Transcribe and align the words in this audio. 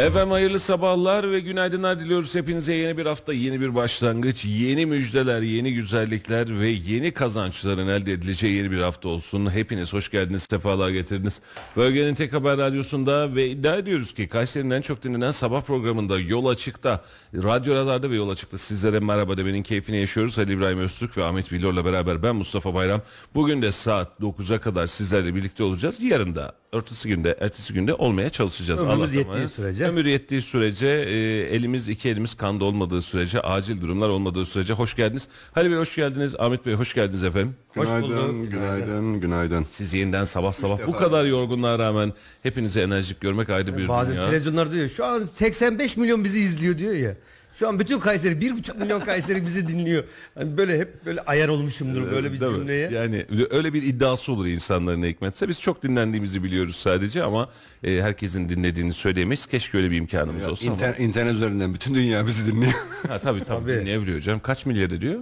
Efendim 0.00 0.30
hayırlı 0.30 0.60
sabahlar 0.60 1.30
ve 1.30 1.40
günaydınlar 1.40 2.00
diliyoruz 2.00 2.34
hepinize 2.34 2.74
yeni 2.74 2.96
bir 2.96 3.06
hafta, 3.06 3.32
yeni 3.32 3.60
bir 3.60 3.74
başlangıç, 3.74 4.44
yeni 4.44 4.86
müjdeler, 4.86 5.42
yeni 5.42 5.74
güzellikler 5.74 6.60
ve 6.60 6.68
yeni 6.68 7.10
kazançların 7.10 7.88
elde 7.88 8.12
edileceği 8.12 8.56
yeni 8.56 8.70
bir 8.70 8.80
hafta 8.80 9.08
olsun. 9.08 9.50
Hepiniz 9.50 9.92
hoş 9.92 10.10
geldiniz, 10.10 10.46
sefalar 10.50 10.90
getirdiniz. 10.90 11.40
Bölgenin 11.76 12.14
tek 12.14 12.32
haber 12.32 12.58
radyosunda 12.58 13.34
ve 13.34 13.48
iddia 13.48 13.76
ediyoruz 13.76 14.14
ki 14.14 14.28
Kayseri'nin 14.28 14.70
en 14.70 14.80
çok 14.80 15.02
dinlenen 15.02 15.30
sabah 15.30 15.62
programında 15.62 16.18
Yol 16.18 16.46
Açık'ta, 16.46 17.00
Radyo 17.34 17.74
Radar'da 17.74 18.10
ve 18.10 18.16
Yol 18.16 18.30
Açık'ta 18.30 18.58
sizlere 18.58 19.00
merhaba 19.00 19.36
demenin 19.36 19.62
keyfini 19.62 19.96
yaşıyoruz. 19.96 20.38
Ali 20.38 20.52
İbrahim 20.52 20.78
Öztürk 20.78 21.16
ve 21.16 21.24
Ahmet 21.24 21.52
Bilor'la 21.52 21.84
beraber 21.84 22.22
ben 22.22 22.36
Mustafa 22.36 22.74
Bayram. 22.74 23.02
Bugün 23.34 23.62
de 23.62 23.72
saat 23.72 24.20
9'a 24.20 24.60
kadar 24.60 24.86
sizlerle 24.86 25.34
birlikte 25.34 25.62
olacağız. 25.62 26.02
Yarın 26.02 26.34
da 26.34 26.59
ertesi 26.72 27.08
günde, 27.08 27.36
ertesi 27.40 27.74
günde 27.74 27.94
olmaya 27.94 28.30
çalışacağız. 28.30 28.82
Ömrümüz 28.82 29.10
Allah 29.10 29.18
yettiği 29.18 29.34
zaman. 29.34 29.46
sürece. 29.46 29.84
Ömür 29.86 30.04
yettiği 30.04 30.42
sürece, 30.42 30.86
e, 30.88 31.14
elimiz 31.56 31.88
iki 31.88 32.08
elimiz 32.08 32.34
kanda 32.34 32.64
olmadığı 32.64 33.02
sürece, 33.02 33.40
acil 33.40 33.80
durumlar 33.80 34.08
olmadığı 34.08 34.46
sürece 34.46 34.72
hoş 34.74 34.96
geldiniz. 34.96 35.28
Halil 35.52 35.70
Bey 35.70 35.78
hoş 35.78 35.96
geldiniz, 35.96 36.34
Ahmet 36.38 36.66
Bey 36.66 36.74
hoş 36.74 36.94
geldiniz 36.94 37.24
efendim. 37.24 37.54
Günaydın, 37.74 38.50
günaydın, 38.50 39.20
günaydın. 39.20 39.66
Siz 39.70 39.94
yeniden 39.94 40.24
sabah 40.24 40.52
sabah 40.52 40.78
bu 40.86 40.92
kadar 40.92 41.24
yorgunluğa 41.24 41.78
rağmen 41.78 42.12
hepinizi 42.42 42.80
enerjik 42.80 43.20
görmek 43.20 43.50
ayrı 43.50 43.78
bir 43.78 43.88
Bazen 43.88 44.12
dünya. 44.14 44.26
televizyonlarda 44.26 44.72
diyor 44.72 44.88
şu 44.88 45.04
an 45.04 45.24
85 45.24 45.96
milyon 45.96 46.24
bizi 46.24 46.40
izliyor 46.40 46.78
diyor 46.78 46.94
ya. 46.94 47.16
Şu 47.54 47.68
an 47.68 47.78
bütün 47.78 47.98
Kayseri 48.00 48.34
1,5 48.34 48.78
milyon 48.78 49.00
Kayseri 49.00 49.46
bizi 49.46 49.68
dinliyor. 49.68 50.04
Hani 50.34 50.56
böyle 50.56 50.78
hep 50.78 51.06
böyle 51.06 51.20
ayar 51.20 51.48
olmuşumdur 51.48 52.10
böyle 52.10 52.32
bir 52.32 52.40
Değil 52.40 52.52
mi? 52.52 52.58
cümleye. 52.58 52.90
Yani 52.90 53.26
öyle 53.50 53.74
bir 53.74 53.82
iddiası 53.82 54.32
olur 54.32 54.46
insanların 54.46 55.02
hikmetse. 55.02 55.48
Biz 55.48 55.60
çok 55.60 55.82
dinlendiğimizi 55.82 56.44
biliyoruz 56.44 56.76
sadece 56.76 57.22
ama 57.22 57.48
e, 57.84 58.02
herkesin 58.02 58.48
dinlediğini 58.48 58.92
söyleyemeyiz. 58.92 59.46
Keşke 59.46 59.78
öyle 59.78 59.90
bir 59.90 59.96
imkanımız 59.96 60.46
olsa 60.48 60.66
ama. 60.66 60.74
İnter, 60.74 60.94
internet 60.98 61.34
üzerinden 61.34 61.74
bütün 61.74 61.94
dünya 61.94 62.26
bizi 62.26 62.46
dinliyor. 62.52 62.72
Ha, 63.08 63.18
tabii 63.18 63.44
tabii, 63.44 63.60
Tabii. 63.66 63.80
dinleyebiliyor 63.80 64.20
canım. 64.20 64.40
Kaç 64.40 64.66
milyar 64.66 64.90
ediyor? 64.90 65.20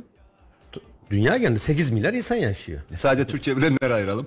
Dünya 1.11 1.37
genelinde 1.37 1.59
8 1.59 1.91
milyar 1.91 2.13
insan 2.15 2.37
yaşıyor. 2.37 2.81
Sadece 2.97 3.27
Türkçe 3.27 3.57
bilenleri 3.57 3.95
ayıralım. 3.95 4.27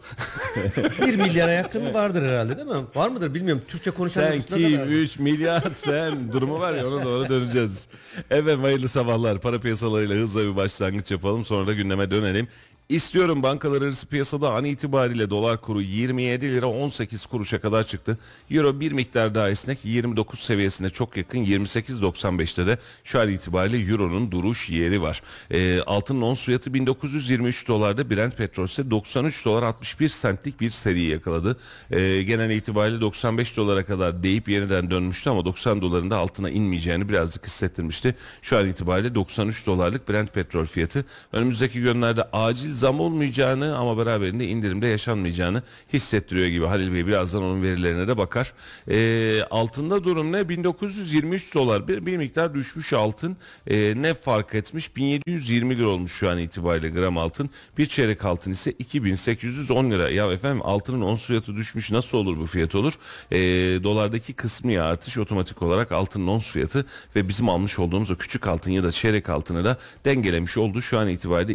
1 1.02 1.16
milyara 1.16 1.52
yakın 1.52 1.94
vardır 1.94 2.24
herhalde 2.24 2.58
değil 2.58 2.68
mi? 2.68 2.86
Var 2.96 3.10
mıdır 3.10 3.34
bilmiyorum. 3.34 3.64
Türkçe 3.68 3.92
konuşan 3.92 4.32
Sen 4.32 4.42
kim 4.42 4.78
kadar? 4.78 4.88
3 4.88 5.20
milyar 5.20 5.64
sen 5.76 6.34
durumu 6.34 6.60
var 6.60 6.74
ya 6.74 6.88
ona 6.88 7.04
doğru 7.04 7.30
döneceğiz. 7.30 7.88
Evet 8.32 8.60
hayırlı 8.60 8.88
sabahlar. 8.90 9.42
Para 9.42 9.60
piyasalarıyla 9.62 10.16
hızla 10.16 10.42
bir 10.42 10.56
başlangıç 10.56 11.12
yapalım 11.12 11.46
sonra 11.46 11.68
da 11.68 11.74
gündeme 11.74 12.12
dönelim. 12.12 12.48
İstiyorum 12.92 13.44
bankalar 13.44 13.82
arası 13.82 14.08
piyasada 14.08 14.54
an 14.54 14.66
itibariyle 14.66 15.30
dolar 15.30 15.62
kuru 15.62 15.82
27 15.82 16.50
lira 16.50 16.66
18 16.66 17.26
kuruşa 17.26 17.62
kadar 17.62 17.84
çıktı. 17.84 18.18
Euro 18.50 18.80
bir 18.80 18.92
miktar 18.92 19.36
daha 19.36 19.50
esnek 19.50 19.80
29 19.84 20.40
seviyesine 20.40 20.90
çok 20.90 21.18
yakın 21.18 21.46
28.95'te 21.46 22.68
de 22.68 22.78
şu 23.04 23.20
an 23.20 23.30
itibariyle 23.30 23.92
Euro'nun 23.92 24.32
duruş 24.32 24.70
yeri 24.70 25.02
var. 25.02 25.22
Ee, 25.52 25.82
altının 25.82 26.22
ons 26.22 26.44
fiyatı 26.44 26.74
1923 26.74 27.68
dolarda 27.68 28.10
Brent 28.10 28.38
petrol 28.38 28.66
ise 28.66 28.92
93 28.92 29.46
dolar 29.46 29.64
61 29.64 30.10
centlik 30.22 30.62
bir 30.62 30.70
seri 30.70 31.02
yakaladı. 31.02 31.58
Ee, 31.92 32.24
genel 32.24 32.50
itibariyle 32.50 33.02
95 33.02 33.58
dolara 33.58 33.86
kadar 33.86 34.24
deyip 34.24 34.50
yeniden 34.50 34.92
dönmüştü 34.92 35.30
ama 35.30 35.46
90 35.46 35.82
doların 35.82 36.12
da 36.12 36.18
altına 36.18 36.50
inmeyeceğini 36.50 37.10
birazcık 37.10 37.46
hissettirmişti. 37.46 38.16
Şu 38.42 38.58
an 38.58 38.68
itibariyle 38.68 39.16
93 39.16 39.66
dolarlık 39.68 40.10
Brent 40.10 40.34
petrol 40.34 40.66
fiyatı. 40.66 41.06
Önümüzdeki 41.34 41.82
günlerde 41.82 42.24
acil 42.34 42.81
zam 42.82 43.00
olmayacağını 43.00 43.78
ama 43.78 43.98
beraberinde 43.98 44.46
indirimde 44.48 44.88
yaşanmayacağını 44.88 45.64
hissettiriyor 45.94 46.48
gibi. 46.48 46.66
Halil 46.66 46.94
Bey 46.94 47.08
birazdan 47.08 47.44
onun 47.44 47.64
verilerine 47.64 48.08
de 48.08 48.18
bakar. 48.18 48.54
Ee, 48.90 49.42
altında 49.52 50.04
durum 50.04 50.32
ne? 50.32 50.50
1923 50.50 51.56
dolar 51.56 51.88
bir, 51.88 52.06
bir 52.06 52.18
miktar 52.18 52.54
düşmüş 52.54 52.94
altın. 52.94 53.38
Ee, 53.68 53.94
ne 53.98 54.14
fark 54.14 54.56
etmiş? 54.56 54.96
1720 54.96 55.78
lira 55.78 55.88
olmuş 55.88 56.12
şu 56.12 56.30
an 56.30 56.38
itibariyle 56.38 56.90
gram 56.90 57.18
altın. 57.18 57.50
Bir 57.78 57.86
çeyrek 57.86 58.26
altın 58.26 58.52
ise 58.52 58.72
2810 58.72 59.92
lira. 59.92 60.10
Ya 60.10 60.32
efendim 60.32 60.62
altının 60.64 61.02
ons 61.02 61.26
fiyatı 61.26 61.56
düşmüş 61.56 61.92
nasıl 61.92 62.18
olur 62.18 62.38
bu 62.38 62.46
fiyat 62.46 62.76
olur? 62.76 62.94
Ee, 63.32 63.38
dolardaki 63.84 64.34
kısmi 64.34 64.82
artış 64.82 65.18
otomatik 65.18 65.62
olarak 65.62 65.92
altının 65.92 66.28
ons 66.28 66.52
fiyatı 66.52 66.86
ve 67.16 67.28
bizim 67.28 67.50
almış 67.50 67.80
olduğumuz 67.80 68.12
o 68.12 68.16
küçük 68.16 68.48
altın 68.48 68.72
ya 68.72 68.84
da 68.84 68.92
çeyrek 68.92 69.30
altını 69.30 69.66
da 69.66 69.78
dengelemiş 70.06 70.58
oldu. 70.58 70.82
Şu 70.82 71.00
an 71.00 71.08
itibariyle 71.08 71.54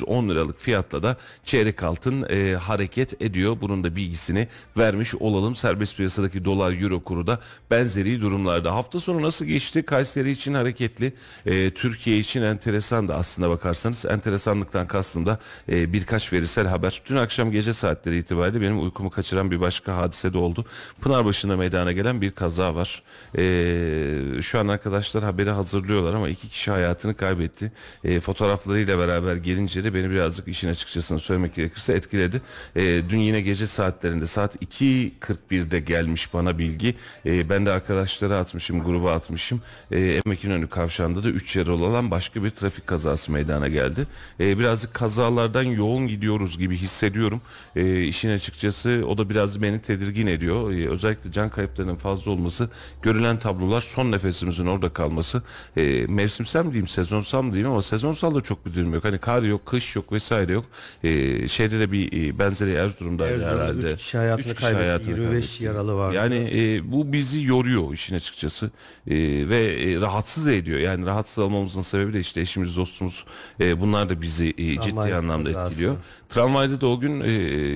2810 0.00 0.28
liralık 0.28 0.60
fiyatla 0.60 1.02
da 1.02 1.16
çeyrek 1.44 1.82
altın 1.82 2.26
e, 2.30 2.54
hareket 2.54 3.22
ediyor. 3.22 3.56
Bunun 3.60 3.84
da 3.84 3.96
bilgisini 3.96 4.48
vermiş 4.78 5.14
olalım. 5.14 5.56
Serbest 5.56 5.96
piyasadaki 5.96 6.44
dolar 6.44 6.82
euro 6.82 7.00
kuru 7.00 7.26
da 7.26 7.38
benzeri 7.70 8.20
durumlarda. 8.20 8.74
Hafta 8.74 9.00
sonu 9.00 9.22
nasıl 9.22 9.44
geçti? 9.44 9.82
Kayseri 9.82 10.30
için 10.30 10.54
hareketli. 10.54 11.12
E, 11.46 11.70
Türkiye 11.70 12.18
için 12.18 12.42
enteresan 12.42 13.08
da 13.08 13.16
aslında 13.16 13.50
bakarsanız. 13.50 14.06
Enteresanlıktan 14.06 14.86
kastım 14.86 15.26
da 15.26 15.38
e, 15.68 15.92
birkaç 15.92 16.32
verisel 16.32 16.66
haber. 16.66 17.02
Dün 17.06 17.16
akşam 17.16 17.50
gece 17.50 17.72
saatleri 17.72 18.18
itibariyle 18.18 18.60
benim 18.60 18.82
uykumu 18.82 19.10
kaçıran 19.10 19.50
bir 19.50 19.60
başka 19.60 19.96
hadise 19.96 20.32
de 20.32 20.38
oldu. 20.38 20.64
Pınarbaşı'nda 21.00 21.56
meydana 21.56 21.92
gelen 21.92 22.20
bir 22.20 22.30
kaza 22.30 22.74
var. 22.74 23.02
E, 23.38 24.42
şu 24.42 24.58
an 24.58 24.68
arkadaşlar 24.68 25.24
haberi 25.24 25.50
hazırlıyorlar 25.50 26.14
ama 26.14 26.28
iki 26.28 26.48
kişi 26.48 26.70
hayatını 26.70 27.16
kaybetti. 27.16 27.72
E, 28.04 28.20
fotoğraflarıyla 28.20 28.98
beraber 28.98 29.36
gelince 29.36 29.84
de 29.84 29.89
beni 29.94 30.10
birazcık 30.10 30.48
işin 30.48 30.68
açıkçasını 30.68 31.18
söylemek 31.18 31.54
gerekirse 31.54 31.92
etkiledi. 31.92 32.42
E, 32.76 32.82
dün 33.08 33.18
yine 33.18 33.40
gece 33.40 33.66
saatlerinde 33.66 34.26
saat 34.26 34.56
2.41'de 34.62 35.80
gelmiş 35.80 36.34
bana 36.34 36.58
bilgi. 36.58 36.94
E, 37.26 37.48
ben 37.48 37.66
de 37.66 37.70
arkadaşlara 37.70 38.36
atmışım, 38.36 38.84
gruba 38.84 39.12
atmışım. 39.12 39.62
E, 39.90 40.20
Emekinönü 40.26 40.68
kavşağında 40.68 41.24
da 41.24 41.28
3 41.28 41.56
yaralı 41.56 41.84
olan 41.84 42.10
başka 42.10 42.44
bir 42.44 42.50
trafik 42.50 42.86
kazası 42.86 43.32
meydana 43.32 43.68
geldi. 43.68 44.06
E, 44.40 44.58
birazcık 44.58 44.94
kazalardan 44.94 45.62
yoğun 45.62 46.08
gidiyoruz 46.08 46.58
gibi 46.58 46.76
hissediyorum. 46.76 47.40
E, 47.76 48.04
işin 48.04 48.30
açıkçası 48.30 49.04
o 49.08 49.18
da 49.18 49.30
biraz 49.30 49.62
beni 49.62 49.82
tedirgin 49.82 50.26
ediyor. 50.26 50.72
E, 50.72 50.88
özellikle 50.88 51.32
can 51.32 51.50
kayıplarının 51.50 51.96
fazla 51.96 52.30
olması, 52.30 52.68
görülen 53.02 53.38
tablolar 53.38 53.80
son 53.80 54.12
nefesimizin 54.12 54.66
orada 54.66 54.88
kalması. 54.88 55.42
E, 55.76 56.06
mevsimsel 56.08 56.64
mi 56.64 56.72
diyeyim, 56.72 56.88
sezonsal 56.88 57.42
mı 57.42 57.52
diyeyim 57.52 57.70
ama 57.70 57.82
sezonsal 57.82 58.34
da 58.34 58.40
çok 58.40 58.66
bir 58.66 58.74
durum 58.74 58.94
yok. 58.94 59.04
Hani 59.04 59.18
kar 59.18 59.42
yok, 59.42 59.66
kış 59.66 59.79
yok 59.96 60.12
vesaire 60.12 60.52
yok. 60.52 60.64
E, 61.04 61.48
şeyde 61.48 61.80
de 61.80 61.92
bir 61.92 62.28
e, 62.28 62.38
benzeri 62.38 62.72
Erzurum'da 62.72 63.26
Erzurum'da 63.26 63.52
herhalde. 63.54 63.86
üç 63.92 63.98
kişi 63.98 64.18
hayatını 64.18 64.46
Üç 64.46 64.54
kişi 64.54 64.60
kaybetti, 64.66 64.84
hayatını 64.84 65.10
25 65.14 65.30
kaybetti. 65.46 65.64
yaralı 65.64 65.94
vardı. 65.94 66.16
Yani 66.16 66.50
e, 66.54 66.92
bu 66.92 67.12
bizi 67.12 67.42
yoruyor 67.44 67.92
işin 67.94 68.14
açıkçası 68.14 68.70
E, 69.06 69.14
ve 69.48 69.66
e, 69.82 70.00
rahatsız 70.00 70.48
ediyor. 70.48 70.78
Yani 70.78 71.06
rahatsız 71.06 71.38
olmamızın 71.38 71.80
sebebi 71.82 72.12
de 72.12 72.20
işte 72.20 72.40
eşimiz, 72.40 72.76
dostumuz 72.76 73.24
e, 73.60 73.80
bunlar 73.80 74.08
da 74.10 74.22
bizi 74.22 74.54
e, 74.58 74.80
ciddi 74.80 75.14
anlamda 75.14 75.52
kazası. 75.52 75.66
etkiliyor. 75.72 75.96
Tramvayda 76.28 76.80
da 76.80 76.86
o 76.86 77.00
gün 77.00 77.20
e, 77.20 77.30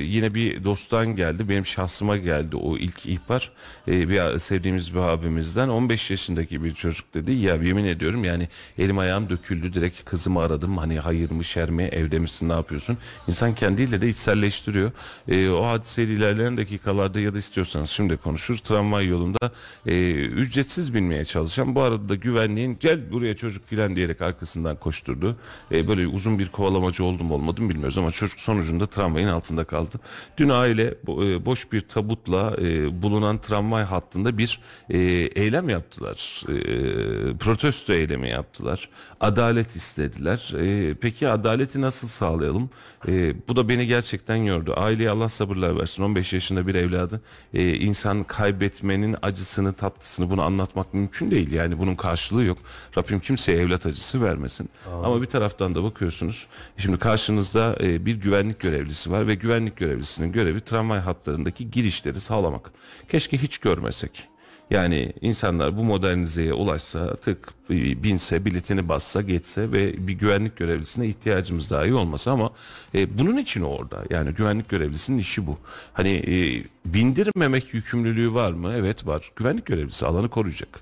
yine 0.04 0.34
bir 0.34 0.64
dosttan 0.64 1.16
geldi. 1.16 1.48
Benim 1.48 1.66
şahsıma 1.66 2.16
geldi 2.16 2.56
o 2.56 2.76
ilk 2.78 3.06
ihbar. 3.06 3.52
E, 3.88 4.08
bir 4.08 4.38
sevdiğimiz 4.38 4.94
bir 4.94 4.98
abimizden 4.98 5.68
15 5.68 6.10
yaşındaki 6.10 6.64
bir 6.64 6.74
çocuk 6.74 7.14
dedi. 7.14 7.32
Ya 7.32 7.54
yemin 7.54 7.84
ediyorum 7.84 8.24
yani 8.24 8.48
elim 8.78 8.98
ayağım 8.98 9.30
döküldü. 9.30 9.74
Direkt 9.74 10.04
kızımı 10.04 10.40
aradım. 10.40 10.78
Hani 10.78 10.98
hayır 11.00 11.30
mı 11.30 11.44
şer 11.44 11.70
mi 11.70 11.82
evde 11.94 12.18
misin 12.18 12.48
ne 12.48 12.52
yapıyorsun? 12.52 12.98
İnsan 13.28 13.54
kendiyle 13.54 14.02
de 14.02 14.08
içselleştiriyor. 14.08 14.92
E, 15.28 15.48
o 15.48 15.66
hadiseyle 15.66 16.12
ilerleyen 16.12 16.56
dakikalarda 16.56 17.20
ya 17.20 17.34
da 17.34 17.38
istiyorsanız 17.38 17.90
şimdi 17.90 18.16
konuşuruz. 18.16 18.60
Tramvay 18.60 19.06
yolunda 19.06 19.50
e, 19.86 20.12
ücretsiz 20.14 20.94
binmeye 20.94 21.24
çalışan 21.24 21.74
bu 21.74 21.82
arada 21.82 22.08
da 22.08 22.14
güvenliğin 22.14 22.76
gel 22.80 23.12
buraya 23.12 23.36
çocuk 23.36 23.68
filan 23.68 23.96
diyerek 23.96 24.20
arkasından 24.20 24.76
koşturdu. 24.76 25.36
E, 25.72 25.88
böyle 25.88 26.06
uzun 26.06 26.38
bir 26.38 26.48
kovalamacı 26.48 27.04
oldum 27.04 27.30
olmadı 27.30 27.62
mı 27.62 27.70
bilmiyoruz 27.70 27.98
ama 27.98 28.10
çocuk 28.10 28.40
sonucunda 28.40 28.86
tramvayın 28.86 29.28
altında 29.28 29.64
kaldı. 29.64 30.00
Dün 30.36 30.48
aile 30.48 30.94
e, 31.08 31.46
boş 31.46 31.72
bir 31.72 31.80
tabutla 31.80 32.56
e, 32.62 33.02
bulunan 33.02 33.38
tramvay 33.38 33.84
hattında 33.84 34.38
bir 34.38 34.60
e, 34.90 34.98
eylem 35.34 35.68
yaptılar. 35.68 36.42
E, 36.48 37.36
protesto 37.36 37.92
eylemi 37.92 38.28
yaptılar. 38.28 38.88
Adalet 39.20 39.76
istediler. 39.76 40.52
E, 40.60 40.94
peki 40.94 41.28
adaleti 41.28 41.80
nasıl 41.84 42.08
sağlayalım? 42.08 42.70
E, 43.08 43.34
bu 43.48 43.56
da 43.56 43.68
beni 43.68 43.86
gerçekten 43.86 44.36
yordu. 44.36 44.74
Aileye 44.76 45.10
Allah 45.10 45.28
sabırlar 45.28 45.78
versin. 45.80 46.02
15 46.02 46.32
yaşında 46.32 46.66
bir 46.66 46.74
evladı. 46.74 47.20
E, 47.54 47.74
insan 47.74 48.24
kaybetmenin 48.24 49.16
acısını, 49.22 49.72
tatlısını 49.72 50.30
bunu 50.30 50.42
anlatmak 50.42 50.94
mümkün 50.94 51.30
değil. 51.30 51.52
Yani 51.52 51.78
bunun 51.78 51.94
karşılığı 51.94 52.44
yok. 52.44 52.58
Rabbim 52.98 53.20
kimseye 53.20 53.58
evlat 53.58 53.86
acısı 53.86 54.22
vermesin. 54.22 54.68
Ama 55.04 55.22
bir 55.22 55.26
taraftan 55.26 55.74
da 55.74 55.82
bakıyorsunuz. 55.82 56.46
Şimdi 56.76 56.98
karşınızda 56.98 57.76
e, 57.80 58.06
bir 58.06 58.14
güvenlik 58.16 58.60
görevlisi 58.60 59.10
var 59.12 59.26
ve 59.26 59.34
güvenlik 59.34 59.76
görevlisinin 59.76 60.32
görevi 60.32 60.60
tramvay 60.60 61.00
hatlarındaki 61.00 61.70
girişleri 61.70 62.20
sağlamak. 62.20 62.70
Keşke 63.08 63.38
hiç 63.38 63.58
görmesek. 63.58 64.33
Yani 64.70 65.12
insanlar 65.20 65.76
bu 65.76 65.84
modernizeye 65.84 66.52
ulaşsa 66.52 67.16
tık 67.16 67.54
binse 67.70 68.44
biletini 68.44 68.88
bassa 68.88 69.20
geçse 69.22 69.72
ve 69.72 70.06
bir 70.06 70.12
güvenlik 70.12 70.56
görevlisine 70.56 71.06
ihtiyacımız 71.06 71.70
dahi 71.70 71.94
olmasa 71.94 72.30
ama 72.30 72.50
e, 72.94 73.18
bunun 73.18 73.36
için 73.36 73.62
orada 73.62 74.04
yani 74.10 74.30
güvenlik 74.30 74.68
görevlisinin 74.68 75.18
işi 75.18 75.46
bu. 75.46 75.58
Hani 75.92 76.10
e, 76.10 76.64
bindirmemek 76.84 77.74
yükümlülüğü 77.74 78.34
var 78.34 78.52
mı? 78.52 78.72
Evet 78.76 79.06
var. 79.06 79.30
Güvenlik 79.36 79.66
görevlisi 79.66 80.06
alanı 80.06 80.28
koruyacak. 80.28 80.80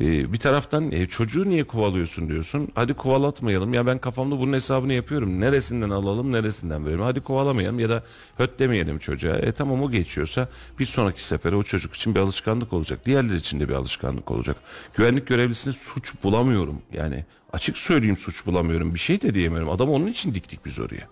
Ee, 0.00 0.32
bir 0.32 0.38
taraftan 0.38 0.92
e, 0.92 1.06
çocuğu 1.06 1.48
niye 1.48 1.64
kovalıyorsun 1.64 2.28
diyorsun. 2.28 2.68
Hadi 2.74 2.94
kovalatmayalım. 2.94 3.74
Ya 3.74 3.86
ben 3.86 3.98
kafamda 3.98 4.38
bunun 4.40 4.52
hesabını 4.52 4.92
yapıyorum. 4.92 5.40
Neresinden 5.40 5.90
alalım, 5.90 6.32
neresinden 6.32 6.86
verelim. 6.86 7.00
Hadi 7.00 7.20
kovalamayalım 7.20 7.78
ya 7.78 7.88
da 7.88 8.02
höt 8.36 8.58
demeyelim 8.58 8.98
çocuğa. 8.98 9.36
E 9.36 9.52
tamam 9.52 9.82
o 9.82 9.90
geçiyorsa 9.90 10.48
bir 10.78 10.86
sonraki 10.86 11.24
sefere 11.24 11.56
o 11.56 11.62
çocuk 11.62 11.94
için 11.94 12.14
bir 12.14 12.20
alışkanlık 12.20 12.72
olacak. 12.72 13.06
Diğerleri 13.06 13.36
için 13.36 13.60
de 13.60 13.68
bir 13.68 13.74
alışkanlık 13.74 14.30
olacak. 14.30 14.56
Güvenlik 14.94 15.26
görevlisine 15.26 15.72
suç 15.72 16.14
bulamıyorum. 16.22 16.82
Yani 16.92 17.24
açık 17.52 17.78
söyleyeyim 17.78 18.16
suç 18.16 18.46
bulamıyorum. 18.46 18.94
Bir 18.94 18.98
şey 19.00 19.22
de 19.22 19.34
diyemiyorum. 19.34 19.70
Adamı 19.70 19.92
onun 19.92 20.06
için 20.06 20.34
diktik 20.34 20.66
biz 20.66 20.78
oraya. 20.78 21.08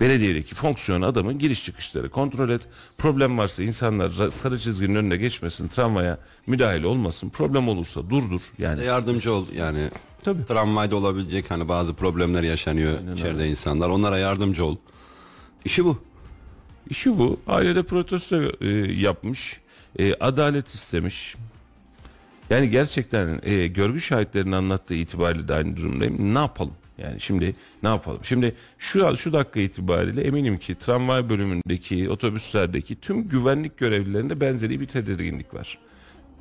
Belediyedeki 0.00 0.54
fonksiyon 0.54 1.02
adamın 1.02 1.38
giriş 1.38 1.64
çıkışları 1.64 2.10
kontrol 2.10 2.50
et. 2.50 2.62
Problem 2.98 3.38
varsa 3.38 3.62
insanlar 3.62 4.30
sarı 4.30 4.58
çizginin 4.58 4.94
önüne 4.94 5.16
geçmesin, 5.16 5.68
tramvaya 5.68 6.18
müdahale 6.46 6.86
olmasın. 6.86 7.30
Problem 7.30 7.68
olursa 7.68 8.10
durdur. 8.10 8.40
Yani 8.58 8.84
Yardımcı 8.84 9.32
ol 9.32 9.46
yani. 9.56 9.88
Tabii. 10.24 10.46
Tramvayda 10.46 10.96
olabilecek 10.96 11.50
hani 11.50 11.68
bazı 11.68 11.94
problemler 11.94 12.42
yaşanıyor 12.42 12.92
içeride 13.14 13.48
insanlar. 13.48 13.88
Onlara 13.88 14.18
yardımcı 14.18 14.64
ol. 14.64 14.76
İşi 15.64 15.84
bu. 15.84 15.98
işi 16.90 17.18
bu. 17.18 17.40
Ailede 17.46 17.82
protesto 17.82 18.42
e, 18.60 18.68
yapmış. 18.92 19.60
E, 19.98 20.14
adalet 20.14 20.68
istemiş. 20.68 21.36
Yani 22.50 22.70
gerçekten 22.70 23.40
e, 23.42 23.66
görgü 23.66 24.00
şahitlerinin 24.00 24.52
anlattığı 24.52 24.94
itibariyle 24.94 25.48
de 25.48 25.54
aynı 25.54 25.76
durumdayım. 25.76 26.34
Ne 26.34 26.38
yapalım? 26.38 26.74
Yani 26.98 27.20
şimdi 27.20 27.54
ne 27.82 27.88
yapalım? 27.88 28.20
Şimdi 28.22 28.54
şu 28.78 29.16
şu 29.16 29.32
dakika 29.32 29.60
itibariyle 29.60 30.22
eminim 30.22 30.58
ki 30.58 30.74
tramvay 30.74 31.28
bölümündeki 31.28 32.10
otobüslerdeki 32.10 33.00
tüm 33.00 33.28
güvenlik 33.28 33.78
görevlilerinde 33.78 34.40
benzeri 34.40 34.80
bir 34.80 34.86
tedirginlik 34.86 35.54
var. 35.54 35.78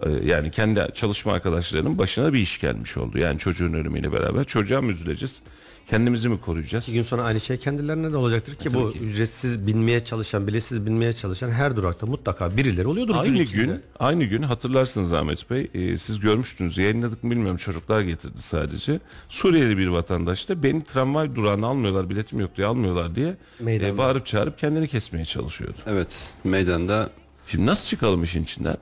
Ee, 0.03 0.09
Yani 0.09 0.51
kendi 0.51 0.87
çalışma 0.93 1.33
arkadaşlarının 1.33 1.97
başına 1.97 2.33
bir 2.33 2.39
iş 2.39 2.59
gelmiş 2.59 2.97
oldu. 2.97 3.17
Yani 3.17 3.39
çocuğun 3.39 3.73
ölümüyle 3.73 4.11
beraber 4.11 4.43
çocuğa 4.43 4.81
mı 4.81 4.91
üzüleceğiz? 4.91 5.41
Kendimizi 5.87 6.29
mi 6.29 6.41
koruyacağız? 6.41 6.83
İki 6.83 6.93
gün 6.93 7.01
sonra 7.01 7.23
aynı 7.23 7.39
şey 7.39 7.57
kendilerine 7.57 8.11
de 8.11 8.17
olacaktır 8.17 8.55
ki 8.55 8.73
bu 8.73 8.91
ki. 8.91 8.99
ücretsiz 8.99 9.67
binmeye 9.67 10.05
çalışan, 10.05 10.47
biletsiz 10.47 10.85
binmeye 10.85 11.13
çalışan 11.13 11.49
her 11.51 11.75
durakta 11.75 12.05
mutlaka 12.05 12.57
birileri 12.57 12.87
oluyordur. 12.87 13.13
gün 13.13 13.19
Aynı 13.19 13.37
içinde. 13.37 13.65
gün, 13.65 13.81
aynı 13.99 14.23
gün 14.23 14.41
hatırlarsınız 14.41 15.13
Ahmet 15.13 15.49
Bey, 15.49 15.71
e, 15.73 15.97
siz 15.97 16.19
görmüştünüz, 16.19 16.77
yayınladık 16.77 17.23
mı 17.23 17.31
bilmiyorum 17.31 17.57
çocuklar 17.57 18.01
getirdi 18.01 18.41
sadece. 18.41 18.99
Suriyeli 19.29 19.77
bir 19.77 19.87
vatandaş 19.87 20.49
da 20.49 20.63
beni 20.63 20.83
tramvay 20.83 21.35
durağına 21.35 21.67
almıyorlar, 21.67 22.09
biletim 22.09 22.39
yok 22.39 22.57
diye 22.57 22.67
almıyorlar 22.67 23.15
diye 23.15 23.37
Meydanda. 23.59 23.93
e, 23.93 23.97
bağırıp 23.97 24.25
çağırıp 24.25 24.59
kendini 24.59 24.87
kesmeye 24.87 25.25
çalışıyordu. 25.25 25.77
Evet 25.87 26.33
meydanda 26.43 27.09
Şimdi 27.47 27.65
nasıl 27.65 27.85
çıkalım 27.87 28.23
işin 28.23 28.43
içinden? 28.43 28.77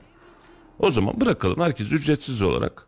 O 0.78 0.90
zaman 0.90 1.20
bırakalım 1.20 1.60
herkes 1.60 1.92
ücretsiz 1.92 2.42
olarak 2.42 2.86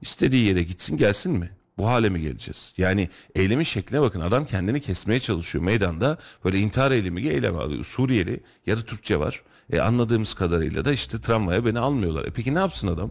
istediği 0.00 0.46
yere 0.46 0.62
gitsin 0.62 0.96
gelsin 0.96 1.32
mi? 1.32 1.50
Bu 1.78 1.86
hale 1.86 2.08
mi 2.08 2.20
geleceğiz? 2.20 2.72
Yani 2.76 3.08
eylemin 3.34 3.64
şekline 3.64 4.00
bakın 4.00 4.20
adam 4.20 4.44
kendini 4.44 4.80
kesmeye 4.80 5.20
çalışıyor 5.20 5.64
meydanda 5.64 6.18
böyle 6.44 6.58
intihar 6.58 6.90
eylemi 6.90 7.22
gibi 7.22 7.34
eylem 7.34 7.56
alıyor. 7.56 7.84
Suriyeli 7.84 8.40
yarı 8.66 8.82
Türkçe 8.82 9.20
var. 9.20 9.42
E, 9.72 9.80
anladığımız 9.80 10.34
kadarıyla 10.34 10.84
da 10.84 10.92
işte 10.92 11.20
tramvaya 11.20 11.64
beni 11.64 11.78
almıyorlar. 11.78 12.24
E, 12.24 12.30
peki 12.30 12.54
ne 12.54 12.58
yapsın 12.58 12.88
adam? 12.88 13.10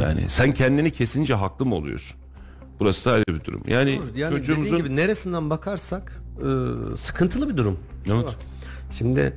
Yani 0.00 0.24
sen 0.28 0.54
kendini 0.54 0.90
kesince 0.90 1.34
haklı 1.34 1.66
mı 1.66 1.74
oluyorsun? 1.74 2.18
Burası 2.80 3.04
da 3.04 3.12
ayrı 3.12 3.26
bir 3.28 3.44
durum. 3.44 3.62
Yani, 3.68 3.98
Doğru. 3.98 4.18
Yani 4.18 4.36
çocuğumuzun 4.36 4.78
gibi 4.78 4.96
neresinden 4.96 5.50
bakarsak 5.50 6.22
e, 6.38 6.46
sıkıntılı 6.96 7.48
bir 7.48 7.56
durum. 7.56 7.78
Evet. 8.06 8.36
Şimdi 8.90 9.20
e, 9.20 9.32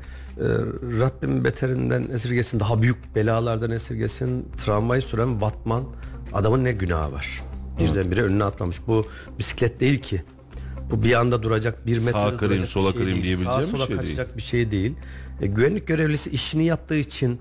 Rabbim 0.99 1.43
beterinden 1.43 2.07
esirgesin, 2.13 2.59
daha 2.59 2.81
büyük 2.81 3.15
belalardan 3.15 3.71
esirgesin. 3.71 4.47
Tramvayı 4.57 5.01
süren 5.01 5.41
Vatman 5.41 5.83
adamın 6.33 6.63
ne 6.63 6.71
günahı 6.71 7.11
var? 7.11 7.41
Birdenbire 7.79 8.21
önüne 8.21 8.43
atlamış. 8.43 8.77
Bu 8.87 9.07
bisiklet 9.39 9.79
değil 9.79 9.99
ki. 9.99 10.23
Bu 10.91 11.03
bir 11.03 11.13
anda 11.13 11.43
duracak 11.43 11.85
bir 11.87 11.97
metre 11.97 12.11
kırayım, 12.11 12.39
duracak 12.39 12.61
bir 12.61 12.67
sola 12.67 12.91
şey 12.91 13.01
kırayım 13.01 13.23
değil. 13.23 13.23
diyebileceğim 13.23 13.61
Sağa 13.61 13.73
bir 13.73 13.77
sola 13.77 13.87
şey 13.87 13.95
kaçacak 13.95 14.37
bir 14.37 14.41
şey 14.41 14.71
değil. 14.71 14.93
E, 15.41 15.47
güvenlik 15.47 15.87
görevlisi 15.87 16.29
işini 16.29 16.65
yaptığı 16.65 16.95
için 16.95 17.39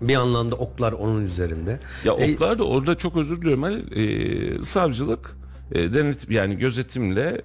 bir 0.00 0.14
anlamda 0.16 0.54
oklar 0.54 0.92
onun 0.92 1.24
üzerinde. 1.24 1.78
Ya 2.04 2.12
E, 2.12 2.34
oklar 2.34 2.58
da 2.58 2.64
orada 2.64 2.94
çok 2.94 3.16
özür 3.16 3.36
diliyorum. 3.40 3.62
Hani, 3.62 4.00
e, 4.00 4.62
savcılık 4.62 5.36
e, 5.72 5.94
denet 5.94 6.30
yani 6.30 6.58
gözetimle 6.58 7.42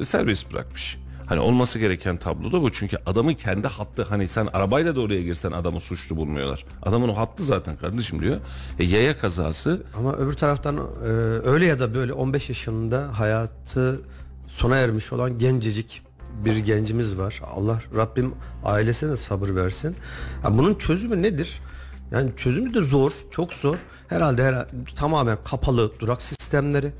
e, 0.00 0.04
serbest 0.04 0.52
bırakmış. 0.52 0.98
Hani 1.30 1.40
olması 1.40 1.78
gereken 1.78 2.16
tablo 2.16 2.52
da 2.52 2.62
bu. 2.62 2.72
Çünkü 2.72 2.98
adamın 3.06 3.34
kendi 3.34 3.68
hattı 3.68 4.02
hani 4.02 4.28
sen 4.28 4.46
arabayla 4.52 4.96
da 4.96 5.00
oraya 5.00 5.22
girsen 5.22 5.52
adamı 5.52 5.80
suçlu 5.80 6.16
bulmuyorlar. 6.16 6.64
Adamın 6.82 7.08
o 7.08 7.16
hattı 7.16 7.44
zaten 7.44 7.76
kardeşim 7.76 8.22
diyor. 8.22 8.36
E, 8.78 8.84
yaya 8.84 9.18
kazası 9.18 9.82
Ama 9.98 10.16
öbür 10.16 10.32
taraftan 10.32 10.76
e, 10.76 10.80
öyle 11.44 11.66
ya 11.66 11.78
da 11.78 11.94
böyle 11.94 12.12
15 12.12 12.48
yaşında 12.48 13.18
hayatı 13.18 14.00
sona 14.46 14.76
ermiş 14.76 15.12
olan 15.12 15.38
gencecik 15.38 16.02
bir 16.44 16.56
gencimiz 16.56 17.18
var. 17.18 17.42
Allah 17.54 17.82
Rabbim 17.96 18.34
ailesine 18.64 19.16
sabır 19.16 19.54
versin. 19.54 19.96
Ha, 20.42 20.58
bunun 20.58 20.74
çözümü 20.74 21.22
nedir? 21.22 21.60
Yani 22.12 22.30
çözümü 22.36 22.74
de 22.74 22.80
zor, 22.80 23.12
çok 23.30 23.52
zor. 23.52 23.78
Herhalde 24.08 24.44
her, 24.44 24.66
tamamen 24.96 25.38
kapalı 25.44 25.92
durak 26.00 26.22
sistemleri, 26.22 26.92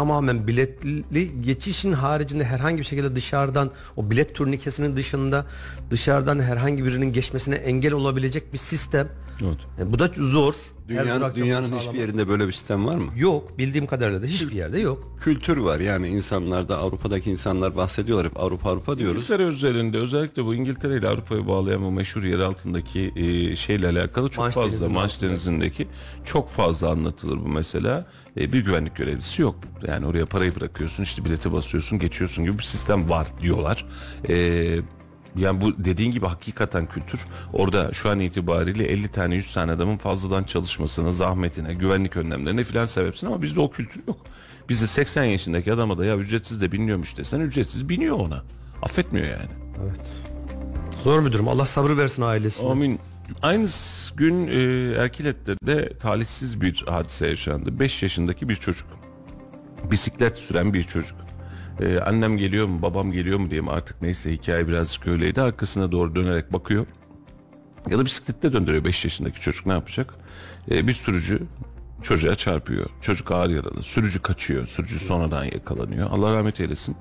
tamamen 0.00 0.46
biletli 0.46 1.42
geçişin 1.42 1.92
haricinde 1.92 2.44
herhangi 2.44 2.78
bir 2.78 2.84
şekilde 2.84 3.16
dışarıdan 3.16 3.70
o 3.96 4.10
bilet 4.10 4.34
turnikesinin 4.34 4.96
dışında 4.96 5.46
dışarıdan 5.90 6.40
herhangi 6.40 6.84
birinin 6.84 7.12
geçmesine 7.12 7.54
engel 7.54 7.92
olabilecek 7.92 8.52
bir 8.52 8.58
sistem. 8.58 9.08
Evet. 9.42 9.58
E, 9.80 9.92
bu 9.92 9.98
da 9.98 10.10
zor. 10.16 10.54
Dünyanın, 10.88 11.34
dünyanın 11.34 11.66
sağlamak- 11.68 11.80
hiçbir 11.80 11.98
yerinde 11.98 12.28
böyle 12.28 12.46
bir 12.46 12.52
sistem 12.52 12.86
var 12.86 12.96
mı? 12.96 13.10
Yok 13.16 13.58
bildiğim 13.58 13.86
kadarıyla 13.86 14.22
da 14.22 14.26
hiçbir 14.26 14.52
yerde 14.52 14.80
yok. 14.80 15.16
Kültür 15.20 15.56
var 15.56 15.80
yani 15.80 16.08
insanlarda 16.08 16.78
Avrupa'daki 16.78 17.30
insanlar 17.30 17.76
bahsediyorlar 17.76 18.26
hep 18.26 18.40
Avrupa 18.40 18.70
Avrupa 18.70 18.98
diyoruz. 18.98 19.16
İngiltere 19.16 19.44
özelinde 19.44 19.98
özellikle 19.98 20.44
bu 20.44 20.54
İngiltere 20.54 20.96
ile 20.96 21.08
Avrupa'yı 21.08 21.46
bağlayan 21.46 21.82
bu 21.82 21.90
meşhur 21.90 22.22
yer 22.22 22.38
altındaki 22.38 23.12
e, 23.16 23.56
şeyle 23.56 23.88
alakalı 23.88 24.28
çok 24.28 24.44
Manş 24.44 24.54
fazla 24.54 24.70
Denizi'nin 24.70 24.92
Manş. 24.92 25.22
Denizi'ndeki 25.22 25.88
çok 26.24 26.50
fazla 26.50 26.90
anlatılır 26.90 27.36
bu 27.36 27.48
mesela. 27.48 28.06
E, 28.36 28.52
bir 28.52 28.64
güvenlik 28.64 28.96
görevlisi 28.96 29.42
yok. 29.42 29.54
Yani 29.86 30.06
oraya 30.06 30.26
parayı 30.26 30.54
bırakıyorsun 30.56 31.02
işte 31.02 31.24
bileti 31.24 31.52
basıyorsun 31.52 31.98
geçiyorsun 31.98 32.44
gibi 32.44 32.58
bir 32.58 32.62
sistem 32.62 33.10
var 33.10 33.26
diyorlar. 33.42 33.86
E, 34.28 34.34
yani 35.36 35.60
bu 35.60 35.84
dediğin 35.84 36.10
gibi 36.12 36.26
hakikaten 36.26 36.86
kültür. 36.86 37.20
Orada 37.52 37.92
şu 37.92 38.10
an 38.10 38.20
itibariyle 38.20 38.84
50 38.84 39.08
tane 39.08 39.34
100 39.36 39.52
tane 39.52 39.72
adamın 39.72 39.96
fazladan 39.96 40.44
çalışmasına, 40.44 41.12
zahmetine, 41.12 41.74
güvenlik 41.74 42.16
önlemlerine 42.16 42.64
filan 42.64 42.86
sebepsin 42.86 43.26
ama 43.26 43.42
bizde 43.42 43.60
o 43.60 43.70
kültür 43.70 44.02
yok. 44.08 44.16
Bizde 44.68 44.86
80 44.86 45.24
yaşındaki 45.24 45.72
adama 45.72 45.98
da 45.98 46.04
ya 46.04 46.16
ücretsiz 46.16 46.60
de 46.60 46.72
biniyormuş 46.72 47.16
desen 47.16 47.40
ücretsiz 47.40 47.88
biniyor 47.88 48.16
ona. 48.16 48.42
Affetmiyor 48.82 49.26
yani. 49.26 49.50
Evet. 49.84 50.12
Zor 51.04 51.24
bir 51.24 51.32
durum. 51.32 51.48
Allah 51.48 51.66
sabır 51.66 51.96
versin 51.96 52.22
ailesine. 52.22 52.70
Amin. 52.70 52.98
Aynı 53.42 53.66
gün 54.16 54.46
e, 54.46 54.92
Erkilet'te 54.94 55.56
de 55.66 55.98
talihsiz 55.98 56.60
bir 56.60 56.84
hadise 56.88 57.26
yaşandı. 57.26 57.80
5 57.80 58.02
yaşındaki 58.02 58.48
bir 58.48 58.56
çocuk. 58.56 58.88
Bisiklet 59.90 60.36
süren 60.36 60.74
bir 60.74 60.84
çocuk. 60.84 61.16
Ee, 61.80 62.00
annem 62.00 62.36
geliyor 62.36 62.66
mu 62.66 62.82
babam 62.82 63.12
geliyor 63.12 63.38
mu 63.38 63.50
diyeyim 63.50 63.68
artık 63.68 64.02
neyse 64.02 64.32
hikaye 64.32 64.68
birazcık 64.68 65.06
öyleydi. 65.06 65.42
Arkasına 65.42 65.92
doğru 65.92 66.14
dönerek 66.14 66.52
bakıyor. 66.52 66.86
Ya 67.90 67.98
da 67.98 68.04
bisiklette 68.04 68.52
döndürüyor 68.52 68.84
5 68.84 69.04
yaşındaki 69.04 69.40
çocuk 69.40 69.66
ne 69.66 69.72
yapacak? 69.72 70.14
Ee, 70.70 70.88
bir 70.88 70.94
sürücü 70.94 71.42
çocuğa 72.02 72.34
çarpıyor. 72.34 72.86
Çocuk 73.00 73.30
ağır 73.30 73.50
yaralı. 73.50 73.82
Sürücü 73.82 74.22
kaçıyor. 74.22 74.66
Sürücü 74.66 74.98
sonradan 74.98 75.44
yakalanıyor. 75.44 76.10
Allah 76.10 76.34
rahmet 76.34 76.60
eylesin. 76.60 76.96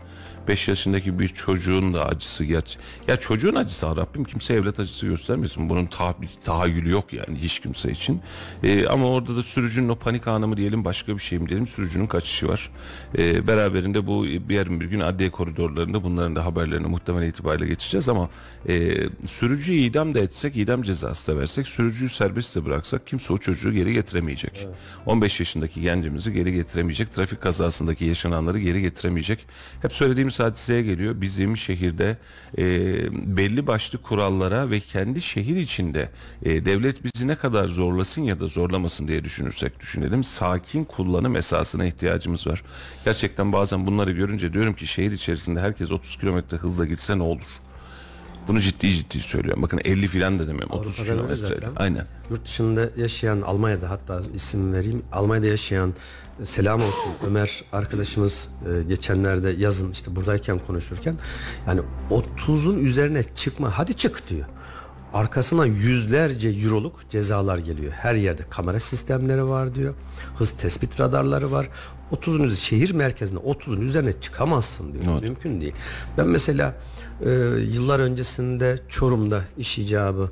5 0.47 0.67
yaşındaki 0.67 1.19
bir 1.19 1.27
çocuğun 1.27 1.93
da 1.93 2.05
acısı 2.05 2.43
geç. 2.43 2.77
Ya 3.07 3.17
çocuğun 3.17 3.55
acısı 3.55 3.85
Rabbim 3.85 4.23
kimse 4.23 4.53
evlat 4.53 4.79
acısı 4.79 5.05
göstermesin. 5.05 5.69
Bunun 5.69 5.85
tah 5.85 6.13
tahayyülü 6.43 6.89
yok 6.89 7.13
yani 7.13 7.37
hiç 7.37 7.59
kimse 7.59 7.91
için. 7.91 8.21
Ee, 8.63 8.87
ama 8.87 9.07
orada 9.07 9.35
da 9.35 9.43
sürücünün 9.43 9.89
o 9.89 9.95
panik 9.95 10.27
anı 10.27 10.47
mı 10.47 10.57
diyelim 10.57 10.85
başka 10.85 11.13
bir 11.13 11.21
şey 11.21 11.39
mi 11.39 11.49
diyelim 11.49 11.67
sürücünün 11.67 12.07
kaçışı 12.07 12.47
var. 12.47 12.71
Ee, 13.17 13.47
beraberinde 13.47 14.07
bu 14.07 14.23
bir 14.23 14.55
yarın 14.55 14.81
bir 14.81 14.85
gün 14.85 14.99
adliye 14.99 15.29
koridorlarında 15.29 16.03
bunların 16.03 16.35
da 16.35 16.45
haberlerini 16.45 16.87
muhtemel 16.87 17.27
itibariyle 17.27 17.67
geçeceğiz 17.67 18.09
ama 18.09 18.29
e, 18.69 18.93
sürücüyü 19.25 19.79
idam 19.79 20.15
da 20.15 20.19
etsek 20.19 20.57
idam 20.57 20.81
cezası 20.81 21.31
da 21.31 21.39
versek 21.39 21.67
sürücüyü 21.67 22.09
serbest 22.09 22.55
de 22.55 22.65
bıraksak 22.65 23.07
kimse 23.07 23.33
o 23.33 23.37
çocuğu 23.37 23.73
geri 23.73 23.93
getiremeyecek. 23.93 24.67
15 25.05 25.39
yaşındaki 25.39 25.81
gencimizi 25.81 26.33
geri 26.33 26.53
getiremeyecek. 26.53 27.13
Trafik 27.13 27.41
kazasındaki 27.41 28.05
yaşananları 28.05 28.59
geri 28.59 28.81
getiremeyecek. 28.81 29.45
Hep 29.81 29.93
söylediğimiz 29.93 30.34
hadiseye 30.39 30.81
geliyor. 30.81 31.21
Bizim 31.21 31.57
şehirde 31.57 32.17
e, 32.57 32.63
belli 33.37 33.67
başlı 33.67 34.01
kurallara 34.01 34.69
ve 34.69 34.79
kendi 34.79 35.21
şehir 35.21 35.55
içinde 35.55 36.09
e, 36.43 36.65
devlet 36.65 37.03
bizi 37.03 37.27
ne 37.27 37.35
kadar 37.35 37.67
zorlasın 37.67 38.21
ya 38.21 38.39
da 38.39 38.47
zorlamasın 38.47 39.07
diye 39.07 39.23
düşünürsek 39.23 39.79
düşünelim. 39.79 40.23
Sakin 40.23 40.83
kullanım 40.83 41.35
esasına 41.35 41.85
ihtiyacımız 41.85 42.47
var. 42.47 42.63
Gerçekten 43.05 43.53
bazen 43.53 43.87
bunları 43.87 44.11
görünce 44.11 44.53
diyorum 44.53 44.73
ki 44.73 44.87
şehir 44.87 45.11
içerisinde 45.11 45.59
herkes 45.59 45.91
30 45.91 46.17
kilometre 46.17 46.57
hızla 46.57 46.85
gitse 46.85 47.17
ne 47.17 47.23
olur? 47.23 47.47
Bunu 48.47 48.59
ciddi 48.59 48.89
ciddi 48.89 49.19
söylüyorum. 49.19 49.63
Bakın 49.63 49.81
50 49.85 50.07
filan 50.07 50.39
da 50.39 50.47
demem. 50.47 50.69
30 50.69 50.99
Avrupa'da 50.99 51.23
öyle 51.23 51.35
kilometre. 51.35 51.67
Aynen. 51.75 52.05
Yurt 52.29 52.45
dışında 52.45 52.89
yaşayan 52.97 53.41
Almanya'da 53.41 53.89
hatta 53.89 54.21
isim 54.35 54.73
vereyim. 54.73 55.03
Almanya'da 55.11 55.47
yaşayan 55.47 55.93
selam 56.43 56.81
olsun 56.81 57.11
Ömer 57.27 57.63
arkadaşımız 57.71 58.49
e, 58.69 58.83
geçenlerde 58.83 59.49
yazın 59.57 59.91
işte 59.91 60.15
buradayken 60.15 60.59
konuşurken 60.59 61.17
yani 61.67 61.81
30'un 62.11 62.77
üzerine 62.77 63.23
çıkma 63.35 63.77
hadi 63.77 63.93
çık 63.97 64.29
diyor. 64.29 64.45
Arkasına 65.13 65.65
yüzlerce 65.65 66.49
euroluk 66.49 67.09
cezalar 67.09 67.57
geliyor. 67.57 67.91
Her 67.91 68.15
yerde 68.15 68.43
kamera 68.49 68.79
sistemleri 68.79 69.47
var 69.47 69.75
diyor. 69.75 69.93
Hız 70.37 70.51
tespit 70.51 70.99
radarları 70.99 71.51
var. 71.51 71.69
30'un 72.11 72.43
üzeri 72.43 72.61
şehir 72.61 72.91
merkezinde 72.91 73.39
30'un 73.39 73.81
üzerine 73.81 74.13
çıkamazsın 74.13 74.93
diyor. 74.93 75.03
Evet. 75.11 75.21
Mümkün 75.21 75.61
değil. 75.61 75.73
Ben 76.17 76.27
mesela 76.27 76.75
e, 77.25 77.29
yıllar 77.73 77.99
öncesinde 77.99 78.79
Çorum'da 78.89 79.43
iş 79.57 79.77
icabı 79.77 80.31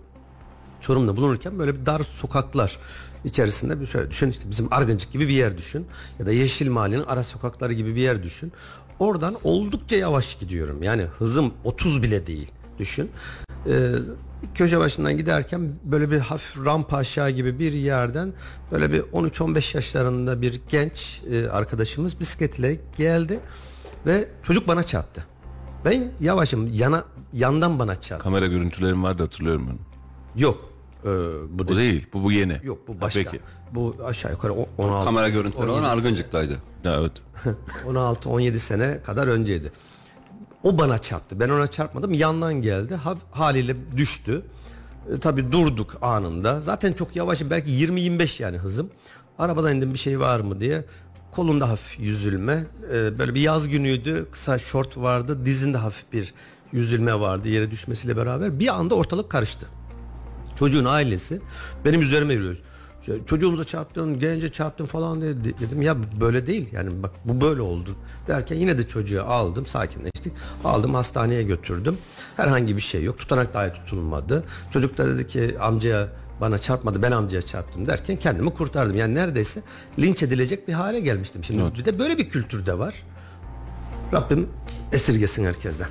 Çorum'da 0.82 1.16
bulunurken 1.16 1.60
böyle 1.60 1.82
bir 1.82 1.86
dar 1.86 2.02
sokaklar 2.04 2.80
içerisinde 3.26 3.82
bir 3.82 3.88
şöyle 3.88 4.12
düşün 4.12 4.30
işte 4.30 4.44
bizim 4.50 4.68
Argıncık 4.72 5.12
gibi 5.12 5.28
bir 5.28 5.34
yer 5.34 5.58
düşün 5.58 5.86
ya 6.20 6.26
da 6.26 6.32
Yeşil 6.32 6.70
Mahallenin 6.70 7.04
ara 7.04 7.24
sokakları 7.24 7.74
gibi 7.74 7.96
bir 7.96 8.02
yer 8.02 8.24
düşün. 8.24 8.52
Oradan 9.00 9.36
oldukça 9.44 9.96
yavaş 9.96 10.40
gidiyorum. 10.40 10.84
Yani 10.84 11.04
hızım 11.04 11.54
30 11.64 12.04
bile 12.04 12.28
değil 12.28 12.52
düşün. 12.80 13.12
Ee, 13.68 13.92
köşe 14.56 14.80
başından 14.80 15.18
giderken 15.18 15.62
böyle 15.84 16.12
bir 16.12 16.20
hafif 16.20 16.66
rampa 16.66 16.98
aşağı 16.98 17.30
gibi 17.30 17.60
bir 17.60 17.74
yerden 17.74 18.34
böyle 18.72 18.92
bir 18.92 19.02
13-15 19.02 19.78
yaşlarında 19.78 20.42
bir 20.42 20.62
genç 20.70 21.22
e, 21.32 21.48
arkadaşımız 21.48 22.20
bisikletle 22.20 22.80
geldi 22.98 23.40
ve 24.06 24.28
çocuk 24.44 24.68
bana 24.68 24.84
çarptı. 24.84 25.26
Ben 25.86 26.12
yavaşım 26.22 26.74
yana 26.74 27.04
yandan 27.34 27.80
bana 27.80 28.02
çarptı. 28.02 28.24
Kamera 28.24 28.48
görüntülerim 28.48 29.04
vardı 29.04 29.24
hatırlıyorum 29.24 29.68
ben. 29.70 29.78
Yok. 30.42 30.73
Ee, 31.06 31.10
bu 31.60 31.68
Bu 31.68 31.78
değil. 31.78 32.08
Bu 32.14 32.24
bu 32.24 32.32
yeni. 32.32 32.60
Yok 32.64 32.88
bu 32.88 33.02
başka. 33.02 33.24
Peki. 33.24 33.40
Bu 33.72 33.96
aşağı 34.06 34.32
yukarı 34.32 34.54
o- 34.54 34.70
16 34.78 35.06
Kamera 35.06 35.30
görüntüleri 35.30 35.70
olan 35.70 35.84
17 35.84 35.88
Argıncık'taydı. 35.88 36.58
Evet. 36.86 37.12
16 37.88 38.30
17 38.30 38.60
sene 38.60 39.00
kadar 39.06 39.28
önceydi. 39.28 39.72
O 40.64 40.78
bana 40.78 40.98
çarptı. 40.98 41.40
Ben 41.40 41.50
ona 41.50 41.68
çarpmadım. 41.68 42.14
Yandan 42.14 42.54
geldi. 42.54 42.96
Ha- 42.96 43.18
haliyle 43.32 43.76
düştü. 43.98 44.42
E, 45.16 45.20
tabii 45.20 45.52
durduk 45.52 45.98
anında. 46.02 46.62
Zaten 46.62 46.94
çok 46.94 47.16
yavaşım. 47.16 47.50
Belki 47.50 47.72
20-25 47.72 48.44
yani 48.44 48.58
hızım. 48.58 48.90
Arabadan 49.40 49.76
indim 49.76 49.94
bir 49.94 50.00
şey 50.00 50.20
var 50.20 50.40
mı 50.40 50.60
diye. 50.60 50.86
Kolunda 51.32 51.70
hafif 51.70 52.00
yüzülme. 52.00 52.64
E, 52.94 53.20
böyle 53.20 53.36
bir 53.36 53.42
yaz 53.42 53.68
günüydü. 53.68 54.26
Kısa 54.32 54.60
şort 54.60 54.98
vardı. 54.98 55.46
Dizinde 55.46 55.78
hafif 55.78 56.14
bir 56.14 56.34
yüzülme 56.72 57.20
vardı 57.20 57.48
yere 57.48 57.72
düşmesiyle 57.72 58.18
beraber. 58.18 58.60
Bir 58.60 58.68
anda 58.68 58.96
ortalık 58.96 59.30
karıştı. 59.30 59.68
Çocuğun 60.60 60.86
ailesi 60.86 61.42
benim 61.86 62.02
üzerime 62.02 62.34
yürüyor. 62.34 62.58
Çocuğumuza 63.26 63.64
çarptın, 63.64 64.20
gence 64.20 64.52
çarptın 64.52 64.86
falan 64.86 65.22
dedi. 65.22 65.56
Dedim 65.60 65.82
ya 65.82 65.98
böyle 66.20 66.48
değil. 66.48 66.70
Yani 66.72 67.04
bak 67.04 67.12
bu 67.26 67.42
böyle 67.42 67.62
oldu. 67.62 67.96
Derken 68.28 68.56
yine 68.56 68.78
de 68.78 68.88
çocuğu 68.88 69.24
aldım, 69.24 69.66
sakinleştik. 69.66 70.34
Aldım 70.64 70.94
hastaneye 70.94 71.44
götürdüm. 71.44 71.98
Herhangi 72.38 72.76
bir 72.76 72.82
şey 72.82 73.04
yok. 73.04 73.20
Tutanak 73.20 73.54
dahi 73.54 73.74
tutulmadı. 73.74 74.44
Çocuk 74.72 74.98
da 74.98 75.08
dedi 75.08 75.28
ki 75.28 75.56
amcaya 75.60 76.08
bana 76.42 76.58
çarpmadı 76.58 77.02
ben 77.02 77.12
amcaya 77.12 77.42
çarptım 77.42 77.88
derken 77.88 78.16
kendimi 78.18 78.54
kurtardım. 78.54 78.98
Yani 78.98 79.16
neredeyse 79.16 79.62
linç 80.00 80.24
edilecek 80.24 80.68
bir 80.68 80.74
hale 80.74 81.00
gelmiştim. 81.00 81.44
Şimdi 81.44 81.78
bir 81.78 81.86
de 81.86 82.00
böyle 82.00 82.18
bir 82.18 82.30
kültürde 82.30 82.80
var. 82.80 82.96
Rabbim 84.14 84.50
esirgesin 84.92 85.46
herkesten. 85.46 85.88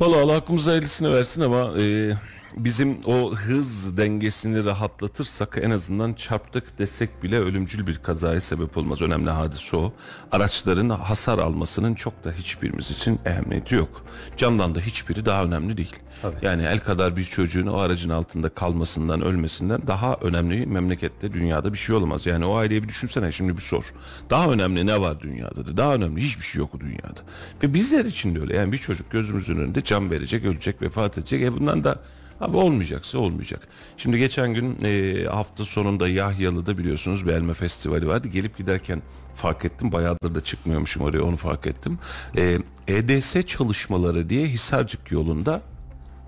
Valla 0.00 0.22
Allah 0.22 0.34
hakkımızda 0.34 0.70
hayırlısını 0.70 1.14
versin 1.14 1.40
ama 1.40 1.78
e, 1.78 2.12
bizim 2.56 2.98
o 3.06 3.34
hız 3.34 3.96
dengesini 3.96 4.64
rahatlatırsak 4.64 5.58
en 5.62 5.70
azından 5.70 6.14
çarptık 6.14 6.78
desek 6.78 7.22
bile 7.22 7.38
ölümcül 7.38 7.86
bir 7.86 7.96
kazaya 7.96 8.40
sebep 8.40 8.76
olmaz. 8.76 9.02
Önemli 9.02 9.30
hadise 9.30 9.76
o. 9.76 9.92
Araçların 10.32 10.88
hasar 10.88 11.38
almasının 11.38 11.94
çok 11.94 12.24
da 12.24 12.32
hiçbirimiz 12.32 12.90
için 12.90 13.20
ehemmiyeti 13.24 13.74
yok. 13.74 14.04
Candan 14.36 14.74
da 14.74 14.80
hiçbiri 14.80 15.26
daha 15.26 15.44
önemli 15.44 15.76
değil. 15.76 15.96
Yani 16.42 16.62
el 16.62 16.78
kadar 16.78 17.16
bir 17.16 17.24
çocuğun 17.24 17.66
o 17.66 17.78
aracın 17.78 18.10
altında 18.10 18.48
kalmasından, 18.48 19.22
ölmesinden 19.22 19.86
daha 19.86 20.14
önemli 20.14 20.66
memlekette, 20.66 21.32
dünyada 21.32 21.72
bir 21.72 21.78
şey 21.78 21.96
olamaz. 21.96 22.26
Yani 22.26 22.44
o 22.44 22.56
aileyi 22.56 22.82
bir 22.82 22.88
düşünsene 22.88 23.32
şimdi 23.32 23.56
bir 23.56 23.62
sor. 23.62 23.84
Daha 24.30 24.50
önemli 24.50 24.86
ne 24.86 25.00
var 25.00 25.20
dünyada? 25.20 25.66
de? 25.66 25.76
Daha 25.76 25.94
önemli 25.94 26.20
hiçbir 26.20 26.44
şey 26.44 26.58
yok 26.58 26.80
dünyada. 26.80 27.20
Ve 27.62 27.74
bizler 27.74 28.04
için 28.04 28.34
de 28.34 28.40
öyle. 28.40 28.56
Yani 28.56 28.72
bir 28.72 28.78
çocuk 28.78 29.10
gözümüzün 29.10 29.56
önünde 29.56 29.84
can 29.84 30.10
verecek, 30.10 30.44
ölecek, 30.44 30.82
vefat 30.82 31.18
edecek. 31.18 31.42
E 31.42 31.52
bundan 31.52 31.84
da 31.84 31.98
Abi 32.40 32.56
olmayacaksa 32.56 33.18
olmayacak. 33.18 33.68
Şimdi 33.96 34.18
geçen 34.18 34.54
gün 34.54 34.78
e, 34.84 35.24
hafta 35.24 35.64
sonunda 35.64 36.08
Yahyalı'da 36.08 36.78
biliyorsunuz 36.78 37.26
bir 37.26 37.32
elma 37.32 37.52
festivali 37.54 38.08
vardı. 38.08 38.28
Gelip 38.28 38.58
giderken 38.58 39.02
fark 39.34 39.64
ettim. 39.64 39.92
Bayağıdır 39.92 40.34
da 40.34 40.40
çıkmıyormuşum 40.40 41.02
oraya 41.02 41.22
onu 41.22 41.36
fark 41.36 41.66
ettim. 41.66 41.98
E, 42.36 42.58
EDS 42.88 43.46
çalışmaları 43.46 44.30
diye 44.30 44.46
Hisarcık 44.46 45.10
yolunda 45.10 45.62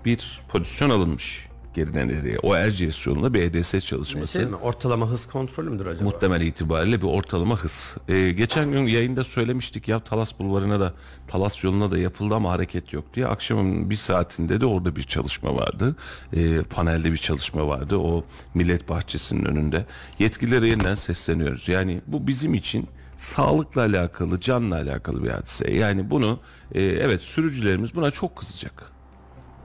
bir 0.05 0.41
pozisyon 0.49 0.89
alınmış 0.89 1.46
geriden 1.77 2.09
ileriye. 2.09 2.39
O 2.39 2.55
Erciyes 2.55 3.07
yolunda 3.07 3.33
bir 3.33 3.41
EDS 3.41 3.85
çalışması. 3.85 4.39
Şey 4.39 4.47
mi, 4.47 4.55
ortalama 4.55 5.09
hız 5.09 5.25
kontrolü 5.27 5.69
müdür 5.69 5.85
acaba? 5.85 6.03
Muhtemel 6.03 6.41
itibariyle 6.41 7.01
bir 7.01 7.07
ortalama 7.07 7.57
hız. 7.57 7.97
Ee, 8.07 8.31
geçen 8.31 8.71
gün 8.71 8.79
yayında 8.79 9.23
söylemiştik 9.23 9.87
ya 9.87 9.99
Talas 9.99 10.39
Bulvarı'na 10.39 10.79
da 10.79 10.93
Talas 11.27 11.63
yoluna 11.63 11.91
da 11.91 11.97
yapıldı 11.97 12.35
ama 12.35 12.51
hareket 12.51 12.93
yok 12.93 13.05
diye. 13.13 13.27
Akşamın 13.27 13.89
bir 13.89 13.95
saatinde 13.95 14.61
de 14.61 14.65
orada 14.65 14.95
bir 14.95 15.03
çalışma 15.03 15.55
vardı. 15.55 15.95
Ee, 16.33 16.61
panelde 16.69 17.11
bir 17.11 17.17
çalışma 17.17 17.67
vardı. 17.67 17.97
O 17.97 18.25
Millet 18.53 18.89
Bahçesi'nin 18.89 19.45
önünde. 19.45 19.85
Yetkililere 20.19 20.67
yeniden 20.67 20.95
sesleniyoruz. 20.95 21.67
Yani 21.69 22.01
bu 22.07 22.27
bizim 22.27 22.53
için 22.53 22.87
sağlıkla 23.17 23.81
alakalı, 23.81 24.39
canla 24.39 24.75
alakalı 24.75 25.23
bir 25.23 25.29
hadise. 25.29 25.71
Yani 25.71 26.09
bunu 26.09 26.39
e, 26.71 26.83
evet 26.83 27.21
sürücülerimiz 27.21 27.95
buna 27.95 28.11
çok 28.11 28.35
kızacak. 28.35 28.96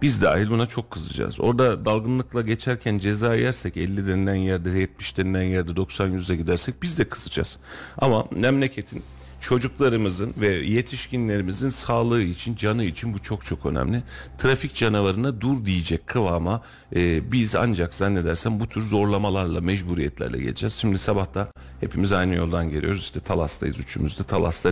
Biz 0.02 0.22
dahil 0.22 0.50
buna 0.50 0.66
çok 0.66 0.90
kızacağız. 0.90 1.40
Orada 1.40 1.84
dalgınlıkla 1.84 2.42
geçerken 2.42 2.98
ceza 2.98 3.34
yersek 3.34 3.76
50 3.76 4.06
denilen 4.06 4.34
yerde 4.34 4.70
70 4.70 5.16
denilen 5.16 5.42
yerde 5.42 5.76
90 5.76 6.08
yüze 6.08 6.36
gidersek 6.36 6.82
biz 6.82 6.98
de 6.98 7.04
kızacağız. 7.04 7.58
Ama 7.98 8.26
memleketin 8.30 9.02
çocuklarımızın 9.42 10.34
ve 10.36 10.48
yetişkinlerimizin 10.48 11.68
sağlığı 11.68 12.22
için, 12.22 12.56
canı 12.56 12.84
için 12.84 13.14
bu 13.14 13.18
çok 13.18 13.44
çok 13.44 13.66
önemli. 13.66 14.02
Trafik 14.38 14.74
canavarına 14.74 15.40
dur 15.40 15.64
diyecek 15.64 16.06
kıvama 16.06 16.62
e, 16.96 17.32
biz 17.32 17.56
ancak 17.56 17.94
zannedersem 17.94 18.60
bu 18.60 18.68
tür 18.68 18.82
zorlamalarla, 18.82 19.60
mecburiyetlerle 19.60 20.38
geleceğiz. 20.38 20.74
Şimdi 20.74 20.98
sabah 20.98 21.34
da 21.34 21.48
hepimiz 21.80 22.12
aynı 22.12 22.34
yoldan 22.34 22.70
geliyoruz. 22.70 23.00
İşte 23.00 23.20
Talas'tayız 23.20 23.78
üçümüz 23.78 24.18
de. 24.18 24.22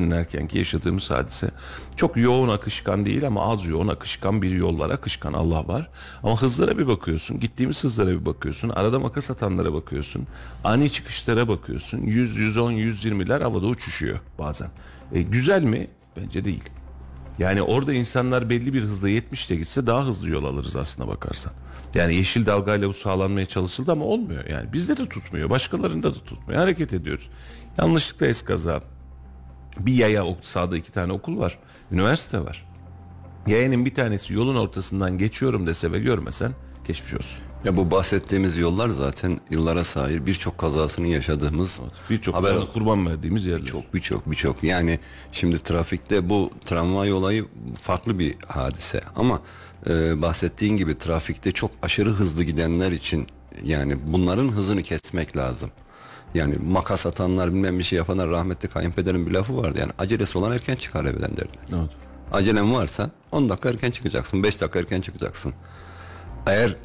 İnerken 0.00 0.48
ki 0.48 0.58
yaşadığımız 0.58 1.10
hadise 1.10 1.50
çok 1.96 2.16
yoğun 2.16 2.48
akışkan 2.48 3.06
değil 3.06 3.26
ama 3.26 3.52
az 3.52 3.66
yoğun 3.66 3.88
akışkan 3.88 4.42
bir 4.42 4.50
yol 4.50 4.78
var. 4.78 4.90
Akışkan 4.90 5.32
Allah 5.32 5.68
var. 5.68 5.88
Ama 6.22 6.42
hızlara 6.42 6.78
bir 6.78 6.86
bakıyorsun. 6.86 7.40
Gittiğimiz 7.40 7.84
hızlara 7.84 8.10
bir 8.10 8.26
bakıyorsun. 8.26 8.68
Arada 8.68 8.98
makas 8.98 9.30
atanlara 9.30 9.72
bakıyorsun. 9.72 10.26
Ani 10.64 10.92
çıkışlara 10.92 11.48
bakıyorsun. 11.48 11.98
100, 11.98 12.36
110, 12.36 12.72
120'ler 12.72 13.42
havada 13.42 13.66
uçuşuyor 13.66 14.20
bazen. 14.38 14.59
E, 15.12 15.22
güzel 15.22 15.62
mi? 15.62 15.88
Bence 16.16 16.44
değil. 16.44 16.64
Yani 17.38 17.62
orada 17.62 17.92
insanlar 17.94 18.50
belli 18.50 18.74
bir 18.74 18.82
hızla 18.82 19.10
70'te 19.10 19.56
gitse 19.56 19.86
daha 19.86 20.06
hızlı 20.06 20.28
yol 20.28 20.44
alırız 20.44 20.76
aslına 20.76 21.08
bakarsan. 21.08 21.52
Yani 21.94 22.14
yeşil 22.14 22.46
dalgayla 22.46 22.88
bu 22.88 22.92
sağlanmaya 22.92 23.46
çalışıldı 23.46 23.92
ama 23.92 24.04
olmuyor. 24.04 24.44
Yani 24.44 24.72
bizde 24.72 24.96
de 24.96 25.08
tutmuyor. 25.08 25.50
Başkalarında 25.50 26.14
da 26.14 26.18
tutmuyor. 26.18 26.60
Hareket 26.60 26.94
ediyoruz. 26.94 27.30
Yanlışlıkla 27.78 28.26
eskaza. 28.26 28.82
Bir 29.78 29.94
yaya 29.94 30.24
sağda 30.40 30.76
iki 30.76 30.92
tane 30.92 31.12
okul 31.12 31.38
var. 31.38 31.58
Üniversite 31.92 32.40
var. 32.40 32.66
Yayanın 33.46 33.84
bir 33.84 33.94
tanesi 33.94 34.34
yolun 34.34 34.56
ortasından 34.56 35.18
geçiyorum 35.18 35.66
dese 35.66 35.92
ve 35.92 36.00
görmesen 36.00 36.52
geçmiş 36.90 37.14
olsun. 37.14 37.42
Ya 37.64 37.76
bu 37.76 37.90
bahsettiğimiz 37.90 38.58
yollar 38.58 38.88
zaten 38.88 39.40
yıllara 39.50 39.84
sahip 39.84 40.26
birçok 40.26 40.58
kazasını 40.58 41.06
yaşadığımız 41.06 41.80
Birçok 42.10 42.34
haber 42.34 42.72
kurban 42.72 43.06
verdiğimiz 43.06 43.46
yerler. 43.46 43.64
Çok 43.64 43.94
birçok 43.94 44.30
birçok 44.30 44.64
yani 44.64 44.98
şimdi 45.32 45.58
trafikte 45.62 46.28
bu 46.28 46.50
tramvay 46.64 47.12
olayı 47.12 47.46
farklı 47.82 48.18
bir 48.18 48.34
hadise 48.46 49.00
ama 49.16 49.40
e, 49.88 50.22
bahsettiğin 50.22 50.76
gibi 50.76 50.98
trafikte 50.98 51.52
çok 51.52 51.70
aşırı 51.82 52.10
hızlı 52.10 52.44
gidenler 52.44 52.92
için 52.92 53.26
yani 53.64 53.96
bunların 54.06 54.48
hızını 54.48 54.82
kesmek 54.82 55.36
lazım. 55.36 55.70
Yani 56.34 56.54
makas 56.62 57.06
atanlar 57.06 57.54
bilmem 57.54 57.78
bir 57.78 57.84
şey 57.84 57.96
yapanlar 57.96 58.30
rahmetli 58.30 58.68
kayınpederin 58.68 59.26
bir 59.26 59.30
lafı 59.30 59.56
vardı 59.56 59.78
yani 59.80 59.92
acelesi 59.98 60.38
olan 60.38 60.52
erken 60.52 60.76
çıkar 60.76 61.04
evden 61.04 61.36
derdi. 61.36 61.58
Evet. 61.68 61.90
Acelen 62.32 62.74
varsa 62.74 63.10
10 63.32 63.48
dakika 63.48 63.68
erken 63.68 63.90
çıkacaksın 63.90 64.42
5 64.42 64.60
dakika 64.60 64.78
erken 64.78 65.00
çıkacaksın. 65.00 65.54
Eğer 66.46 66.76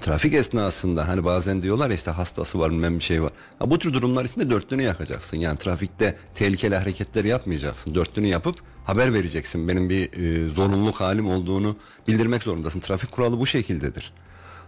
trafik 0.00 0.34
esnasında 0.34 1.08
hani 1.08 1.24
bazen 1.24 1.62
diyorlar 1.62 1.90
ya 1.90 1.96
işte 1.96 2.10
hastası 2.10 2.58
var 2.58 2.70
bilmem 2.70 2.98
bir 2.98 3.04
şey 3.04 3.22
var. 3.22 3.32
Ha, 3.58 3.70
bu 3.70 3.78
tür 3.78 3.92
durumlar 3.92 4.24
için 4.24 4.40
de 4.40 4.50
dörtlüğünü 4.50 4.82
yakacaksın. 4.82 5.36
Yani 5.36 5.58
trafikte 5.58 6.16
tehlikeli 6.34 6.76
hareketler 6.76 7.24
yapmayacaksın. 7.24 7.94
Dörtlüğünü 7.94 8.26
yapıp 8.26 8.56
haber 8.84 9.14
vereceksin. 9.14 9.68
Benim 9.68 9.88
bir 9.90 10.12
e, 10.12 10.48
zorunluluk 10.48 11.00
halim 11.00 11.28
olduğunu 11.28 11.76
bildirmek 12.08 12.42
zorundasın. 12.42 12.80
Trafik 12.80 13.12
kuralı 13.12 13.40
bu 13.40 13.46
şekildedir. 13.46 14.12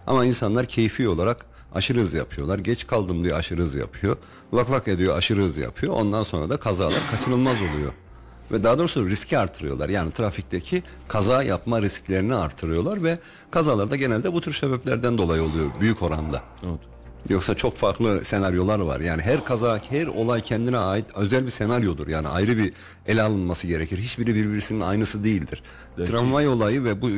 Ama 0.07 0.25
insanlar 0.25 0.67
keyfi 0.67 1.09
olarak 1.09 1.47
aşırı 1.75 2.01
hız 2.01 2.15
yapıyorlar. 2.15 2.59
Geç 2.59 2.87
kaldım 2.87 3.25
diyor 3.25 3.39
aşırı 3.39 3.63
hız 3.63 3.75
yapıyor. 3.75 4.17
Lak 4.55 4.71
lak 4.71 4.89
ediyor 4.89 5.17
aşırı 5.17 5.41
hız 5.41 5.59
yapıyor. 5.59 5.93
Ondan 5.93 6.23
sonra 6.23 6.51
da 6.51 6.57
kazalar 6.57 7.01
kaçınılmaz 7.11 7.57
oluyor. 7.57 7.93
Ve 8.53 8.65
daha 8.65 8.79
doğrusu 8.79 9.09
riski 9.09 9.39
artırıyorlar. 9.39 9.89
Yani 9.89 10.13
trafikteki 10.13 10.83
kaza 11.09 11.43
yapma 11.43 11.83
risklerini 11.83 12.35
artırıyorlar 12.35 13.05
ve 13.05 13.19
kazalar 13.51 13.91
da 13.91 13.97
genelde 13.97 14.33
bu 14.33 14.41
tür 14.41 14.53
sebeplerden 14.53 15.19
dolayı 15.19 15.43
oluyor 15.43 15.67
büyük 15.81 16.03
oranda. 16.03 16.43
Evet. 16.63 16.81
Yoksa 17.29 17.55
çok 17.55 17.77
farklı 17.77 18.25
senaryolar 18.25 18.79
var. 18.79 19.01
Yani 19.01 19.23
her 19.23 19.45
kaza, 19.45 19.81
her 19.91 20.07
olay 20.07 20.41
kendine 20.41 20.79
ait 20.79 21.05
özel 21.15 21.45
bir 21.45 21.51
senaryodur. 21.51 22.09
Yani 22.09 22.29
ayrı 22.29 22.57
bir 22.59 22.73
ele 23.07 23.23
alınması 23.23 23.67
gerekir. 23.67 23.99
Hiçbiri 23.99 24.35
birbirinin 24.35 24.81
aynısı 24.81 25.25
değildir. 25.25 25.63
Tramvay 25.97 26.49
olayı 26.49 26.85
ve 26.85 27.03
bu 27.03 27.09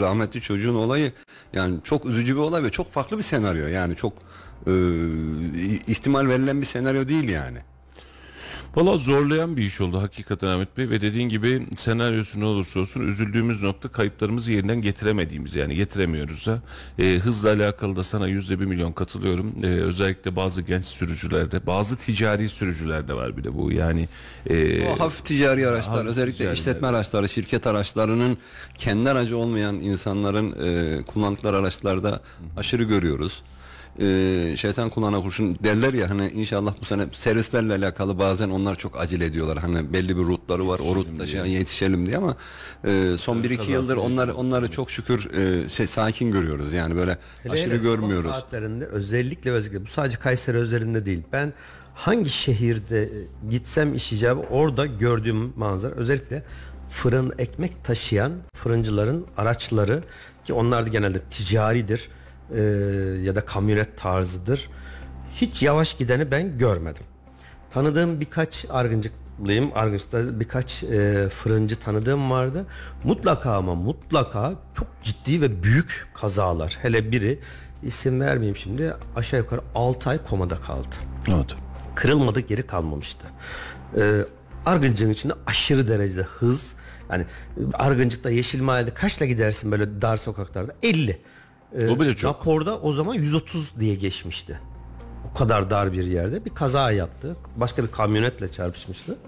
rahmetli 0.00 0.40
çocuğun 0.40 0.74
olayı 0.74 1.12
yani 1.52 1.78
çok 1.84 2.06
üzücü 2.06 2.34
bir 2.34 2.40
olay 2.40 2.62
ve 2.62 2.70
çok 2.70 2.92
farklı 2.92 3.18
bir 3.18 3.22
senaryo. 3.22 3.66
Yani 3.66 3.96
çok 3.96 4.12
e, 4.66 4.72
ihtimal 5.86 6.28
verilen 6.28 6.60
bir 6.60 6.66
senaryo 6.66 7.08
değil 7.08 7.28
yani. 7.28 7.58
Valla 8.78 8.96
zorlayan 8.98 9.56
bir 9.56 9.62
iş 9.62 9.80
oldu 9.80 10.02
hakikaten 10.02 10.48
Ahmet 10.48 10.76
Bey 10.76 10.90
ve 10.90 11.00
dediğin 11.00 11.28
gibi 11.28 11.66
senaryosu 11.76 12.40
ne 12.40 12.44
olursa 12.44 12.80
olsun 12.80 13.08
üzüldüğümüz 13.08 13.62
nokta 13.62 13.88
kayıplarımızı 13.88 14.52
yeniden 14.52 14.82
getiremediğimiz 14.82 15.54
yani 15.54 15.74
getiremiyoruz 15.74 16.46
da. 16.46 16.62
Ee, 16.98 17.18
hızla 17.18 17.48
alakalı 17.50 17.96
da 17.96 18.02
sana 18.02 18.28
yüzde 18.28 18.60
bir 18.60 18.64
milyon 18.64 18.92
katılıyorum. 18.92 19.52
Ee, 19.62 19.66
özellikle 19.66 20.36
bazı 20.36 20.62
genç 20.62 20.84
sürücülerde 20.86 21.66
bazı 21.66 21.96
ticari 21.96 22.48
sürücülerde 22.48 23.14
var 23.14 23.36
bir 23.36 23.44
de 23.44 23.54
bu 23.54 23.72
yani. 23.72 24.08
e, 24.46 24.88
O 24.88 25.00
hafif 25.00 25.24
ticari 25.24 25.68
araçlar 25.68 25.94
hafif 25.94 26.10
özellikle 26.10 26.38
ticari, 26.38 26.54
işletme 26.54 26.88
araçları, 26.88 27.28
şirket 27.28 27.66
araçlarının 27.66 28.38
kendi 28.76 29.10
aracı 29.10 29.38
olmayan 29.38 29.74
insanların 29.74 30.56
e, 30.64 31.02
kullandıkları 31.02 31.56
araçlarda 31.56 32.20
aşırı 32.56 32.82
görüyoruz. 32.82 33.42
E, 34.00 34.56
şeytan 34.56 34.90
kulağına 34.90 35.22
kurşun 35.22 35.56
derler 35.64 35.94
ya 35.94 36.10
hani 36.10 36.30
inşallah 36.30 36.74
bu 36.80 36.84
sene 36.84 37.06
servislerle 37.12 37.74
alakalı 37.74 38.18
bazen 38.18 38.48
onlar 38.50 38.76
çok 38.76 39.00
acele 39.00 39.24
ediyorlar. 39.24 39.58
Hani 39.58 39.92
belli 39.92 40.16
bir 40.16 40.22
rutları 40.22 40.68
var 40.68 40.78
o 40.78 40.94
rutta 40.94 41.26
şey, 41.26 41.40
yetişelim 41.40 42.06
diye 42.06 42.16
ama 42.16 42.36
e, 42.84 43.16
son 43.18 43.42
bir 43.42 43.50
iki 43.50 43.72
yıldır 43.72 43.96
onlar 43.96 44.28
onları 44.28 44.70
çok 44.70 44.90
şükür 44.90 45.34
e, 45.34 45.68
şey 45.68 45.86
sakin 45.86 46.32
görüyoruz. 46.32 46.72
Yani 46.72 46.96
böyle 46.96 47.18
Hele 47.42 47.52
aşırı 47.52 47.70
hele 47.70 47.78
sabah 47.78 47.90
görmüyoruz. 47.90 48.30
saatlerinde 48.30 48.86
özellikle 48.86 49.50
özellikle 49.50 49.82
bu 49.82 49.86
sadece 49.86 50.18
Kayseri 50.18 50.56
özelinde 50.56 51.06
değil. 51.06 51.22
Ben 51.32 51.52
hangi 51.94 52.30
şehirde 52.30 53.08
gitsem 53.50 53.94
iş 53.94 54.12
icabı 54.12 54.40
orada 54.40 54.86
gördüğüm 54.86 55.52
manzara 55.56 55.94
özellikle 55.94 56.42
fırın 56.90 57.32
ekmek 57.38 57.84
taşıyan 57.84 58.32
fırıncıların 58.54 59.26
araçları 59.36 60.02
ki 60.44 60.52
onlar 60.52 60.86
da 60.86 60.88
genelde 60.88 61.20
ticaridir 61.20 62.08
e, 62.54 62.60
ya 63.24 63.34
da 63.36 63.40
kamyonet 63.44 63.98
tarzıdır. 63.98 64.68
Hiç 65.34 65.62
yavaş 65.62 65.94
gideni 65.96 66.30
ben 66.30 66.58
görmedim. 66.58 67.02
Tanıdığım 67.70 68.20
birkaç 68.20 68.66
argıncıklıyım. 68.70 69.70
Argıç'ta 69.74 70.40
birkaç 70.40 70.84
e, 70.84 71.28
fırıncı 71.28 71.76
tanıdığım 71.76 72.30
vardı. 72.30 72.66
Mutlaka 73.04 73.56
ama 73.56 73.74
mutlaka 73.74 74.52
çok 74.74 74.86
ciddi 75.02 75.40
ve 75.40 75.62
büyük 75.62 76.06
kazalar. 76.14 76.78
Hele 76.82 77.12
biri 77.12 77.38
isim 77.82 78.20
vermeyeyim 78.20 78.56
şimdi 78.56 78.94
aşağı 79.16 79.40
yukarı 79.40 79.60
6 79.74 80.10
ay 80.10 80.18
komada 80.24 80.56
kaldı. 80.56 80.96
evet. 81.28 81.54
Kırılmadı 81.94 82.40
geri 82.40 82.62
kalmamıştı. 82.66 83.26
E, 83.96 84.24
Argıncık'ın 84.66 85.12
içinde 85.12 85.32
aşırı 85.46 85.88
derecede 85.88 86.22
hız. 86.22 86.74
Yani 87.10 87.24
Argıncık'ta 87.74 88.30
Yeşil 88.30 88.62
Mahalle'de 88.62 88.94
kaçla 88.94 89.26
gidersin 89.26 89.72
böyle 89.72 90.02
dar 90.02 90.16
sokaklarda? 90.16 90.74
50. 90.82 91.20
E, 91.78 91.88
O 91.88 92.00
bile 92.00 92.16
çok. 92.16 92.30
Raporda 92.30 92.78
o 92.78 92.92
zaman 92.92 93.14
130 93.14 93.72
diye 93.80 93.94
geçmişti 93.94 94.60
o 95.30 95.38
kadar 95.38 95.70
dar 95.70 95.92
bir 95.92 96.04
yerde 96.06 96.44
bir 96.44 96.50
kaza 96.50 96.90
yaptı. 96.90 97.36
Başka 97.56 97.82
bir 97.82 97.88
kamyonetle 97.90 98.48
çarpışmıştı. 98.48 99.18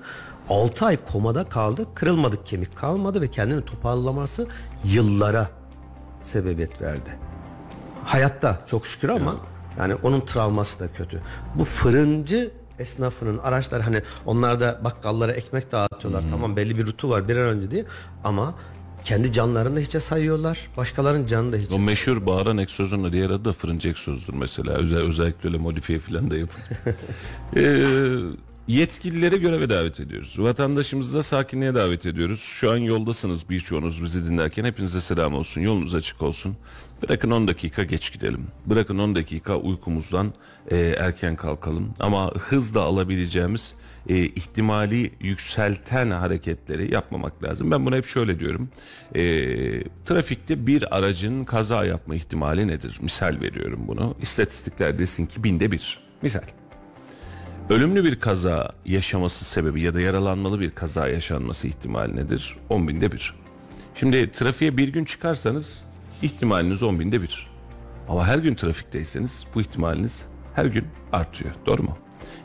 6 0.48 0.86
ay 0.86 0.98
komada 1.12 1.44
kaldı. 1.48 1.86
Kırılmadık 1.94 2.46
kemik 2.46 2.76
kalmadı 2.76 3.20
ve 3.20 3.28
kendini 3.30 3.64
toparlaması 3.64 4.46
yıllara 4.84 5.48
sebebiyet 6.22 6.82
verdi. 6.82 7.18
Hayatta 8.04 8.58
çok 8.66 8.86
şükür 8.86 9.08
ama 9.08 9.36
yani 9.78 9.94
onun 9.94 10.20
travması 10.20 10.80
da 10.80 10.92
kötü. 10.92 11.22
Bu 11.54 11.64
fırıncı 11.64 12.50
esnafının 12.78 13.38
araçlar 13.38 13.82
hani 13.82 14.02
onlar 14.26 14.60
da 14.60 14.80
bakkallara 14.84 15.32
ekmek 15.32 15.72
dağıtıyorlar. 15.72 16.24
Tamam 16.30 16.56
belli 16.56 16.78
bir 16.78 16.86
rutu 16.86 17.10
var 17.10 17.28
bir 17.28 17.36
an 17.36 17.42
önce 17.48 17.70
diye 17.70 17.84
ama 18.24 18.54
kendi 19.04 19.32
canlarını 19.32 19.76
da 19.76 19.80
hiçe 19.80 20.00
sayıyorlar. 20.00 20.68
Başkalarının 20.76 21.26
canını 21.26 21.52
da 21.52 21.56
hiçe 21.56 21.74
O 21.74 21.78
meşhur 21.78 22.26
bağıran 22.26 22.58
egzozun 22.58 23.12
diğer 23.12 23.30
adı 23.30 23.44
da 23.44 23.52
fırıncı 23.52 23.88
egzozdur 23.88 24.34
mesela. 24.34 24.72
Özel, 24.72 24.98
özellikle 24.98 25.48
öyle 25.48 25.58
modifiye 25.58 25.98
falan 25.98 26.30
da 26.30 26.36
yapın. 26.36 26.60
Ee, 27.56 27.84
yetkililere 28.68 29.36
göreve 29.36 29.68
davet 29.68 30.00
ediyoruz. 30.00 30.34
Vatandaşımızı 30.38 31.18
da 31.18 31.22
sakinliğe 31.22 31.74
davet 31.74 32.06
ediyoruz. 32.06 32.40
Şu 32.40 32.70
an 32.70 32.76
yoldasınız 32.76 33.48
birçoğunuz 33.50 34.02
bizi 34.02 34.26
dinlerken 34.26 34.64
hepinize 34.64 35.00
selam 35.00 35.34
olsun. 35.34 35.60
Yolunuz 35.60 35.94
açık 35.94 36.22
olsun. 36.22 36.56
Bırakın 37.02 37.30
10 37.30 37.48
dakika 37.48 37.84
geç 37.84 38.12
gidelim. 38.12 38.46
Bırakın 38.66 38.98
10 38.98 39.14
dakika 39.14 39.56
uykumuzdan 39.56 40.34
e, 40.70 40.76
erken 40.78 41.36
kalkalım. 41.36 41.94
Ama 42.00 42.30
hızla 42.30 42.80
alabileceğimiz 42.80 43.74
e, 44.08 44.16
ihtimali 44.16 45.10
yükselten 45.20 46.10
hareketleri 46.10 46.94
yapmamak 46.94 47.42
lazım. 47.42 47.70
Ben 47.70 47.86
buna 47.86 47.96
hep 47.96 48.06
şöyle 48.06 48.40
diyorum. 48.40 48.68
E, 49.14 49.22
trafikte 50.04 50.66
bir 50.66 50.96
aracın 50.96 51.44
kaza 51.44 51.84
yapma 51.84 52.14
ihtimali 52.14 52.68
nedir? 52.68 52.98
Misal 53.02 53.40
veriyorum 53.40 53.80
bunu. 53.88 54.14
İstatistikler 54.22 54.98
desin 54.98 55.26
ki 55.26 55.44
binde 55.44 55.72
bir. 55.72 56.00
Misal. 56.22 56.42
Ölümlü 57.70 58.04
bir 58.04 58.20
kaza 58.20 58.72
yaşaması 58.86 59.44
sebebi 59.44 59.82
ya 59.82 59.94
da 59.94 60.00
yaralanmalı 60.00 60.60
bir 60.60 60.70
kaza 60.70 61.08
yaşanması 61.08 61.68
ihtimali 61.68 62.16
nedir? 62.16 62.56
10 62.68 62.88
binde 62.88 63.12
bir. 63.12 63.34
Şimdi 63.94 64.32
trafiğe 64.32 64.76
bir 64.76 64.88
gün 64.88 65.04
çıkarsanız 65.04 65.82
ihtimaliniz 66.22 66.82
10 66.82 67.00
binde 67.00 67.22
bir. 67.22 67.50
Ama 68.08 68.26
her 68.26 68.38
gün 68.38 68.54
trafikteyseniz 68.54 69.44
bu 69.54 69.60
ihtimaliniz 69.60 70.26
her 70.54 70.64
gün 70.64 70.84
artıyor. 71.12 71.50
Doğru 71.66 71.82
mu? 71.82 71.98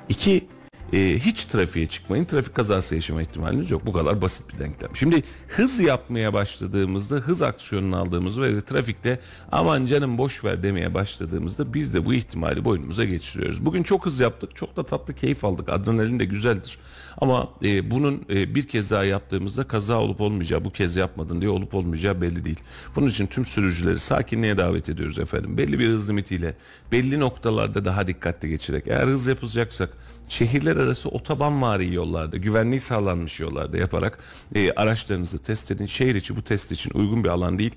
İki, 0.09 0.47
e, 0.93 1.19
hiç 1.19 1.45
trafiğe 1.45 1.87
çıkmayın. 1.87 2.25
Trafik 2.25 2.55
kazası 2.55 2.95
yaşama 2.95 3.21
ihtimaliniz 3.21 3.71
yok. 3.71 3.85
Bu 3.85 3.93
kadar 3.93 4.21
basit 4.21 4.53
bir 4.53 4.59
denklem. 4.59 4.95
Şimdi 4.95 5.23
hız 5.47 5.79
yapmaya 5.79 6.33
başladığımızda, 6.33 7.15
hız 7.15 7.41
aksiyonunu 7.41 7.97
aldığımızda 7.97 8.41
ve 8.41 8.61
trafikte 8.61 9.19
aman 9.51 9.85
canım 9.85 10.17
boş 10.17 10.43
ver 10.43 10.63
demeye 10.63 10.93
başladığımızda 10.93 11.73
biz 11.73 11.93
de 11.93 12.05
bu 12.05 12.13
ihtimali 12.13 12.65
boynumuza 12.65 13.05
geçiriyoruz. 13.05 13.65
Bugün 13.65 13.83
çok 13.83 14.05
hız 14.05 14.19
yaptık. 14.19 14.55
Çok 14.55 14.77
da 14.77 14.83
tatlı 14.83 15.13
keyif 15.13 15.45
aldık. 15.45 15.69
Adrenalin 15.69 16.19
de 16.19 16.25
güzeldir. 16.25 16.77
Ama 17.17 17.49
e, 17.63 17.91
bunun 17.91 18.25
e, 18.29 18.55
bir 18.55 18.67
kez 18.67 18.91
daha 18.91 19.03
yaptığımızda 19.03 19.63
kaza 19.63 19.99
olup 19.99 20.21
olmayacağı, 20.21 20.65
bu 20.65 20.69
kez 20.69 20.95
yapmadın 20.95 21.41
diye 21.41 21.49
olup 21.49 21.73
olmayacağı 21.73 22.21
belli 22.21 22.45
değil. 22.45 22.59
Bunun 22.95 23.07
için 23.07 23.27
tüm 23.27 23.45
sürücüleri 23.45 23.99
sakinliğe 23.99 24.57
davet 24.57 24.89
ediyoruz 24.89 25.19
efendim. 25.19 25.57
Belli 25.57 25.79
bir 25.79 25.89
hız 25.89 26.09
limitiyle, 26.09 26.55
belli 26.91 27.19
noktalarda 27.19 27.85
daha 27.85 28.07
dikkatli 28.07 28.49
geçerek. 28.49 28.87
Eğer 28.87 29.07
hız 29.07 29.27
yapacaksak 29.27 29.89
şehirler 30.29 30.75
arası 30.75 31.09
otobanvari 31.09 31.93
yollarda, 31.93 32.37
güvenliği 32.37 32.79
sağlanmış 32.79 33.39
yollarda 33.39 33.77
yaparak 33.77 34.19
e, 34.55 34.71
araçlarınızı 34.71 35.43
test 35.43 35.71
edin. 35.71 35.85
Şehir 35.85 36.15
içi 36.15 36.35
bu 36.35 36.41
test 36.41 36.71
için 36.71 36.91
uygun 36.93 37.23
bir 37.23 37.29
alan 37.29 37.59
değil. 37.59 37.75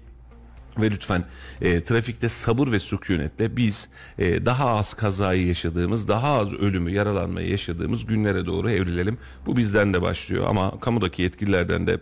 Ve 0.79 0.91
lütfen 0.91 1.25
e, 1.61 1.85
trafikte 1.85 2.29
sabır 2.29 2.73
ve 2.73 2.79
sükunetle 2.79 3.57
biz 3.57 3.89
e, 4.19 4.47
daha 4.47 4.71
az 4.71 4.95
kazayı 4.95 5.47
yaşadığımız, 5.47 6.09
daha 6.09 6.29
az 6.29 6.53
ölümü, 6.53 6.91
yaralanmayı 6.91 7.51
yaşadığımız 7.51 8.07
günlere 8.07 8.47
doğru 8.47 8.71
evrilelim. 8.71 9.19
Bu 9.47 9.57
bizden 9.57 9.95
de 9.95 10.03
başlıyor 10.03 10.47
ama 10.49 10.81
kamudaki 10.81 11.23
yetkililerden 11.23 11.87
de 11.87 11.99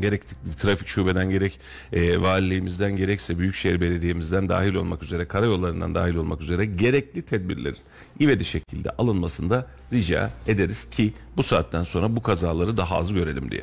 gerek 0.00 0.22
trafik 0.56 0.88
şubeden 0.88 1.30
gerek 1.30 1.60
e, 1.92 2.22
valiliğimizden 2.22 2.96
gerekse 2.96 3.38
Büyükşehir 3.38 3.80
Belediye'mizden 3.80 4.48
dahil 4.48 4.74
olmak 4.74 5.02
üzere 5.02 5.24
karayollarından 5.24 5.94
dahil 5.94 6.14
olmak 6.14 6.40
üzere 6.40 6.64
gerekli 6.64 7.22
tedbirlerin 7.22 7.78
ivedi 8.20 8.44
şekilde 8.44 8.90
alınmasında 8.90 9.66
rica 9.92 10.30
ederiz 10.46 10.90
ki 10.90 11.14
bu 11.36 11.42
saatten 11.42 11.84
sonra 11.84 12.16
bu 12.16 12.22
kazaları 12.22 12.76
daha 12.76 12.96
az 12.96 13.12
görelim 13.12 13.50
diye. 13.50 13.62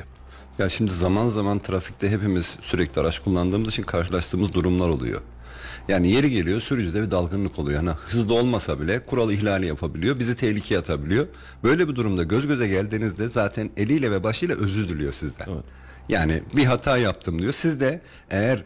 Ya 0.58 0.68
şimdi 0.68 0.92
zaman 0.92 1.28
zaman 1.28 1.58
trafikte 1.58 2.10
hepimiz 2.10 2.58
sürekli 2.62 3.00
araç 3.00 3.18
kullandığımız 3.18 3.70
için 3.70 3.82
karşılaştığımız 3.82 4.52
durumlar 4.52 4.88
oluyor. 4.88 5.20
Yani 5.88 6.10
yeri 6.10 6.30
geliyor 6.30 6.60
sürücüde 6.60 7.02
bir 7.02 7.10
dalgınlık 7.10 7.58
oluyor. 7.58 7.82
Yani 7.82 7.90
hızlı 8.06 8.34
olmasa 8.34 8.80
bile 8.80 9.06
kural 9.06 9.30
ihlali 9.30 9.66
yapabiliyor. 9.66 10.18
Bizi 10.18 10.36
tehlikeye 10.36 10.80
atabiliyor. 10.80 11.26
Böyle 11.64 11.88
bir 11.88 11.94
durumda 11.94 12.22
göz 12.22 12.46
göze 12.46 12.68
geldiğinizde 12.68 13.28
zaten 13.28 13.70
eliyle 13.76 14.10
ve 14.10 14.22
başıyla 14.22 14.56
özür 14.56 14.88
diliyor 14.88 15.12
sizden. 15.12 15.46
Yani 16.08 16.42
bir 16.56 16.64
hata 16.64 16.98
yaptım 16.98 17.38
diyor. 17.38 17.52
Siz 17.52 17.80
de 17.80 18.00
eğer 18.30 18.64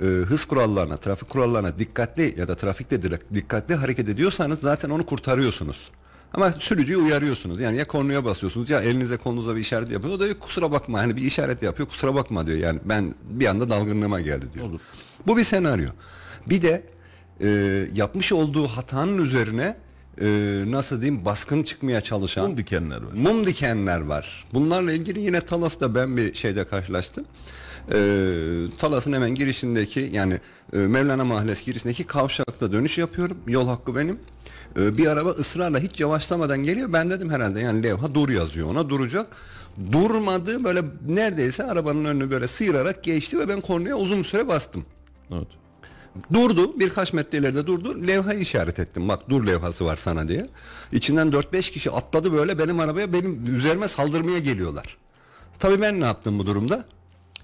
e, 0.00 0.04
hız 0.04 0.44
kurallarına, 0.44 0.96
trafik 0.96 1.30
kurallarına 1.30 1.78
dikkatli 1.78 2.34
ya 2.38 2.48
da 2.48 2.54
trafikte 2.54 3.02
dikkatli 3.34 3.74
hareket 3.74 4.08
ediyorsanız 4.08 4.60
zaten 4.60 4.90
onu 4.90 5.06
kurtarıyorsunuz. 5.06 5.90
Ama 6.34 6.52
sürücüyü 6.52 6.98
uyarıyorsunuz. 6.98 7.60
Yani 7.60 7.76
ya 7.76 7.86
kornaya 7.86 8.24
basıyorsunuz 8.24 8.70
ya 8.70 8.80
elinize 8.80 9.16
kolunuza 9.16 9.56
bir 9.56 9.60
işaret 9.60 9.90
yapıyor. 9.90 10.14
O 10.14 10.20
da 10.20 10.24
diyor, 10.24 10.38
kusura 10.38 10.72
bakma 10.72 10.98
hani 10.98 11.16
bir 11.16 11.22
işaret 11.22 11.62
yapıyor 11.62 11.88
kusura 11.88 12.14
bakma 12.14 12.46
diyor. 12.46 12.58
Yani 12.58 12.80
ben 12.84 13.14
bir 13.22 13.46
anda 13.46 13.70
dalgınlığıma 13.70 14.20
geldi 14.20 14.46
diyor. 14.54 14.66
Olur. 14.66 14.80
Bu 15.26 15.36
bir 15.36 15.44
senaryo. 15.44 15.90
Bir 16.46 16.62
de 16.62 16.82
e, 17.40 17.48
yapmış 17.94 18.32
olduğu 18.32 18.66
hatanın 18.66 19.18
üzerine 19.18 19.76
e, 20.20 20.26
nasıl 20.66 21.02
diyeyim 21.02 21.24
baskın 21.24 21.62
çıkmaya 21.62 22.00
çalışan 22.00 22.48
Mum 22.48 22.56
dikenler 22.56 23.02
var. 23.02 23.12
mum 23.14 23.46
dikenler 23.46 24.00
var. 24.00 24.44
Bunlarla 24.52 24.92
ilgili 24.92 25.20
yine 25.20 25.40
Talas'ta 25.40 25.94
ben 25.94 26.16
bir 26.16 26.34
şeyde 26.34 26.64
karşılaştım. 26.64 27.24
Ee, 27.92 28.64
Talas'ın 28.78 29.12
hemen 29.12 29.34
girişindeki 29.34 30.10
yani 30.12 30.38
e, 30.72 30.76
Mevlana 30.78 31.24
Mahallesi 31.24 31.64
girişindeki 31.64 32.04
kavşakta 32.04 32.72
dönüş 32.72 32.98
yapıyorum. 32.98 33.36
Yol 33.46 33.68
hakkı 33.68 33.96
benim. 33.96 34.18
Ee, 34.78 34.96
bir 34.98 35.06
araba 35.06 35.30
ısrarla 35.30 35.78
hiç 35.78 36.00
yavaşlamadan 36.00 36.58
geliyor. 36.58 36.92
Ben 36.92 37.10
dedim 37.10 37.30
herhalde 37.30 37.60
yani 37.60 37.82
levha 37.82 38.14
dur 38.14 38.28
yazıyor 38.28 38.68
ona 38.70 38.88
duracak. 38.88 39.26
Durmadı 39.92 40.64
böyle 40.64 40.82
neredeyse 41.08 41.64
arabanın 41.64 42.04
önünü 42.04 42.30
böyle 42.30 42.48
sıyırarak 42.48 43.04
geçti 43.04 43.38
ve 43.38 43.48
ben 43.48 43.60
kornaya 43.60 43.94
uzun 43.96 44.22
süre 44.22 44.48
bastım. 44.48 44.84
Evet. 45.32 45.48
Durdu 46.32 46.80
birkaç 46.80 47.12
metre 47.12 47.38
ileride 47.38 47.66
durdu 47.66 48.06
levhayı 48.06 48.40
işaret 48.40 48.78
ettim 48.78 49.08
bak 49.08 49.30
dur 49.30 49.46
levhası 49.46 49.84
var 49.84 49.96
sana 49.96 50.28
diye. 50.28 50.46
İçinden 50.92 51.28
4-5 51.28 51.72
kişi 51.72 51.90
atladı 51.90 52.32
böyle 52.32 52.58
benim 52.58 52.80
arabaya 52.80 53.12
benim 53.12 53.56
üzerime 53.56 53.88
saldırmaya 53.88 54.38
geliyorlar. 54.38 54.96
Tabii 55.58 55.82
ben 55.82 56.00
ne 56.00 56.04
yaptım 56.04 56.38
bu 56.38 56.46
durumda? 56.46 56.84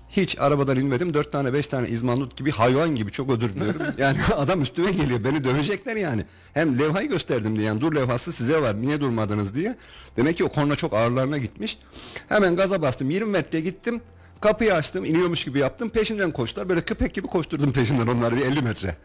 Hiç 0.09 0.38
arabadan 0.38 0.76
inmedim. 0.76 1.14
Dört 1.14 1.33
tane 1.33 1.52
beş 1.52 1.66
tane 1.66 1.88
izmandut 1.88 2.37
gibi 2.37 2.50
hayvan 2.50 2.94
gibi 2.94 3.12
çok 3.12 3.31
özür 3.31 3.55
diliyorum. 3.55 3.83
Yani 3.98 4.18
adam 4.37 4.62
üstüme 4.62 4.92
geliyor. 4.92 5.24
Beni 5.24 5.44
dövecekler 5.44 5.96
yani. 5.96 6.24
Hem 6.55 6.79
levhayı 6.79 7.09
gösterdim 7.09 7.57
diye. 7.57 7.66
Yani 7.66 7.81
dur 7.81 7.94
levhası 7.94 8.33
size 8.33 8.62
var. 8.62 8.83
Niye 8.83 9.00
durmadınız 9.00 9.55
diye. 9.55 9.76
Demek 10.16 10.37
ki 10.37 10.44
o 10.44 10.48
korna 10.48 10.76
çok 10.76 10.92
ağırlarına 10.94 11.38
gitmiş. 11.38 11.79
Hemen 12.29 12.57
gaza 12.57 12.83
bastım. 12.83 13.11
20 13.11 13.31
metre 13.31 13.61
gittim. 13.61 14.00
Kapıyı 14.40 14.75
açtım. 14.75 15.05
iniyormuş 15.05 15.44
gibi 15.44 15.59
yaptım. 15.59 15.88
Peşinden 15.88 16.31
koştular. 16.31 16.68
Böyle 16.68 16.81
köpek 16.81 17.14
gibi 17.14 17.27
koşturdum 17.27 17.72
peşinden 17.72 18.07
onları 18.07 18.37
bir 18.37 18.46
50 18.46 18.62
metre. 18.62 18.96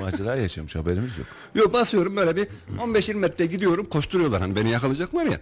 Macera 0.00 0.36
yaşamış 0.36 0.76
haberimiz 0.76 1.18
yok. 1.18 1.26
Yok 1.54 1.72
basıyorum 1.72 2.16
böyle 2.16 2.36
bir 2.36 2.46
15-20 2.78 3.14
metre 3.14 3.46
gidiyorum. 3.46 3.86
Koşturuyorlar 3.86 4.40
hani 4.40 4.56
beni 4.56 4.70
yakalayacaklar 4.70 5.26
ya. 5.26 5.40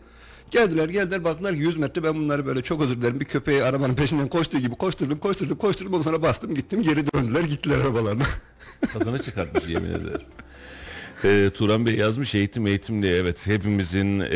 Geldiler 0.50 0.88
geldiler 0.88 1.24
baktılar 1.24 1.54
ki 1.54 1.60
100 1.60 1.76
metre 1.76 2.02
ben 2.02 2.14
bunları 2.14 2.46
böyle 2.46 2.62
çok 2.62 2.82
özür 2.82 2.96
dilerim 3.00 3.20
bir 3.20 3.24
köpeği 3.24 3.64
arabanın 3.64 3.94
peşinden 3.94 4.28
koştuğu 4.28 4.58
gibi 4.58 4.74
koşturdum 4.74 5.18
koşturdum 5.18 5.56
koşturdum 5.58 5.94
ondan 5.94 6.04
sonra 6.04 6.22
bastım 6.22 6.54
gittim 6.54 6.82
geri 6.82 7.12
döndüler 7.12 7.44
gittiler 7.44 7.78
arabalarına. 7.78 8.24
Kazanı 8.92 9.22
çıkartmış 9.22 9.68
yemin 9.68 9.90
ederim. 9.90 10.20
Ee, 11.24 11.50
Turan 11.54 11.86
Bey 11.86 11.94
yazmış 11.94 12.34
eğitim 12.34 12.66
eğitim 12.66 13.02
diye. 13.02 13.16
Evet 13.16 13.46
hepimizin 13.46 14.20
e, 14.20 14.26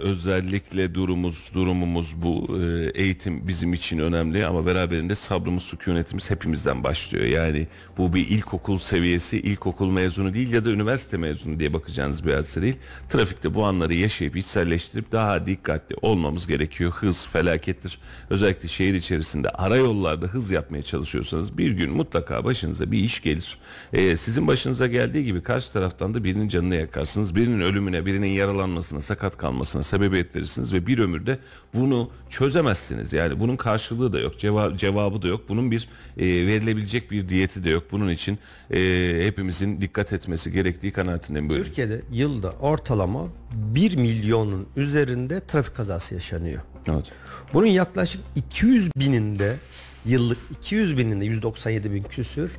özellikle 0.00 0.94
durumumuz 0.94 1.50
durumumuz 1.54 2.22
bu 2.22 2.58
e, 2.60 2.90
eğitim 3.02 3.48
bizim 3.48 3.72
için 3.72 3.98
önemli. 3.98 4.46
Ama 4.46 4.66
beraberinde 4.66 5.14
sabrımız 5.14 5.62
sükunetimiz 5.62 6.30
hepimizden 6.30 6.84
başlıyor. 6.84 7.24
Yani 7.24 7.66
bu 7.98 8.14
bir 8.14 8.28
ilkokul 8.28 8.78
seviyesi 8.78 9.40
ilkokul 9.40 9.90
mezunu 9.90 10.34
değil 10.34 10.52
ya 10.52 10.64
da 10.64 10.70
üniversite 10.70 11.16
mezunu 11.16 11.58
diye 11.58 11.72
bakacağınız 11.72 12.26
bir 12.26 12.34
hadise 12.34 12.62
değil. 12.62 12.76
Trafikte 13.08 13.54
bu 13.54 13.64
anları 13.64 13.94
yaşayıp 13.94 14.36
içselleştirip 14.36 15.12
daha 15.12 15.46
dikkatli 15.46 15.96
olmamız 16.02 16.46
gerekiyor. 16.46 16.92
Hız 16.92 17.26
felakettir. 17.26 17.98
Özellikle 18.30 18.68
şehir 18.68 18.94
içerisinde 18.94 19.48
ara 19.48 19.76
yollarda 19.76 20.26
hız 20.26 20.50
yapmaya 20.50 20.82
çalışıyorsanız 20.82 21.58
bir 21.58 21.70
gün 21.70 21.90
mutlaka 21.90 22.44
başınıza 22.44 22.90
bir 22.92 22.98
iş 22.98 23.22
gelir. 23.22 23.58
Ee, 23.92 24.16
sizin 24.16 24.46
başınıza 24.46 24.86
geldiği 24.86 25.24
gibi 25.24 25.42
karşı 25.42 25.72
taraftan 25.72 26.14
da 26.14 26.25
birinin 26.26 26.48
canını 26.48 26.74
yakarsınız. 26.74 27.36
Birinin 27.36 27.60
ölümüne, 27.60 28.06
birinin 28.06 28.26
yaralanmasına, 28.28 29.00
sakat 29.00 29.36
kalmasına 29.36 29.82
sebebiyet 29.82 30.36
verirsiniz 30.36 30.72
ve 30.72 30.86
bir 30.86 30.98
ömürde 30.98 31.38
bunu 31.74 32.10
çözemezsiniz. 32.30 33.12
Yani 33.12 33.40
bunun 33.40 33.56
karşılığı 33.56 34.12
da 34.12 34.20
yok, 34.20 34.34
ceva- 34.34 34.76
cevabı 34.76 35.22
da 35.22 35.28
yok. 35.28 35.48
Bunun 35.48 35.70
bir 35.70 35.88
e, 36.18 36.26
verilebilecek 36.26 37.10
bir 37.10 37.28
diyeti 37.28 37.64
de 37.64 37.70
yok. 37.70 37.84
Bunun 37.92 38.08
için 38.08 38.38
e, 38.70 38.78
hepimizin 39.22 39.80
dikkat 39.80 40.12
etmesi 40.12 40.52
gerektiği 40.52 40.92
kanaatindeyim 40.92 41.48
böyle. 41.48 41.64
Türkiye'de 41.64 42.02
yılda 42.12 42.50
ortalama 42.50 43.26
1 43.52 43.96
milyonun 43.96 44.66
üzerinde 44.76 45.46
trafik 45.46 45.76
kazası 45.76 46.14
yaşanıyor. 46.14 46.62
Evet. 46.88 47.12
Bunun 47.52 47.66
yaklaşık 47.66 48.20
200 48.34 48.96
bininde 48.96 49.56
yıllık 50.04 50.38
200 50.50 50.98
bininde 50.98 51.24
197 51.24 51.92
bin 51.92 52.02
küsür 52.02 52.56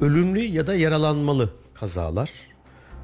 ölümlü 0.00 0.40
ya 0.40 0.66
da 0.66 0.74
yaralanmalı 0.74 1.50
kazalar 1.74 2.30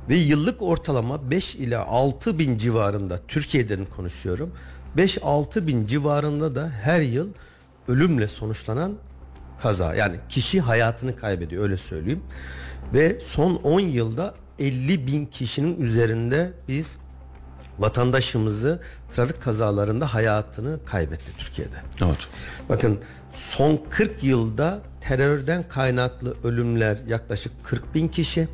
ve 0.09 0.17
yıllık 0.17 0.63
ortalama 0.63 1.31
5 1.31 1.55
ila 1.55 1.87
6 1.87 2.39
bin 2.39 2.59
civarında 2.59 3.19
Türkiye'den 3.29 3.85
konuşuyorum 3.85 4.53
5-6 4.97 5.67
bin 5.67 5.87
civarında 5.87 6.55
da 6.55 6.71
her 6.83 7.01
yıl 7.01 7.29
ölümle 7.89 8.29
sonuçlanan 8.29 8.93
kaza 9.63 9.95
yani 9.95 10.17
kişi 10.29 10.61
hayatını 10.61 11.17
kaybediyor 11.17 11.63
öyle 11.63 11.77
söyleyeyim 11.77 12.23
ve 12.95 13.21
son 13.25 13.55
10 13.55 13.81
yılda 13.81 14.35
50 14.59 15.07
bin 15.07 15.27
kişinin 15.27 15.81
üzerinde 15.81 16.53
biz 16.69 16.99
vatandaşımızı 17.79 18.81
trafik 19.15 19.43
kazalarında 19.43 20.15
hayatını 20.15 20.79
kaybetti 20.85 21.33
Türkiye'de. 21.39 21.77
Evet. 22.03 22.29
Bakın 22.69 22.99
son 23.33 23.81
40 23.91 24.25
yılda 24.25 24.81
terörden 25.01 25.69
kaynaklı 25.69 26.35
ölümler 26.45 26.99
yaklaşık 27.07 27.65
40 27.65 27.95
bin 27.95 28.09
kişi. 28.09 28.49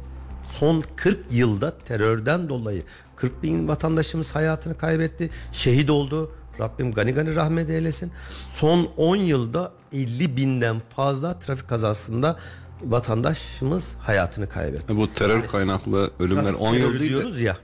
Son 0.49 0.85
40 0.97 1.19
yılda 1.31 1.79
terörden 1.79 2.49
dolayı 2.49 2.83
40 3.17 3.43
bin 3.43 3.69
vatandaşımız 3.69 4.35
hayatını 4.35 4.79
kaybetti. 4.79 5.31
Şehit 5.53 5.91
oldu. 5.91 6.33
Rabbim 6.61 6.93
gani 6.93 7.13
gani 7.13 7.35
rahmet 7.35 7.71
eylesin. 7.71 8.13
Son 8.55 8.89
10 8.97 9.17
yılda 9.17 9.73
50 9.93 10.37
binden 10.37 10.83
fazla 10.97 11.39
trafik 11.39 11.69
kazasında 11.69 12.39
vatandaşımız 12.83 13.97
hayatını 14.01 14.49
kaybetti. 14.49 14.97
Bu 14.97 15.15
terör 15.15 15.47
kaynaklı 15.47 16.11
ölümler 16.19 16.43
Trafik 16.43 16.61
10 16.61 16.75
yıl 16.75 16.95
de 16.95 16.99
diyoruz 17.01 17.41
ya. 17.41 17.57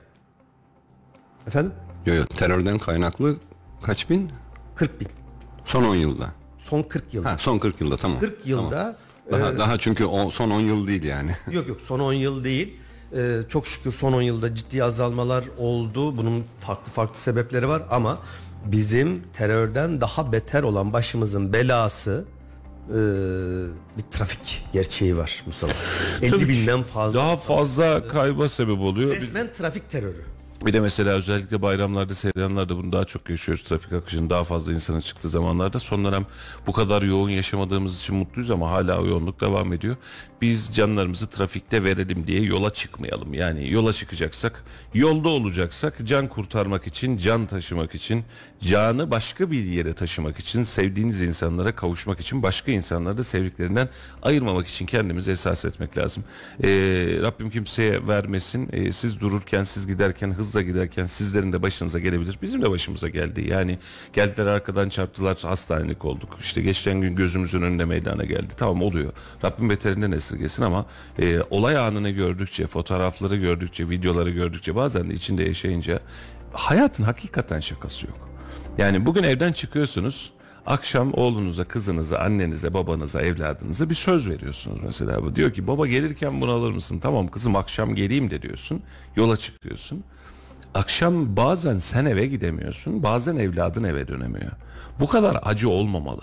Efendim? 1.47 1.73
Yo, 2.07 2.15
yo, 2.15 2.25
terörden 2.25 2.79
kaynaklı 2.79 3.37
kaç 3.83 4.11
bin? 4.11 4.33
40 4.75 5.01
bin. 5.01 5.09
Son 5.65 5.85
10 5.85 5.95
yılda. 5.95 6.27
Son 6.59 6.83
40 6.83 7.15
yılda. 7.15 7.33
Ha 7.33 7.39
son 7.39 7.59
40 7.59 7.81
yılda 7.81 7.97
tamam. 7.97 8.21
40 8.21 8.47
yılda 8.47 8.97
Daha, 9.33 9.59
daha 9.59 9.79
çünkü 9.79 10.05
o, 10.05 10.31
son 10.31 10.51
10 10.51 10.61
yıl 10.61 10.87
değil 10.87 11.03
yani. 11.05 11.31
Yok 11.51 11.69
yok 11.69 11.81
son 11.85 12.01
10 12.01 12.13
yıl 12.13 12.45
değil. 12.45 12.77
Ee, 13.17 13.37
çok 13.49 13.67
şükür 13.67 13.93
son 13.93 14.13
10 14.13 14.23
yılda 14.23 14.55
ciddi 14.55 14.85
azalmalar 14.85 15.45
oldu. 15.59 16.17
Bunun 16.17 16.45
farklı 16.61 16.93
farklı 16.93 17.19
sebepleri 17.19 17.69
var 17.69 17.83
ama 17.91 18.19
bizim 18.67 19.23
terörden 19.33 20.01
daha 20.01 20.33
beter 20.33 20.63
olan 20.63 20.93
başımızın 20.93 21.53
belası 21.53 22.25
e, 22.89 22.95
bir 23.99 24.03
trafik 24.11 24.67
gerçeği 24.73 25.17
var 25.17 25.43
Mustafa. 25.47 25.73
50 26.23 26.31
Tabii 26.31 26.41
ki. 26.41 26.49
binden 26.49 26.83
fazla. 26.83 27.21
Daha 27.21 27.37
fazla 27.37 28.09
kayba 28.09 28.49
sebep 28.49 28.81
oluyor. 28.81 29.17
Resmen 29.17 29.53
trafik 29.53 29.91
terörü. 29.91 30.25
Bir 30.67 30.73
de 30.73 30.81
mesela 30.81 31.11
özellikle 31.11 31.63
bayramlarda, 31.63 32.15
seyranlarda 32.15 32.77
bunu 32.77 32.93
daha 32.93 33.05
çok 33.05 33.31
yaşıyoruz. 33.31 33.65
Trafik 33.65 33.93
akışının 33.93 34.31
daha 34.31 34.45
fazla 34.45 34.73
insanın 34.73 35.01
çıktığı 35.01 35.29
zamanlarda. 35.29 35.79
Son 35.79 36.05
dönem 36.05 36.27
bu 36.67 36.73
kadar 36.73 37.03
yoğun 37.03 37.31
yaşamadığımız 37.31 38.01
için 38.01 38.17
mutluyuz 38.17 38.51
ama 38.51 38.71
hala 38.71 39.01
o 39.01 39.07
yoğunluk 39.07 39.41
devam 39.41 39.73
ediyor. 39.73 39.97
Biz 40.43 40.75
canlarımızı 40.75 41.27
trafikte 41.27 41.85
verelim 41.85 42.27
diye 42.27 42.43
yola 42.43 42.71
çıkmayalım. 42.71 43.35
Yani 43.35 43.71
yola 43.71 43.93
çıkacaksak, 43.93 44.65
yolda 44.95 45.29
olacaksak 45.29 46.07
can 46.07 46.29
kurtarmak 46.29 46.87
için, 46.87 47.17
can 47.19 47.47
taşımak 47.47 47.95
için, 47.95 48.25
canı 48.61 49.11
başka 49.11 49.51
bir 49.51 49.65
yere 49.65 49.93
taşımak 49.93 50.39
için, 50.39 50.63
sevdiğiniz 50.63 51.23
insanlara 51.23 51.75
kavuşmak 51.77 52.21
için, 52.21 52.43
başka 52.43 52.73
insanları 52.73 53.19
da 53.19 53.25
sevdiklerinden 53.25 53.89
ayırmamak 54.23 54.67
için 54.67 54.87
kendimizi 54.87 55.33
esas 55.33 55.65
etmek 55.65 55.99
lazım. 55.99 56.25
Ee, 56.63 56.69
Rabbim 57.23 57.51
kimseye 57.51 58.09
vermesin. 58.09 58.69
Ee, 58.73 58.93
siz 58.93 59.21
dururken, 59.21 59.65
siz 59.65 59.87
giderken, 59.87 60.31
hızla 60.51 60.63
giderken 60.63 61.07
sizlerin 61.07 61.53
de 61.53 61.63
başınıza 61.63 61.99
gelebilir. 61.99 62.39
Bizim 62.43 62.63
de 62.63 62.71
başımıza 62.71 63.09
geldi. 63.09 63.49
Yani 63.49 63.79
geldiler 64.13 64.47
arkadan 64.47 64.89
çarptılar, 64.89 65.39
hastanelik 65.43 66.05
olduk. 66.05 66.39
İşte 66.41 66.63
geçen 66.63 67.01
gün 67.01 67.17
gözümüzün 67.17 67.63
önünde 67.63 67.85
meydana 67.85 68.25
geldi. 68.25 68.55
Tamam 68.57 68.83
oluyor. 68.83 69.13
Rabbim 69.45 69.71
beterinden 69.71 70.13
esirgesin 70.13 70.63
ama 70.63 70.87
e, 71.19 71.41
olay 71.51 71.77
anını 71.77 72.11
gördükçe, 72.11 72.67
fotoğrafları 72.67 73.37
gördükçe, 73.37 73.91
videoları 73.91 74.31
gördükçe 74.31 74.75
bazen 74.75 75.11
de 75.11 75.15
içinde 75.15 75.43
yaşayınca 75.43 76.01
hayatın 76.53 77.05
hakikaten 77.05 77.61
şakası 77.61 78.07
yok. 78.07 78.29
Yani 78.79 79.07
bugün 79.07 79.23
evden 79.23 79.53
çıkıyorsunuz. 79.53 80.33
Akşam 80.67 81.13
oğlunuza, 81.15 81.65
kızınıza, 81.65 82.19
annenize, 82.19 82.75
babanıza, 82.75 83.21
evladınıza 83.23 83.91
bir 83.91 83.95
söz 83.95 84.29
veriyorsunuz 84.29 84.79
mesela. 84.85 85.23
Bu 85.23 85.37
diyor 85.37 85.53
ki 85.53 85.67
baba 85.67 85.87
gelirken 85.87 86.41
bunu 86.41 86.51
alır 86.51 86.73
mısın? 86.73 86.99
Tamam 86.99 87.29
kızım 87.29 87.57
akşam 87.57 87.95
geleyim 87.95 88.31
de 88.31 88.43
diyorsun. 88.43 88.83
Yola 89.17 89.37
çıkıyorsun. 89.37 90.05
Akşam 90.75 91.37
bazen 91.37 91.79
sen 91.79 92.05
eve 92.05 92.27
gidemiyorsun. 92.27 93.03
Bazen 93.03 93.37
evladın 93.37 93.85
eve 93.85 94.09
dönemiyor. 94.09 94.53
Bu 95.01 95.09
kadar 95.09 95.39
acı 95.43 95.69
olmamalı. 95.69 96.23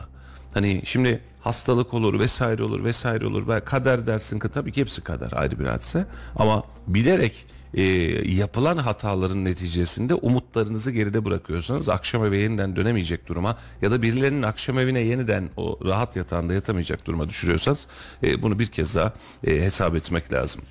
Hani 0.54 0.82
şimdi 0.86 1.22
hastalık 1.42 1.94
olur 1.94 2.20
vesaire 2.20 2.64
olur 2.64 2.84
vesaire 2.84 3.26
olur. 3.26 3.48
Ben 3.48 3.66
kader 3.66 4.08
dersin 4.08 4.40
ki 4.40 4.50
tabii 4.50 4.72
ki 4.72 4.82
hepsi 4.82 5.02
kader 5.02 5.32
ayrı 5.36 5.60
bir 5.60 5.66
hadise. 5.66 6.06
Ama 6.36 6.64
bilerek 6.88 7.46
e, 7.74 7.84
yapılan 8.32 8.78
hataların 8.78 9.46
neticesinde 9.46 10.14
umutlarınızı 10.14 10.92
geride 10.92 11.26
bırakıyorsanız 11.26 11.90
akşam 11.90 12.26
eve 12.26 12.38
yeniden 12.38 12.76
dönemeyecek 12.76 13.28
duruma 13.28 13.58
ya 13.82 13.92
da 13.92 14.02
birilerinin 14.02 14.44
akşam 14.44 14.80
evine 14.80 15.00
yeniden 15.00 15.50
o 15.58 15.80
rahat 15.86 16.16
yatağında 16.16 16.54
yatamayacak 16.54 17.08
duruma 17.08 17.30
düşürüyorsanız 17.30 17.88
e, 18.24 18.42
bunu 18.42 18.60
bir 18.60 18.68
kez 18.68 18.96
daha 18.96 19.14
e, 19.44 19.62
hesap 19.62 19.96
etmek 19.96 20.34
lazım. 20.34 20.62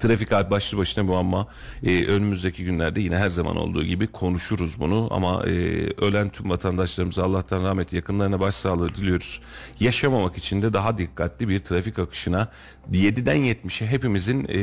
Trafik 0.00 0.32
abi 0.32 0.50
başlı 0.50 0.78
başına 0.78 1.04
muamma. 1.04 1.46
Ee, 1.82 2.04
önümüzdeki 2.04 2.64
günlerde 2.64 3.00
yine 3.00 3.16
her 3.16 3.28
zaman 3.28 3.56
olduğu 3.56 3.84
gibi 3.84 4.06
konuşuruz 4.06 4.80
bunu 4.80 5.08
ama 5.10 5.44
e, 5.46 5.50
ölen 6.00 6.28
tüm 6.28 6.50
vatandaşlarımıza 6.50 7.24
Allah'tan 7.24 7.64
rahmet 7.64 7.92
yakınlarına 7.92 8.40
başsağlığı 8.40 8.94
diliyoruz. 8.94 9.40
Yaşamamak 9.80 10.38
için 10.38 10.62
de 10.62 10.72
daha 10.72 10.98
dikkatli 10.98 11.48
bir 11.48 11.58
trafik 11.58 11.98
akışına 11.98 12.48
7'den 12.92 13.36
70'e 13.36 13.86
hepimizin 13.86 14.46
e, 14.48 14.58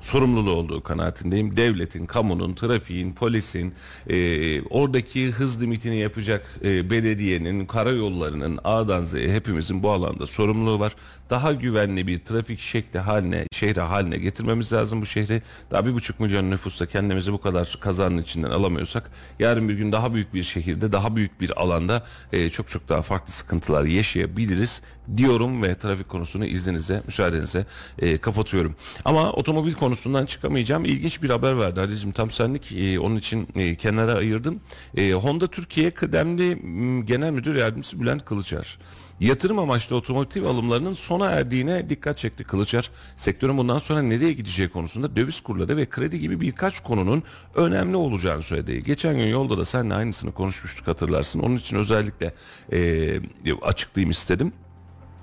sorumluluğu 0.00 0.50
olduğu 0.52 0.82
kanaatindeyim. 0.82 1.56
Devletin, 1.56 2.06
kamunun, 2.06 2.54
trafiğin, 2.54 3.12
polisin, 3.12 3.74
e, 4.10 4.62
oradaki 4.62 5.30
hız 5.30 5.62
limitini 5.62 5.96
yapacak 5.96 6.46
e, 6.64 6.90
belediyenin, 6.90 7.66
karayollarının 7.66 8.58
A'dan 8.64 9.04
Z'ye 9.04 9.32
hepimizin 9.32 9.82
bu 9.82 9.90
alanda 9.90 10.26
sorumluluğu 10.26 10.80
var. 10.80 10.96
Daha 11.30 11.52
güvenli 11.52 12.06
bir 12.06 12.18
trafik 12.18 12.60
şekli 12.60 12.98
haline, 12.98 13.46
şehre 13.52 13.80
haline 13.80 14.18
getirmemiz 14.18 14.72
lazım 14.72 15.00
bu 15.00 15.06
şehri. 15.06 15.42
Daha 15.70 15.86
bir 15.86 15.94
buçuk 15.94 16.20
milyon 16.20 16.50
nüfusta 16.50 16.86
kendimizi 16.86 17.32
bu 17.32 17.40
kadar 17.40 17.78
kazanın 17.80 18.18
içinden 18.18 18.50
alamıyorsak 18.50 19.10
yarın 19.38 19.68
bir 19.68 19.74
gün 19.74 19.92
daha 19.92 20.14
büyük 20.14 20.34
bir 20.34 20.42
şehirde, 20.42 20.92
daha 20.92 21.16
büyük 21.16 21.40
bir 21.40 21.60
alanda 21.60 22.06
e, 22.32 22.50
çok 22.50 22.68
çok 22.68 22.88
daha 22.88 23.02
farklı 23.02 23.32
sıkıntılar 23.32 23.84
yaşayabiliriz 23.84 24.82
diyorum 25.16 25.62
ve 25.62 25.74
trafik 25.74 26.08
konusunu 26.08 26.46
izninize, 26.46 27.02
müsaadenize 27.06 27.66
e, 27.98 28.18
kapatıyorum. 28.18 28.74
Ama 29.04 29.32
otomobil 29.32 29.72
konusundan 29.72 30.26
çıkamayacağım. 30.26 30.84
İlginç 30.84 31.22
bir 31.22 31.30
haber 31.30 31.58
verdi 31.58 31.80
Ali'cim 31.80 32.12
tam 32.12 32.30
senlik. 32.30 32.72
E, 32.72 33.00
onun 33.00 33.16
için 33.16 33.48
e, 33.56 33.74
kenara 33.76 34.14
ayırdım. 34.14 34.60
E, 34.96 35.12
Honda 35.12 35.46
Türkiye 35.46 35.90
kıdemli 35.90 36.58
genel 37.06 37.30
müdür 37.30 37.54
yardımcısı 37.54 38.00
Bülent 38.00 38.24
Kılıçer. 38.24 38.78
Yatırım 39.20 39.58
amaçlı 39.58 39.96
otomotiv 39.96 40.44
alımlarının 40.44 40.92
sona 40.92 41.30
erdiğine 41.30 41.90
dikkat 41.90 42.18
çekti 42.18 42.44
Kılıçer. 42.44 42.90
Sektörün 43.16 43.58
bundan 43.58 43.78
sonra 43.78 44.02
nereye 44.02 44.32
gideceği 44.32 44.68
konusunda 44.68 45.16
döviz 45.16 45.40
kurları 45.40 45.76
ve 45.76 45.86
kredi 45.86 46.20
gibi 46.20 46.40
birkaç 46.40 46.80
konunun 46.80 47.22
önemli 47.54 47.96
olacağını 47.96 48.42
söyledi. 48.42 48.84
Geçen 48.84 49.18
gün 49.18 49.26
yolda 49.26 49.58
da 49.58 49.64
seninle 49.64 49.94
aynısını 49.94 50.32
konuşmuştuk 50.32 50.86
hatırlarsın. 50.86 51.40
Onun 51.40 51.56
için 51.56 51.76
özellikle 51.76 52.34
e, 52.72 53.20
açıklayayım 53.62 54.10
istedim. 54.10 54.52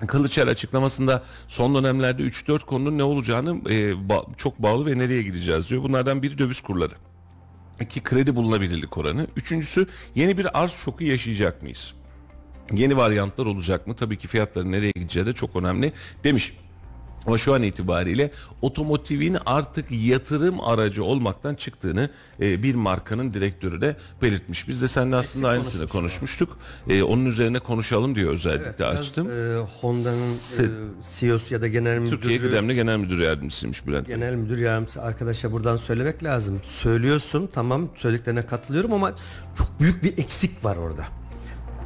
Kılıçer 0.06 0.46
açıklamasında 0.46 1.22
son 1.48 1.74
dönemlerde 1.74 2.22
3-4 2.22 2.58
konunun 2.66 2.98
ne 2.98 3.02
olacağını 3.02 3.50
e, 3.70 3.92
ba- 3.92 4.36
çok 4.36 4.58
bağlı 4.62 4.86
ve 4.86 4.98
nereye 4.98 5.22
gideceğiz 5.22 5.70
diyor. 5.70 5.82
Bunlardan 5.82 6.22
biri 6.22 6.38
döviz 6.38 6.60
kurları. 6.60 6.94
İki 7.80 8.02
kredi 8.02 8.36
bulunabilirlik 8.36 8.98
oranı. 8.98 9.26
Üçüncüsü 9.36 9.86
yeni 10.14 10.38
bir 10.38 10.62
arz 10.62 10.70
şoku 10.72 11.04
yaşayacak 11.04 11.62
mıyız? 11.62 11.94
Yeni 12.72 12.96
varyantlar 12.96 13.46
olacak 13.46 13.86
mı? 13.86 13.96
Tabii 13.96 14.18
ki 14.18 14.28
fiyatların 14.28 14.72
nereye 14.72 14.90
gideceği 14.96 15.26
de 15.26 15.32
çok 15.32 15.56
önemli 15.56 15.92
demiş. 16.24 16.56
Ama 17.26 17.38
şu 17.38 17.54
an 17.54 17.62
itibariyle 17.62 18.30
otomotivin 18.62 19.36
artık 19.46 19.86
yatırım 19.90 20.60
aracı 20.60 21.04
olmaktan 21.04 21.54
çıktığını 21.54 22.10
e, 22.40 22.62
bir 22.62 22.74
markanın 22.74 23.34
direktörü 23.34 23.80
de 23.80 23.96
belirtmiş. 24.22 24.68
Biz 24.68 24.82
de 24.82 24.88
seninle 24.88 25.16
aslında 25.16 25.48
aynısını 25.48 25.88
konuşmuştuk. 25.88 26.58
E, 26.88 27.02
onun 27.02 27.26
üzerine 27.26 27.58
konuşalım 27.58 28.14
diyor 28.14 28.32
özellikle 28.32 28.74
Biraz, 28.78 28.98
açtım. 28.98 29.30
e, 29.30 29.56
Honda'nın 29.80 30.34
e, 30.58 30.64
CEO'su 31.18 31.54
ya 31.54 31.62
da 31.62 31.68
genel 31.68 31.98
müdürü, 31.98 32.20
Türkiye 32.20 32.38
Kıdemli 32.38 32.74
Genel 32.74 32.96
Müdür 32.96 33.20
Yardımcısıymış 33.20 33.86
Bülent. 33.86 34.06
Genel 34.06 34.34
müdür 34.34 34.58
yardımcısı 34.58 35.02
arkadaşa 35.02 35.52
buradan 35.52 35.76
söylemek 35.76 36.24
lazım. 36.24 36.60
Söylüyorsun 36.64 37.50
tamam 37.52 37.88
söylediklerine 37.96 38.46
katılıyorum 38.46 38.92
ama 38.92 39.12
çok 39.58 39.80
büyük 39.80 40.02
bir 40.02 40.18
eksik 40.18 40.64
var 40.64 40.76
orada. 40.76 41.17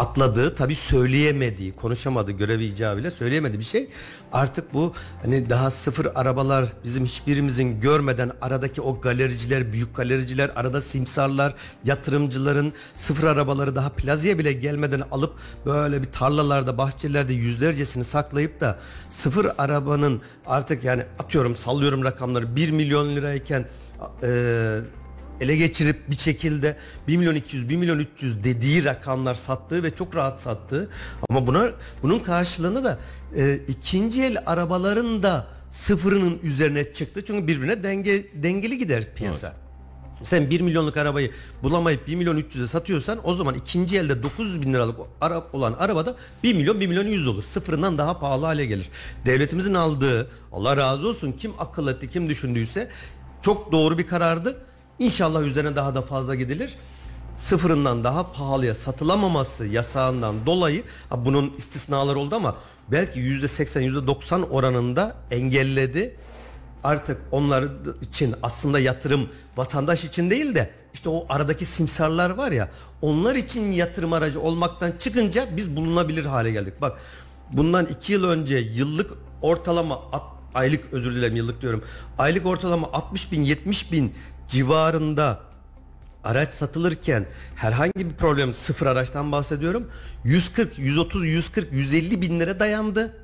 Atladığı 0.03 0.55
tabii 0.55 0.75
söyleyemediği, 0.75 1.73
konuşamadığı 1.73 2.33
görev 2.33 2.61
icabıyla 2.61 3.11
söyleyemediği 3.11 3.61
bir 3.61 3.65
şey. 3.65 3.89
Artık 4.33 4.75
bu 4.75 4.93
hani 5.23 5.51
daha 5.51 5.71
sıfır 5.71 6.09
arabalar 6.15 6.65
bizim 6.85 7.05
hiçbirimizin 7.05 7.81
görmeden 7.81 8.33
aradaki 8.41 8.83
o 8.83 9.01
galericiler, 9.01 9.73
büyük 9.73 9.97
galericiler, 9.97 10.51
arada 10.57 10.81
simsarlar, 10.81 11.55
yatırımcıların 11.85 12.73
sıfır 12.95 13.25
arabaları 13.25 13.77
daha 13.77 13.89
plazaya 13.89 14.39
bile 14.39 14.53
gelmeden 14.53 15.03
alıp 15.13 15.35
böyle 15.67 16.03
bir 16.03 16.13
tarlalarda, 16.13 16.79
bahçelerde 16.79 17.33
yüzlercesini 17.33 18.05
saklayıp 18.05 18.61
da 18.61 18.79
sıfır 19.09 19.47
arabanın 19.59 20.23
artık 20.47 20.85
yani 20.85 21.03
atıyorum 21.19 21.57
sallıyorum 21.57 22.05
rakamları 22.05 22.57
1 22.57 22.71
milyon 22.71 23.17
lirayken 23.17 23.65
eee 24.23 24.81
ele 25.43 25.57
geçirip 25.57 26.11
bir 26.11 26.17
şekilde 26.17 26.77
1 27.09 27.17
milyon 27.17 27.35
200, 27.35 27.69
1 27.69 27.77
milyon 27.77 27.99
300 27.99 28.45
dediği 28.45 28.85
rakamlar 28.85 29.35
sattığı 29.35 29.83
ve 29.83 29.91
çok 29.91 30.17
rahat 30.17 30.41
sattığı 30.41 30.91
ama 31.31 31.47
buna 31.47 31.71
bunun 32.03 32.19
karşılığını 32.19 32.85
da 32.85 32.99
e, 33.37 33.57
ikinci 33.69 34.23
el 34.23 34.37
arabaların 34.47 35.23
da 35.23 35.47
sıfırının 35.71 36.39
üzerine 36.43 36.93
çıktı. 36.93 37.25
Çünkü 37.25 37.47
birbirine 37.47 37.83
denge 37.83 38.27
dengeli 38.43 38.79
gider 38.79 39.15
piyasa. 39.15 39.53
Sen 40.23 40.51
1 40.51 40.61
milyonluk 40.61 40.97
arabayı 40.97 41.31
bulamayıp 41.63 42.09
1 42.09 42.17
milyon 42.17 42.39
300'e 42.39 42.67
satıyorsan 42.67 43.19
o 43.25 43.35
zaman 43.35 43.55
ikinci 43.55 43.99
elde 43.99 44.23
900 44.23 44.63
bin 44.63 44.75
liralık 44.75 44.97
ara, 45.21 45.45
olan 45.53 45.73
arabada 45.73 46.17
1 46.43 46.55
milyon 46.55 46.81
1 46.81 46.87
milyon 46.87 47.07
100 47.07 47.29
olur. 47.29 47.43
Sıfırından 47.43 47.99
daha 47.99 48.19
pahalı 48.19 48.47
hale 48.47 48.67
gelir. 48.67 48.89
Devletimizin 49.27 49.75
aldığı 49.75 50.31
Allah 50.53 50.77
razı 50.77 51.09
olsun 51.09 51.33
kim 51.33 51.53
akıl 51.59 51.89
etti 51.89 52.11
kim 52.11 52.29
düşündüyse 52.29 52.89
çok 53.43 53.73
doğru 53.73 53.99
bir 53.99 54.07
karardı. 54.07 54.57
İnşallah 55.03 55.43
üzerine 55.43 55.77
daha 55.77 55.95
da 55.95 56.03
fazla 56.03 56.35
gidilir. 56.35 56.75
Sıfırından 57.37 58.05
daha 58.05 58.33
pahalıya 58.33 58.75
satılamaması 58.75 59.67
yasağından 59.67 60.47
dolayı 60.47 60.83
bunun 61.17 61.55
istisnaları 61.59 62.19
oldu 62.19 62.35
ama 62.35 62.57
belki 62.89 63.21
%80 63.21 63.83
%90 63.83 64.49
oranında 64.49 65.17
engelledi 65.31 66.17
artık 66.85 67.21
onlar 67.31 67.65
için 68.03 68.35
aslında 68.43 68.81
yatırım 68.81 69.29
vatandaş 69.57 70.05
için 70.05 70.31
değil 70.31 70.55
de 70.55 70.71
işte 70.95 71.09
o 71.09 71.27
aradaki 71.29 71.65
simsarlar 71.65 72.31
var 72.31 72.53
ya 72.53 72.71
onlar 73.01 73.35
için 73.35 73.73
yatırım 73.73 74.13
aracı 74.13 74.41
olmaktan 74.41 74.93
çıkınca 74.99 75.57
biz 75.57 75.77
bulunabilir 75.77 76.25
hale 76.25 76.51
geldik. 76.51 76.75
Bak 76.81 76.99
bundan 77.53 77.87
iki 77.87 78.13
yıl 78.13 78.25
önce 78.25 78.57
yıllık 78.57 79.11
ortalama 79.43 80.01
aylık 80.55 80.93
özür 80.93 81.17
dilerim 81.17 81.37
yıllık 81.37 81.63
diyorum 81.63 81.85
aylık 82.19 82.47
ortalama 82.47 82.89
60 82.93 83.33
bin 83.33 83.45
70 83.45 83.93
bin 83.93 84.15
civarında 84.53 85.41
araç 86.25 86.55
satılırken 86.55 87.27
herhangi 87.57 88.11
bir 88.11 88.15
problem 88.15 88.55
sıfır 88.55 88.87
araçtan 88.87 89.33
bahsediyorum 89.33 89.89
140 90.25 90.79
130 90.79 91.27
140 91.27 91.73
150 91.73 92.23
bin 92.23 92.41
lira 92.41 92.61
dayandı 92.61 93.17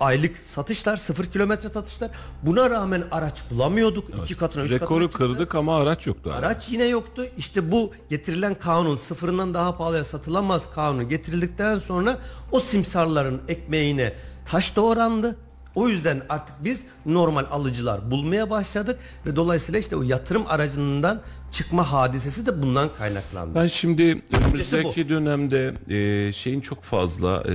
aylık 0.00 0.38
satışlar, 0.38 0.96
sıfır 0.96 1.24
kilometre 1.24 1.68
satışlar. 1.68 2.10
Buna 2.42 2.70
rağmen 2.70 3.04
araç 3.10 3.44
bulamıyorduk. 3.50 4.04
iki 4.24 4.34
katına, 4.36 4.64
üç 4.64 4.70
katına 4.70 4.84
Rekoru 4.86 5.04
çıktı. 5.04 5.18
kırdık 5.18 5.54
ama 5.54 5.76
araç 5.76 6.06
yoktu. 6.06 6.32
Araç 6.36 6.68
yine 6.68 6.84
yoktu. 6.84 7.26
İşte 7.36 7.72
bu 7.72 7.92
getirilen 8.10 8.54
kanun 8.54 8.96
sıfırından 8.96 9.54
daha 9.54 9.76
pahalıya 9.76 10.04
satılamaz 10.04 10.74
kanunu 10.74 11.08
getirildikten 11.08 11.78
sonra 11.78 12.18
o 12.52 12.60
simsarların 12.60 13.42
ekmeğine 13.48 14.12
taş 14.46 14.76
doğrandı. 14.76 15.36
O 15.74 15.88
yüzden 15.88 16.22
artık 16.28 16.56
biz 16.64 16.86
normal 17.06 17.44
alıcılar 17.50 18.10
bulmaya 18.10 18.50
başladık 18.50 18.98
ve 19.26 19.36
dolayısıyla 19.36 19.80
işte 19.80 19.96
o 19.96 20.02
yatırım 20.02 20.46
aracından 20.46 21.20
çıkma 21.52 21.92
hadisesi 21.92 22.46
de 22.46 22.62
bundan 22.62 22.88
kaynaklandı. 22.98 23.54
Ben 23.54 23.66
şimdi 23.66 24.22
önümüzdeki 24.32 25.08
dönemde 25.08 25.74
e, 25.88 26.32
şeyin 26.32 26.60
çok 26.60 26.82
fazla 26.82 27.44
e, 27.48 27.54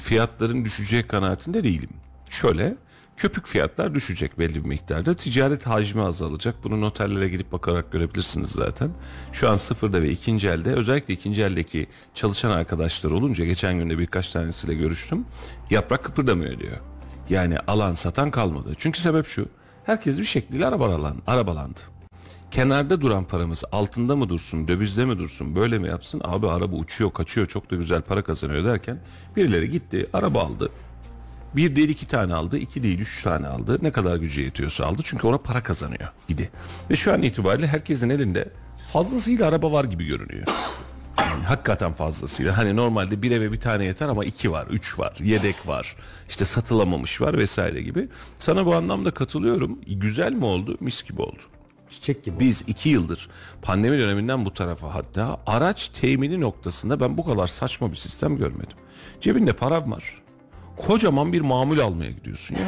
fiyatların 0.00 0.64
düşeceği 0.64 1.02
kanaatinde 1.02 1.64
değilim. 1.64 1.90
Şöyle 2.30 2.76
köpük 3.16 3.46
fiyatlar 3.48 3.94
düşecek 3.94 4.38
belli 4.38 4.54
bir 4.54 4.68
miktarda. 4.68 5.14
Ticaret 5.14 5.66
hacmi 5.66 6.02
azalacak. 6.02 6.56
Bunu 6.64 6.80
noterlere 6.80 7.28
gidip 7.28 7.52
bakarak 7.52 7.92
görebilirsiniz 7.92 8.50
zaten. 8.50 8.90
Şu 9.32 9.50
an 9.50 9.56
sıfırda 9.56 10.02
ve 10.02 10.10
ikinci 10.10 10.48
elde 10.48 10.72
özellikle 10.72 11.14
ikinci 11.14 11.42
eldeki 11.42 11.86
çalışan 12.14 12.50
arkadaşlar 12.50 13.10
olunca 13.10 13.44
geçen 13.44 13.78
günde 13.78 13.98
birkaç 13.98 14.30
tanesiyle 14.30 14.74
görüştüm. 14.74 15.24
Yaprak 15.70 16.04
kıpırdamıyor 16.04 16.58
diyor. 16.58 16.76
Yani 17.32 17.58
alan 17.66 17.94
satan 17.94 18.30
kalmadı. 18.30 18.72
Çünkü 18.78 19.00
sebep 19.00 19.26
şu. 19.26 19.46
Herkes 19.84 20.18
bir 20.18 20.24
şekliyle 20.24 20.66
arabalan, 20.66 21.16
arabalandı. 21.26 21.80
Kenarda 22.50 23.00
duran 23.00 23.24
paramız 23.24 23.64
altında 23.72 24.16
mı 24.16 24.28
dursun, 24.28 24.68
dövizde 24.68 25.04
mi 25.04 25.18
dursun, 25.18 25.54
böyle 25.56 25.78
mi 25.78 25.88
yapsın? 25.88 26.20
Abi 26.24 26.48
araba 26.48 26.76
uçuyor, 26.76 27.12
kaçıyor, 27.12 27.46
çok 27.46 27.70
da 27.70 27.76
güzel 27.76 28.02
para 28.02 28.22
kazanıyor 28.22 28.64
derken 28.64 28.98
birileri 29.36 29.70
gitti, 29.70 30.06
araba 30.12 30.40
aldı. 30.40 30.70
Bir 31.56 31.76
değil 31.76 31.88
iki 31.88 32.06
tane 32.06 32.34
aldı, 32.34 32.58
iki 32.58 32.82
değil 32.82 32.98
üç 32.98 33.22
tane 33.22 33.46
aldı. 33.46 33.78
Ne 33.82 33.92
kadar 33.92 34.16
gücü 34.16 34.40
yetiyorsa 34.40 34.86
aldı. 34.86 35.02
Çünkü 35.04 35.26
ona 35.26 35.38
para 35.38 35.62
kazanıyor 35.62 36.08
idi. 36.28 36.50
Ve 36.90 36.96
şu 36.96 37.12
an 37.12 37.22
itibariyle 37.22 37.66
herkesin 37.66 38.10
elinde 38.10 38.48
fazlasıyla 38.92 39.48
araba 39.48 39.72
var 39.72 39.84
gibi 39.84 40.06
görünüyor. 40.06 40.46
Yani 41.20 41.44
hakikaten 41.44 41.92
fazlasıyla. 41.92 42.58
Hani 42.58 42.76
normalde 42.76 43.22
bir 43.22 43.30
eve 43.30 43.52
bir 43.52 43.60
tane 43.60 43.84
yeter 43.84 44.08
ama 44.08 44.24
iki 44.24 44.52
var, 44.52 44.66
üç 44.70 44.98
var, 44.98 45.16
yedek 45.20 45.66
var. 45.66 45.96
işte 46.28 46.44
satılamamış 46.44 47.20
var 47.20 47.38
vesaire 47.38 47.82
gibi. 47.82 48.08
Sana 48.38 48.66
bu 48.66 48.74
anlamda 48.74 49.10
katılıyorum. 49.10 49.78
Güzel 49.86 50.32
mi 50.32 50.44
oldu? 50.44 50.76
Mis 50.80 51.02
gibi 51.02 51.22
oldu. 51.22 51.42
Çiçek 51.90 52.24
gibi. 52.24 52.40
Biz 52.40 52.64
iki 52.66 52.88
yıldır 52.88 53.28
pandemi 53.62 53.98
döneminden 53.98 54.44
bu 54.44 54.54
tarafa 54.54 54.94
hatta 54.94 55.40
araç 55.46 55.88
temini 55.88 56.40
noktasında 56.40 57.00
ben 57.00 57.16
bu 57.18 57.24
kadar 57.24 57.46
saçma 57.46 57.90
bir 57.90 57.96
sistem 57.96 58.36
görmedim. 58.36 58.76
Cebinde 59.20 59.52
param 59.52 59.92
var. 59.92 60.22
Kocaman 60.76 61.32
bir 61.32 61.40
mamul 61.40 61.78
almaya 61.78 62.10
gidiyorsun 62.10 62.54
ya. 62.54 62.66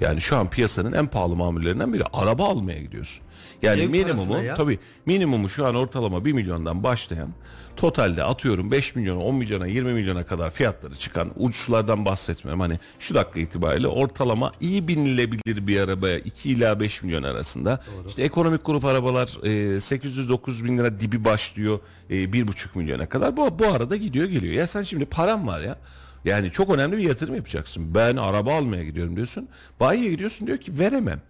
Yani 0.00 0.20
şu 0.20 0.36
an 0.36 0.50
piyasanın 0.50 0.92
en 0.92 1.06
pahalı 1.06 1.36
mamullerinden 1.36 1.92
biri 1.92 2.02
araba 2.12 2.48
almaya 2.48 2.78
gidiyorsun. 2.78 3.22
Yani 3.62 3.82
Ev 3.82 3.88
minimumu 3.90 4.42
ya. 4.42 4.54
tabii 4.54 4.78
minimumu 5.06 5.48
şu 5.48 5.66
an 5.66 5.74
ortalama 5.74 6.24
1 6.24 6.32
milyondan 6.32 6.82
başlayan 6.82 7.28
totalde 7.76 8.24
atıyorum 8.24 8.70
5 8.70 8.94
milyona 8.94 9.22
10 9.22 9.34
milyona 9.34 9.66
20 9.66 9.92
milyona 9.92 10.24
kadar 10.26 10.50
fiyatları 10.50 10.96
çıkan 10.96 11.30
uçuşlardan 11.36 12.04
bahsetmiyorum. 12.04 12.60
Hani 12.60 12.78
şu 12.98 13.14
dakika 13.14 13.40
itibariyle 13.40 13.86
ortalama 13.86 14.52
iyi 14.60 14.88
binilebilir 14.88 15.66
bir 15.66 15.80
arabaya 15.80 16.18
2 16.18 16.50
ila 16.50 16.80
5 16.80 17.02
milyon 17.02 17.22
arasında. 17.22 17.80
İşte 18.08 18.22
ekonomik 18.22 18.64
grup 18.64 18.84
arabalar 18.84 19.38
e, 19.42 19.48
800-900 19.76 20.64
bin 20.64 20.78
lira 20.78 21.00
dibi 21.00 21.24
başlıyor 21.24 21.78
e, 22.10 22.14
1,5 22.14 22.78
milyona 22.78 23.08
kadar. 23.08 23.36
Bu, 23.36 23.58
bu 23.58 23.66
arada 23.66 23.96
gidiyor 23.96 24.26
geliyor. 24.26 24.54
Ya 24.54 24.66
sen 24.66 24.82
şimdi 24.82 25.04
param 25.04 25.46
var 25.46 25.60
ya. 25.60 25.78
Yani 26.24 26.50
çok 26.50 26.70
önemli 26.70 26.96
bir 26.98 27.02
yatırım 27.02 27.34
yapacaksın. 27.34 27.94
Ben 27.94 28.16
araba 28.16 28.54
almaya 28.54 28.84
gidiyorum 28.84 29.16
diyorsun. 29.16 29.48
Bayiye 29.80 30.10
gidiyorsun 30.10 30.46
diyor 30.46 30.58
ki 30.58 30.78
veremem. 30.78 31.20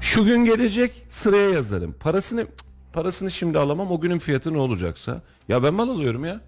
Şu 0.00 0.24
gün 0.24 0.44
gelecek 0.44 1.06
sıraya 1.08 1.50
yazarım. 1.50 1.92
Parasını 2.00 2.46
parasını 2.92 3.30
şimdi 3.30 3.58
alamam. 3.58 3.90
O 3.90 4.00
günün 4.00 4.18
fiyatı 4.18 4.52
ne 4.52 4.58
olacaksa. 4.58 5.22
Ya 5.48 5.62
ben 5.62 5.74
mal 5.74 5.88
alıyorum 5.88 6.24
ya. 6.24 6.40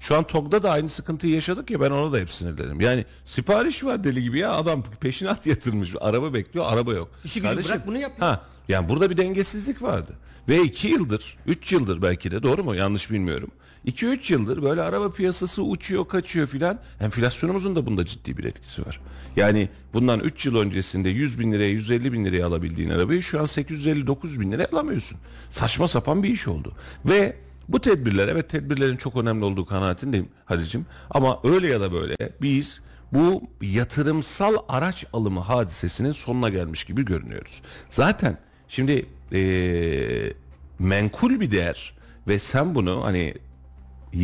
Şu 0.00 0.16
an 0.16 0.24
TOG'da 0.24 0.62
da 0.62 0.70
aynı 0.70 0.88
sıkıntıyı 0.88 1.34
yaşadık 1.34 1.70
ya 1.70 1.80
ben 1.80 1.90
ona 1.90 2.12
da 2.12 2.18
hep 2.18 2.30
sinirlerim. 2.30 2.80
Yani 2.80 3.04
sipariş 3.24 3.84
var 3.84 4.04
deli 4.04 4.22
gibi 4.22 4.38
ya 4.38 4.52
adam 4.52 4.84
peşinat 5.00 5.46
yatırmış. 5.46 5.94
Araba 6.00 6.34
bekliyor 6.34 6.66
araba 6.68 6.92
yok. 6.92 7.10
İşi 7.24 7.42
gücü 7.42 7.64
bırak 7.64 7.86
bunu 7.86 7.98
yap. 7.98 8.12
Ha, 8.18 8.44
yani 8.68 8.88
burada 8.88 9.10
bir 9.10 9.16
dengesizlik 9.16 9.82
vardı. 9.82 10.12
Ve 10.48 10.62
iki 10.62 10.88
yıldır, 10.88 11.36
üç 11.46 11.72
yıldır 11.72 12.02
belki 12.02 12.30
de 12.30 12.42
doğru 12.42 12.64
mu 12.64 12.74
yanlış 12.74 13.10
bilmiyorum. 13.10 13.50
2-3 13.86 14.32
yıldır 14.32 14.62
böyle 14.62 14.82
araba 14.82 15.10
piyasası 15.10 15.62
uçuyor 15.62 16.08
kaçıyor 16.08 16.46
filan. 16.46 16.78
Enflasyonumuzun 17.00 17.76
da 17.76 17.86
bunda 17.86 18.06
ciddi 18.06 18.36
bir 18.36 18.44
etkisi 18.44 18.86
var. 18.86 19.00
Yani 19.36 19.68
bundan 19.94 20.20
3 20.20 20.46
yıl 20.46 20.56
öncesinde 20.56 21.08
100 21.08 21.38
bin 21.38 21.52
liraya 21.52 21.70
150 21.70 22.12
bin 22.12 22.24
liraya 22.24 22.46
alabildiğin 22.46 22.90
arabayı 22.90 23.22
şu 23.22 23.38
an 23.40 23.44
850-900 23.44 24.40
bin 24.40 24.52
liraya 24.52 24.68
alamıyorsun. 24.72 25.18
Saçma 25.50 25.88
sapan 25.88 26.22
bir 26.22 26.28
iş 26.28 26.48
oldu. 26.48 26.72
Ve 27.04 27.36
bu 27.68 27.80
tedbirler 27.80 28.28
evet 28.28 28.50
tedbirlerin 28.50 28.96
çok 28.96 29.16
önemli 29.16 29.44
olduğu 29.44 29.66
kanaatindeyim 29.66 30.28
Halicim. 30.44 30.86
Ama 31.10 31.40
öyle 31.44 31.66
ya 31.66 31.80
da 31.80 31.92
böyle 31.92 32.16
biz 32.42 32.80
bu 33.12 33.42
yatırımsal 33.62 34.54
araç 34.68 35.06
alımı 35.12 35.40
hadisesinin 35.40 36.12
sonuna 36.12 36.48
gelmiş 36.48 36.84
gibi 36.84 37.04
görünüyoruz. 37.04 37.62
Zaten 37.88 38.38
şimdi 38.68 39.06
eee, 39.32 40.32
menkul 40.78 41.40
bir 41.40 41.50
değer 41.50 41.94
ve 42.28 42.38
sen 42.38 42.74
bunu 42.74 43.04
hani 43.04 43.34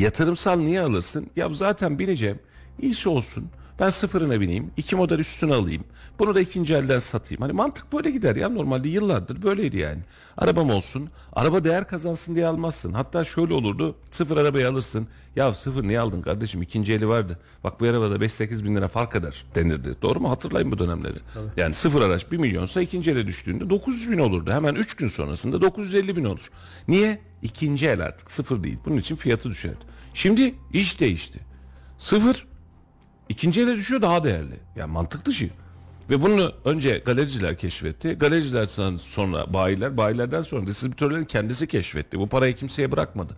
yatırımsal 0.00 0.57
niye 0.57 0.80
alırsın? 0.80 1.26
Ya 1.37 1.48
zaten 1.54 1.98
bineceğim. 1.98 2.38
İyisi 2.80 3.09
olsun. 3.09 3.50
Ben 3.80 3.90
sıfırına 3.90 4.40
bineyim. 4.40 4.70
iki 4.76 4.96
model 4.96 5.18
üstüne 5.18 5.54
alayım. 5.54 5.85
Bunu 6.18 6.35
da 6.35 6.40
ikinci 6.40 6.74
elden 6.74 6.98
satayım. 6.98 7.42
Hani 7.42 7.53
mantık 7.53 7.92
böyle 7.92 8.11
gider 8.11 8.37
ya. 8.37 8.48
Normalde 8.48 8.88
yıllardır 8.88 9.42
böyleydi 9.42 9.77
yani. 9.77 10.00
Arabam 10.37 10.70
olsun. 10.70 11.11
Araba 11.33 11.64
değer 11.64 11.88
kazansın 11.88 12.35
diye 12.35 12.46
almazsın. 12.46 12.92
Hatta 12.92 13.24
şöyle 13.24 13.55
olurdu. 13.55 13.96
Sıfır 14.11 14.37
arabayı 14.37 14.68
alırsın. 14.68 15.09
Ya 15.37 15.55
sıfır 15.55 15.83
niye 15.83 16.00
aldın 16.00 16.22
kardeşim? 16.22 16.62
İkinci 16.62 16.92
eli 16.92 17.09
vardı. 17.09 17.38
Bak 17.64 17.81
bu 17.81 17.87
arabada 17.87 18.16
5-8 18.16 18.64
bin 18.64 18.77
lira 18.77 18.88
fark 18.88 19.16
eder 19.16 19.44
denirdi. 19.55 19.94
Doğru 20.03 20.20
mu? 20.20 20.31
Hatırlayın 20.31 20.72
bu 20.72 20.79
dönemleri. 20.79 21.18
Yani 21.57 21.74
sıfır 21.74 22.03
araç 22.03 22.31
1 22.33 22.37
milyonsa 22.37 22.81
ikinci 22.83 23.11
ele 23.11 23.27
düştüğünde 23.27 23.70
900 23.70 24.11
bin 24.11 24.18
olurdu. 24.18 24.53
Hemen 24.53 24.74
3 24.74 24.94
gün 24.94 25.09
sonrasında 25.09 25.61
950 25.62 26.16
bin 26.16 26.24
olur. 26.24 26.48
Niye? 26.88 27.18
İkinci 27.42 27.87
el 27.88 28.00
artık 28.05 28.31
sıfır 28.31 28.62
değil. 28.62 28.79
Bunun 28.87 28.96
için 28.96 29.16
fiyatı 29.16 29.50
düşerdi. 29.50 29.85
Şimdi 30.14 30.55
iş 30.72 31.00
değişti. 31.00 31.40
Sıfır 31.98 32.46
ikinci 33.29 33.62
ele 33.62 33.77
düşüyor 33.77 34.03
daha 34.03 34.24
değerli. 34.24 34.61
Yani 34.77 34.92
mantık 34.92 35.24
dışı. 35.24 35.50
Ve 36.10 36.22
bunu 36.22 36.52
önce 36.64 36.98
galericiler 36.98 37.56
keşfetti. 37.56 38.12
Galericilerden 38.12 38.96
sonra 38.96 39.52
bayiler, 39.52 39.96
bayilerden 39.96 40.42
sonra 40.42 40.66
distribütörlerin 40.66 41.24
kendisi 41.24 41.66
keşfetti. 41.66 42.18
Bu 42.18 42.28
parayı 42.28 42.56
kimseye 42.56 42.92
bırakmadı. 42.92 43.36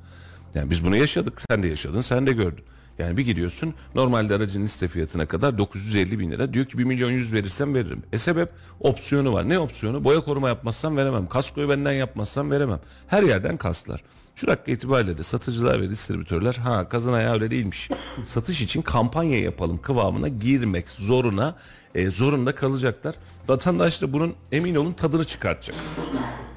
Yani 0.55 0.71
biz 0.71 0.85
bunu 0.85 0.97
yaşadık. 0.97 1.43
Sen 1.51 1.63
de 1.63 1.69
yaşadın, 1.69 2.01
sen 2.01 2.27
de 2.27 2.33
gördün. 2.33 2.65
Yani 2.99 3.17
bir 3.17 3.23
gidiyorsun 3.23 3.75
normalde 3.95 4.35
aracın 4.35 4.63
liste 4.63 4.89
fiyatına 4.89 5.27
kadar 5.27 5.59
950 5.59 6.19
bin 6.19 6.31
lira. 6.31 6.55
Diyor 6.55 6.67
ki 6.67 6.79
1 6.79 6.85
milyon 6.85 7.11
100 7.11 7.33
verirsem 7.33 7.75
veririm. 7.75 8.03
E 8.13 8.19
sebep 8.19 8.49
opsiyonu 8.81 9.33
var. 9.33 9.49
Ne 9.49 9.59
opsiyonu? 9.59 10.05
Boya 10.05 10.21
koruma 10.21 10.49
yapmazsam 10.49 10.97
veremem. 10.97 11.29
Kaskoyu 11.29 11.69
benden 11.69 11.93
yapmazsam 11.93 12.51
veremem. 12.51 12.81
Her 13.07 13.23
yerden 13.23 13.57
kaslar. 13.57 14.03
Şu 14.37 14.47
dakika 14.47 14.73
itibariyle 14.73 15.19
de 15.19 15.23
satıcılar 15.23 15.81
ve 15.83 15.91
distribütörler 15.91 16.55
ha 16.55 16.89
kazan 16.89 17.13
ayağı 17.13 17.35
öyle 17.35 17.51
değilmiş. 17.51 17.91
Satış 18.25 18.61
için 18.63 18.83
kampanya 18.83 19.41
yapalım 19.41 19.83
kıvamına 19.83 20.29
girmek 20.29 20.91
zoruna 20.91 21.55
e, 21.95 22.11
zorunda 22.11 22.55
kalacaklar. 22.55 23.15
Vatandaş 23.49 24.03
da 24.03 24.13
bunun 24.13 24.35
emin 24.53 24.75
olun 24.75 24.93
tadını 24.93 25.25
çıkartacak. 25.25 25.77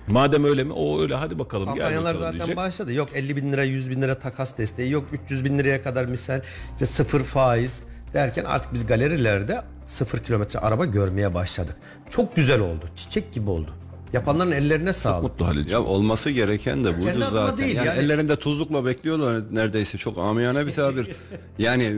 Madem 0.07 0.43
öyle 0.43 0.63
mi? 0.63 0.73
O 0.73 1.01
öyle 1.01 1.15
hadi 1.15 1.39
bakalım 1.39 1.65
Kampanyalar 1.65 1.99
bakalım 2.03 2.17
zaten 2.19 2.37
diyecek. 2.37 2.57
başladı. 2.57 2.93
Yok 2.93 3.09
50 3.13 3.35
bin 3.35 3.53
lira 3.53 3.63
100 3.63 3.89
bin 3.89 4.01
lira 4.01 4.19
takas 4.19 4.57
desteği 4.57 4.91
yok 4.91 5.05
300 5.25 5.45
bin 5.45 5.59
liraya 5.59 5.81
kadar 5.81 6.05
misal 6.05 6.41
işte 6.73 6.85
sıfır 6.85 7.23
faiz 7.23 7.83
derken 8.13 8.45
artık 8.45 8.73
biz 8.73 8.85
galerilerde 8.85 9.61
sıfır 9.85 10.19
kilometre 10.19 10.59
araba 10.59 10.85
görmeye 10.85 11.33
başladık. 11.33 11.75
Çok 12.09 12.35
güzel 12.35 12.59
oldu. 12.59 12.85
Çiçek 12.95 13.33
gibi 13.33 13.49
oldu. 13.49 13.73
Yapanların 14.13 14.51
ellerine 14.51 14.93
sağlık. 14.93 15.23
Mutlu 15.23 15.47
Halil'ciğim. 15.47 15.83
Ya 15.83 15.89
olması 15.89 16.29
gereken 16.29 16.83
de 16.83 16.97
buydu 16.97 17.05
Kendi 17.11 17.25
zaten. 17.31 17.57
değil 17.57 17.75
yani, 17.75 17.87
yani. 17.87 17.99
ellerinde 17.99 18.35
tuzlukla 18.35 18.85
bekliyorlar 18.85 19.41
neredeyse 19.51 19.97
çok 19.97 20.17
amiyane 20.17 20.67
bir 20.67 20.71
tabir. 20.71 21.07
yani 21.59 21.83
e, 21.83 21.91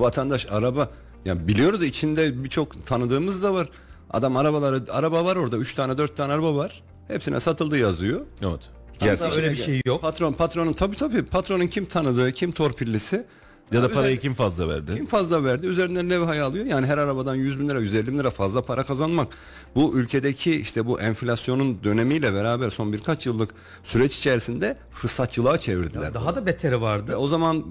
vatandaş 0.00 0.46
araba 0.50 0.90
yani 1.24 1.48
biliyoruz 1.48 1.84
içinde 1.84 2.44
birçok 2.44 2.86
tanıdığımız 2.86 3.42
da 3.42 3.54
var. 3.54 3.68
Adam 4.10 4.36
arabaları 4.36 4.82
araba 4.92 5.24
var 5.24 5.36
orada 5.36 5.56
3 5.56 5.74
tane 5.74 5.98
4 5.98 6.16
tane 6.16 6.32
araba 6.32 6.56
var. 6.56 6.82
Hepsine 7.08 7.40
satıldı 7.40 7.78
yazıyor. 7.78 8.20
Evet. 8.42 8.60
Gerçekten. 9.00 9.36
öyle 9.36 9.50
bir 9.50 9.56
şey 9.56 9.80
yok. 9.86 10.02
Patron 10.02 10.32
patronun 10.32 10.72
tabii 10.72 10.96
tabii 10.96 11.22
patronun 11.22 11.66
kim 11.66 11.84
tanıdığı, 11.84 12.32
kim 12.32 12.52
torpillisi 12.52 13.24
Ya 13.72 13.82
da 13.82 13.86
Özel- 13.86 13.94
parayı 13.96 14.20
kim 14.20 14.34
fazla 14.34 14.68
verdi? 14.68 14.94
kim 14.96 15.06
fazla 15.06 15.44
verdi 15.44 15.66
üzerinden 15.66 16.10
levhayı 16.10 16.44
alıyor. 16.44 16.64
Yani 16.66 16.86
her 16.86 16.98
arabadan 16.98 17.34
100 17.34 17.60
bin 17.60 17.68
lira 17.68 17.80
150 17.80 18.06
bin 18.12 18.18
lira 18.18 18.30
fazla 18.30 18.62
para 18.62 18.84
kazanmak. 18.84 19.28
Bu 19.74 19.92
ülkedeki 19.94 20.60
işte 20.60 20.86
bu 20.86 21.00
enflasyonun 21.00 21.78
dönemiyle 21.84 22.34
beraber 22.34 22.70
son 22.70 22.92
birkaç 22.92 23.26
yıllık 23.26 23.50
süreç 23.84 24.18
içerisinde 24.18 24.76
fırsatçılığa 24.90 25.58
çevirdiler. 25.58 26.14
Daha 26.14 26.36
da 26.36 26.46
beteri 26.46 26.80
vardı. 26.80 27.12
Ve 27.12 27.16
o 27.16 27.28
zaman 27.28 27.64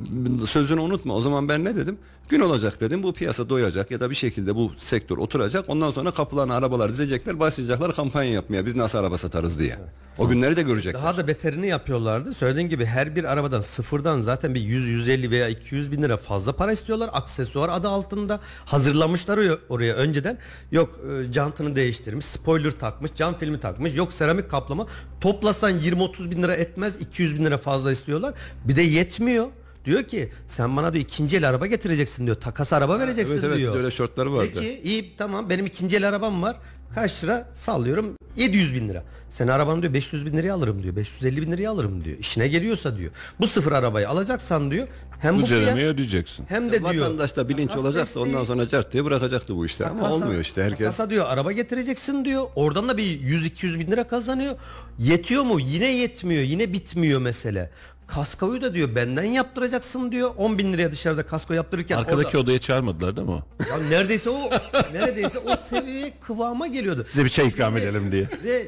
sözünü 0.48 0.80
unutma. 0.82 1.16
O 1.16 1.22
zaman 1.22 1.50
ben 1.50 1.66
ne 1.66 1.76
dedim? 1.76 1.98
Gün 2.32 2.40
olacak 2.40 2.82
dedim 2.82 3.04
bu 3.04 3.14
piyasa 3.14 3.50
doyacak 3.50 3.92
ya 3.92 4.00
da 4.00 4.10
bir 4.10 4.16
şekilde 4.16 4.56
bu 4.56 4.72
sektör 4.78 5.18
oturacak. 5.18 5.66
Ondan 5.68 5.92
sonra 5.92 6.12
kapılarına 6.12 6.56
arabalar 6.56 6.92
dizecekler 6.92 7.40
başlayacaklar 7.40 7.96
kampanya 7.96 8.32
yapmaya 8.32 8.66
biz 8.66 8.76
nasıl 8.76 8.98
araba 8.98 9.18
satarız 9.18 9.60
diye. 9.60 9.80
O 10.18 10.28
günleri 10.28 10.56
de 10.56 10.62
görecekler. 10.62 11.02
Daha 11.02 11.18
da 11.18 11.28
beterini 11.28 11.68
yapıyorlardı. 11.68 12.34
Söylediğin 12.34 12.70
gibi 12.70 12.86
her 12.86 13.16
bir 13.16 13.24
arabadan 13.24 13.62
sıfırdan 13.62 14.22
zaten 14.22 14.56
bir 14.56 14.62
100, 14.62 14.88
150 14.88 15.32
veya 15.32 15.50
200 15.50 15.92
bin 15.92 16.04
lira 16.04 16.18
fazla 16.18 16.56
para 16.56 16.72
istiyorlar. 16.72 17.10
Aksesuar 17.14 17.70
adı 17.70 17.88
altında 17.88 18.40
hazırlamışlar 18.66 19.40
oraya, 19.70 19.94
önceden. 19.94 20.38
Yok 20.72 21.00
e, 21.30 21.34
jantını 21.34 21.76
değiştirmiş, 21.76 22.26
spoiler 22.26 22.72
takmış, 22.72 23.12
cam 23.16 23.38
filmi 23.38 23.60
takmış, 23.60 23.96
yok 23.96 24.14
seramik 24.14 24.52
kaplama. 24.52 24.88
Toplasan 25.22 25.80
20-30 25.80 26.32
bin 26.32 26.44
lira 26.44 26.56
etmez 26.56 27.02
200 27.02 27.40
bin 27.40 27.46
lira 27.46 27.58
fazla 27.58 27.92
istiyorlar. 27.92 28.34
Bir 28.66 28.76
de 28.76 28.82
yetmiyor. 28.82 29.48
Diyor 29.86 30.04
ki 30.04 30.32
sen 30.48 30.78
bana 30.78 30.94
diyor 30.94 31.06
ikinci 31.06 31.38
el 31.38 31.50
araba 31.50 31.66
getireceksin 31.66 32.26
diyor. 32.26 32.42
Takas 32.42 32.74
araba 32.74 33.00
vereceksin 33.00 33.34
evet, 33.34 33.44
evet, 33.44 33.58
diyor. 33.58 33.74
de 33.74 33.78
öyle 33.78 33.92
şortları 33.92 34.34
vardı. 34.34 34.50
Peki 34.54 34.82
iyi 34.84 35.18
tamam 35.18 35.50
benim 35.50 35.66
ikinci 35.66 35.98
el 35.98 36.10
arabam 36.10 36.42
var. 36.42 36.56
Kaç 36.96 37.24
lira? 37.24 37.50
Sallıyorum 37.54 38.16
700 38.36 38.74
bin 38.74 38.90
lira. 38.90 39.04
Sen 39.30 39.48
arabanı 39.48 39.82
diyor 39.82 39.94
500 39.94 40.26
bin 40.26 40.38
liraya 40.38 40.54
alırım 40.54 40.84
diyor. 40.84 40.96
550 40.96 41.42
bin 41.42 41.52
liraya 41.52 41.72
alırım 41.72 42.04
diyor. 42.04 42.18
İşine 42.18 42.48
geliyorsa 42.48 42.98
diyor. 42.98 43.12
Bu 43.40 43.48
sıfır 43.48 43.72
arabayı 43.72 44.10
alacaksan 44.10 44.72
diyor. 44.72 44.88
Hem 45.20 45.38
Bu 45.38 45.42
bu, 45.42 45.46
fiyat 45.46 45.78
ödeyeceksin. 45.78 46.46
hem 46.50 46.72
de 46.72 46.80
diyor. 46.80 47.06
Vatandaşta 47.06 47.50
bilinç 47.50 47.70
takas 47.70 47.86
olacaksa 47.86 48.20
ondan 48.20 48.44
sonra 48.44 48.70
cart 48.70 48.94
diye 48.94 49.06
bırakacaktı 49.06 49.56
bu 49.56 49.66
işte 49.66 49.86
ama 49.88 50.12
olmuyor 50.12 50.42
işte 50.42 50.64
herkes. 50.64 50.78
Takasa 50.78 51.10
diyor 51.10 51.26
araba 51.30 51.52
getireceksin 51.52 52.26
diyor. 52.26 52.48
Oradan 52.56 52.90
da 52.90 52.98
bir 52.98 53.22
100-200 53.22 53.80
bin 53.80 53.92
lira 53.92 54.08
kazanıyor. 54.08 54.56
Yetiyor 55.00 55.44
mu? 55.44 55.60
Yine 55.60 55.96
yetmiyor. 55.96 56.44
Yine 56.44 56.74
bitmiyor 56.74 57.22
mesele. 57.22 57.72
Kaskoyu 58.16 58.62
da 58.62 58.74
diyor 58.74 58.96
benden 58.96 59.24
yaptıracaksın 59.24 60.12
diyor. 60.12 60.32
10 60.38 60.58
bin 60.58 60.74
liraya 60.74 60.92
dışarıda 60.92 61.24
kasko 61.26 61.54
yaptırırken 61.54 61.98
Arkadaki 61.98 62.28
orada- 62.28 62.40
odaya 62.40 62.60
çağırmadılar 62.60 63.18
değil 63.18 63.28
mi 63.28 63.34
o? 63.34 63.44
Ya 63.70 63.78
neredeyse 63.90 64.30
o 64.30 64.50
neredeyse 64.94 65.40
o 65.40 65.58
seviye 65.58 66.14
kıvama 66.22 66.68
geliyordu. 66.68 67.06
Size 67.10 67.26
bir 67.26 67.30
çay 67.30 67.48
ikram 67.48 67.78
edelim 67.78 68.12
diye. 68.12 68.28
Ve 68.44 68.68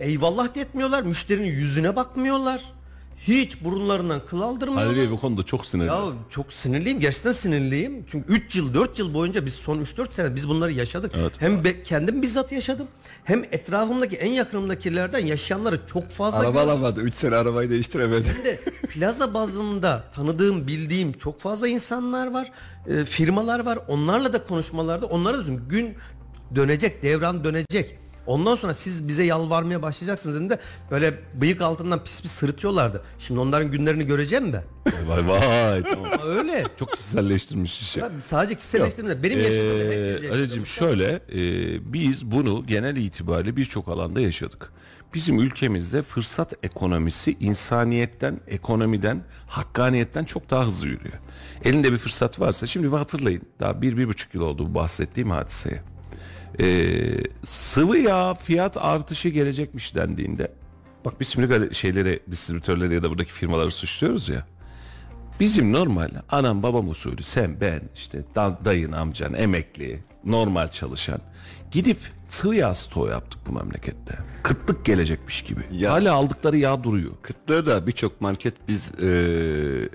eyvallah 0.00 0.54
da 0.54 0.60
etmiyorlar. 0.60 1.02
Müşterinin 1.02 1.46
yüzüne 1.46 1.96
bakmıyorlar. 1.96 2.62
Hiç 3.28 3.64
burunlarından 3.64 4.26
kıl 4.26 4.40
aldırmıyorlar. 4.40 4.86
Halil 4.86 4.98
Bey 4.98 5.10
bu 5.10 5.20
konuda 5.20 5.42
çok 5.42 5.66
sinirli. 5.66 5.86
Ya 5.88 6.00
çok 6.30 6.52
sinirliyim. 6.52 7.00
Gerçekten 7.00 7.32
sinirliyim. 7.32 8.04
Çünkü 8.08 8.32
3 8.32 8.56
yıl 8.56 8.74
4 8.74 8.98
yıl 8.98 9.14
boyunca 9.14 9.46
biz 9.46 9.54
son 9.54 9.78
3-4 9.84 10.12
sene 10.14 10.34
biz 10.34 10.48
bunları 10.48 10.72
yaşadık. 10.72 11.12
Evet. 11.18 11.32
Hem 11.38 11.64
be- 11.64 11.82
kendim 11.82 12.22
bizzat 12.22 12.52
yaşadım. 12.52 12.86
Hem 13.24 13.44
etrafımdaki 13.52 14.16
en 14.16 14.30
yakınımdakilerden 14.30 15.26
yaşayanları 15.26 15.80
çok 15.92 16.10
fazla 16.10 16.38
Araba 16.38 16.50
gördüm. 16.50 16.68
alamadı 16.68 17.00
3 17.00 17.14
sene 17.14 17.34
arabayı 17.36 17.70
değiştiremedi. 17.70 18.28
De 18.44 18.60
plaza 18.88 19.34
bazında 19.34 20.04
tanıdığım, 20.14 20.66
bildiğim 20.66 21.12
çok 21.12 21.40
fazla 21.40 21.68
insanlar 21.68 22.32
var. 22.32 22.52
e, 22.86 23.04
firmalar 23.04 23.60
var. 23.66 23.78
Onlarla 23.88 24.32
da 24.32 24.46
konuşmalarda 24.46 25.06
onlara 25.06 25.38
da 25.38 25.52
gün 25.68 25.94
dönecek, 26.54 27.02
devran 27.02 27.44
dönecek. 27.44 27.98
Ondan 28.26 28.54
sonra 28.54 28.74
siz 28.74 29.08
bize 29.08 29.22
yalvarmaya 29.24 29.82
başlayacaksınız 29.82 30.34
dediğinde 30.36 30.58
böyle 30.90 31.14
bıyık 31.34 31.60
altından 31.60 32.04
pis 32.04 32.22
pis 32.22 32.32
sırıtıyorlardı. 32.32 33.02
Şimdi 33.18 33.40
onların 33.40 33.70
günlerini 33.70 34.06
göreceğim 34.06 34.52
de. 34.52 34.64
Vay 35.06 35.28
vay 35.28 35.82
tamam. 35.82 36.06
Ama 36.12 36.24
öyle. 36.24 36.64
Çok 36.78 36.92
kişiselleştirmiş 36.92 37.80
işi. 37.80 38.00
Ya 38.00 38.10
sadece 38.20 38.54
kişiselleştirme. 38.54 39.22
Benim 39.22 39.38
yaşadığım 39.40 39.78
herkes 39.80 39.96
Ee, 39.96 40.26
yaşadı. 40.26 40.32
Ali'cim 40.40 40.66
şöyle 40.66 41.12
e, 41.12 41.92
biz 41.92 42.30
bunu 42.30 42.66
genel 42.66 42.96
itibariyle 42.96 43.56
birçok 43.56 43.88
alanda 43.88 44.20
yaşadık. 44.20 44.72
Bizim 45.14 45.38
ülkemizde 45.40 46.02
fırsat 46.02 46.52
ekonomisi 46.62 47.36
insaniyetten, 47.40 48.40
ekonomiden, 48.48 49.22
hakkaniyetten 49.46 50.24
çok 50.24 50.50
daha 50.50 50.66
hızlı 50.66 50.86
yürüyor. 50.86 51.14
Elinde 51.64 51.92
bir 51.92 51.98
fırsat 51.98 52.40
varsa 52.40 52.66
şimdi 52.66 52.92
bir 52.92 52.96
hatırlayın 52.96 53.42
daha 53.60 53.82
bir, 53.82 53.96
bir 53.96 54.08
buçuk 54.08 54.34
yıl 54.34 54.42
oldu 54.42 54.70
bu 54.70 54.74
bahsettiğim 54.74 55.30
hadiseye. 55.30 55.82
Ee, 56.60 57.14
sıvı 57.44 57.98
yağ 57.98 58.34
fiyat 58.34 58.76
artışı 58.76 59.28
gelecekmiş 59.28 59.94
dendiğinde 59.94 60.52
bak 61.04 61.20
biz 61.20 61.28
şimdi 61.28 61.74
şeyleri 61.74 62.20
distribütörleri 62.30 62.94
ya 62.94 63.02
da 63.02 63.10
buradaki 63.10 63.32
firmaları 63.32 63.70
suçluyoruz 63.70 64.28
ya. 64.28 64.46
Bizim 65.40 65.72
normal 65.72 66.10
anam 66.28 66.62
babam 66.62 66.88
usulü 66.88 67.22
sen 67.22 67.60
ben 67.60 67.80
işte 67.94 68.22
da- 68.34 68.58
dayın 68.64 68.92
amcan 68.92 69.34
emekli 69.34 69.98
normal 70.24 70.68
çalışan 70.68 71.20
gidip 71.70 71.98
sıvı 72.28 72.54
yağ 72.56 72.74
stoğu 72.74 73.08
yaptık 73.08 73.40
bu 73.48 73.52
memlekette. 73.52 74.18
Kıtlık 74.42 74.84
gelecekmiş 74.84 75.42
gibi. 75.42 75.60
Ya- 75.72 75.92
Hala 75.92 76.14
aldıkları 76.14 76.56
yağ 76.56 76.84
duruyor. 76.84 77.10
Kıtlığı 77.22 77.66
da 77.66 77.86
birçok 77.86 78.20
market 78.20 78.54
biz 78.68 78.90
e, 79.02 79.08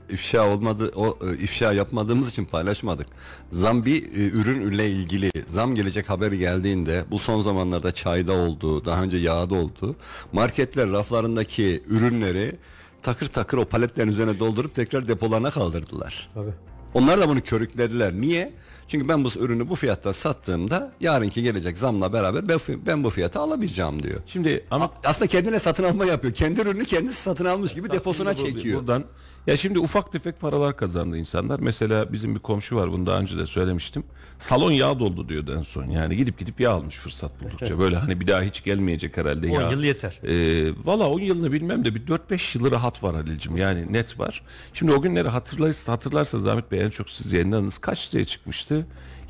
ifşa 0.09 0.47
olmadı 0.47 0.91
o 0.95 1.17
e, 1.31 1.37
ifşa 1.37 1.73
yapmadığımız 1.73 2.29
için 2.29 2.45
paylaşmadık. 2.45 3.07
Zam 3.51 3.85
bir 3.85 4.03
e, 4.03 4.29
ürün 4.29 4.71
ile 4.71 4.89
ilgili 4.89 5.31
zam 5.53 5.75
gelecek 5.75 6.09
haberi 6.09 6.37
geldiğinde 6.37 7.05
bu 7.11 7.19
son 7.19 7.41
zamanlarda 7.41 7.91
çayda 7.91 8.33
oldu, 8.33 8.85
daha 8.85 9.03
önce 9.03 9.17
yağda 9.17 9.55
oldu. 9.55 9.95
Marketler 10.33 10.91
raflarındaki 10.91 11.83
ürünleri 11.87 12.55
takır 13.01 13.27
takır 13.27 13.57
o 13.57 13.65
paletlerin 13.65 14.09
üzerine 14.11 14.39
doldurup 14.39 14.73
tekrar 14.73 15.07
depolarına 15.07 15.49
kaldırdılar. 15.49 16.29
Tabii. 16.33 16.51
Onlar 16.93 17.19
da 17.21 17.29
bunu 17.29 17.41
körüklediler. 17.41 18.13
Niye? 18.13 18.53
Çünkü 18.91 19.07
ben 19.07 19.23
bu 19.23 19.29
ürünü 19.39 19.69
bu 19.69 19.75
fiyatta 19.75 20.13
sattığımda 20.13 20.91
yarınki 20.99 21.43
gelecek 21.43 21.77
zamla 21.77 22.13
beraber 22.13 22.43
ben, 22.85 23.03
bu 23.03 23.09
fiyata 23.09 23.39
alabileceğim 23.39 24.03
diyor. 24.03 24.21
Şimdi 24.25 24.65
ama 24.71 24.89
Aslında 25.05 25.27
kendine 25.27 25.59
satın 25.59 25.83
alma 25.83 26.05
yapıyor. 26.05 26.33
Kendi 26.33 26.61
ürünü 26.61 26.85
kendisi 26.85 27.21
satın 27.21 27.45
almış 27.45 27.73
gibi 27.73 27.91
deposuna 27.91 28.33
çekiyor. 28.33 28.79
Buradan 28.79 29.03
ya 29.47 29.57
şimdi 29.57 29.79
ufak 29.79 30.11
tefek 30.11 30.39
paralar 30.39 30.77
kazandı 30.77 31.17
insanlar. 31.17 31.59
Mesela 31.59 32.13
bizim 32.13 32.35
bir 32.35 32.39
komşu 32.39 32.75
var 32.75 32.91
bunu 32.91 33.05
daha 33.05 33.19
önce 33.19 33.37
de 33.37 33.45
söylemiştim. 33.45 34.03
Salon 34.39 34.71
yağ 34.71 34.99
doldu 34.99 35.29
diyordu 35.29 35.55
en 35.57 35.61
son. 35.61 35.89
Yani 35.89 36.17
gidip 36.17 36.39
gidip 36.39 36.59
yağ 36.59 36.71
almış 36.71 36.95
fırsat 36.95 37.41
buldukça. 37.41 37.79
Böyle 37.79 37.95
hani 37.95 38.19
bir 38.19 38.27
daha 38.27 38.41
hiç 38.41 38.63
gelmeyecek 38.63 39.17
herhalde 39.17 39.47
10 39.47 39.51
yağ. 39.51 39.71
yıl 39.71 39.83
yeter. 39.83 40.19
Ee, 40.23 40.73
Valla 40.83 41.09
10 41.09 41.19
yılını 41.19 41.51
bilmem 41.51 41.85
de 41.85 41.95
bir 41.95 42.05
4-5 42.07 42.57
yılı 42.57 42.71
rahat 42.71 43.03
var 43.03 43.15
Halil'cim. 43.15 43.57
Yani 43.57 43.93
net 43.93 44.19
var. 44.19 44.41
Şimdi 44.73 44.93
o 44.93 45.01
günleri 45.01 45.27
hatırlarsa, 45.29 45.93
hatırlarsanız 45.93 46.47
Ahmet 46.47 46.71
Bey 46.71 46.81
en 46.81 46.89
çok 46.89 47.09
siz 47.09 47.33
yayınlarınız 47.33 47.77
kaç 47.77 48.15
liraya 48.15 48.25
çıkmıştı? 48.25 48.80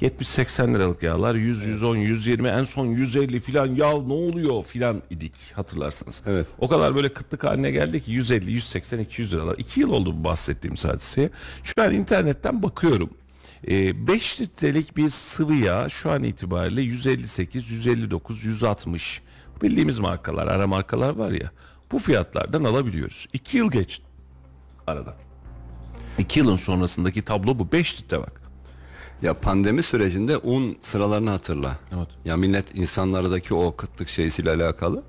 70-80 0.02 0.76
liralık 0.76 1.04
yağlar 1.04 1.36
100, 1.36 1.66
110, 1.66 1.96
120 1.96 2.48
en 2.48 2.64
son 2.64 2.86
150 2.86 3.40
filan 3.40 3.76
ya 3.76 3.92
ne 3.92 4.14
oluyor 4.14 4.64
filan 4.64 5.02
idik 5.10 5.34
hatırlarsınız. 5.54 6.24
Evet. 6.28 6.48
O 6.60 6.68
kadar 6.68 6.96
böyle 6.96 7.14
kıtlık 7.14 7.44
haline 7.44 7.72
geldi 7.72 8.04
ki 8.04 8.12
150, 8.12 8.52
180, 8.52 9.00
200 9.00 9.34
liralar. 9.34 9.56
2 9.58 9.80
yıl 9.80 9.92
oldu 9.92 10.20
bu 10.20 10.24
bahsettiğim 10.24 10.76
hadiseye. 10.76 11.30
Şu 11.64 11.82
an 11.82 11.94
internetten 11.94 12.64
bakıyorum. 12.64 13.10
5 13.68 14.42
litrelik 14.42 14.98
bir 14.98 15.10
sıvı 15.10 15.54
yağ 15.56 15.90
şu 15.90 16.12
an 16.12 16.24
itibariyle 16.24 16.82
158, 16.82 17.72
159, 17.72 18.44
160 18.44 19.22
bildiğimiz 19.62 20.00
markalar, 20.00 20.48
ara 20.48 20.68
markalar 20.68 21.16
var 21.16 21.32
ya 21.32 21.52
bu 21.92 22.00
fiyatlardan 22.00 22.64
alabiliyoruz. 22.64 23.28
2 23.34 23.58
yıl 23.58 23.72
geç 23.72 24.02
arada. 24.88 25.16
2 26.18 26.40
yılın 26.40 26.56
sonrasındaki 26.56 27.22
tablo 27.22 27.60
bu. 27.60 27.72
5 27.72 28.02
litre 28.02 28.20
bak. 28.20 28.41
Ya 29.22 29.34
pandemi 29.34 29.84
sürecinde 29.84 30.38
un 30.38 30.78
sıralarını 30.82 31.30
hatırla. 31.30 31.78
Evet. 31.96 32.08
Ya 32.26 32.38
millet 32.38 32.76
insanlardaki 32.76 33.54
o 33.54 33.76
kıtlık 33.76 34.10
şeysiyle 34.10 34.50
alakalı. 34.52 35.04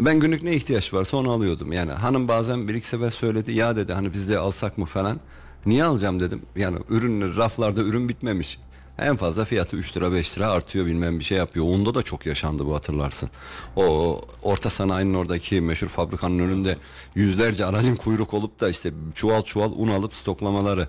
Ben 0.00 0.20
günlük 0.20 0.42
ne 0.42 0.54
ihtiyaç 0.54 0.94
varsa 0.94 1.16
onu 1.16 1.30
alıyordum. 1.32 1.72
Yani 1.72 1.92
hanım 1.92 2.28
bazen 2.28 2.68
bir 2.68 2.74
iki 2.74 2.86
sefer 2.86 3.10
söyledi. 3.10 3.52
Ya 3.52 3.76
dedi 3.76 3.92
hani 3.92 4.12
biz 4.12 4.28
de 4.28 4.38
alsak 4.38 4.78
mı 4.78 4.84
falan. 4.86 5.20
Niye 5.66 5.84
alacağım 5.84 6.20
dedim. 6.20 6.42
Yani 6.56 6.78
ürün 6.88 7.36
raflarda 7.36 7.80
ürün 7.82 8.08
bitmemiş. 8.08 8.58
En 8.98 9.16
fazla 9.16 9.44
fiyatı 9.44 9.76
3 9.76 9.96
lira 9.96 10.12
5 10.12 10.38
lira 10.38 10.50
artıyor 10.50 10.86
bilmem 10.86 11.18
bir 11.18 11.24
şey 11.24 11.38
yapıyor. 11.38 11.66
Unda 11.68 11.94
da 11.94 12.02
çok 12.02 12.26
yaşandı 12.26 12.66
bu 12.66 12.74
hatırlarsın. 12.74 13.30
O 13.76 14.20
orta 14.42 14.70
sanayinin 14.70 15.14
oradaki 15.14 15.60
meşhur 15.60 15.88
fabrikanın 15.88 16.38
önünde 16.38 16.76
yüzlerce 17.14 17.64
aracın 17.64 17.96
kuyruk 17.96 18.34
olup 18.34 18.60
da 18.60 18.68
işte 18.68 18.92
çuval 19.14 19.42
çuval 19.42 19.72
un 19.76 19.88
alıp 19.88 20.14
stoklamaları. 20.14 20.88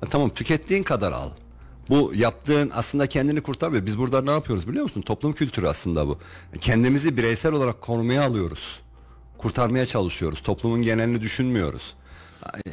Ha, 0.00 0.06
Tamam 0.10 0.30
tükettiğin 0.30 0.82
kadar 0.82 1.12
al. 1.12 1.28
Bu 1.90 2.12
yaptığın 2.14 2.70
aslında 2.74 3.06
kendini 3.06 3.40
kurtarmıyor. 3.40 3.86
Biz 3.86 3.98
burada 3.98 4.22
ne 4.22 4.30
yapıyoruz 4.30 4.68
biliyor 4.68 4.82
musun? 4.82 5.00
Toplum 5.00 5.32
kültürü 5.32 5.66
aslında 5.66 6.08
bu. 6.08 6.18
Kendimizi 6.60 7.16
bireysel 7.16 7.52
olarak 7.52 7.80
korumaya 7.80 8.24
alıyoruz. 8.24 8.80
Kurtarmaya 9.38 9.86
çalışıyoruz. 9.86 10.42
Toplumun 10.42 10.82
genelini 10.82 11.20
düşünmüyoruz. 11.20 11.94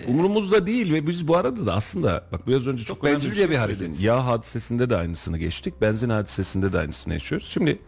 Umurumuzda 0.07 0.67
değil 0.67 0.93
ve 0.93 1.07
biz 1.07 1.27
bu 1.27 1.37
arada 1.37 1.65
da 1.65 1.73
aslında 1.73 2.23
bak 2.31 2.47
biraz 2.47 2.67
önce 2.67 2.83
çok, 2.83 2.97
Çok 2.97 3.03
önemli 3.03 3.31
bir 3.31 3.35
şey 3.35 3.55
hareket. 3.55 3.77
söyledin. 3.77 4.03
Yağ 4.03 4.25
hadisesinde 4.25 4.89
de 4.89 4.95
aynısını 4.95 5.37
geçtik. 5.37 5.81
Benzin 5.81 6.09
hadisesinde 6.09 6.73
de 6.73 6.79
aynısını 6.79 7.13
yaşıyoruz. 7.13 7.47
Şimdi 7.51 7.79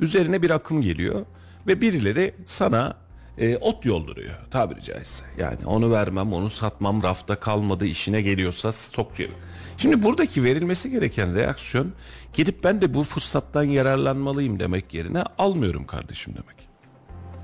üzerine 0.00 0.42
bir 0.42 0.50
akım 0.50 0.82
geliyor 0.82 1.26
ve 1.66 1.80
birileri 1.80 2.34
sana 2.46 2.96
e, 3.38 3.56
ot 3.56 3.84
yolduruyor 3.84 4.34
tabiri 4.50 4.82
caizse. 4.82 5.24
Yani 5.38 5.66
onu 5.66 5.92
vermem, 5.92 6.32
onu 6.32 6.50
satmam, 6.50 7.02
rafta 7.02 7.36
kalmadı, 7.36 7.86
işine 7.86 8.22
geliyorsa 8.22 8.72
stok 8.72 9.16
gibi. 9.16 9.32
Şimdi 9.76 10.02
buradaki 10.02 10.44
verilmesi 10.44 10.90
gereken 10.90 11.34
reaksiyon 11.34 11.92
gidip 12.32 12.64
ben 12.64 12.80
de 12.80 12.94
bu 12.94 13.04
fırsattan 13.04 13.64
yararlanmalıyım 13.64 14.60
demek 14.60 14.94
yerine 14.94 15.24
almıyorum 15.38 15.86
kardeşim 15.86 16.34
demek. 16.34 16.68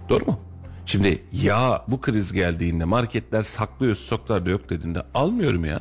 Doğru 0.09 0.24
mu? 0.24 0.40
Şimdi 0.86 1.22
ya 1.32 1.84
bu 1.88 2.01
kriz 2.01 2.32
geldiğinde 2.32 2.84
marketler 2.84 3.43
saklıyor 3.43 3.95
stoklarda 3.95 4.51
yok 4.51 4.70
dediğinde 4.70 5.03
almıyorum 5.14 5.64
ya. 5.64 5.80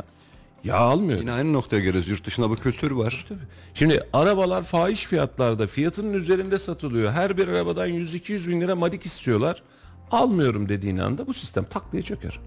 Ya 0.64 0.76
almıyor. 0.76 1.20
Yine 1.20 1.32
aynı 1.32 1.54
noktaya 1.54 1.80
geliyoruz. 1.80 2.08
Yurt 2.08 2.26
dışında 2.26 2.50
bu 2.50 2.56
kültür 2.56 2.92
var. 2.92 3.26
Şimdi 3.74 4.04
arabalar 4.14 4.64
fahiş 4.64 5.06
fiyatlarda 5.06 5.68
fiyatının 5.68 6.14
üzerinde 6.14 6.58
satılıyor. 6.58 7.12
Her 7.12 7.38
bir 7.38 7.48
arabadan 7.48 7.90
100-200 7.90 8.50
bin 8.50 8.62
lira 8.62 8.76
madik 8.76 9.06
istiyorlar. 9.06 9.64
Almıyorum 10.12 10.70
dediğin 10.70 10.98
anda 10.98 11.28
bu 11.28 11.34
sistem 11.34 11.64
tak 11.64 11.92
diye 11.92 12.02
çöker. 12.04 12.40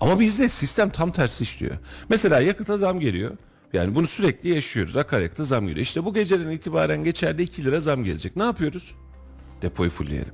Ama 0.00 0.20
bizde 0.20 0.48
sistem 0.48 0.90
tam 0.90 1.12
tersi 1.12 1.44
işliyor. 1.44 1.76
Mesela 2.08 2.40
yakıta 2.40 2.76
zam 2.76 3.00
geliyor. 3.00 3.30
Yani 3.72 3.94
bunu 3.94 4.06
sürekli 4.08 4.48
yaşıyoruz. 4.48 4.96
Akaryakıta 4.96 5.44
zam 5.44 5.66
geliyor. 5.66 5.82
İşte 5.82 6.04
bu 6.04 6.14
geceden 6.14 6.50
itibaren 6.50 7.04
geçerde 7.04 7.42
2 7.42 7.64
lira 7.64 7.80
zam 7.80 8.04
gelecek. 8.04 8.36
Ne 8.36 8.42
yapıyoruz? 8.42 8.94
Depoyu 9.62 9.90
fullleyelim. 9.90 10.32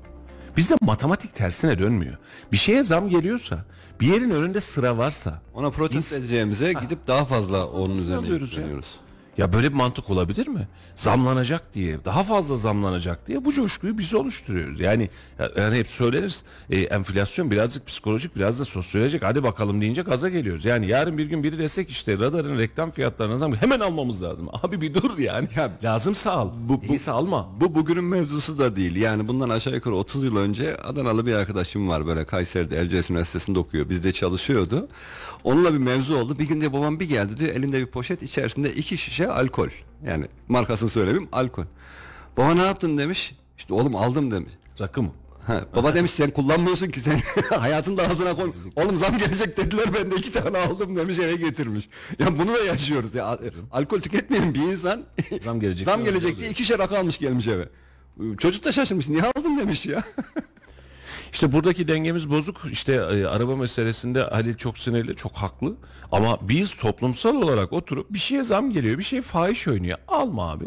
Bizde 0.57 0.75
matematik 0.81 1.35
tersine 1.35 1.79
dönmüyor. 1.79 2.17
Bir 2.53 2.57
şeye 2.57 2.85
zam 2.85 3.09
geliyorsa, 3.09 3.65
bir 4.01 4.07
yerin 4.07 4.31
önünde 4.31 4.61
sıra 4.61 4.99
varsa 4.99 5.43
Ona 5.55 5.71
protest 5.71 6.13
edeceğimize 6.13 6.73
gidip 6.73 7.07
daha 7.07 7.25
fazla 7.25 7.67
onun 7.67 7.99
üzerine 7.99 8.17
alıyoruz 8.17 8.99
ya. 9.39 9.53
böyle 9.53 9.69
bir 9.69 9.75
mantık 9.77 10.11
olabilir 10.11 10.49
mi? 10.49 10.69
Zamlanacak 10.95 11.75
diye, 11.75 12.05
daha 12.05 12.23
fazla 12.23 12.57
zamlanacak 12.57 13.27
diye 13.29 13.45
bu 13.45 13.53
coşkuyu 13.53 13.99
biz 13.99 14.15
oluşturuyoruz. 14.15 14.81
Yani, 14.81 15.09
yani 15.57 15.77
hep 15.79 15.89
söyleriz 15.91 16.45
e, 16.71 16.81
enflasyon 16.81 17.51
birazcık 17.51 17.87
psikolojik 17.87 18.37
biraz 18.37 18.61
da 18.61 18.65
sosyolojik. 18.65 19.23
Hadi 19.23 19.43
bakalım 19.43 19.81
deyince 19.81 20.03
gaza 20.03 20.29
geliyoruz. 20.29 20.65
Yani 20.65 20.87
yarın 20.87 21.19
bir 21.19 21.27
gün 21.27 21.43
biri 21.43 21.59
desek 21.59 21.91
işte 21.91 22.19
radarın 22.19 22.59
reklam 22.59 22.91
fiyatlarına 22.91 23.39
zam 23.39 23.55
hemen 23.55 23.81
almamız 23.81 24.23
lazım. 24.23 24.49
Abi 24.63 24.81
bir 24.81 24.95
dur 24.95 25.19
yani. 25.19 25.49
Ya, 25.57 25.71
Lazımsa 25.85 26.31
al. 26.33 26.51
bu- 26.69 26.79
bu- 26.83 26.89
Değilse 26.89 27.11
alma. 27.11 27.49
Bu 27.61 27.75
bugünün 27.75 28.05
mevzusu 28.05 28.59
da 28.59 28.77
değil. 28.77 28.97
Yani 28.97 29.29
bundan 29.29 29.49
aşağı 29.49 29.75
yukarı 29.75 29.95
30 29.95 30.25
yıl 30.25 30.37
önce 30.37 30.77
Adanalı 30.77 31.27
bir 31.27 31.35
arkadaşım 31.35 31.89
var 31.89 32.07
böyle 32.07 32.25
Kayseri'de 32.25 32.77
Erciyes 32.77 33.11
Üniversitesi'nde 33.11 33.59
okuyor. 33.59 33.89
Bizde 33.89 34.13
çalışıyordu. 34.13 34.89
Onunla 35.45 35.73
bir 35.73 35.79
mevzu 35.79 36.17
oldu. 36.17 36.39
Bir 36.39 36.49
gün 36.49 36.61
de 36.61 36.73
babam 36.73 37.01
bir 37.01 37.09
geldi 37.09 37.39
diyor 37.39 37.51
elinde 37.55 37.81
bir 37.81 37.87
poşet 37.87 38.23
içerisinde 38.23 38.75
iki 38.75 38.99
şişe 38.99 39.24
alkol. 39.29 39.69
Yani 40.07 40.27
markasını 40.49 40.89
söylemeyeyim 40.89 41.29
alkol. 41.33 41.65
Baba 42.37 42.55
ne 42.55 42.63
yaptın 42.63 42.99
demiş. 42.99 43.35
İşte 43.59 43.75
oğlum 43.75 43.97
aldım 43.97 44.31
demiş. 44.31 44.53
Rakı 44.81 45.03
mı? 45.03 45.13
Ha, 45.47 45.65
baba 45.77 45.95
demiş 45.95 46.11
sen 46.11 46.31
kullanmıyorsun 46.31 46.87
ki 46.87 47.01
sen 47.01 47.21
hayatında 47.59 48.03
ağzına 48.03 48.37
koy. 48.37 48.53
Oğlum 48.77 48.99
zam 48.99 49.19
gelecek 49.19 49.57
dediler 49.57 49.87
ben 49.95 50.11
de 50.11 50.15
iki 50.17 50.33
tane 50.33 50.59
aldım 50.59 50.97
demiş 50.97 51.19
eve 51.19 51.37
getirmiş. 51.37 51.89
Ya 52.19 52.39
bunu 52.39 52.55
da 52.55 52.65
yaşıyoruz 52.65 53.15
ya. 53.15 53.39
Alkol 53.73 54.01
tüketmeyen 54.01 54.55
bir 54.55 54.61
insan 54.61 55.05
Zam 55.45 55.61
gelecek 55.61 55.85
zam 55.85 56.05
gelecek 56.05 56.39
diye 56.39 56.51
ikişer 56.51 56.79
rakı 56.79 56.99
almış 56.99 57.19
gelmiş 57.19 57.47
eve. 57.49 57.69
Çocuk 58.39 58.65
da 58.65 58.73
şaşırmış 58.73 59.09
niye 59.09 59.23
aldın 59.23 59.59
demiş 59.59 59.87
ya. 59.87 60.03
İşte 61.35 61.53
buradaki 61.53 61.89
dengemiz 61.89 62.31
bozuk. 62.31 62.61
İşte 62.71 62.93
e, 62.93 63.27
araba 63.27 63.57
meselesinde 63.57 64.31
Ali 64.31 64.57
çok 64.57 64.79
sinirli, 64.79 65.17
çok 65.17 65.33
haklı. 65.33 65.77
Ama 66.13 66.39
biz 66.43 66.75
toplumsal 66.75 67.35
olarak 67.35 67.73
oturup 67.73 68.13
bir 68.13 68.19
şeye 68.19 68.45
zam 68.45 68.71
geliyor, 68.71 68.99
bir 68.99 69.03
şey 69.03 69.23
fahiş 69.23 69.69
oynuyor. 69.69 69.99
Alma 70.09 70.51
abi. 70.51 70.65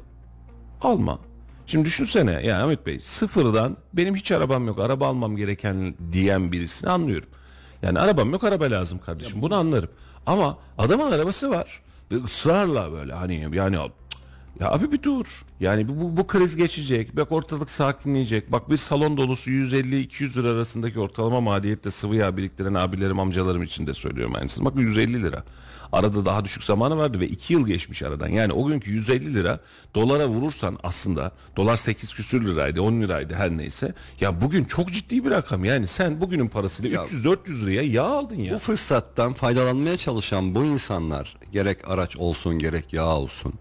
Alma. 0.81 1.19
Şimdi 1.65 1.85
düşünsene 1.85 2.31
yani 2.31 2.53
Ahmet 2.63 2.85
Bey 2.85 2.99
sıfırdan 2.99 3.77
benim 3.93 4.15
hiç 4.15 4.31
arabam 4.31 4.67
yok 4.67 4.79
araba 4.79 5.07
almam 5.07 5.35
gereken 5.35 5.95
diyen 6.11 6.51
birisini 6.51 6.89
anlıyorum. 6.89 7.29
Yani 7.81 7.99
arabam 7.99 8.31
yok 8.31 8.43
araba 8.43 8.65
lazım 8.65 8.99
kardeşim 9.05 9.41
bunu 9.41 9.55
anlarım. 9.55 9.89
Ama 10.25 10.57
adamın 10.77 11.11
arabası 11.11 11.49
var 11.49 11.81
ve 12.11 12.15
ısrarla 12.15 12.91
böyle 12.91 13.13
hani 13.13 13.49
yani 13.53 13.75
ya 14.59 14.71
abi 14.71 14.91
bir 14.91 15.03
dur. 15.03 15.25
Yani 15.59 15.87
bu, 15.87 16.01
bu, 16.01 16.17
bu 16.17 16.27
kriz 16.27 16.55
geçecek. 16.55 17.15
Bak 17.15 17.31
ortalık 17.31 17.69
sakinleyecek. 17.69 18.51
Bak 18.51 18.69
bir 18.69 18.77
salon 18.77 19.17
dolusu 19.17 19.51
150-200 19.51 20.39
lira 20.39 20.49
arasındaki 20.49 20.99
ortalama 20.99 21.41
maliyette 21.41 21.91
sıvı 21.91 22.15
yağ 22.15 22.37
biriktiren 22.37 22.73
abilerim 22.73 23.19
amcalarım 23.19 23.63
için 23.63 23.87
de 23.87 23.93
söylüyorum 23.93 24.35
aynısını. 24.35 24.65
Bak 24.65 24.73
150 24.75 25.23
lira. 25.23 25.43
Arada 25.91 26.25
daha 26.25 26.45
düşük 26.45 26.63
zamanı 26.63 26.97
vardı 26.97 27.19
ve 27.19 27.27
2 27.27 27.53
yıl 27.53 27.67
geçmiş 27.67 28.03
aradan. 28.03 28.27
Yani 28.27 28.53
o 28.53 28.67
günkü 28.67 28.91
150 28.91 29.33
lira 29.33 29.59
dolara 29.95 30.27
vurursan 30.27 30.77
aslında 30.83 31.31
dolar 31.57 31.77
8 31.77 32.13
küsür 32.13 32.45
liraydı 32.45 32.81
10 32.81 33.01
liraydı 33.01 33.33
her 33.33 33.51
neyse. 33.51 33.93
Ya 34.19 34.41
bugün 34.41 34.65
çok 34.65 34.91
ciddi 34.91 35.25
bir 35.25 35.31
rakam. 35.31 35.65
Yani 35.65 35.87
sen 35.87 36.21
bugünün 36.21 36.47
parasıyla 36.47 37.05
300-400 37.05 37.65
liraya 37.65 37.81
yağ 37.81 38.03
aldın 38.03 38.35
ya. 38.35 38.53
Bu 38.53 38.59
fırsattan 38.59 39.33
faydalanmaya 39.33 39.97
çalışan 39.97 40.55
bu 40.55 40.65
insanlar 40.65 41.37
gerek 41.51 41.89
araç 41.89 42.17
olsun 42.17 42.59
gerek 42.59 42.93
yağ 42.93 43.05
olsun 43.05 43.53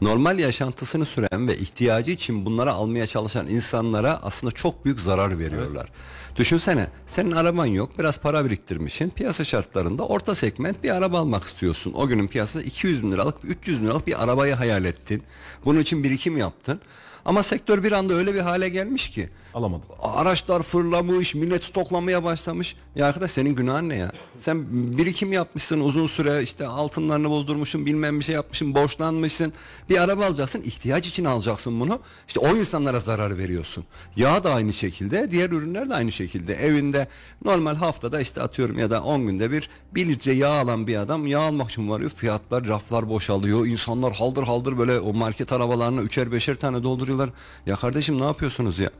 normal 0.00 0.38
yaşantısını 0.38 1.06
süren 1.06 1.43
ve 1.48 1.56
ihtiyacı 1.56 2.10
için 2.10 2.46
bunları 2.46 2.72
almaya 2.72 3.06
çalışan 3.06 3.48
insanlara 3.48 4.20
aslında 4.22 4.52
çok 4.52 4.84
büyük 4.84 5.00
zarar 5.00 5.38
veriyorlar. 5.38 5.88
Düşünsene 6.36 6.88
senin 7.06 7.30
araban 7.30 7.66
yok 7.66 7.98
biraz 7.98 8.18
para 8.18 8.44
biriktirmişsin 8.44 9.10
piyasa 9.10 9.44
şartlarında 9.44 10.06
orta 10.06 10.34
segment 10.34 10.82
bir 10.82 10.90
araba 10.90 11.18
almak 11.18 11.44
istiyorsun. 11.44 11.92
O 11.92 12.08
günün 12.08 12.28
piyasası 12.28 12.62
200 12.62 13.02
bin 13.02 13.12
liralık 13.12 13.36
300 13.44 13.80
bin 13.80 13.86
liralık 13.86 14.06
bir 14.06 14.22
arabayı 14.22 14.54
hayal 14.54 14.84
ettin. 14.84 15.22
Bunun 15.64 15.80
için 15.80 16.04
birikim 16.04 16.36
yaptın. 16.36 16.80
Ama 17.24 17.42
sektör 17.42 17.82
bir 17.82 17.92
anda 17.92 18.14
öyle 18.14 18.34
bir 18.34 18.40
hale 18.40 18.68
gelmiş 18.68 19.10
ki 19.10 19.28
Alamadın. 19.54 19.88
araçlar 20.02 20.62
fırlamış, 20.62 21.34
millet 21.34 21.64
stoklamaya 21.64 22.24
başlamış. 22.24 22.76
Ya 22.94 23.06
arkadaş 23.06 23.30
senin 23.30 23.54
günahın 23.54 23.88
ne 23.88 23.96
ya? 23.96 24.12
Sen 24.36 24.66
birikim 24.98 25.32
yapmışsın 25.32 25.80
uzun 25.80 26.06
süre 26.06 26.42
işte 26.42 26.66
altınlarını 26.66 27.30
bozdurmuşsun 27.30 27.86
bilmem 27.86 28.20
bir 28.20 28.24
şey 28.24 28.34
yapmışsın 28.34 28.74
borçlanmışsın. 28.74 29.52
Bir 29.88 30.02
araba 30.02 30.26
alacaksın 30.26 30.62
ihtiyaç 30.62 31.06
için 31.08 31.24
alacaksın 31.24 31.80
bunu. 31.80 32.00
İşte 32.28 32.40
o 32.40 32.56
insanlara 32.56 33.00
zarar 33.00 33.38
veriyorsun. 33.38 33.84
Yağ 34.16 34.44
da 34.44 34.54
aynı 34.54 34.72
şekilde 34.72 35.30
diğer 35.30 35.50
ürünler 35.50 35.90
de 35.90 35.94
aynı 35.94 36.12
şekilde. 36.12 36.54
Evinde 36.54 37.08
normal 37.44 37.74
haftada 37.74 38.20
işte 38.20 38.42
atıyorum 38.42 38.78
ya 38.78 38.90
da 38.90 39.02
10 39.02 39.26
günde 39.26 39.50
bir 39.50 39.68
1 39.94 40.08
litre 40.08 40.32
yağ 40.32 40.52
alan 40.52 40.86
bir 40.86 40.96
adam 40.96 41.26
yağ 41.26 41.40
almak 41.40 41.70
için 41.70 41.90
varıyor. 41.90 42.10
Fiyatlar 42.10 42.66
raflar 42.66 43.08
boşalıyor. 43.08 43.66
İnsanlar 43.66 44.12
haldır 44.12 44.42
haldır 44.42 44.78
böyle 44.78 45.00
o 45.00 45.12
market 45.12 45.52
arabalarına 45.52 46.02
üçer 46.02 46.32
beşer 46.32 46.54
tane 46.54 46.82
dolduruyorlar. 46.82 47.30
Ya 47.66 47.76
kardeşim 47.76 48.20
ne 48.20 48.24
yapıyorsunuz 48.24 48.78
ya? 48.78 48.90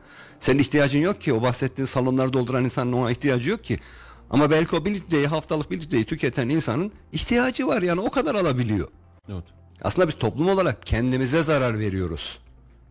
Senin 0.40 0.58
ihtiyacın 0.58 0.98
yok 0.98 1.20
ki 1.20 1.32
o 1.32 1.42
bahsettiğin 1.42 1.86
salonları 1.86 2.32
dolduran 2.32 2.64
insanın 2.64 2.92
ona 2.92 3.10
ihtiyacı 3.10 3.50
yok 3.50 3.64
ki. 3.64 3.78
Ama 4.30 4.50
belki 4.50 4.76
o 4.76 4.84
bir 4.84 4.90
litreyi 4.94 5.26
haftalık 5.26 5.70
bir 5.70 5.80
litreyi 5.80 6.04
tüketen 6.04 6.48
insanın 6.48 6.92
ihtiyacı 7.12 7.66
var 7.66 7.82
yani 7.82 8.00
o 8.00 8.10
kadar 8.10 8.34
alabiliyor. 8.34 8.88
Evet. 9.28 9.44
Aslında 9.82 10.08
biz 10.08 10.14
toplum 10.14 10.48
olarak 10.48 10.86
kendimize 10.86 11.42
zarar 11.42 11.78
veriyoruz. 11.78 12.38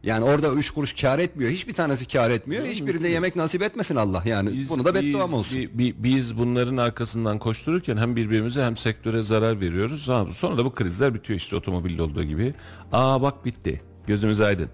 Yani 0.03 0.25
orada 0.25 0.53
üç 0.53 0.71
kuruş 0.71 0.93
kar 0.93 1.19
etmiyor. 1.19 1.51
Hiçbir 1.51 1.73
tanesi 1.73 2.07
kar 2.07 2.29
etmiyor. 2.31 2.65
Hiçbirinde 2.65 3.07
yemek 3.07 3.35
nasip 3.35 3.61
etmesin 3.61 3.95
Allah. 3.95 4.23
Yani 4.25 4.53
Biz- 4.53 4.69
bunu 4.69 4.85
da 4.85 4.95
bedduam 4.95 5.27
biz- 5.31 5.37
olsun. 5.39 5.57
bi- 5.57 5.77
bi- 5.77 5.95
biz 6.03 6.37
bunların 6.37 6.77
arkasından 6.77 7.39
koştururken 7.39 7.97
hem 7.97 8.15
birbirimize 8.15 8.63
hem 8.63 8.77
sektöre 8.77 9.21
zarar 9.21 9.59
veriyoruz. 9.61 10.09
Sonra 10.31 10.57
da 10.57 10.65
bu 10.65 10.73
krizler 10.73 11.13
bitiyor 11.13 11.39
işte 11.39 11.55
otomobilde 11.55 12.01
olduğu 12.01 12.23
gibi. 12.23 12.53
Aa 12.91 13.21
bak 13.21 13.45
bitti. 13.45 13.81
Gözümüz 14.07 14.41
aydın. 14.41 14.69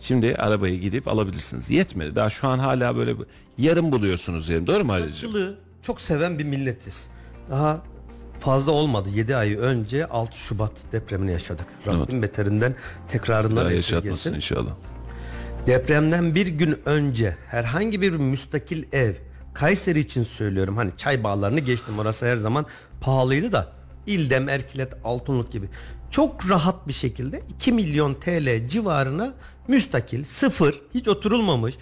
Şimdi 0.00 0.36
arabayı 0.36 0.80
gidip 0.80 1.08
alabilirsiniz. 1.08 1.70
Yetmedi. 1.70 2.16
Daha 2.16 2.30
şu 2.30 2.48
an 2.48 2.58
hala 2.58 2.96
böyle 2.96 3.14
yarım 3.58 3.92
buluyorsunuz 3.92 4.48
yerim. 4.48 4.66
Doğru 4.66 4.84
mu 4.84 4.92
Halil'ciğim? 4.92 5.32
Fırsatçılığı 5.32 5.58
çok 5.82 6.00
seven 6.00 6.38
bir 6.38 6.44
milletiz. 6.44 7.08
Daha 7.50 7.82
fazla 8.40 8.72
olmadı. 8.72 9.08
7 9.14 9.36
ay 9.36 9.54
önce 9.56 10.06
6 10.06 10.38
Şubat 10.38 10.72
depremini 10.92 11.32
yaşadık. 11.32 11.66
Rabbim 11.86 12.22
beterinden 12.22 12.74
tekrarından 13.08 13.56
Daha 13.56 13.72
esirgesin. 13.72 13.94
yaşatmasın 13.96 14.34
inşallah. 14.34 14.72
Depremden 15.66 16.34
bir 16.34 16.46
gün 16.46 16.80
önce 16.86 17.36
herhangi 17.46 18.00
bir 18.00 18.10
müstakil 18.10 18.84
ev 18.92 19.14
Kayseri 19.54 19.98
için 19.98 20.22
söylüyorum 20.22 20.76
hani 20.76 20.90
çay 20.96 21.24
bağlarını 21.24 21.60
geçtim 21.60 21.98
orası 21.98 22.26
her 22.26 22.36
zaman 22.36 22.66
pahalıydı 23.00 23.52
da 23.52 23.72
İldem, 24.06 24.48
Erkilet, 24.48 24.92
Altınoluk 25.04 25.52
gibi 25.52 25.68
çok 26.10 26.50
rahat 26.50 26.88
bir 26.88 26.92
şekilde 26.92 27.42
2 27.56 27.72
milyon 27.72 28.14
TL 28.14 28.68
civarına 28.68 29.34
müstakil 29.68 30.24
sıfır 30.24 30.80
hiç 30.94 31.08
oturulmamış 31.08 31.74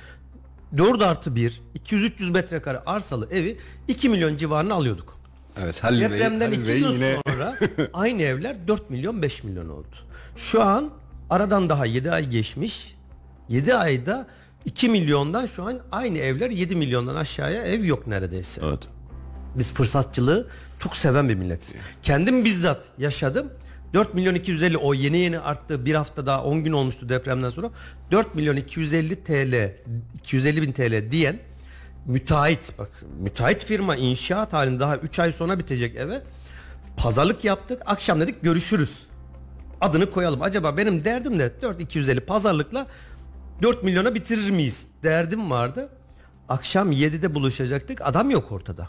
4 0.77 1.03
artı 1.03 1.35
1 1.35 1.63
200-300 1.85 2.31
metrekare 2.31 2.79
arsalı 2.87 3.29
evi 3.31 3.59
2 3.89 4.09
milyon 4.09 4.37
civarına 4.37 4.75
alıyorduk. 4.75 5.19
Evet 5.63 5.85
Halil 5.85 6.01
Bey, 6.01 6.11
Depremden 6.11 6.47
Halil 6.47 6.59
2 6.61 6.69
Bey 6.69 6.81
yıl 6.81 6.93
yine 6.93 7.17
sonra 7.29 7.57
aynı 7.93 8.23
evler 8.23 8.69
4 8.69 8.91
milyon 8.91 9.23
5 9.23 9.45
milyon 9.45 9.69
oldu. 9.69 9.97
Şu 10.37 10.63
an 10.63 10.91
aradan 11.31 11.69
daha 11.69 11.87
7 11.87 12.11
ay 12.11 12.29
geçmiş. 12.31 12.97
7 13.49 13.75
ayda 13.75 14.27
2 14.65 14.89
milyondan 14.89 15.47
şu 15.47 15.63
an 15.63 15.79
aynı 15.93 16.19
evler 16.19 16.51
7 16.51 16.77
milyondan 16.77 17.17
aşağıya 17.17 17.63
ev 17.63 17.85
yok 17.85 18.07
neredeyse. 18.07 18.61
Evet. 18.65 18.89
Biz 19.55 19.73
fırsatçılığı 19.73 20.49
çok 20.79 20.97
seven 20.97 21.29
bir 21.29 21.35
milletiz. 21.35 21.75
Kendim 22.03 22.45
bizzat 22.45 22.89
yaşadım. 22.99 23.53
4 23.95 24.15
milyon 24.15 24.35
250 24.35 24.77
o 24.77 24.95
yeni 24.95 25.19
yeni 25.19 25.39
arttı. 25.39 25.87
Bir 25.87 25.95
hafta 25.95 26.27
daha 26.27 26.45
10 26.45 26.65
gün 26.65 26.73
olmuştu 26.73 27.09
depremden 27.09 27.51
sonra. 27.51 27.71
4 28.11 28.35
milyon 28.35 28.57
250 28.57 29.25
TL 29.25 29.77
250 30.15 30.63
bin 30.63 30.73
TL 30.73 31.11
diyen 31.11 31.39
müteahhit 32.07 32.73
bak 32.79 33.05
müteahhit 33.19 33.65
firma 33.65 33.97
inşaat 33.97 34.53
halinde 34.53 34.81
daha 34.81 34.97
3 34.97 35.19
ay 35.19 35.33
sonra 35.33 35.59
bitecek 35.59 35.97
eve. 35.97 36.23
Pazarlık 36.97 37.45
yaptık. 37.45 37.83
Akşam 37.87 38.21
dedik 38.21 38.43
görüşürüz. 38.43 39.07
Adını 39.81 40.11
koyalım. 40.11 40.43
Acaba 40.43 40.77
benim 40.77 41.05
derdim 41.05 41.39
de 41.39 41.63
4 41.63 41.81
250 41.81 42.21
pazarlıkla 42.21 42.87
4 43.63 43.83
milyona 43.83 44.15
bitirir 44.15 44.51
miyiz? 44.51 44.87
Derdim 45.03 45.51
vardı. 45.51 45.89
Akşam 46.49 46.93
7'de 46.93 47.35
buluşacaktık. 47.35 48.01
Adam 48.03 48.31
yok 48.31 48.53
ortada. 48.53 48.89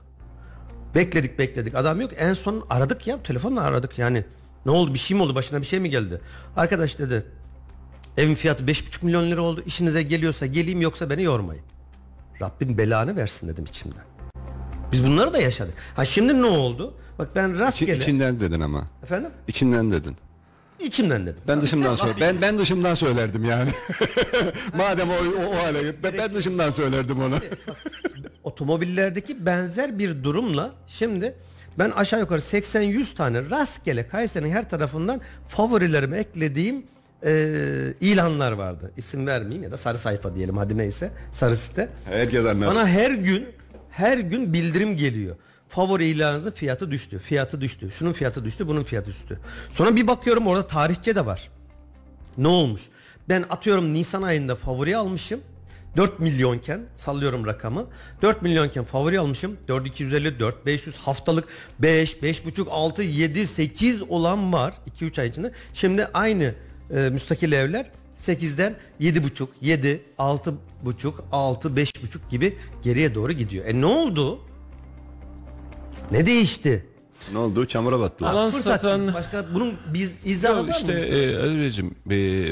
Bekledik 0.96 1.40
bekledik 1.40 1.76
adam 1.76 2.02
yok. 2.02 2.12
En 2.18 2.34
son 2.34 2.66
aradık 2.70 3.08
ya 3.08 3.24
telefonla 3.24 3.62
aradık 3.62 4.00
yani. 4.00 4.26
Ne 4.66 4.72
oldu 4.72 4.94
bir 4.94 5.00
şey 5.00 5.18
mi 5.18 5.24
oldu 5.24 5.36
başına 5.36 5.62
bir 5.62 5.66
şey 5.66 5.80
mi 5.80 5.90
geldi? 5.90 6.22
Arkadaş 6.56 7.00
dedi 7.00 7.26
evin 8.18 8.36
fiyatı 8.36 8.64
5,5 8.64 9.06
milyon 9.06 9.32
lira 9.32 9.42
oldu. 9.42 9.64
İşinize 9.66 10.04
geliyorsa 10.04 10.46
geleyim 10.46 10.82
yoksa 10.82 11.10
beni 11.10 11.24
yormayın. 11.24 11.64
Rabbim 12.42 12.78
belanı 12.78 13.16
versin 13.16 13.48
dedim 13.48 13.66
içimden. 13.66 14.04
Biz 14.92 15.06
bunları 15.08 15.34
da 15.34 15.40
yaşadık. 15.42 15.74
Ha 15.96 16.06
şimdi 16.06 16.42
ne 16.42 16.46
oldu? 16.46 16.94
Bak 17.20 17.30
ben 17.36 17.50
İçi- 17.50 17.60
rastgele... 17.60 17.98
içinden 17.98 18.40
dedin 18.40 18.60
ama. 18.62 18.88
Efendim? 19.04 19.30
İçinden 19.48 19.92
dedin. 19.92 20.16
İçimden 20.80 21.26
dedim. 21.26 21.42
Ben 21.48 21.62
dışımdan 21.62 21.96
söyle. 21.96 22.14
Ben 22.22 22.42
ben 22.42 22.58
dışımdan 22.58 22.96
söylerdim 22.96 23.46
yani. 23.46 23.70
Madem 24.78 25.10
o 25.10 25.14
o, 25.14 25.46
o 25.46 25.64
hale 25.64 26.04
ben, 26.04 26.14
ben 26.18 26.36
dışımdan 26.36 26.70
söylerdim 26.70 27.22
onu. 27.22 27.36
otomobillerdeki 28.44 29.46
benzer 29.46 30.00
bir 30.00 30.24
durumla 30.24 30.72
şimdi 30.88 31.36
ben 31.80 31.90
aşağı 31.90 32.20
yukarı 32.20 32.40
80-100 32.42 33.16
tane 33.16 33.50
rastgele 33.50 34.08
Kayseri'nin 34.08 34.52
her 34.52 34.70
tarafından 34.70 35.22
favorilerime 35.48 36.18
eklediğim 36.18 36.86
e, 37.26 37.50
ilanlar 38.02 38.52
vardı. 38.52 38.92
İsim 38.98 39.28
vermeyeyim 39.28 39.64
ya 39.64 39.72
da 39.72 39.78
sarı 39.78 39.98
sayfa 39.98 40.36
diyelim 40.36 40.58
hadi 40.58 40.78
neyse 40.78 41.12
sarı 41.32 41.56
site. 41.56 41.90
Herkes 42.06 42.46
anlar. 42.46 42.68
Bana 42.68 42.88
her 42.88 43.12
gün 43.12 43.48
her 43.92 44.18
gün 44.18 44.54
bildirim 44.54 44.98
geliyor. 44.98 45.36
Favori 45.70 46.06
ilanınızın 46.06 46.52
fiyatı 46.52 46.92
düştü. 46.92 47.20
Fiyatı 47.20 47.62
düştü. 47.62 47.92
Şunun 47.92 48.14
fiyatı 48.14 48.46
düştü, 48.46 48.68
bunun 48.68 48.84
fiyatı 48.84 49.08
düştü. 49.08 49.40
Sonra 49.72 49.96
bir 49.96 50.08
bakıyorum 50.08 50.48
orada 50.48 50.68
tarihçe 50.68 51.16
de 51.16 51.26
var. 51.26 51.50
Ne 52.38 52.48
olmuş? 52.48 52.82
Ben 53.30 53.46
atıyorum 53.50 53.94
Nisan 53.94 54.22
ayında 54.22 54.56
favori 54.56 54.98
almışım. 54.98 55.40
4 55.98 56.20
milyonken 56.20 56.82
sallıyorum 56.96 57.46
rakamı. 57.46 57.86
4 58.22 58.42
milyonken 58.42 58.84
favori 58.84 59.20
almışım. 59.20 59.58
4250, 59.68 60.40
4 60.40 60.66
500 60.66 60.98
haftalık 60.98 61.46
5, 61.80 62.14
5,5, 62.14 62.70
6, 62.70 63.04
7, 63.04 63.48
8 63.48 64.02
olan 64.02 64.54
var 64.54 64.74
2-3 65.00 65.22
ay 65.22 65.28
içinde. 65.28 65.52
Şimdi 65.74 66.06
aynı 66.14 66.54
e, 66.96 67.10
müstakil 67.10 67.52
evler 67.52 67.92
8'den 68.20 68.76
7,5, 69.02 69.48
7, 69.62 70.02
6,5, 70.18 71.14
6, 71.32 71.70
5,5 71.70 72.18
gibi 72.30 72.58
geriye 72.84 73.16
doğru 73.16 73.32
gidiyor. 73.34 73.66
E 73.66 73.82
ne 73.82 73.86
oldu? 73.86 74.40
Ne 76.12 76.26
değişti? 76.26 76.86
Ne 77.32 77.38
oldu? 77.38 77.66
Çamura 77.68 78.00
battılar. 78.00 78.32
Alan 78.34 78.50
Fırsat 78.52 78.82
satan 78.82 79.14
başka 79.14 79.46
bunun 79.54 79.74
biz 79.94 80.14
izahı 80.26 80.68
var 80.68 80.72
işte 80.74 80.94
mı? 80.94 81.00
e, 81.00 81.38
Ali 81.38 81.60
Beyciğim, 81.60 81.96
e, 82.12 82.48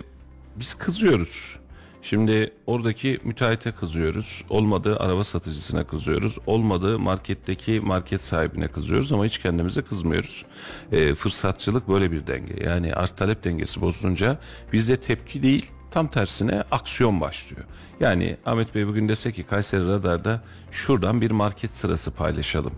biz 0.55 0.73
kızıyoruz. 0.73 1.59
Şimdi 2.01 2.53
oradaki 2.65 3.19
müteahhite 3.23 3.71
kızıyoruz. 3.71 4.43
Olmadığı 4.49 4.99
araba 4.99 5.23
satıcısına 5.23 5.87
kızıyoruz. 5.87 6.37
Olmadığı 6.45 6.99
marketteki 6.99 7.79
market 7.79 8.21
sahibine 8.21 8.67
kızıyoruz 8.67 9.11
ama 9.11 9.25
hiç 9.25 9.37
kendimize 9.37 9.81
kızmıyoruz. 9.81 10.45
E, 10.91 11.15
fırsatçılık 11.15 11.87
böyle 11.87 12.11
bir 12.11 12.27
denge. 12.27 12.63
Yani 12.63 12.93
arz 12.93 13.11
talep 13.11 13.43
dengesi 13.43 13.81
bozulunca 13.81 14.39
bizde 14.73 14.99
tepki 14.99 15.43
değil 15.43 15.65
tam 15.91 16.07
tersine 16.07 16.63
aksiyon 16.71 17.21
başlıyor. 17.21 17.65
Yani 17.99 18.37
Ahmet 18.45 18.75
Bey 18.75 18.87
bugün 18.87 19.09
dese 19.09 19.31
ki 19.31 19.43
Kayseri 19.43 19.87
Radar'da 19.87 20.41
şuradan 20.71 21.21
bir 21.21 21.31
market 21.31 21.77
sırası 21.77 22.11
paylaşalım. 22.11 22.73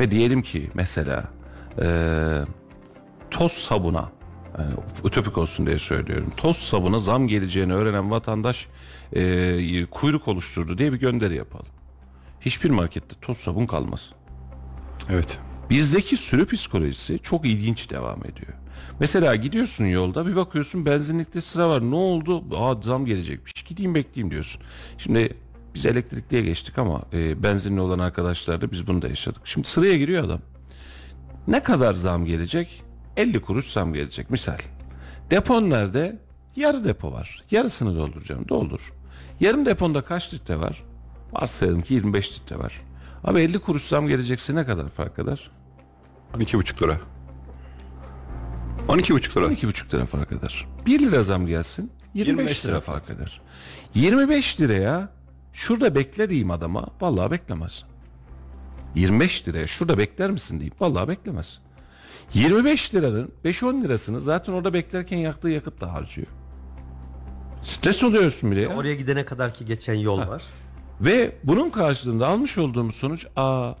Ve 0.00 0.10
diyelim 0.10 0.42
ki 0.42 0.70
mesela 0.74 1.24
eee 1.78 2.44
toz 3.30 3.52
sabuna 3.52 4.12
yani 4.58 4.74
ütopik 5.04 5.38
olsun 5.38 5.66
diye 5.66 5.78
söylüyorum. 5.78 6.32
Toz 6.36 6.56
sabuna 6.56 6.98
zam 6.98 7.28
geleceğini 7.28 7.72
öğrenen 7.72 8.10
vatandaş 8.10 8.68
e, 9.12 9.86
kuyruk 9.90 10.28
oluşturdu 10.28 10.78
diye 10.78 10.92
bir 10.92 10.98
gönderi 10.98 11.34
yapalım. 11.34 11.66
Hiçbir 12.40 12.70
markette 12.70 13.16
toz 13.20 13.38
sabun 13.38 13.66
kalmaz. 13.66 14.10
Evet. 15.10 15.38
Bizdeki 15.70 16.16
sürü 16.16 16.46
psikolojisi 16.46 17.18
çok 17.18 17.46
ilginç 17.46 17.90
devam 17.90 18.20
ediyor. 18.20 18.52
Mesela 19.00 19.36
gidiyorsun 19.36 19.84
yolda 19.84 20.26
bir 20.26 20.36
bakıyorsun 20.36 20.86
benzinlikte 20.86 21.40
sıra 21.40 21.68
var. 21.68 21.82
Ne 21.82 21.94
oldu? 21.94 22.44
Aa 22.56 22.82
zam 22.82 23.06
gelecekmiş. 23.06 23.52
Gideyim 23.62 23.94
bekleyeyim 23.94 24.30
diyorsun. 24.30 24.62
Şimdi 24.98 25.36
biz 25.74 25.86
elektrikliye 25.86 26.42
geçtik 26.42 26.78
ama 26.78 27.02
e, 27.12 27.42
benzinli 27.42 27.80
olan 27.80 27.98
arkadaşlarla 27.98 28.70
biz 28.70 28.86
bunu 28.86 29.02
da 29.02 29.08
yaşadık. 29.08 29.42
Şimdi 29.44 29.68
sıraya 29.68 29.96
giriyor 29.96 30.24
adam. 30.24 30.40
Ne 31.48 31.62
kadar 31.62 31.94
zam 31.94 32.24
gelecek? 32.24 32.83
50 33.16 33.40
kuruş 33.40 33.72
zam 33.72 33.94
gelecek 33.94 34.30
misal. 34.30 34.58
Depon 35.30 35.70
nerede? 35.70 36.18
Yarı 36.56 36.84
depo 36.84 37.12
var. 37.12 37.42
Yarısını 37.50 37.96
dolduracağım. 37.96 38.48
Doldur. 38.48 38.92
Yarım 39.40 39.66
deponda 39.66 40.02
kaç 40.02 40.34
litre 40.34 40.60
var? 40.60 40.84
Varsayalım 41.32 41.82
ki 41.82 41.94
25 41.94 42.40
litre 42.40 42.58
var. 42.58 42.80
Abi 43.24 43.40
50 43.40 43.58
kuruş 43.58 43.82
zam 43.82 44.08
gelecekse 44.08 44.54
ne 44.54 44.66
kadar 44.66 44.88
fark 44.88 45.18
eder? 45.18 45.50
12,5 46.34 46.82
lira. 46.82 47.00
12,5 48.88 49.36
lira. 49.36 49.46
12,5 49.46 49.94
lira 49.94 50.06
fark 50.06 50.32
eder. 50.32 50.66
1 50.86 51.00
lira 51.00 51.22
zam 51.22 51.46
gelsin 51.46 51.92
25, 52.14 52.28
25 52.28 52.66
lira 52.66 52.80
fark 52.80 53.10
eder. 53.10 53.40
25 53.94 54.60
liraya 54.60 55.08
şurada 55.52 55.94
bekle 55.94 56.28
diyeyim 56.28 56.50
adama 56.50 56.86
vallahi 57.00 57.30
beklemez. 57.30 57.84
25 58.94 59.48
liraya 59.48 59.66
şurada 59.66 59.98
bekler 59.98 60.30
misin 60.30 60.60
diyeyim 60.60 60.74
vallahi 60.80 61.08
beklemez. 61.08 61.60
25 62.34 62.94
liranın 62.94 63.32
5-10 63.44 63.82
lirasını 63.82 64.20
zaten 64.20 64.52
orada 64.52 64.72
beklerken 64.72 65.16
yaktığı 65.18 65.48
yakıtla 65.48 65.92
harcıyor. 65.92 66.26
Stres 67.62 68.04
oluyorsun 68.04 68.50
bile 68.50 68.60
ya. 68.60 68.76
Oraya 68.76 68.94
gidene 68.94 69.24
kadar 69.24 69.54
ki 69.54 69.64
geçen 69.64 69.94
yol 69.94 70.18
var. 70.18 70.42
Ve 71.00 71.36
bunun 71.44 71.70
karşılığında 71.70 72.26
almış 72.26 72.58
olduğumuz 72.58 72.94
sonuç 72.94 73.26
aa 73.36 73.72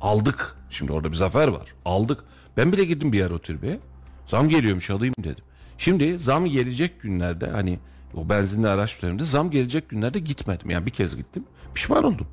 aldık. 0.00 0.56
Şimdi 0.70 0.92
orada 0.92 1.10
bir 1.10 1.16
zafer 1.16 1.48
var. 1.48 1.74
Aldık. 1.84 2.24
Ben 2.56 2.72
bile 2.72 2.84
gittim 2.84 3.12
bir 3.12 3.18
yer 3.18 3.30
o 3.30 3.38
türbeye. 3.38 3.80
Zam 4.26 4.48
geliyormuş 4.48 4.90
alayım 4.90 5.14
dedim. 5.18 5.44
Şimdi 5.78 6.18
zam 6.18 6.46
gelecek 6.46 7.00
günlerde 7.02 7.50
hani 7.50 7.78
o 8.14 8.28
benzinli 8.28 8.68
araç 8.68 8.96
üzerinde 8.96 9.24
zam 9.24 9.50
gelecek 9.50 9.88
günlerde 9.88 10.18
gitmedim. 10.18 10.70
Yani 10.70 10.86
bir 10.86 10.90
kez 10.90 11.16
gittim. 11.16 11.44
Pişman 11.74 12.04
oldum. 12.04 12.26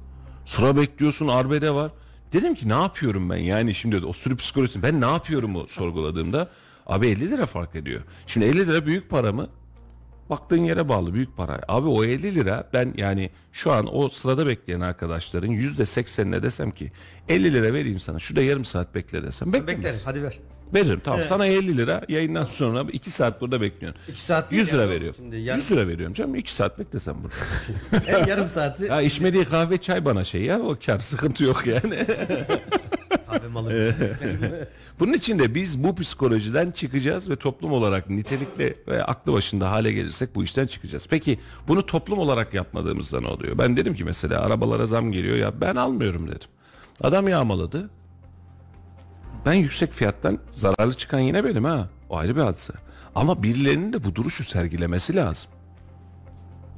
Sıra 0.46 0.78
bekliyorsun 0.78 1.28
arbede 1.28 1.72
var. 1.72 1.92
Dedim 2.34 2.56
ki 2.56 2.70
ne 2.70 2.74
yapıyorum 2.74 3.30
ben 3.30 3.38
yani 3.38 3.76
şimdi 3.76 4.06
o 4.06 4.14
sürü 4.14 4.36
psikolojisi 4.36 4.84
ben 4.84 5.02
ne 5.02 5.06
yapıyorum 5.06 5.56
o 5.56 5.68
sorguladığımda 5.68 6.50
abi 6.88 7.08
50 7.08 7.32
lira 7.32 7.46
fark 7.46 7.76
ediyor. 7.76 8.02
Şimdi 8.28 8.46
50 8.46 8.68
lira 8.68 8.86
büyük 8.86 9.10
para 9.10 9.32
mı? 9.32 9.50
baktığın 10.32 10.64
yere 10.64 10.90
bağlı 10.90 11.14
büyük 11.14 11.38
para. 11.38 11.62
Abi 11.68 11.88
o 11.88 12.04
50 12.04 12.36
lira 12.36 12.70
ben 12.74 12.94
yani 12.98 13.30
şu 13.52 13.72
an 13.72 13.96
o 13.96 14.10
sırada 14.10 14.48
bekleyen 14.48 14.80
arkadaşların 14.80 15.48
yüzde 15.48 15.86
seksenine 15.86 16.44
desem 16.44 16.72
ki 16.72 16.92
50 17.30 17.54
lira 17.54 17.74
vereyim 17.74 18.00
sana 18.00 18.20
şurada 18.20 18.42
yarım 18.42 18.66
saat 18.66 18.96
bekle 18.96 19.24
desem 19.24 19.54
beklemez. 19.54 19.78
Beklerim 19.78 20.00
hadi 20.06 20.24
ver. 20.24 20.40
Veririm 20.74 21.02
tamam 21.04 21.24
sana 21.24 21.46
50 21.46 21.78
lira 21.78 22.02
yayından 22.10 22.46
sonra 22.46 22.86
2 22.94 23.12
saat 23.12 23.42
burada 23.42 23.62
bekliyorsun. 23.62 24.02
İki 24.08 24.22
saat 24.22 24.52
değil 24.52 24.60
100 24.62 24.74
lira 24.74 24.90
veriyorum. 24.90 25.16
Şimdi 25.16 25.36
yarım- 25.36 25.60
100 25.62 25.72
lira 25.72 25.88
veriyorum 25.88 26.14
canım 26.14 26.36
2 26.36 26.54
saat 26.54 26.80
beklesem 26.80 27.16
burada. 27.24 27.36
Her 28.06 28.28
yarım 28.28 28.48
saati 28.50 28.84
ya 28.86 29.02
içmediği 29.02 29.46
kahve 29.46 29.78
çay 29.78 30.06
bana 30.06 30.24
şey 30.24 30.42
ya 30.42 30.60
o 30.60 30.78
kar 30.86 31.00
sıkıntı 31.00 31.44
yok 31.44 31.68
yani. 31.68 31.96
kahve 33.28 33.48
malı. 33.48 33.96
Bunun 35.00 35.14
için 35.14 35.40
de 35.40 35.56
biz 35.56 35.84
bu 35.84 35.96
psikolojiden 35.96 36.72
çıkacağız 36.72 37.30
ve 37.30 37.36
toplum 37.36 37.72
olarak 37.74 38.10
nitelikli 38.10 38.76
ve 38.88 39.04
aklı 39.04 39.34
başında 39.34 39.72
hale 39.72 39.92
gelirsek 39.92 40.36
bu 40.36 40.44
işten 40.44 40.68
çıkacağız. 40.68 41.08
Peki 41.10 41.40
bunu 41.68 41.86
toplum 41.86 42.20
olarak 42.20 42.54
yapmadığımızda 42.54 43.22
ne 43.22 43.28
oluyor? 43.28 43.58
Ben 43.58 43.78
dedim 43.78 43.96
ki 43.96 44.04
mesela 44.04 44.42
arabalara 44.42 44.86
zam 44.86 45.12
geliyor 45.12 45.38
ya 45.38 45.62
ben 45.62 45.76
almıyorum 45.76 46.28
dedim. 46.28 46.48
Adam 47.02 47.28
yağmaladı. 47.28 47.90
Ben 49.46 49.54
yüksek 49.54 49.94
fiyattan 49.94 50.40
zararlı 50.54 50.94
çıkan 50.94 51.20
yine 51.20 51.44
benim 51.44 51.64
ha. 51.64 51.90
O 52.10 52.18
ayrı 52.18 52.36
bir 52.36 52.42
hadise. 52.42 52.74
Ama 53.16 53.44
birilerinin 53.44 53.94
de 53.94 54.04
bu 54.04 54.16
duruşu 54.16 54.44
sergilemesi 54.44 55.16
lazım. 55.16 55.52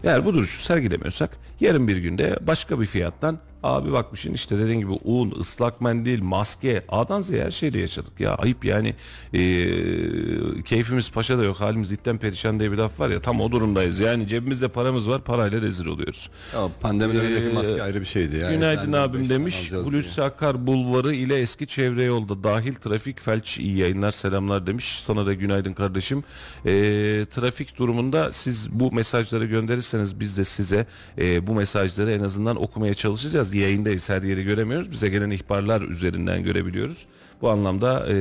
Eğer 0.03 0.25
bu 0.25 0.33
duruşu 0.33 0.61
sergilemiyorsak 0.61 1.37
yarın 1.59 1.87
bir 1.87 1.97
günde 1.97 2.37
başka 2.41 2.79
bir 2.79 2.85
fiyattan 2.85 3.39
abi 3.63 3.91
bakmışın 3.91 4.33
işte 4.33 4.59
dediğin 4.59 4.79
gibi 4.79 4.91
un, 4.91 5.33
ıslak 5.39 5.81
mendil, 5.81 6.21
maske 6.21 6.83
A'dan 6.89 7.21
Z'ye 7.21 7.43
her 7.43 7.51
şeyde 7.51 7.79
yaşadık 7.79 8.19
ya 8.19 8.35
ayıp 8.35 8.65
yani 8.65 8.93
Ee, 9.33 10.63
keyfimiz 10.65 11.11
paşa 11.11 11.37
da 11.37 11.43
yok 11.43 11.59
halimiz 11.59 11.91
itten 11.91 12.17
perişan 12.17 12.59
diye 12.59 12.71
bir 12.71 12.77
laf 12.77 12.99
var 12.99 13.09
ya 13.09 13.21
tam 13.21 13.41
o 13.41 13.51
durumdayız 13.51 13.99
yani 13.99 14.27
cebimizde 14.27 14.67
paramız 14.67 15.09
var 15.09 15.21
parayla 15.21 15.61
rezil 15.61 15.85
oluyoruz. 15.85 16.29
Ya 16.53 16.67
pandemiden 16.81 17.21
önceki 17.21 17.47
Ee, 17.49 17.53
maske 17.53 17.83
ayrı 17.83 17.99
bir 18.01 18.05
şeydi. 18.05 18.37
Yani. 18.37 18.55
Günaydın 18.55 18.93
abim 18.93 19.29
demiş. 19.29 19.71
Hulusi 19.71 20.23
Akar 20.23 20.67
Bulvarı 20.67 21.13
ile 21.15 21.35
eski 21.39 21.67
çevre 21.67 22.03
yolda 22.03 22.43
dahil 22.43 22.73
trafik 22.73 23.19
felç 23.19 23.57
iyi 23.59 23.77
yayınlar 23.77 24.11
selamlar 24.11 24.67
demiş. 24.67 24.99
Sana 25.03 25.25
da 25.25 25.33
günaydın 25.33 25.73
kardeşim. 25.73 26.23
Ee, 26.65 26.71
trafik 27.31 27.77
durumunda 27.77 28.31
siz 28.31 28.71
bu 28.71 28.91
mesajları 28.91 29.45
gönderirseniz 29.45 30.19
biz 30.19 30.37
de 30.37 30.43
size 30.43 30.85
e, 31.17 31.47
bu 31.47 31.55
mesajları 31.55 32.11
en 32.11 32.23
azından 32.23 32.61
okumaya 32.61 32.93
çalışacağız. 32.93 33.52
Yayındayız 33.53 34.09
her 34.09 34.21
yeri 34.21 34.43
göremiyoruz. 34.43 34.91
Bize 34.91 35.09
gelen 35.09 35.29
ihbarlar 35.29 35.81
üzerinden 35.81 36.43
görebiliyoruz. 36.43 37.05
Bu 37.43 37.49
anlamda 37.49 38.07
e, 38.07 38.13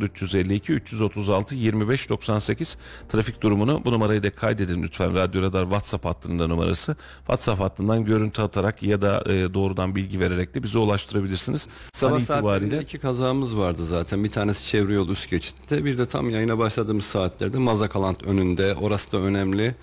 0352 0.00 0.72
336 0.72 1.54
25 1.54 2.10
98 2.10 2.76
trafik 3.08 3.42
durumunu 3.42 3.82
bu 3.84 3.92
numarayı 3.92 4.22
da 4.22 4.30
kaydedin 4.30 4.82
lütfen. 4.82 5.14
Radyo 5.14 5.42
Radar 5.42 5.62
WhatsApp 5.62 6.04
hattında 6.04 6.46
numarası. 6.46 6.96
WhatsApp 7.18 7.60
hattından 7.60 8.04
görüntü 8.04 8.42
atarak 8.42 8.82
ya 8.82 9.02
da 9.02 9.24
e, 9.26 9.54
doğrudan 9.54 9.94
bilgi 9.94 10.20
vererek 10.20 10.54
de 10.54 10.62
bize 10.62 10.78
ulaştırabilirsiniz. 10.78 11.68
Sabah 11.92 12.14
An 12.14 12.18
saatlerinde 12.18 12.66
itibariyle 12.66 12.82
iki 12.82 12.98
kazamız 12.98 13.56
vardı 13.56 13.84
zaten. 13.84 14.24
Bir 14.24 14.30
tanesi 14.30 14.68
çevre 14.68 14.92
yol 14.92 15.08
üst 15.08 15.30
geçitte. 15.30 15.84
Bir 15.84 15.98
de 15.98 16.06
tam 16.06 16.30
yayına 16.30 16.58
başladığımız 16.58 17.04
saatlerde 17.04 17.58
Mazakalant 17.58 18.22
önünde. 18.22 18.74
Orası 18.74 19.12
da 19.12 19.18
önemli. 19.18 19.74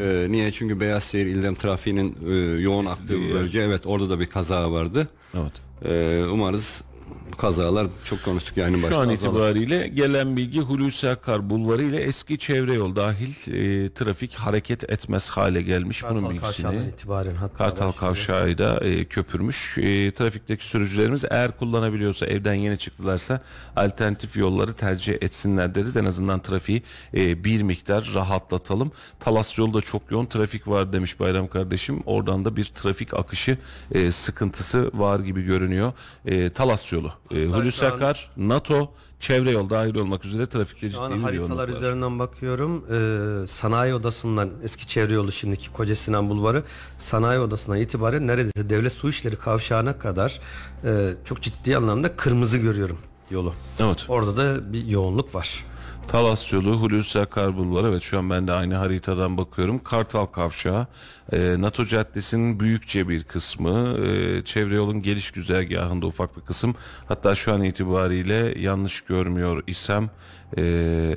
Ee, 0.00 0.26
niye? 0.30 0.52
Çünkü 0.52 0.80
Beyazşehir 0.80 1.26
İldem 1.26 1.54
trafiğinin 1.54 2.16
e, 2.30 2.34
yoğun 2.62 2.86
aktığı 2.86 3.34
bölge. 3.34 3.60
Evet 3.60 3.86
orada 3.86 4.10
da 4.10 4.20
bir 4.20 4.26
kaza 4.26 4.72
vardı. 4.72 5.08
evet. 5.34 5.52
Ee, 5.84 6.24
umarız 6.32 6.82
kazalar 7.38 7.86
çok 8.04 8.24
konuştuk 8.24 8.56
yayının 8.56 8.82
başında. 8.82 8.94
Şu 8.94 9.00
an 9.00 9.10
itibariyle 9.10 9.88
gelen 9.88 10.36
bilgi 10.36 10.60
Hulusi 10.60 11.08
Akar 11.08 11.50
Bulvarı 11.50 11.82
ile 11.82 11.96
eski 11.96 12.38
çevre 12.38 12.74
yol 12.74 12.96
dahil 12.96 13.28
e, 13.28 13.88
trafik 13.88 14.34
hareket 14.34 14.90
etmez 14.90 15.30
hale 15.30 15.62
gelmiş. 15.62 16.04
Bunun 16.10 16.20
Kartal 16.20 16.40
Kavşağı'ndan 16.40 16.72
bilgisini 16.72 16.94
itibaren 16.94 17.34
hatta 17.34 17.56
Kartal. 17.56 17.92
Kavşağı 17.92 18.58
da 18.58 18.80
e, 18.80 19.04
köpürmüş. 19.04 19.78
E, 19.78 20.12
trafikteki 20.12 20.68
sürücülerimiz 20.68 21.24
eğer 21.30 21.58
kullanabiliyorsa 21.58 22.26
evden 22.26 22.54
yeni 22.54 22.78
çıktılarsa 22.78 23.40
alternatif 23.76 24.36
yolları 24.36 24.72
tercih 24.72 25.14
etsinler 25.20 25.74
deriz. 25.74 25.96
En 25.96 26.04
azından 26.04 26.40
trafiği 26.42 26.82
e, 27.14 27.44
bir 27.44 27.62
miktar 27.62 28.10
rahatlatalım. 28.14 28.92
Talas 29.20 29.58
yolda 29.58 29.80
çok 29.80 30.10
yoğun 30.10 30.26
trafik 30.26 30.68
var 30.68 30.92
demiş 30.92 31.20
Bayram 31.20 31.48
kardeşim. 31.48 32.02
Oradan 32.06 32.44
da 32.44 32.56
bir 32.56 32.64
trafik 32.64 33.14
akışı 33.14 33.58
e, 33.92 34.10
sıkıntısı 34.10 34.90
var 34.94 35.20
gibi 35.20 35.42
görünüyor. 35.42 35.92
E, 36.26 36.50
Talas 36.50 36.92
yolu. 36.92 36.99
E, 37.30 37.46
Hulusi 37.46 37.86
an- 37.86 37.90
Akar, 37.96 38.30
NATO, 38.36 38.92
çevre 39.20 39.50
yol 39.50 39.70
dahil 39.70 39.94
olmak 39.94 40.24
üzere 40.24 40.46
trafikte 40.46 40.86
an 40.86 40.90
ciddi 40.90 41.00
yoğunluk 41.02 41.24
haritalar 41.26 41.68
var. 41.68 41.76
üzerinden 41.76 42.18
bakıyorum. 42.18 42.84
Ee, 43.42 43.46
sanayi 43.46 43.94
odasından 43.94 44.50
eski 44.62 44.88
çevre 44.88 45.14
yolu 45.14 45.32
şimdiki 45.32 45.72
Koca 45.72 45.94
Sinan 45.94 46.28
Bulvarı 46.30 46.62
sanayi 46.96 47.40
odasından 47.40 47.78
itibaren 47.80 48.26
neredeyse 48.26 48.70
devlet 48.70 48.92
su 48.92 49.08
işleri 49.08 49.36
kavşağına 49.36 49.98
kadar 49.98 50.40
e, 50.84 51.10
çok 51.24 51.42
ciddi 51.42 51.76
anlamda 51.76 52.16
kırmızı 52.16 52.58
görüyorum 52.58 52.98
yolu. 53.30 53.54
Evet. 53.80 54.04
Orada 54.08 54.36
da 54.36 54.72
bir 54.72 54.86
yoğunluk 54.86 55.34
var. 55.34 55.64
Talas 56.10 56.52
yolu, 56.52 56.80
Hulusi 56.80 57.20
Akar 57.20 57.56
Bulvarı. 57.56 57.88
Evet 57.88 58.02
şu 58.02 58.18
an 58.18 58.30
ben 58.30 58.48
de 58.48 58.52
aynı 58.52 58.74
haritadan 58.74 59.36
bakıyorum. 59.36 59.78
Kartal 59.78 60.26
Kavşağı, 60.26 60.86
e, 61.32 61.56
NATO 61.58 61.84
Caddesi'nin 61.84 62.60
büyükçe 62.60 63.08
bir 63.08 63.24
kısmı, 63.24 63.98
e, 63.98 64.44
çevre 64.44 64.74
yolun 64.74 65.02
geliş 65.02 65.30
güzergahında 65.30 66.06
ufak 66.06 66.36
bir 66.36 66.42
kısım. 66.42 66.74
Hatta 67.08 67.34
şu 67.34 67.52
an 67.52 67.62
itibariyle 67.62 68.60
yanlış 68.60 69.00
görmüyor 69.00 69.62
isem, 69.66 70.10
e, 70.56 70.62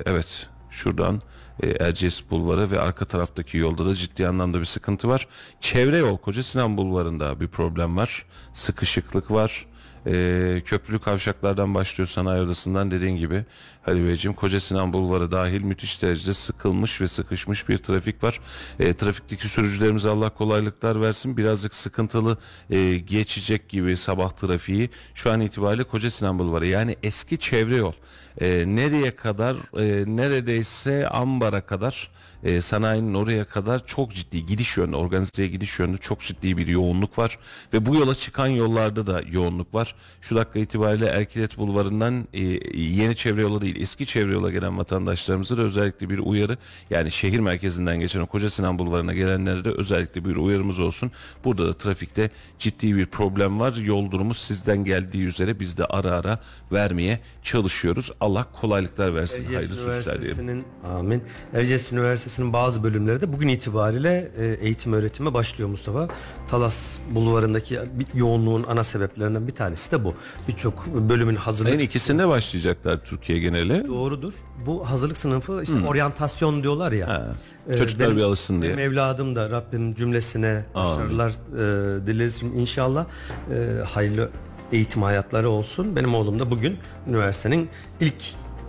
evet 0.06 0.48
şuradan 0.70 1.22
e, 1.62 1.70
Erciyes 1.70 2.30
Bulvarı 2.30 2.70
ve 2.70 2.80
arka 2.80 3.04
taraftaki 3.04 3.58
yolda 3.58 3.86
da 3.86 3.94
ciddi 3.94 4.28
anlamda 4.28 4.60
bir 4.60 4.64
sıkıntı 4.64 5.08
var. 5.08 5.28
Çevre 5.60 5.98
yol 5.98 6.18
Koca 6.18 6.42
Sinan 6.42 6.76
Bulvarı'nda 6.76 7.40
bir 7.40 7.48
problem 7.48 7.96
var. 7.96 8.26
Sıkışıklık 8.52 9.30
var. 9.30 9.66
Ee, 10.06 10.62
köprülü 10.64 10.98
kavşaklardan 10.98 11.74
başlıyor 11.74 12.08
sanayi 12.08 12.42
odasından 12.42 12.90
dediğin 12.90 13.16
gibi 13.16 13.44
Halil 13.82 14.06
Beyciğim 14.06 14.34
Koca 14.34 14.60
Sinan 14.60 14.92
Bulvarı 14.92 15.32
dahil 15.32 15.62
müthiş 15.62 16.02
derecede 16.02 16.34
sıkılmış 16.34 17.00
ve 17.00 17.08
sıkışmış 17.08 17.68
bir 17.68 17.78
trafik 17.78 18.24
var. 18.24 18.40
Ee, 18.80 18.94
trafikteki 18.94 19.48
sürücülerimize 19.48 20.08
Allah 20.08 20.30
kolaylıklar 20.30 21.00
versin. 21.00 21.36
Birazcık 21.36 21.74
sıkıntılı 21.74 22.38
e, 22.70 22.98
geçecek 22.98 23.68
gibi 23.68 23.96
sabah 23.96 24.30
trafiği 24.30 24.90
şu 25.14 25.30
an 25.30 25.40
itibariyle 25.40 25.84
Koca 25.84 26.10
Sinan 26.10 26.38
Bulvarı 26.38 26.66
yani 26.66 26.96
eski 27.02 27.38
çevre 27.38 27.76
yol 27.76 27.92
Ee, 28.40 28.64
nereye 28.66 29.10
kadar 29.10 29.56
e, 29.56 30.16
neredeyse 30.16 31.08
Ambar'a 31.08 31.60
kadar 31.60 32.10
e, 32.44 32.60
sanayinin 32.60 33.14
oraya 33.14 33.44
kadar 33.44 33.86
çok 33.86 34.14
ciddi 34.14 34.46
gidiş 34.46 34.76
yönü, 34.76 34.96
organizeye 34.96 35.48
gidiş 35.48 35.78
yönü 35.78 35.98
çok 35.98 36.20
ciddi 36.20 36.56
bir 36.56 36.66
yoğunluk 36.66 37.18
var. 37.18 37.38
Ve 37.72 37.86
bu 37.86 37.94
yola 37.94 38.14
çıkan 38.14 38.46
yollarda 38.46 39.06
da 39.06 39.22
yoğunluk 39.30 39.74
var. 39.74 39.94
Şu 40.20 40.36
dakika 40.36 40.58
itibariyle 40.58 41.06
Erkilet 41.06 41.58
Bulvarı'ndan 41.58 42.28
e, 42.32 42.42
yeni 42.78 43.16
çevre 43.16 43.40
yola 43.42 43.60
değil 43.60 43.76
eski 43.80 44.06
çevre 44.06 44.32
yola 44.32 44.50
gelen 44.50 44.78
vatandaşlarımıza 44.78 45.56
da 45.56 45.62
özellikle 45.62 46.10
bir 46.10 46.18
uyarı. 46.18 46.58
Yani 46.90 47.10
şehir 47.10 47.40
merkezinden 47.40 48.00
geçen 48.00 48.20
o 48.20 48.26
Koca 48.26 48.50
Sinan 48.50 48.78
Bulvarı'na 48.78 49.14
gelenlere 49.14 49.64
de 49.64 49.70
özellikle 49.70 50.24
bir 50.24 50.36
uyarımız 50.36 50.80
olsun. 50.80 51.12
Burada 51.44 51.66
da 51.66 51.72
trafikte 51.72 52.30
ciddi 52.58 52.96
bir 52.96 53.06
problem 53.06 53.60
var. 53.60 53.74
Yol 53.74 54.10
durumu 54.10 54.34
sizden 54.34 54.84
geldiği 54.84 55.26
üzere 55.26 55.60
biz 55.60 55.78
de 55.78 55.84
ara 55.84 56.10
ara 56.10 56.38
vermeye 56.72 57.20
çalışıyoruz. 57.42 58.12
Allah 58.20 58.46
kolaylıklar 58.60 59.14
versin. 59.14 59.42
Erciyes 59.42 59.56
Hayırlı 59.56 59.94
suçlar 59.94 60.22
diyelim. 60.22 60.64
Amin. 60.84 61.22
Erciyes 61.54 61.92
Üniversitesi'nin 62.34 62.52
bazı 62.52 62.82
bölümleri 62.82 63.20
de 63.20 63.32
bugün 63.32 63.48
itibariyle 63.48 64.30
e, 64.38 64.46
eğitim 64.66 64.92
öğretime 64.92 65.34
başlıyor 65.34 65.68
Mustafa. 65.70 66.08
Talas 66.48 66.96
Bulvarı'ndaki 67.10 67.78
yoğunluğun 68.14 68.64
ana 68.68 68.84
sebeplerinden 68.84 69.46
bir 69.46 69.52
tanesi 69.52 69.92
de 69.92 70.04
bu. 70.04 70.14
Birçok 70.48 70.86
bölümün 70.86 71.36
hazırlık 71.36 71.74
En 71.74 71.78
ikisinde 71.78 72.28
başlayacaklar 72.28 73.04
Türkiye 73.04 73.38
geneli. 73.38 73.88
Doğrudur. 73.88 74.32
Bu 74.66 74.90
hazırlık 74.90 75.16
sınıfı 75.16 75.62
işte 75.62 75.74
oryantasyon 75.86 76.62
diyorlar 76.62 76.92
ya. 76.92 77.34
Ee, 77.68 77.76
Çocuklar 77.76 78.06
benim- 78.06 78.18
bir 78.18 78.22
alışsın 78.22 78.62
diye. 78.62 78.76
Benim 78.76 78.90
evladım 78.92 79.36
da 79.36 79.50
Rabbim 79.50 79.94
cümlesine 79.94 80.64
başarılar 80.74 81.30
e, 81.30 82.06
dileriz 82.06 82.42
inşallah. 82.42 83.06
E, 83.50 83.84
hayırlı 83.84 84.30
eğitim 84.72 85.02
hayatları 85.02 85.48
olsun. 85.48 85.96
Benim 85.96 86.14
oğlum 86.14 86.40
da 86.40 86.50
bugün 86.50 86.78
üniversitenin 87.08 87.68
ilk 88.00 88.14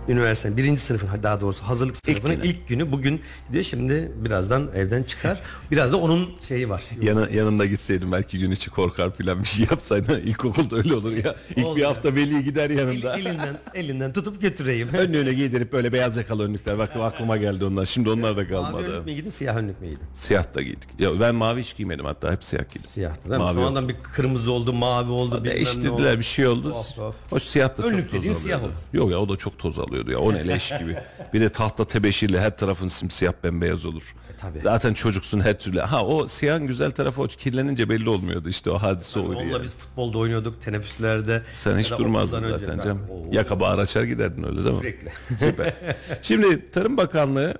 üniversitenin 0.08 0.56
birinci 0.56 0.80
sınıfın 0.80 1.08
daha 1.22 1.40
doğrusu 1.40 1.64
hazırlık 1.64 1.96
sınıfının 2.04 2.34
günü. 2.36 2.46
ilk 2.46 2.68
günü 2.68 2.92
bugün 2.92 3.20
diyor 3.52 3.64
şimdi 3.64 4.12
birazdan 4.16 4.68
evden 4.74 5.02
çıkar. 5.02 5.40
Biraz 5.70 5.92
da 5.92 5.96
onun 5.96 6.30
şeyi 6.40 6.68
var. 6.68 6.82
Yana, 7.02 7.28
yanında 7.30 7.66
gitseydim 7.66 8.12
belki 8.12 8.38
gün 8.38 8.50
içi 8.50 8.70
korkar 8.70 9.14
filan 9.14 9.40
bir 9.42 9.46
şey 9.46 9.66
yapsaydın. 9.70 10.20
İlkokulda 10.26 10.76
öyle 10.76 10.94
olur 10.94 11.12
ya. 11.12 11.36
İlk 11.50 11.56
bir 11.56 11.62
Olmuyor. 11.62 11.86
hafta 11.88 12.14
veli 12.14 12.44
gider 12.44 12.70
yanında. 12.70 13.18
elinden 13.18 13.58
elinden 13.74 14.12
tutup 14.12 14.40
götüreyim. 14.42 14.88
Önlüğüne 14.88 15.32
giydirip 15.32 15.72
böyle 15.72 15.92
beyaz 15.92 16.16
yakalı 16.16 16.44
önlükler. 16.44 16.78
Bak 16.78 16.96
aklıma 16.96 17.36
geldi 17.36 17.64
onlar. 17.64 17.84
Şimdi 17.84 18.10
onlar 18.10 18.30
da 18.36 18.40
Mavi 18.40 18.48
kalmadı. 18.48 18.92
önlük 18.92 19.06
mü 19.06 19.12
giydin 19.12 19.30
siyah 19.30 19.56
önlük 19.56 19.80
mü 19.80 19.86
giydin? 19.86 20.02
Siyah 20.14 20.54
da 20.54 20.62
giydik. 20.62 20.88
Ya 20.98 21.10
ben 21.20 21.34
mavi 21.34 21.60
hiç 21.60 21.76
giymedim 21.76 22.04
hatta 22.04 22.32
hep 22.32 22.44
siyah 22.44 22.62
giydim. 22.74 22.90
Siyahtı 22.90 23.22
değil 23.30 23.40
mi? 23.40 23.44
Mavi 23.44 23.54
Sonradan 23.54 23.88
bir 23.88 23.96
kırmızı 24.02 24.52
oldu, 24.52 24.72
mavi 24.72 25.10
oldu. 25.10 25.44
Değiştirdiler 25.44 26.18
bir 26.18 26.24
şey 26.24 26.46
oldu. 26.46 26.70
Tuhaf, 26.70 26.94
tuhaf. 26.94 27.14
O 27.30 27.38
siyah 27.38 27.78
da 27.78 27.82
Önlük 27.82 28.00
çok 28.02 28.10
toz 28.10 28.20
alıyordu. 28.20 28.38
siyah 28.38 28.62
olur. 28.64 28.72
Yok 28.92 29.10
ya 29.10 29.18
o 29.18 29.28
da 29.28 29.36
çok 29.36 29.58
toz 29.58 29.78
alıyordu 29.96 30.10
ya. 30.10 30.18
O 30.18 30.32
ne 30.34 30.48
leş 30.48 30.72
gibi. 30.78 30.96
Bir 31.32 31.40
de 31.40 31.48
tahta 31.48 31.84
tebeşirle 31.86 32.40
her 32.40 32.56
tarafın 32.56 32.88
simsiyah 32.88 33.32
bembeyaz 33.44 33.86
olur. 33.86 34.14
E, 34.34 34.36
tabii. 34.36 34.60
Zaten 34.60 34.94
çocuksun 34.94 35.40
her 35.40 35.58
türlü. 35.58 35.80
Ha 35.80 36.04
o 36.06 36.28
siyahın 36.28 36.66
güzel 36.66 36.90
tarafı 36.90 37.22
o 37.22 37.26
kirlenince 37.26 37.88
belli 37.88 38.08
olmuyordu 38.08 38.48
işte 38.48 38.70
o 38.70 38.78
hadise 38.78 39.20
oydu 39.20 39.38
Onunla 39.38 39.52
yani. 39.52 39.62
biz 39.62 39.74
futbolda 39.74 40.18
oynuyorduk 40.18 40.62
teneffüslerde. 40.62 41.42
Sen 41.54 41.78
hiç 41.78 41.90
durmazdın 41.90 42.42
önce. 42.42 42.58
zaten 42.58 42.78
Ben- 42.78 42.82
Cem. 42.82 42.96
Oo. 43.10 43.26
Yaka 43.32 43.60
bağır 43.60 43.78
açar 43.78 44.02
giderdin 44.04 44.42
öyle 44.44 44.64
değil 44.64 44.74
mi? 44.74 44.80
Sürekli. 44.80 45.10
Süper. 45.38 45.74
Şimdi 46.22 46.70
Tarım 46.70 46.96
Bakanlığı, 46.96 47.54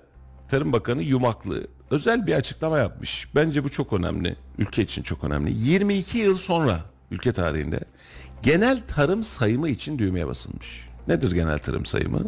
Tarım 0.48 0.72
Bakanı 0.72 1.02
Yumaklı 1.02 1.66
özel 1.90 2.26
bir 2.26 2.34
açıklama 2.34 2.78
yapmış. 2.78 3.28
Bence 3.34 3.64
bu 3.64 3.68
çok 3.68 3.92
önemli. 3.92 4.36
Ülke 4.58 4.82
için 4.82 5.02
çok 5.02 5.24
önemli. 5.24 5.52
22 5.58 6.18
yıl 6.18 6.36
sonra 6.36 6.80
ülke 7.10 7.32
tarihinde 7.32 7.80
genel 8.42 8.82
tarım 8.88 9.24
sayımı 9.24 9.68
için 9.68 9.98
düğmeye 9.98 10.26
basılmış. 10.26 10.85
Nedir 11.08 11.32
genel 11.32 11.58
tarım 11.58 11.86
sayımı? 11.86 12.20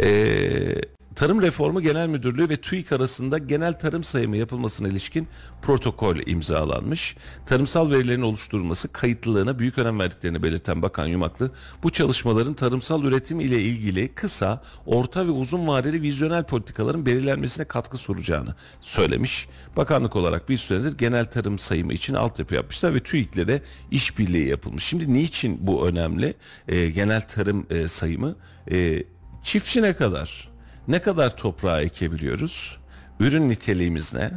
Ee, 0.00 0.80
Tarım 1.14 1.42
Reformu 1.42 1.80
Genel 1.80 2.08
Müdürlüğü 2.08 2.48
ve 2.48 2.56
TÜİK 2.56 2.92
arasında 2.92 3.38
genel 3.38 3.78
tarım 3.78 4.04
sayımı 4.04 4.36
yapılmasına 4.36 4.88
ilişkin 4.88 5.28
protokol 5.62 6.16
imzalanmış. 6.26 7.16
Tarımsal 7.46 7.90
verilerin 7.90 8.22
oluşturulması 8.22 8.92
kayıtlılığına 8.92 9.58
büyük 9.58 9.78
önem 9.78 9.98
verdiklerini 9.98 10.42
belirten 10.42 10.82
Bakan 10.82 11.06
Yumaklı, 11.06 11.50
bu 11.82 11.90
çalışmaların 11.90 12.54
tarımsal 12.54 13.04
üretim 13.04 13.40
ile 13.40 13.62
ilgili 13.62 14.08
kısa, 14.08 14.62
orta 14.86 15.26
ve 15.26 15.30
uzun 15.30 15.66
vadeli 15.68 16.02
vizyonel 16.02 16.44
politikaların 16.44 17.06
belirlenmesine 17.06 17.64
katkı 17.64 17.98
sunacağını 17.98 18.54
söylemiş. 18.80 19.48
Bakanlık 19.76 20.16
olarak 20.16 20.48
bir 20.48 20.58
süredir 20.58 20.98
genel 20.98 21.24
tarım 21.24 21.58
sayımı 21.58 21.92
için 21.92 22.14
altyapı 22.14 22.54
yapmışlar 22.54 22.94
ve 22.94 23.00
TÜİK'le 23.00 23.48
de 23.48 23.62
işbirliği 23.90 24.48
yapılmış. 24.48 24.84
Şimdi 24.84 25.12
niçin 25.12 25.66
bu 25.66 25.88
önemli? 25.88 26.34
Ee, 26.68 26.90
genel 26.90 27.28
tarım 27.28 27.66
e, 27.70 27.88
sayımı 27.88 28.36
e, 28.70 29.04
çiftçi 29.42 29.82
ne 29.82 29.96
kadar? 29.96 30.53
Ne 30.88 31.02
kadar 31.02 31.36
toprağa 31.36 31.80
ekebiliyoruz? 31.80 32.78
Ürün 33.20 33.48
niteliğimiz 33.48 34.14
ne? 34.14 34.30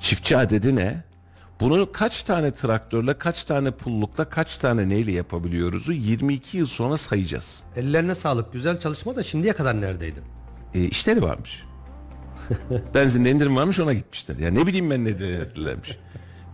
Çiftçi 0.00 0.36
adedi 0.36 0.76
ne? 0.76 1.02
Bunu 1.60 1.92
kaç 1.92 2.22
tane 2.22 2.50
traktörle, 2.50 3.18
kaç 3.18 3.44
tane 3.44 3.70
pullukla, 3.70 4.24
kaç 4.28 4.56
tane 4.56 4.88
neyle 4.88 5.12
yapabiliyoruzu 5.12 5.92
22 5.92 6.58
yıl 6.58 6.66
sonra 6.66 6.98
sayacağız. 6.98 7.62
Ellerine 7.76 8.14
sağlık. 8.14 8.52
Güzel 8.52 8.80
çalışma 8.80 9.16
da 9.16 9.22
şimdiye 9.22 9.52
kadar 9.52 9.80
neredeydin? 9.80 10.22
E, 10.74 10.80
işleri 10.84 11.22
varmış. 11.22 11.62
Benzinde 12.94 13.30
indirim 13.30 13.56
varmış 13.56 13.80
ona 13.80 13.92
gitmişler. 13.92 14.36
Ya 14.36 14.50
ne 14.50 14.66
bileyim 14.66 14.90
ben 14.90 15.04
ne 15.04 15.18
dedilermiş. 15.18 15.98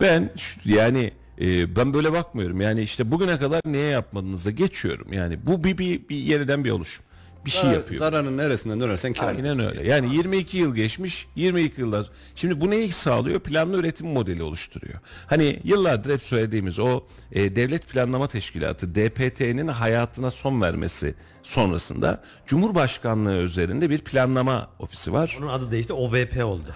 Ben 0.01 0.29
şu- 0.37 0.59
yani 0.69 1.11
Ee, 1.41 1.75
ben 1.75 1.93
böyle 1.93 2.13
bakmıyorum. 2.13 2.61
Yani 2.61 2.81
işte 2.81 3.11
bugüne 3.11 3.39
kadar 3.39 3.61
neye 3.65 3.89
yapmadığınıza 3.89 4.51
geçiyorum. 4.51 5.13
Yani 5.13 5.45
bu 5.45 5.63
bir, 5.63 5.77
bir, 5.77 6.09
bir 6.09 6.15
yeniden 6.15 6.63
bir 6.63 6.71
oluşum. 6.71 7.05
Bir 7.45 7.51
şey 7.51 7.61
Zarar- 7.61 7.73
yapıyor. 7.73 7.99
Zararın 7.99 8.37
neresinden 8.37 8.79
dönersen 8.79 9.13
kar. 9.13 9.27
Aynen 9.27 9.59
öyle. 9.59 9.87
Yani 9.87 10.15
22 10.15 10.57
yıl 10.57 10.75
geçmiş, 10.75 11.27
22 11.35 11.81
yıldan 11.81 12.01
sonra- 12.01 12.15
Şimdi 12.35 12.61
bu 12.61 12.69
neyi 12.69 12.91
sağlıyor? 12.93 13.39
Planlı 13.39 13.77
üretim 13.79 14.07
modeli 14.07 14.43
oluşturuyor. 14.43 14.99
Hani 15.27 15.59
yıllardır 15.63 16.13
hep 16.13 16.23
söylediğimiz 16.23 16.79
o 16.79 17.03
e, 17.31 17.55
Devlet 17.55 17.87
Planlama 17.87 18.27
Teşkilatı 18.27 18.95
DPT'nin 18.95 19.67
hayatına 19.67 20.31
son 20.31 20.61
vermesi 20.61 21.15
sonrasında 21.41 22.23
Cumhurbaşkanlığı 22.47 23.37
üzerinde 23.37 23.89
bir 23.89 23.99
planlama 23.99 24.69
ofisi 24.79 25.13
var. 25.13 25.37
Onun 25.39 25.47
adı 25.47 25.71
değişti 25.71 25.93
OVP 25.93 26.45
oldu. 26.45 26.73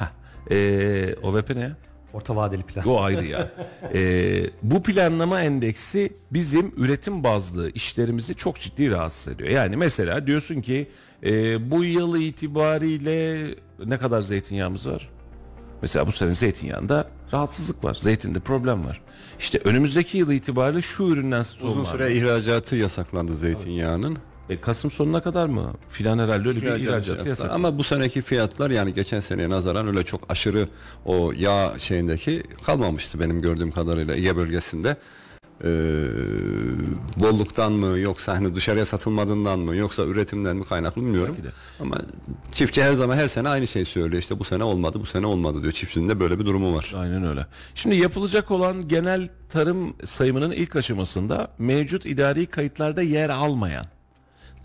E, 0.51 1.15
OVP 1.23 1.55
ne 1.55 1.59
ya? 1.61 1.77
Orta 2.15 2.35
vadeli 2.35 2.63
plan. 2.63 2.87
O 2.87 3.01
ayrı 3.01 3.25
ya. 3.25 3.51
Ee, 3.93 4.43
bu 4.63 4.83
planlama 4.83 5.41
endeksi 5.41 6.13
bizim 6.31 6.73
üretim 6.77 7.23
bazlı 7.23 7.71
işlerimizi 7.71 8.35
çok 8.35 8.59
ciddi 8.59 8.91
rahatsız 8.91 9.33
ediyor. 9.33 9.49
Yani 9.49 9.77
mesela 9.77 10.27
diyorsun 10.27 10.61
ki 10.61 10.89
e, 11.23 11.71
bu 11.71 11.83
yıl 11.83 12.15
itibariyle 12.21 13.47
ne 13.85 13.97
kadar 13.97 14.21
zeytinyağımız 14.21 14.89
var? 14.89 15.09
Mesela 15.81 16.07
bu 16.07 16.11
sene 16.11 16.33
zeytinyağında 16.33 17.07
rahatsızlık 17.33 17.83
var. 17.83 17.97
Zeytinde 18.01 18.39
problem 18.39 18.85
var. 18.85 19.01
İşte 19.39 19.57
önümüzdeki 19.63 20.17
yıl 20.17 20.31
itibariyle 20.31 20.81
şu 20.81 21.03
üründen 21.03 21.43
stoğum 21.43 21.69
Uzun 21.71 21.83
var. 21.85 21.91
süre 21.91 22.13
ihracatı 22.13 22.75
yasaklandı 22.75 23.35
zeytinyağının. 23.37 24.17
E, 24.49 24.61
Kasım 24.61 24.91
sonuna 24.91 25.23
kadar 25.23 25.45
mı? 25.47 25.73
Filan 25.89 26.19
herhalde 26.19 26.47
öyle 26.49 26.61
bir 26.61 26.67
ihracatı 26.67 27.29
yasak. 27.29 27.51
Ama 27.51 27.77
bu 27.77 27.83
seneki 27.83 28.21
fiyatlar 28.21 28.71
yani 28.71 28.93
geçen 28.93 29.19
seneye 29.19 29.49
nazaran 29.49 29.87
öyle 29.87 30.03
çok 30.03 30.21
aşırı 30.29 30.67
o 31.05 31.31
yağ 31.37 31.73
şeyindeki 31.77 32.43
kalmamıştı 32.65 33.19
benim 33.19 33.41
gördüğüm 33.41 33.71
kadarıyla 33.71 34.15
Ege 34.15 34.35
bölgesinde. 34.35 34.97
Ee, 35.63 35.67
bolluktan 37.17 37.73
mı 37.73 37.99
yoksa 37.99 38.33
hani 38.33 38.55
dışarıya 38.55 38.85
satılmadığından 38.85 39.59
mı 39.59 39.75
yoksa 39.75 40.03
üretimden 40.03 40.57
mi 40.57 40.65
kaynaklı 40.65 41.01
bilmiyorum. 41.01 41.37
Ama 41.79 41.95
çiftçi 42.51 42.83
her 42.83 42.93
zaman 42.93 43.15
her 43.15 43.27
sene 43.27 43.49
aynı 43.49 43.67
şeyi 43.67 43.85
söylüyor. 43.85 44.21
İşte 44.21 44.39
bu 44.39 44.43
sene 44.43 44.63
olmadı, 44.63 44.99
bu 45.01 45.05
sene 45.05 45.25
olmadı 45.27 45.61
diyor. 45.61 45.73
Çiftçinin 45.73 46.09
de 46.09 46.19
böyle 46.19 46.39
bir 46.39 46.45
durumu 46.45 46.75
var. 46.75 46.93
Aynen 46.97 47.27
öyle. 47.27 47.45
Şimdi 47.75 47.95
yapılacak 47.95 48.51
olan 48.51 48.87
genel 48.87 49.29
tarım 49.49 49.93
sayımının 50.05 50.51
ilk 50.51 50.75
aşamasında 50.75 51.47
mevcut 51.57 52.05
idari 52.05 52.45
kayıtlarda 52.45 53.01
yer 53.01 53.29
almayan 53.29 53.85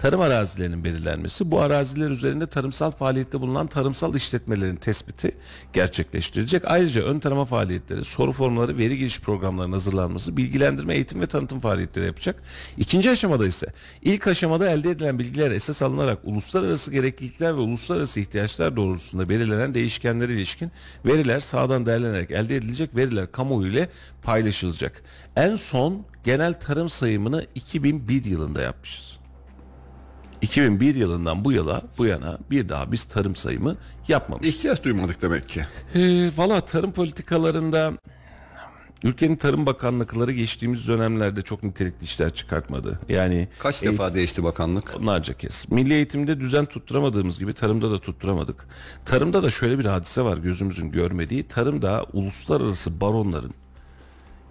tarım 0.00 0.20
arazilerinin 0.20 0.84
belirlenmesi, 0.84 1.50
bu 1.50 1.60
araziler 1.60 2.10
üzerinde 2.10 2.46
tarımsal 2.46 2.90
faaliyette 2.90 3.40
bulunan 3.40 3.66
tarımsal 3.66 4.14
işletmelerin 4.14 4.76
tespiti 4.76 5.36
gerçekleştirilecek. 5.72 6.62
Ayrıca 6.66 7.02
ön 7.02 7.18
tarama 7.18 7.44
faaliyetleri, 7.44 8.04
soru 8.04 8.32
formları, 8.32 8.78
veri 8.78 8.98
giriş 8.98 9.20
programlarının 9.20 9.72
hazırlanması, 9.72 10.36
bilgilendirme, 10.36 10.94
eğitim 10.94 11.20
ve 11.20 11.26
tanıtım 11.26 11.60
faaliyetleri 11.60 12.06
yapacak. 12.06 12.42
İkinci 12.78 13.10
aşamada 13.10 13.46
ise 13.46 13.66
ilk 14.02 14.26
aşamada 14.26 14.70
elde 14.70 14.90
edilen 14.90 15.18
bilgiler 15.18 15.50
esas 15.50 15.82
alınarak 15.82 16.18
uluslararası 16.24 16.90
gereklilikler 16.90 17.56
ve 17.56 17.60
uluslararası 17.60 18.20
ihtiyaçlar 18.20 18.76
doğrultusunda 18.76 19.28
belirlenen 19.28 19.74
değişkenlere 19.74 20.32
ilişkin 20.32 20.72
veriler 21.04 21.40
sağdan 21.40 21.86
değerlenerek 21.86 22.30
elde 22.30 22.56
edilecek 22.56 22.96
veriler 22.96 23.32
kamuoyu 23.32 23.72
ile 23.72 23.88
paylaşılacak. 24.22 25.02
En 25.36 25.56
son 25.56 26.06
genel 26.24 26.52
tarım 26.52 26.90
sayımını 26.90 27.46
2001 27.54 28.24
yılında 28.24 28.60
yapmışız. 28.60 29.19
2001 30.42 30.94
yılından 30.94 31.44
bu 31.44 31.52
yıla 31.52 31.82
bu 31.98 32.06
yana 32.06 32.38
bir 32.50 32.68
daha 32.68 32.92
biz 32.92 33.04
tarım 33.04 33.36
sayımı 33.36 33.76
yapmamışız. 34.08 34.54
İhtiyaç 34.54 34.84
duymadık 34.84 35.22
demek 35.22 35.48
ki. 35.48 35.66
Ee, 35.94 36.30
Valla 36.36 36.60
tarım 36.60 36.92
politikalarında 36.92 37.92
ülkenin 39.04 39.36
tarım 39.36 39.66
bakanlıkları 39.66 40.32
geçtiğimiz 40.32 40.88
dönemlerde 40.88 41.42
çok 41.42 41.62
nitelikli 41.62 42.04
işler 42.04 42.34
çıkartmadı. 42.34 42.98
Yani 43.08 43.48
Kaç 43.58 43.74
eğitim- 43.82 43.92
defa 43.92 44.14
değişti 44.14 44.44
bakanlık? 44.44 44.94
Onlarca 45.00 45.34
kez. 45.34 45.66
Milli 45.70 45.94
eğitimde 45.94 46.40
düzen 46.40 46.66
tutturamadığımız 46.66 47.38
gibi 47.38 47.52
tarımda 47.52 47.90
da 47.90 47.98
tutturamadık. 47.98 48.66
Tarımda 49.04 49.42
da 49.42 49.50
şöyle 49.50 49.78
bir 49.78 49.84
hadise 49.84 50.22
var 50.22 50.36
gözümüzün 50.36 50.90
görmediği. 50.92 51.42
Tarımda 51.48 52.06
uluslararası 52.12 53.00
baronların, 53.00 53.54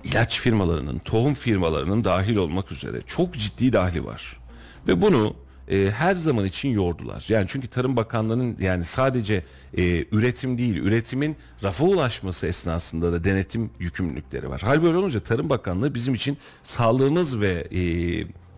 ilaç 0.03 0.39
firmalarının, 0.39 0.99
tohum 0.99 1.33
firmalarının 1.33 2.03
dahil 2.03 2.35
olmak 2.35 2.71
üzere 2.71 3.01
çok 3.07 3.33
ciddi 3.33 3.73
dahili 3.73 4.05
var. 4.05 4.39
Ve 4.87 5.01
bunu 5.01 5.35
e, 5.69 5.91
her 5.91 6.15
zaman 6.15 6.45
için 6.45 6.69
yordular. 6.69 7.25
Yani 7.29 7.45
çünkü 7.47 7.67
Tarım 7.67 7.95
Bakanlığı'nın 7.95 8.57
yani 8.59 8.83
sadece 8.83 9.43
e, 9.77 10.05
üretim 10.11 10.57
değil, 10.57 10.75
üretimin 10.75 11.35
rafa 11.63 11.85
ulaşması 11.85 12.47
esnasında 12.47 13.11
da 13.11 13.23
denetim 13.23 13.69
yükümlülükleri 13.79 14.49
var. 14.49 14.61
Hal 14.61 14.83
böyle 14.83 14.97
olunca 14.97 15.19
Tarım 15.19 15.49
Bakanlığı 15.49 15.93
bizim 15.93 16.13
için 16.13 16.37
sağlığımız 16.63 17.41
ve 17.41 17.67
e, 17.71 17.81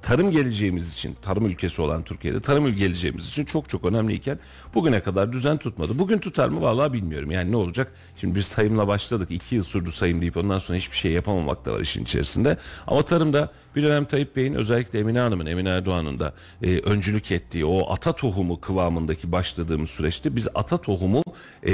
tarım 0.01 0.31
geleceğimiz 0.31 0.93
için, 0.93 1.15
tarım 1.21 1.45
ülkesi 1.45 1.81
olan 1.81 2.03
Türkiye'de 2.03 2.41
tarım 2.41 2.75
geleceğimiz 2.75 3.27
için 3.27 3.45
çok 3.45 3.69
çok 3.69 3.85
önemliyken 3.85 4.39
bugüne 4.73 4.99
kadar 4.99 5.33
düzen 5.33 5.57
tutmadı. 5.57 5.99
Bugün 5.99 6.17
tutar 6.17 6.49
mı 6.49 6.61
vallahi 6.61 6.93
bilmiyorum. 6.93 7.31
Yani 7.31 7.51
ne 7.51 7.55
olacak? 7.55 7.91
Şimdi 8.17 8.35
biz 8.35 8.45
sayımla 8.45 8.87
başladık. 8.87 9.31
iki 9.31 9.55
yıl 9.55 9.63
sürdü 9.63 9.91
sayım 9.91 10.21
deyip 10.21 10.37
ondan 10.37 10.59
sonra 10.59 10.77
hiçbir 10.77 10.97
şey 10.97 11.11
yapamamak 11.11 11.65
da 11.65 11.73
var 11.73 11.79
işin 11.79 12.03
içerisinde. 12.03 12.57
Ama 12.87 13.05
tarımda 13.05 13.51
bir 13.75 13.83
dönem 13.83 14.05
Tayyip 14.05 14.35
Bey'in 14.35 14.53
özellikle 14.53 14.99
Emine 14.99 15.19
Hanım'ın, 15.19 15.45
Emine 15.45 15.69
Erdoğan'ın 15.69 16.19
da 16.19 16.33
e, 16.63 16.79
öncülük 16.79 17.31
ettiği 17.31 17.65
o 17.65 17.93
ata 17.93 18.11
tohumu 18.11 18.61
kıvamındaki 18.61 19.31
başladığımız 19.31 19.89
süreçte 19.89 20.35
biz 20.35 20.47
ata 20.55 20.77
tohumu 20.77 21.23
e, 21.67 21.73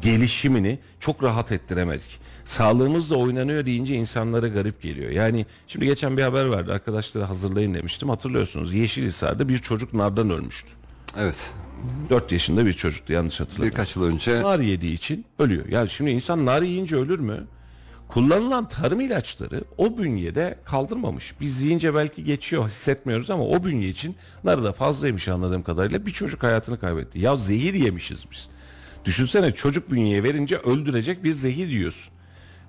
gelişimini 0.00 0.78
çok 1.00 1.22
rahat 1.22 1.52
ettiremedik. 1.52 2.20
Sağlığımızla 2.44 3.16
oynanıyor 3.16 3.66
deyince 3.66 3.94
insanlara 3.94 4.48
garip 4.48 4.82
geliyor. 4.82 5.10
Yani 5.10 5.46
şimdi 5.66 5.86
geçen 5.86 6.16
bir 6.16 6.22
haber 6.22 6.50
verdi 6.50 6.72
arkadaşları 6.72 7.24
hazırlayın 7.24 7.74
demiştim. 7.74 8.08
Hatırlıyorsunuz 8.08 8.74
Yeşilhisar'da 8.74 9.48
bir 9.48 9.58
çocuk 9.58 9.94
nardan 9.94 10.30
ölmüştü. 10.30 10.70
Evet. 11.18 11.50
4 12.10 12.32
yaşında 12.32 12.66
bir 12.66 12.72
çocuktu 12.72 13.12
yanlış 13.12 13.40
hatırlamıyorum. 13.40 13.78
Birkaç 13.78 13.96
yıl 13.96 14.04
önce 14.04 14.42
Nar 14.42 14.58
yediği 14.58 14.92
için 14.92 15.24
ölüyor. 15.38 15.66
Yani 15.68 15.90
şimdi 15.90 16.10
insan 16.10 16.46
nar 16.46 16.62
yiyince 16.62 16.96
ölür 16.96 17.18
mü? 17.20 17.46
Kullanılan 18.08 18.68
tarım 18.68 19.00
ilaçları 19.00 19.64
o 19.78 19.98
bünyede 19.98 20.58
kaldırmamış. 20.64 21.34
Biz 21.40 21.62
yiyince 21.62 21.94
belki 21.94 22.24
geçiyor 22.24 22.68
hissetmiyoruz 22.68 23.30
ama 23.30 23.44
o 23.44 23.64
bünye 23.64 23.88
için 23.88 24.16
narı 24.44 24.64
da 24.64 24.72
fazlaymış 24.72 25.28
anladığım 25.28 25.62
kadarıyla 25.62 26.06
bir 26.06 26.10
çocuk 26.10 26.42
hayatını 26.42 26.80
kaybetti. 26.80 27.18
Ya 27.18 27.36
zehir 27.36 27.74
yemişiz 27.74 28.24
biz. 28.30 28.48
Düşünsene 29.04 29.52
çocuk 29.54 29.90
bünyeye 29.90 30.22
verince 30.22 30.56
öldürecek 30.56 31.24
bir 31.24 31.32
zehir 31.32 31.68
yiyorsun. 31.68 32.12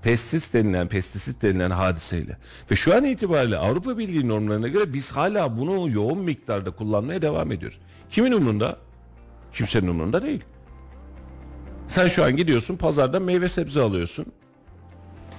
Pestis 0.01 0.53
denilen, 0.53 0.87
pestisit 0.87 1.41
denilen 1.41 1.71
hadiseyle. 1.71 2.37
Ve 2.71 2.75
şu 2.75 2.95
an 2.95 3.03
itibariyle 3.03 3.57
Avrupa 3.57 3.97
Birliği 3.97 4.27
normlarına 4.27 4.67
göre 4.67 4.93
biz 4.93 5.11
hala 5.11 5.57
bunu 5.57 5.89
yoğun 5.89 6.17
miktarda 6.17 6.71
kullanmaya 6.71 7.21
devam 7.21 7.51
ediyoruz. 7.51 7.79
Kimin 8.11 8.31
umrunda? 8.31 8.77
Kimsenin 9.53 9.87
umrunda 9.87 10.21
değil. 10.21 10.43
Sen 11.87 12.07
şu 12.07 12.23
an 12.23 12.37
gidiyorsun 12.37 12.77
pazardan 12.77 13.21
meyve 13.21 13.49
sebze 13.49 13.81
alıyorsun. 13.81 14.25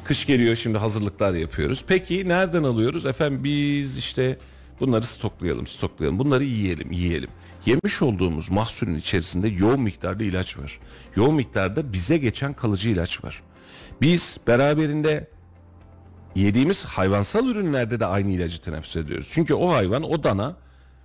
Kış 0.05 0.27
geliyor 0.27 0.57
şimdi 0.57 0.79
hazırlıklar 0.79 1.35
yapıyoruz. 1.35 1.85
Peki 1.89 2.29
nereden 2.29 2.65
alıyoruz? 2.65 3.07
Efendim 3.07 3.45
biz 3.45 3.97
işte 3.97 4.39
bunları 4.81 5.07
stoklayalım, 5.07 5.67
stoklayalım. 5.67 6.19
Bunları 6.19 6.45
yiyelim, 6.45 6.93
yiyelim. 6.93 7.31
Yemiş 7.67 8.03
olduğumuz 8.03 8.51
mahsulün 8.51 8.97
içerisinde 8.99 9.49
yoğun 9.49 9.81
miktarda 9.81 10.25
ilaç 10.25 10.59
var. 10.59 10.81
Yoğun 11.17 11.35
miktarda 11.35 11.93
bize 11.93 12.17
geçen 12.17 12.55
kalıcı 12.55 12.89
ilaç 12.89 13.25
var. 13.25 13.43
Biz 14.01 14.39
beraberinde 14.47 15.29
yediğimiz 16.35 16.85
hayvansal 16.85 17.47
ürünlerde 17.47 18.01
de 18.01 18.07
aynı 18.07 18.31
ilacı 18.31 18.61
teneffüs 18.61 18.97
ediyoruz. 18.97 19.29
Çünkü 19.33 19.55
o 19.55 19.73
hayvan, 19.73 20.03
o 20.03 20.25
dana 20.25 20.57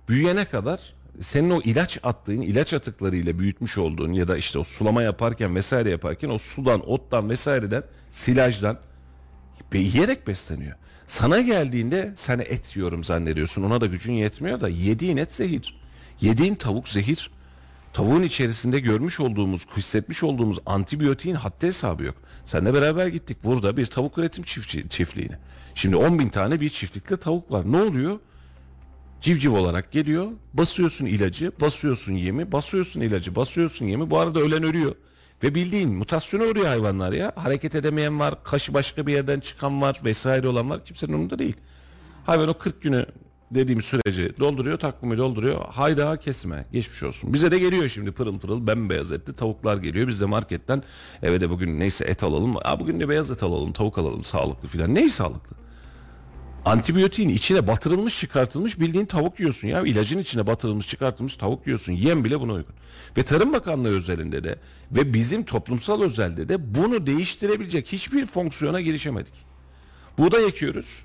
büyüyene 0.08 0.44
kadar 0.44 0.94
senin 1.20 1.50
o 1.50 1.60
ilaç 1.60 1.98
attığın, 2.02 2.40
ilaç 2.40 2.74
atıklarıyla 2.74 3.38
büyütmüş 3.38 3.78
olduğun 3.78 4.12
ya 4.12 4.28
da 4.28 4.36
işte 4.36 4.58
o 4.58 4.64
sulama 4.64 5.02
yaparken 5.02 5.54
vesaire 5.56 5.90
yaparken 5.90 6.28
o 6.28 6.38
sudan, 6.38 6.90
ottan 6.90 7.30
vesaireden, 7.30 7.82
silajdan 8.10 8.78
ve 9.72 9.78
yiyerek 9.78 10.26
besleniyor. 10.26 10.76
Sana 11.06 11.40
geldiğinde 11.40 12.12
sen 12.16 12.38
et 12.38 12.76
yiyorum 12.76 13.04
zannediyorsun. 13.04 13.62
Ona 13.62 13.80
da 13.80 13.86
gücün 13.86 14.12
yetmiyor 14.12 14.60
da 14.60 14.68
yediğin 14.68 15.16
et 15.16 15.34
zehir. 15.34 15.79
Yediğin 16.20 16.54
tavuk 16.54 16.88
zehir. 16.88 17.30
Tavuğun 17.92 18.22
içerisinde 18.22 18.80
görmüş 18.80 19.20
olduğumuz, 19.20 19.66
hissetmiş 19.76 20.22
olduğumuz 20.22 20.58
antibiyotiğin 20.66 21.34
haddi 21.34 21.66
hesabı 21.66 22.04
yok. 22.04 22.14
Seninle 22.44 22.74
beraber 22.74 23.06
gittik 23.06 23.36
burada 23.44 23.76
bir 23.76 23.86
tavuk 23.86 24.18
üretim 24.18 24.44
çiftçi, 24.44 24.88
çiftliğine. 24.88 25.38
Şimdi 25.74 25.96
10 25.96 26.18
bin 26.18 26.28
tane 26.28 26.60
bir 26.60 26.68
çiftlikte 26.68 27.16
tavuk 27.16 27.52
var. 27.52 27.72
Ne 27.72 27.82
oluyor? 27.82 28.18
Civciv 29.20 29.52
olarak 29.52 29.92
geliyor. 29.92 30.26
Basıyorsun 30.54 31.06
ilacı, 31.06 31.52
basıyorsun 31.60 32.12
yemi, 32.12 32.52
basıyorsun 32.52 33.00
ilacı, 33.00 33.36
basıyorsun 33.36 33.86
yemi. 33.86 34.10
Bu 34.10 34.18
arada 34.18 34.40
ölen 34.40 34.62
ölüyor. 34.62 34.94
Ve 35.42 35.54
bildiğin 35.54 35.90
mutasyona 35.94 36.44
uğruyor 36.44 36.66
hayvanlar 36.66 37.12
ya. 37.12 37.32
Hareket 37.36 37.74
edemeyen 37.74 38.20
var, 38.20 38.44
kaşı 38.44 38.74
başka 38.74 39.06
bir 39.06 39.12
yerden 39.12 39.40
çıkan 39.40 39.82
var 39.82 40.00
vesaire 40.04 40.48
olan 40.48 40.70
var. 40.70 40.84
Kimsenin 40.84 41.12
umurunda 41.12 41.38
değil. 41.38 41.56
Hayvan 42.26 42.48
o 42.48 42.54
40 42.54 42.82
günü 42.82 43.06
dediğim 43.50 43.82
süreci 43.82 44.32
dolduruyor, 44.38 44.78
takvimi 44.78 45.18
dolduruyor. 45.18 45.64
Hayda 45.68 46.16
kesme, 46.16 46.66
geçmiş 46.72 47.02
olsun. 47.02 47.32
Bize 47.32 47.50
de 47.50 47.58
geliyor 47.58 47.88
şimdi 47.88 48.12
pırıl 48.12 48.38
pırıl 48.38 48.66
bembeyaz 48.66 49.12
etli 49.12 49.32
tavuklar 49.32 49.76
geliyor. 49.76 50.08
Biz 50.08 50.20
de 50.20 50.24
marketten 50.24 50.82
eve 51.22 51.40
de 51.40 51.50
bugün 51.50 51.80
neyse 51.80 52.04
et 52.04 52.22
alalım. 52.22 52.56
Aa, 52.56 52.80
bugün 52.80 53.00
de 53.00 53.08
beyaz 53.08 53.30
et 53.30 53.42
alalım, 53.42 53.72
tavuk 53.72 53.98
alalım 53.98 54.24
sağlıklı 54.24 54.68
filan. 54.68 54.94
Neyi 54.94 55.10
sağlıklı? 55.10 55.56
Antibiyotiğin 56.64 57.28
içine 57.28 57.66
batırılmış 57.66 58.20
çıkartılmış 58.20 58.80
bildiğin 58.80 59.06
tavuk 59.06 59.40
yiyorsun 59.40 59.68
ya. 59.68 59.82
İlacın 59.82 60.18
içine 60.18 60.46
batırılmış 60.46 60.88
çıkartılmış 60.88 61.36
tavuk 61.36 61.66
yiyorsun. 61.66 61.92
Yem 61.92 62.24
bile 62.24 62.40
buna 62.40 62.52
uygun. 62.52 62.74
Ve 63.16 63.22
Tarım 63.22 63.52
Bakanlığı 63.52 63.96
özelinde 63.96 64.44
de 64.44 64.58
ve 64.92 65.14
bizim 65.14 65.44
toplumsal 65.44 66.02
özelde 66.02 66.48
de 66.48 66.74
bunu 66.74 67.06
değiştirebilecek 67.06 67.92
hiçbir 67.92 68.26
fonksiyona 68.26 68.80
girişemedik. 68.80 69.34
Buğday 70.18 70.44
ekiyoruz. 70.44 71.04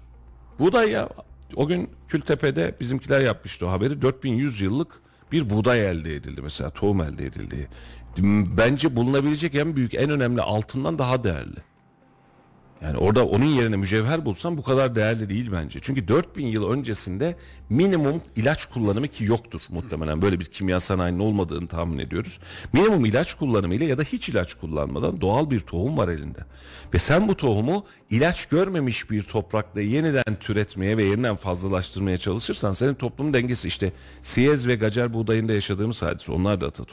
Buğday 0.60 0.92
ya 0.92 1.10
o 1.56 1.68
gün 1.68 1.90
Kültepe'de 2.08 2.76
bizimkiler 2.80 3.22
yapmıştı 3.22 3.68
o 3.68 3.72
haberi. 3.72 4.02
4100 4.02 4.62
yıllık 4.62 5.02
bir 5.32 5.50
buğday 5.50 5.90
elde 5.90 6.16
edildi 6.16 6.42
mesela 6.42 6.70
tohum 6.70 7.02
elde 7.02 7.26
edildi. 7.26 7.70
Bence 8.58 8.96
bulunabilecek 8.96 9.56
en 9.56 9.76
büyük 9.76 9.94
en 9.94 10.10
önemli 10.10 10.42
altından 10.42 11.00
daha 11.00 11.24
değerli. 11.24 11.60
Yani 12.82 12.98
orada 12.98 13.26
onun 13.26 13.46
yerine 13.46 13.76
mücevher 13.76 14.26
bulsam 14.26 14.58
bu 14.58 14.64
kadar 14.64 14.96
değerli 14.96 15.30
değil 15.30 15.52
bence. 15.52 15.80
Çünkü 15.82 16.08
4000 16.08 16.48
yıl 16.48 16.72
öncesinde 16.72 17.36
minimum 17.70 18.22
ilaç 18.36 18.66
kullanımı 18.66 19.08
ki 19.08 19.24
yoktur 19.24 19.62
muhtemelen. 19.70 20.22
Böyle 20.22 20.40
bir 20.40 20.46
kimya 20.46 20.80
sanayinin 20.80 21.20
olmadığını 21.20 21.68
tahmin 21.68 21.98
ediyoruz. 21.98 22.40
Minimum 22.74 23.06
ilaç 23.06 23.34
kullanımıyla 23.34 23.86
ya 23.86 23.98
da 23.98 24.04
hiç 24.04 24.30
ilaç 24.30 24.54
kullanmadan 24.54 25.22
doğal 25.22 25.50
bir 25.50 25.60
tohum 25.60 25.98
var 25.98 26.08
elinde. 26.08 26.40
Ve 26.94 27.00
sen 27.00 27.28
bu 27.28 27.38
tohumu 27.38 27.86
ilaç 28.10 28.46
görmemiş 28.46 29.12
bir 29.12 29.24
toprakta 29.24 29.82
yeniden 29.82 30.36
türetmeye 30.40 30.98
ve 30.98 31.04
yeniden 31.04 31.36
fazlalaştırmaya 31.36 32.18
çalışırsan 32.18 32.74
senin 32.74 32.94
toplum 32.94 33.34
dengesi 33.34 33.68
işte 33.68 33.92
siyez 34.22 34.68
ve 34.68 34.76
gacer 34.76 35.14
buğdayında 35.14 35.54
yaşadığımız 35.54 36.02
hadise 36.02 36.32
onlar 36.32 36.62
da 36.62 36.68
ata. 36.68 36.84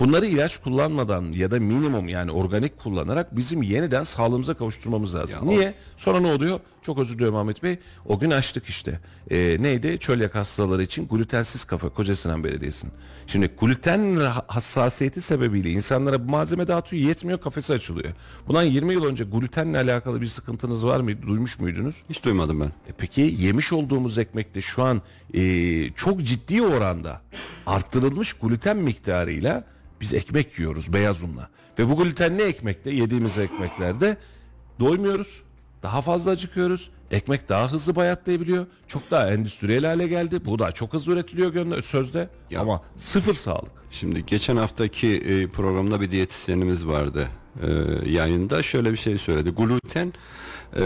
Bunları 0.00 0.26
ilaç 0.26 0.56
kullanmadan 0.56 1.32
ya 1.32 1.50
da 1.50 1.60
minimum 1.60 2.08
yani 2.08 2.30
organik 2.30 2.78
kullanarak 2.78 3.36
bizim 3.36 3.62
yeniden 3.62 4.02
sağlığımıza 4.02 4.54
kavuşturmamız 4.54 5.14
lazım. 5.14 5.31
Ya 5.32 5.40
Niye? 5.42 5.74
Sonra 5.96 6.20
ne 6.20 6.26
oluyor? 6.26 6.60
Çok 6.82 6.98
özür 6.98 7.14
diliyorum 7.14 7.36
Ahmet 7.36 7.62
Bey. 7.62 7.78
O 8.06 8.18
gün 8.18 8.30
açtık 8.30 8.66
işte. 8.66 9.00
Ee, 9.30 9.56
neydi? 9.60 9.98
Çölyak 9.98 10.34
hastaları 10.34 10.82
için 10.82 11.08
glutensiz 11.08 11.64
kafa 11.64 11.88
Kocasinan 11.88 12.44
Belediyesi'nin. 12.44 12.92
Şimdi 13.26 13.50
gluten 13.60 14.16
hassasiyeti 14.46 15.20
sebebiyle 15.20 15.70
insanlara 15.70 16.26
bu 16.26 16.30
malzeme 16.30 16.68
dağıtıyor 16.68 17.02
yetmiyor 17.02 17.40
kafesi 17.40 17.72
açılıyor. 17.72 18.12
Bundan 18.48 18.62
20 18.62 18.92
yıl 18.92 19.04
önce 19.04 19.24
glutenle 19.24 19.78
alakalı 19.78 20.20
bir 20.20 20.26
sıkıntınız 20.26 20.86
var 20.86 21.00
mıydı? 21.00 21.26
Duymuş 21.26 21.58
muydunuz? 21.58 21.96
Hiç 22.10 22.24
duymadım 22.24 22.60
ben. 22.60 22.66
E 22.66 22.92
peki 22.98 23.34
yemiş 23.38 23.72
olduğumuz 23.72 24.18
ekmekte 24.18 24.60
şu 24.60 24.82
an 24.82 25.02
e, 25.34 25.92
çok 25.92 26.22
ciddi 26.22 26.62
oranda 26.62 27.20
arttırılmış 27.66 28.32
gluten 28.32 28.76
miktarıyla 28.76 29.64
biz 30.00 30.14
ekmek 30.14 30.58
yiyoruz 30.58 30.92
beyaz 30.92 31.22
unla. 31.22 31.48
Ve 31.78 31.90
bu 31.90 31.96
glutenli 31.96 32.42
ekmekte 32.42 32.90
yediğimiz 32.90 33.38
ekmeklerde 33.38 34.16
doymuyoruz. 34.80 35.42
Daha 35.82 36.00
fazla 36.02 36.30
acıkıyoruz. 36.30 36.90
Ekmek 37.10 37.48
daha 37.48 37.72
hızlı 37.72 37.96
bayatlayabiliyor. 37.96 38.66
Çok 38.88 39.10
daha 39.10 39.30
endüstriyel 39.32 39.84
hale 39.84 40.06
geldi. 40.08 40.44
Bu 40.44 40.58
da 40.58 40.72
çok 40.72 40.92
hızlı 40.92 41.12
üretiliyor 41.12 41.52
gönde- 41.52 41.82
sözde. 41.82 42.28
Ya. 42.50 42.60
Ama 42.60 42.82
sıfır 42.96 43.34
sağlık. 43.34 43.72
Şimdi 43.90 44.26
geçen 44.26 44.56
haftaki 44.56 45.08
e, 45.08 45.46
programda 45.46 46.00
bir 46.00 46.10
diyetisyenimiz 46.10 46.86
vardı 46.86 47.28
e, 47.62 47.68
yayında 48.10 48.62
şöyle 48.62 48.92
bir 48.92 48.96
şey 48.96 49.18
söyledi. 49.18 49.50
Gluten 49.50 50.12
e, 50.76 50.80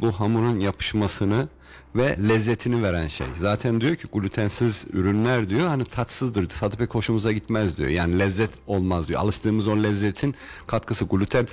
bu 0.00 0.12
hamurun 0.12 0.60
yapışmasını 0.60 1.48
ve 1.96 2.16
lezzetini 2.28 2.82
veren 2.82 3.08
şey. 3.08 3.26
Zaten 3.40 3.80
diyor 3.80 3.96
ki 3.96 4.06
glutensiz 4.12 4.86
ürünler 4.92 5.48
diyor 5.48 5.68
hani 5.68 5.84
tatsızdır. 5.84 6.48
Tadı 6.48 6.76
pek 6.76 6.94
hoşumuza 6.94 7.32
gitmez 7.32 7.76
diyor. 7.76 7.88
Yani 7.88 8.18
lezzet 8.18 8.50
olmaz 8.66 9.08
diyor. 9.08 9.20
Alıştığımız 9.20 9.68
o 9.68 9.82
lezzetin 9.82 10.34
katkısı 10.66 11.04
gluten 11.04 11.48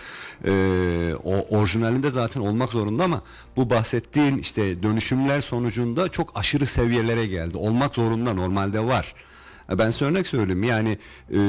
e, 0.46 0.52
o 1.24 1.58
orijinalinde 1.58 2.10
zaten 2.10 2.42
olmak 2.42 2.70
zorunda 2.70 3.04
ama 3.04 3.22
bu 3.56 3.70
bahsettiğin 3.70 4.38
işte 4.38 4.84
dönüşümler 4.84 5.42
sonucunda 5.42 6.10
çok 6.10 6.32
aşırı 6.36 6.66
seviyelere 6.66 7.26
geldi. 7.26 7.58
Olmak 7.58 7.96
zorunda 7.96 8.34
normalde 8.34 8.80
var. 8.80 9.14
E, 9.70 9.78
Ben 9.78 9.92
size 9.92 10.06
örnek 10.06 10.28
söyleyeyim 10.28 10.64
yani 10.64 10.98
e, 11.32 11.40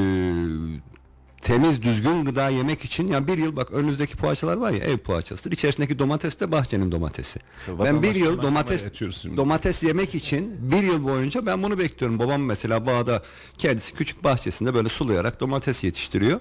temiz 1.45 1.81
düzgün 1.81 2.25
gıda 2.25 2.49
yemek 2.49 2.85
için 2.85 3.07
yani 3.07 3.27
bir 3.27 3.37
yıl 3.37 3.55
bak 3.55 3.71
önünüzdeki 3.71 4.17
poğaçalar 4.17 4.57
var 4.57 4.71
ya 4.71 4.77
ev 4.79 4.97
poğaçasıdır. 4.97 5.51
İçerisindeki 5.51 5.99
domates 5.99 6.39
de 6.39 6.51
bahçenin 6.51 6.91
domatesi. 6.91 7.39
ben 7.85 8.03
bir 8.03 8.15
yıl 8.15 8.41
domates 8.41 8.81
domates 9.37 9.83
yemek 9.83 10.15
için 10.15 10.71
bir 10.71 10.81
yıl 10.83 11.03
boyunca 11.03 11.45
ben 11.45 11.63
bunu 11.63 11.79
bekliyorum. 11.79 12.19
Babam 12.19 12.41
mesela 12.41 12.85
bağda 12.85 13.23
kendisi 13.57 13.93
küçük 13.93 14.23
bahçesinde 14.23 14.73
böyle 14.73 14.89
sulayarak 14.89 15.39
domates 15.39 15.83
yetiştiriyor. 15.83 16.39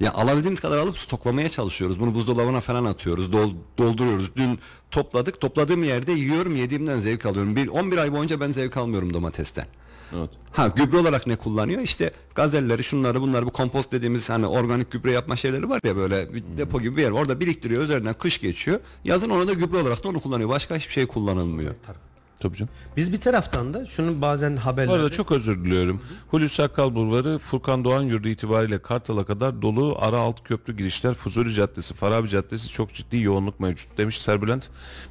Ya 0.00 0.12
alabildiğimiz 0.12 0.60
kadar 0.60 0.78
alıp 0.78 0.98
stoklamaya 0.98 1.48
çalışıyoruz. 1.48 2.00
Bunu 2.00 2.14
buzdolabına 2.14 2.60
falan 2.60 2.84
atıyoruz. 2.84 3.32
dol- 3.32 3.54
dolduruyoruz. 3.78 4.36
Dün 4.36 4.58
topladık. 4.90 5.40
Topladığım 5.40 5.84
yerde 5.84 6.12
yiyorum. 6.12 6.56
Yediğimden 6.56 7.00
zevk 7.00 7.26
alıyorum. 7.26 7.56
Bir 7.56 7.68
11 7.68 7.96
ay 7.98 8.12
boyunca 8.12 8.40
ben 8.40 8.52
zevk 8.52 8.76
almıyorum 8.76 9.14
domatesten. 9.14 9.66
Evet. 10.12 10.30
Ha 10.52 10.68
gübre 10.68 10.96
olarak 10.96 11.26
ne 11.26 11.36
kullanıyor? 11.36 11.80
İşte 11.80 12.10
gazelleri, 12.34 12.84
şunları, 12.84 13.20
bunları 13.20 13.46
bu 13.46 13.50
kompost 13.50 13.92
dediğimiz 13.92 14.30
hani 14.30 14.46
organik 14.46 14.90
gübre 14.90 15.12
yapma 15.12 15.36
şeyleri 15.36 15.68
var 15.68 15.80
ya 15.84 15.96
böyle 15.96 16.34
bir 16.34 16.44
depo 16.58 16.80
gibi 16.80 16.96
bir 16.96 17.02
yer. 17.02 17.10
Orada 17.10 17.40
biriktiriyor. 17.40 17.82
Üzerinden 17.82 18.14
kış 18.14 18.40
geçiyor. 18.40 18.80
Yazın 19.04 19.30
onu 19.30 19.48
da 19.48 19.52
gübre 19.52 19.76
olarak 19.76 20.04
da 20.04 20.08
onu 20.08 20.20
kullanıyor. 20.20 20.48
Başka 20.48 20.76
hiçbir 20.76 20.92
şey 20.92 21.06
kullanılmıyor. 21.06 21.74
Tabii 21.86 21.98
canım. 22.40 22.72
Biz 22.96 23.12
bir 23.12 23.20
taraftan 23.20 23.74
da 23.74 23.86
şunu 23.86 24.20
bazen 24.20 24.56
Bu 24.56 24.60
haberlerde 24.60 24.92
arada 24.92 25.08
çok 25.08 25.32
özür 25.32 25.64
diliyorum. 25.64 26.00
Hulusi 26.28 26.62
Akal 26.62 26.94
Bulvarı 26.94 27.38
Furkan 27.38 27.84
Doğan 27.84 28.02
Yurdu 28.02 28.28
itibariyle 28.28 28.78
Kartal'a 28.78 29.24
kadar 29.24 29.62
dolu 29.62 29.96
ara 30.00 30.18
alt 30.18 30.44
köprü 30.44 30.76
girişler 30.76 31.14
Fuzuli 31.14 31.54
Caddesi, 31.54 31.94
Farabi 31.94 32.28
Caddesi 32.28 32.68
çok 32.68 32.94
ciddi 32.94 33.18
yoğunluk 33.18 33.60
mevcut 33.60 33.98
demiş 33.98 34.22
Serbülent. 34.22 34.68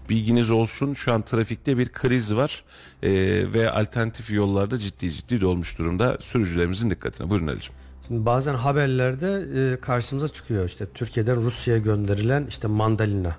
Bilginiz 0.09 0.51
olsun 0.51 0.93
şu 0.93 1.13
an 1.13 1.21
trafikte 1.21 1.77
bir 1.77 1.89
kriz 1.89 2.35
var 2.35 2.63
Ee, 3.03 3.09
ve 3.53 3.71
alternatif 3.71 4.31
yollarda 4.31 4.77
ciddi 4.77 5.11
ciddi 5.11 5.41
dolmuş 5.41 5.79
durumda. 5.79 6.17
Sürücülerimizin 6.21 6.89
dikkatine. 6.89 7.29
Buyurun 7.29 7.47
Ali'cim. 7.47 7.73
Şimdi 8.07 8.25
bazen 8.25 8.53
haberlerde 8.53 9.45
e, 9.73 9.79
karşımıza 9.81 10.27
çıkıyor 10.27 10.65
işte 10.65 10.85
Türkiye'den 10.93 11.41
Rusya'ya 11.41 11.79
gönderilen 11.79 12.45
işte 12.49 12.67
mandalina, 12.67 13.35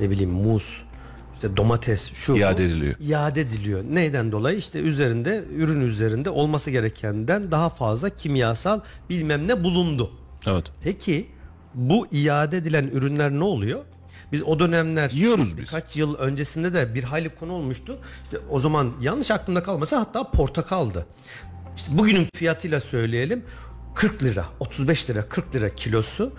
ne 0.00 0.10
bileyim 0.10 0.30
muz, 0.30 0.84
işte 1.34 1.56
domates, 1.56 2.12
şu 2.14 2.32
bu, 2.32 2.38
İade 2.38 2.64
ediliyor. 2.64 2.94
iade 3.00 3.40
ediliyor. 3.40 3.84
Neyden 3.90 4.32
dolayı? 4.32 4.58
İşte 4.58 4.78
üzerinde 4.78 5.44
ürün 5.56 5.80
üzerinde 5.80 6.30
olması 6.30 6.70
gerekenden 6.70 7.50
daha 7.50 7.70
fazla 7.70 8.10
kimyasal 8.10 8.80
bilmem 9.10 9.48
ne 9.48 9.64
bulundu. 9.64 10.10
Evet. 10.46 10.64
Peki 10.82 11.26
bu 11.74 12.06
iade 12.12 12.56
edilen 12.56 12.84
ürünler 12.92 13.30
ne 13.30 13.44
oluyor? 13.44 13.80
Biz 14.32 14.42
o 14.42 14.58
dönemler 14.58 15.10
Yiyoruz 15.10 15.58
biz. 15.58 15.70
Kaç 15.70 15.96
yıl 15.96 16.14
öncesinde 16.14 16.74
de 16.74 16.94
bir 16.94 17.04
hayli 17.04 17.34
konu 17.34 17.52
olmuştu. 17.52 17.98
İşte 18.24 18.38
o 18.50 18.60
zaman 18.60 18.92
yanlış 19.00 19.30
aklımda 19.30 19.62
kalmasa 19.62 20.00
hatta 20.00 20.30
portakaldı. 20.30 21.06
İşte 21.76 21.98
bugünün 21.98 22.26
fiyatıyla 22.34 22.80
söyleyelim 22.80 23.44
40 23.94 24.22
lira, 24.22 24.44
35 24.60 25.10
lira, 25.10 25.28
40 25.28 25.54
lira 25.54 25.68
kilosu. 25.74 26.32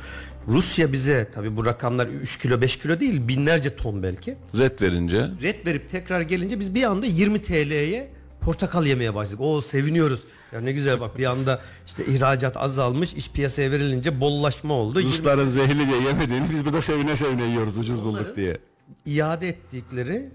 Rusya 0.48 0.94
bize 0.94 1.28
tabi 1.34 1.58
bu 1.58 1.66
rakamlar 1.66 2.08
3 2.08 2.38
kilo 2.38 2.62
5 2.62 2.76
kilo 2.80 3.00
değil 3.00 3.28
binlerce 3.28 3.76
ton 3.76 4.04
belki. 4.04 4.38
Red 4.58 4.82
verince 4.82 5.30
Red 5.42 5.66
verip 5.66 5.90
tekrar 5.90 6.22
gelince 6.22 6.60
biz 6.60 6.76
bir 6.76 6.84
anda 6.84 7.06
20 7.06 7.42
TL'ye 7.42 8.12
portakal 8.42 8.86
yemeye 8.86 9.16
başladık. 9.16 9.40
O 9.42 9.62
seviniyoruz. 9.62 10.24
Ya 10.54 10.62
ne 10.62 10.72
güzel 10.72 11.00
bak 11.00 11.18
bir 11.18 11.26
anda 11.26 11.62
işte 11.86 12.06
ihracat 12.06 12.58
azalmış, 12.58 13.14
iş 13.14 13.32
piyasaya 13.32 13.72
verilince 13.72 14.20
bollaşma 14.20 14.74
oldu. 14.74 15.00
20 15.00 15.12
Rusların 15.14 15.50
zehirli 15.50 15.88
diye 15.88 16.02
yemediğini 16.02 16.50
biz 16.50 16.66
burada 16.66 16.82
sevine 16.82 17.16
sevine 17.16 17.44
yiyoruz 17.44 17.78
ucuz 17.78 18.04
bulduk 18.04 18.36
diye. 18.36 18.58
iade 19.06 19.48
ettikleri 19.48 20.30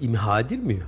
imha 0.00 0.40
edilmiyor. 0.40 0.80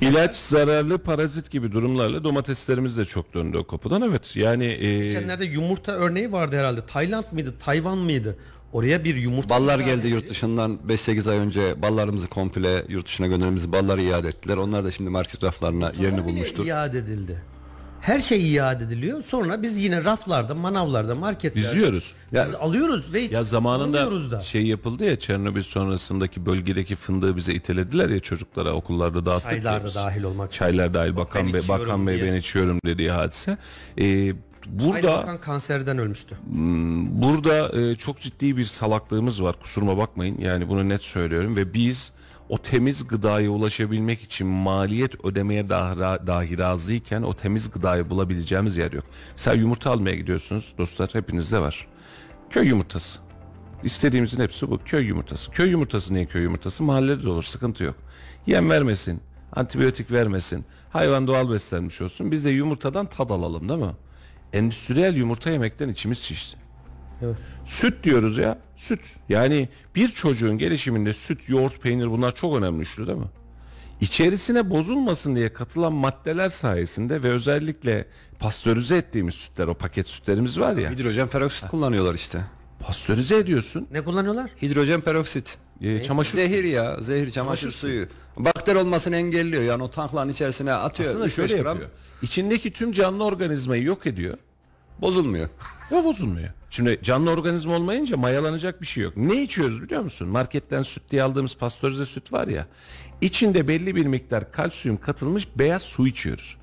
ilaç 0.00 0.36
zararlı 0.36 0.98
parazit 0.98 1.50
gibi 1.50 1.72
durumlarla 1.72 2.24
domateslerimiz 2.24 2.96
de 2.96 3.04
çok 3.04 3.34
döndü 3.34 3.56
o 3.58 3.66
kapıdan. 3.66 4.02
Evet 4.02 4.36
yani 4.36 4.64
e, 4.64 4.98
Geçenlerde 5.02 5.44
yumurta 5.44 5.92
örneği 5.92 6.32
vardı 6.32 6.56
herhalde. 6.58 6.86
Tayland 6.86 7.24
mıydı, 7.32 7.54
Tayvan 7.60 7.98
mıydı? 7.98 8.36
Oraya 8.72 9.04
bir 9.04 9.16
yumurta 9.16 9.50
Ballar 9.50 9.78
geldi 9.78 10.08
yurt 10.08 10.30
dışından 10.30 10.78
5-8 10.88 11.30
ay 11.30 11.36
önce 11.38 11.82
ballarımızı 11.82 12.26
komple 12.28 12.84
yurt 12.88 13.06
dışına 13.06 13.26
gönderdiğimiz 13.26 13.72
balları 13.72 14.02
iade 14.02 14.28
ettiler. 14.28 14.56
Onlar 14.56 14.84
da 14.84 14.90
şimdi 14.90 15.10
market 15.10 15.44
raflarına 15.44 15.92
yerini 16.00 16.16
Bile 16.16 16.24
bulmuştur. 16.24 16.66
iade 16.66 16.98
edildi. 16.98 17.42
Her 18.00 18.20
şey 18.20 18.54
iade 18.54 18.84
ediliyor. 18.84 19.22
Sonra 19.22 19.62
biz 19.62 19.78
yine 19.78 20.04
raflarda, 20.04 20.54
manavlarda, 20.54 21.14
marketlerde 21.14 21.68
biz 21.68 21.76
yiyoruz. 21.76 22.12
biz 22.32 22.54
alıyoruz 22.54 23.12
ve 23.12 23.20
Ya 23.20 23.44
zamanında 23.44 24.30
da. 24.30 24.40
şey 24.40 24.66
yapıldı 24.66 25.04
ya 25.04 25.18
Çernobil 25.18 25.62
sonrasındaki 25.62 26.46
bölgedeki 26.46 26.96
fındığı 26.96 27.36
bize 27.36 27.54
itelediler 27.54 28.08
ya 28.08 28.20
çocuklara 28.20 28.72
okullarda 28.72 29.26
dağıttık. 29.26 29.50
Çaylar 29.50 29.80
ya 29.80 29.86
da 29.86 29.94
dahil 29.94 30.22
olmak 30.22 30.52
Çaylar 30.52 30.94
dahil 30.94 31.16
Bakan 31.16 31.46
ben 31.46 31.52
Bey, 31.52 31.60
Bakan 31.68 32.06
Bey 32.06 32.22
ben 32.22 32.32
içiyorum 32.32 32.78
dediği 32.86 33.10
hadise. 33.10 33.58
Ee, 33.98 34.04
Aynı 34.04 34.34
burada 34.84 35.12
bakan 35.12 35.40
kanserden 35.40 35.98
ölmüştü. 35.98 36.36
burada 37.22 37.80
e, 37.80 37.94
çok 37.94 38.20
ciddi 38.20 38.56
bir 38.56 38.64
salaklığımız 38.64 39.42
var 39.42 39.54
kusuruma 39.62 39.96
bakmayın 39.98 40.38
yani 40.40 40.68
bunu 40.68 40.88
net 40.88 41.02
söylüyorum 41.02 41.56
ve 41.56 41.74
biz 41.74 42.12
o 42.50 42.58
temiz 42.58 43.08
gıdaya 43.08 43.50
ulaşabilmek 43.50 44.22
için 44.22 44.46
maliyet 44.46 45.24
ödemeye 45.24 45.68
dahi, 45.68 46.58
razıyken 46.58 47.22
o 47.22 47.34
temiz 47.34 47.70
gıdayı 47.70 48.10
bulabileceğimiz 48.10 48.76
yer 48.76 48.92
yok. 48.92 49.04
Mesela 49.32 49.56
yumurta 49.56 49.90
almaya 49.90 50.16
gidiyorsunuz 50.16 50.74
dostlar 50.78 51.10
hepinizde 51.12 51.58
var. 51.58 51.86
Köy 52.50 52.68
yumurtası. 52.68 53.20
İstediğimizin 53.82 54.42
hepsi 54.42 54.70
bu. 54.70 54.78
Köy 54.84 55.06
yumurtası. 55.06 55.50
Köy 55.50 55.70
yumurtası 55.70 56.14
niye 56.14 56.26
köy 56.26 56.42
yumurtası? 56.42 56.82
Mahallede 56.82 57.22
de 57.22 57.28
olur 57.28 57.42
sıkıntı 57.42 57.84
yok. 57.84 57.94
Yem 58.46 58.70
vermesin, 58.70 59.20
antibiyotik 59.52 60.12
vermesin, 60.12 60.64
hayvan 60.90 61.26
doğal 61.26 61.50
beslenmiş 61.50 62.00
olsun. 62.00 62.30
Biz 62.30 62.44
de 62.44 62.50
yumurtadan 62.50 63.06
tad 63.06 63.30
alalım 63.30 63.68
değil 63.68 63.80
mi? 63.80 63.92
Endüstriyel 64.52 65.16
yumurta 65.16 65.50
yemekten 65.50 65.88
içimiz 65.88 66.18
şişti. 66.18 66.58
Evet. 67.22 67.36
Süt 67.64 68.04
diyoruz 68.04 68.38
ya. 68.38 68.58
Süt. 68.76 69.00
Yani 69.28 69.68
bir 69.94 70.08
çocuğun 70.08 70.58
gelişiminde 70.58 71.12
süt, 71.12 71.48
yoğurt, 71.48 71.82
peynir 71.82 72.10
bunlar 72.10 72.34
çok 72.34 72.58
önemli 72.58 72.82
üçlü 72.82 73.06
değil 73.06 73.18
mi? 73.18 73.30
İçerisine 74.00 74.70
bozulmasın 74.70 75.36
diye 75.36 75.52
katılan 75.52 75.92
maddeler 75.92 76.48
sayesinde 76.48 77.22
ve 77.22 77.28
özellikle 77.28 78.06
pastörize 78.38 78.96
ettiğimiz 78.96 79.34
sütler, 79.34 79.66
o 79.66 79.74
paket 79.74 80.06
sütlerimiz 80.06 80.60
var 80.60 80.76
ya. 80.76 80.90
Hidrojen 80.90 81.28
peroksit 81.28 81.68
kullanıyorlar 81.68 82.14
işte. 82.14 82.38
Pastörize 82.80 83.36
ediyorsun. 83.36 83.88
Ne 83.92 84.04
kullanıyorlar? 84.04 84.50
Hidrojen 84.62 85.00
peroksit. 85.00 85.58
E, 85.80 86.02
çamaşır 86.02 86.38
Zehir 86.38 86.64
ya, 86.64 87.00
zehir 87.00 87.30
çamaşır 87.30 87.70
suyu. 87.70 88.06
Bakteri 88.36 88.78
olmasını 88.78 89.16
engelliyor. 89.16 89.62
Yani 89.62 89.82
o 89.82 89.90
tankların 89.90 90.28
içerisine 90.28 90.72
atıyor. 90.72 91.10
aslında 91.10 91.26
3-5 91.26 91.30
şöyle 91.30 91.58
gram, 91.58 91.66
yapıyor. 91.66 91.90
İçindeki 92.22 92.72
tüm 92.72 92.92
canlı 92.92 93.24
organizmayı 93.24 93.82
yok 93.82 94.06
ediyor. 94.06 94.38
Bozulmuyor. 95.00 95.48
Ve 95.92 96.04
bozulmuyor. 96.04 96.48
Şimdi 96.70 96.98
canlı 97.02 97.30
organizma 97.30 97.76
olmayınca 97.76 98.16
mayalanacak 98.16 98.80
bir 98.80 98.86
şey 98.86 99.04
yok. 99.04 99.16
Ne 99.16 99.42
içiyoruz 99.42 99.82
biliyor 99.82 100.02
musun? 100.02 100.28
Marketten 100.28 100.82
süt 100.82 101.10
diye 101.10 101.22
aldığımız 101.22 101.56
pastörize 101.56 102.06
süt 102.06 102.32
var 102.32 102.48
ya. 102.48 102.66
İçinde 103.20 103.68
belli 103.68 103.96
bir 103.96 104.06
miktar 104.06 104.52
kalsiyum 104.52 105.00
katılmış 105.00 105.48
beyaz 105.56 105.82
su 105.82 106.06
içiyoruz. 106.06 106.56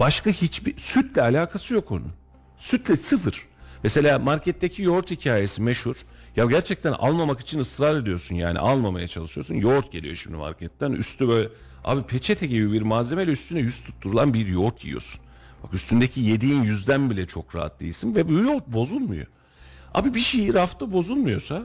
Başka 0.00 0.30
hiçbir 0.30 0.78
sütle 0.78 1.22
alakası 1.22 1.74
yok 1.74 1.90
onun. 1.90 2.12
Sütle 2.56 2.96
sıfır. 2.96 3.46
Mesela 3.82 4.18
marketteki 4.18 4.82
yoğurt 4.82 5.10
hikayesi 5.10 5.62
meşhur. 5.62 5.96
Ya 6.36 6.44
gerçekten 6.44 6.92
almamak 6.92 7.40
için 7.40 7.60
ısrar 7.60 7.96
ediyorsun 7.96 8.34
yani 8.34 8.58
almamaya 8.58 9.08
çalışıyorsun. 9.08 9.54
Yoğurt 9.54 9.92
geliyor 9.92 10.14
şimdi 10.14 10.36
marketten 10.36 10.92
üstü 10.92 11.28
böyle 11.28 11.48
abi 11.84 12.02
peçete 12.02 12.46
gibi 12.46 12.72
bir 12.72 12.82
malzemeyle 12.82 13.30
üstüne 13.30 13.60
yüz 13.60 13.84
tutturulan 13.84 14.34
bir 14.34 14.46
yoğurt 14.46 14.84
yiyorsun. 14.84 15.20
Bak 15.62 15.74
üstündeki 15.74 16.20
yediğin 16.20 16.62
yüzden 16.62 17.10
bile 17.10 17.26
çok 17.26 17.56
rahat 17.56 17.80
değilsin 17.80 18.14
ve 18.14 18.28
bu 18.28 18.32
yoğurt 18.32 18.66
bozulmuyor. 18.68 19.26
Abi 19.94 20.14
bir 20.14 20.20
şey 20.20 20.54
rafta 20.54 20.92
bozulmuyorsa 20.92 21.62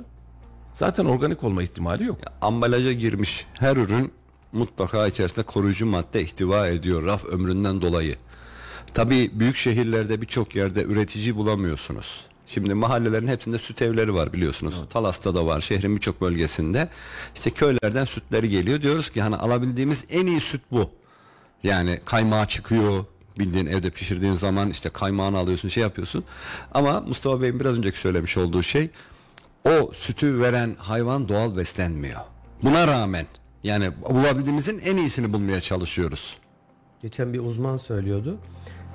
zaten 0.74 1.06
organik 1.06 1.44
olma 1.44 1.64
ihtimali 1.64 2.04
yok. 2.04 2.20
Ambalaja 2.42 2.92
girmiş 2.92 3.46
her 3.54 3.78
ürün 3.78 4.12
mutlaka 4.52 5.08
içerisinde 5.08 5.44
koruyucu 5.46 5.86
madde 5.86 6.22
ihtiva 6.22 6.68
ediyor 6.68 7.06
raf 7.06 7.26
ömründen 7.26 7.82
dolayı. 7.82 8.16
Tabii 8.94 9.32
büyük 9.34 9.56
şehirlerde 9.56 10.22
birçok 10.22 10.56
yerde 10.56 10.84
üretici 10.84 11.36
bulamıyorsunuz. 11.36 12.26
Şimdi 12.48 12.74
mahallelerin 12.74 13.28
hepsinde 13.28 13.60
süt 13.60 13.82
evleri 13.82 14.14
var 14.14 14.34
biliyorsunuz. 14.34 14.76
Talas'ta 14.90 15.36
da 15.36 15.46
var, 15.46 15.62
şehrin 15.62 15.96
birçok 15.96 16.22
bölgesinde. 16.22 16.90
İşte 17.36 17.50
köylerden 17.50 18.06
sütleri 18.06 18.50
geliyor. 18.50 18.82
Diyoruz 18.82 19.10
ki 19.10 19.22
hani 19.22 19.36
alabildiğimiz 19.36 20.06
en 20.10 20.26
iyi 20.28 20.42
süt 20.42 20.62
bu. 20.72 20.90
Yani 21.64 22.00
kaymağı 22.06 22.48
çıkıyor. 22.48 23.06
Bildiğin 23.40 23.66
evde 23.66 23.90
pişirdiğin 23.90 24.34
zaman 24.34 24.70
işte 24.70 24.90
kaymağını 24.90 25.38
alıyorsun, 25.38 25.70
şey 25.70 25.84
yapıyorsun. 25.84 26.24
Ama 26.74 27.02
Mustafa 27.02 27.42
Bey'in 27.42 27.60
biraz 27.60 27.78
önceki 27.78 27.98
söylemiş 27.98 28.38
olduğu 28.38 28.64
şey 28.64 28.90
o 29.66 29.92
sütü 29.94 30.40
veren 30.40 30.76
hayvan 30.80 31.30
doğal 31.30 31.58
beslenmiyor. 31.58 32.20
Buna 32.64 32.88
rağmen 32.88 33.26
yani 33.64 33.92
bulabildiğimizin 34.10 34.80
en 34.80 34.98
iyisini 34.98 35.34
bulmaya 35.34 35.62
çalışıyoruz. 35.62 36.38
Geçen 37.02 37.34
bir 37.34 37.40
uzman 37.40 37.78
söylüyordu. 37.78 38.38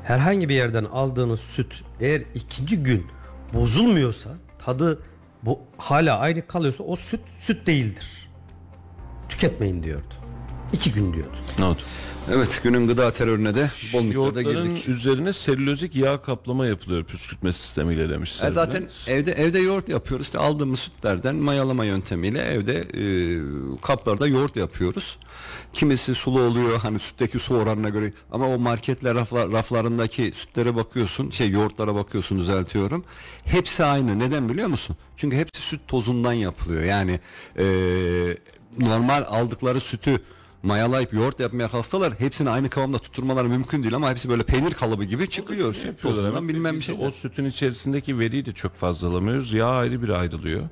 Herhangi 0.05 0.49
bir 0.49 0.55
yerden 0.55 0.85
aldığınız 0.85 1.41
süt 1.41 1.83
eğer 2.01 2.23
ikinci 2.35 2.83
gün 2.83 3.07
bozulmuyorsa 3.55 4.31
tadı 4.59 5.03
bu 5.43 5.59
hala 5.79 6.19
aynı 6.19 6.47
kalıyorsa 6.47 6.85
o 6.85 6.97
süt 6.97 7.21
süt 7.39 7.67
değildir. 7.67 8.31
Tüketmeyin 9.29 9.83
diyordu. 9.83 10.15
İki 10.73 10.93
gün 10.93 11.13
diyordu. 11.13 11.37
Ne 11.59 11.65
oldu? 11.65 11.79
Evet 12.33 12.61
günün 12.63 12.87
gıda 12.87 13.13
terörüne 13.13 13.55
de 13.55 13.71
bol 13.93 14.03
miktarda 14.03 14.43
Yoğurtların 14.43 14.75
girdik. 14.75 14.89
üzerine 14.89 15.33
selülozik 15.33 15.97
yağ 15.97 16.23
kaplama 16.23 16.67
yapılıyor 16.67 17.05
püskürtme 17.05 17.53
sistemiyle 17.53 18.09
demiş. 18.09 18.43
E 18.43 18.51
zaten 18.53 18.89
evde 19.07 19.33
evde 19.33 19.59
yoğurt 19.59 19.89
yapıyoruz. 19.89 20.27
İşte 20.27 20.39
aldığımız 20.39 20.81
sütlerden 20.81 21.37
mayalama 21.37 21.85
yöntemiyle 21.85 22.43
evde 22.43 22.79
e, 22.79 23.05
kaplarda 23.83 24.27
yoğurt 24.27 24.57
yapıyoruz. 24.57 25.19
Kimisi 25.73 26.15
sulu 26.15 26.41
oluyor 26.41 26.79
hani 26.81 26.99
sütteki 26.99 27.39
su 27.39 27.57
oranına 27.57 27.89
göre 27.89 28.13
ama 28.33 28.49
o 28.49 28.59
marketler 28.59 29.15
rafla, 29.15 29.53
raflarındaki 29.53 30.33
sütlere 30.35 30.77
bakıyorsun 30.77 31.31
şey 31.31 31.51
yoğurtlara 31.51 31.95
bakıyorsun 31.95 32.39
düzeltiyorum. 32.39 33.05
Hepsi 33.45 33.85
aynı. 33.85 34.19
Neden 34.19 34.49
biliyor 34.49 34.69
musun? 34.69 34.97
Çünkü 35.17 35.37
hepsi 35.37 35.63
süt 35.63 35.81
tozundan 35.89 36.33
yapılıyor. 36.33 36.83
Yani 36.85 37.21
e, 37.59 37.65
normal 38.79 39.25
aldıkları 39.29 39.81
sütü 39.81 40.23
mayalayıp 40.63 41.13
yoğurt 41.13 41.41
yapmaya 41.41 41.69
kalksalar 41.69 42.21
hepsini 42.21 42.51
aynı 42.51 42.71
kıvamda 42.71 42.99
tutturmaları 42.99 43.49
mümkün 43.49 43.83
değil 43.83 43.95
ama 43.95 44.11
hepsi 44.11 44.29
böyle 44.29 44.43
peynir 44.43 44.71
kalıbı 44.71 45.05
gibi 45.05 45.31
çıkıyor. 45.31 45.75
Süt 45.75 46.03
tozundan 46.03 46.49
bilmem 46.49 46.77
bir 46.77 46.81
şey. 46.81 46.97
O 47.01 47.11
sütün 47.11 47.45
içerisindeki 47.45 48.19
veriyi 48.19 48.47
de 48.47 48.53
çok 48.53 48.75
fazla 48.75 49.09
alamıyoruz. 49.09 49.53
Yağ 49.53 49.67
ayrı 49.69 50.03
bir 50.03 50.09
ayrılıyor. 50.09 50.63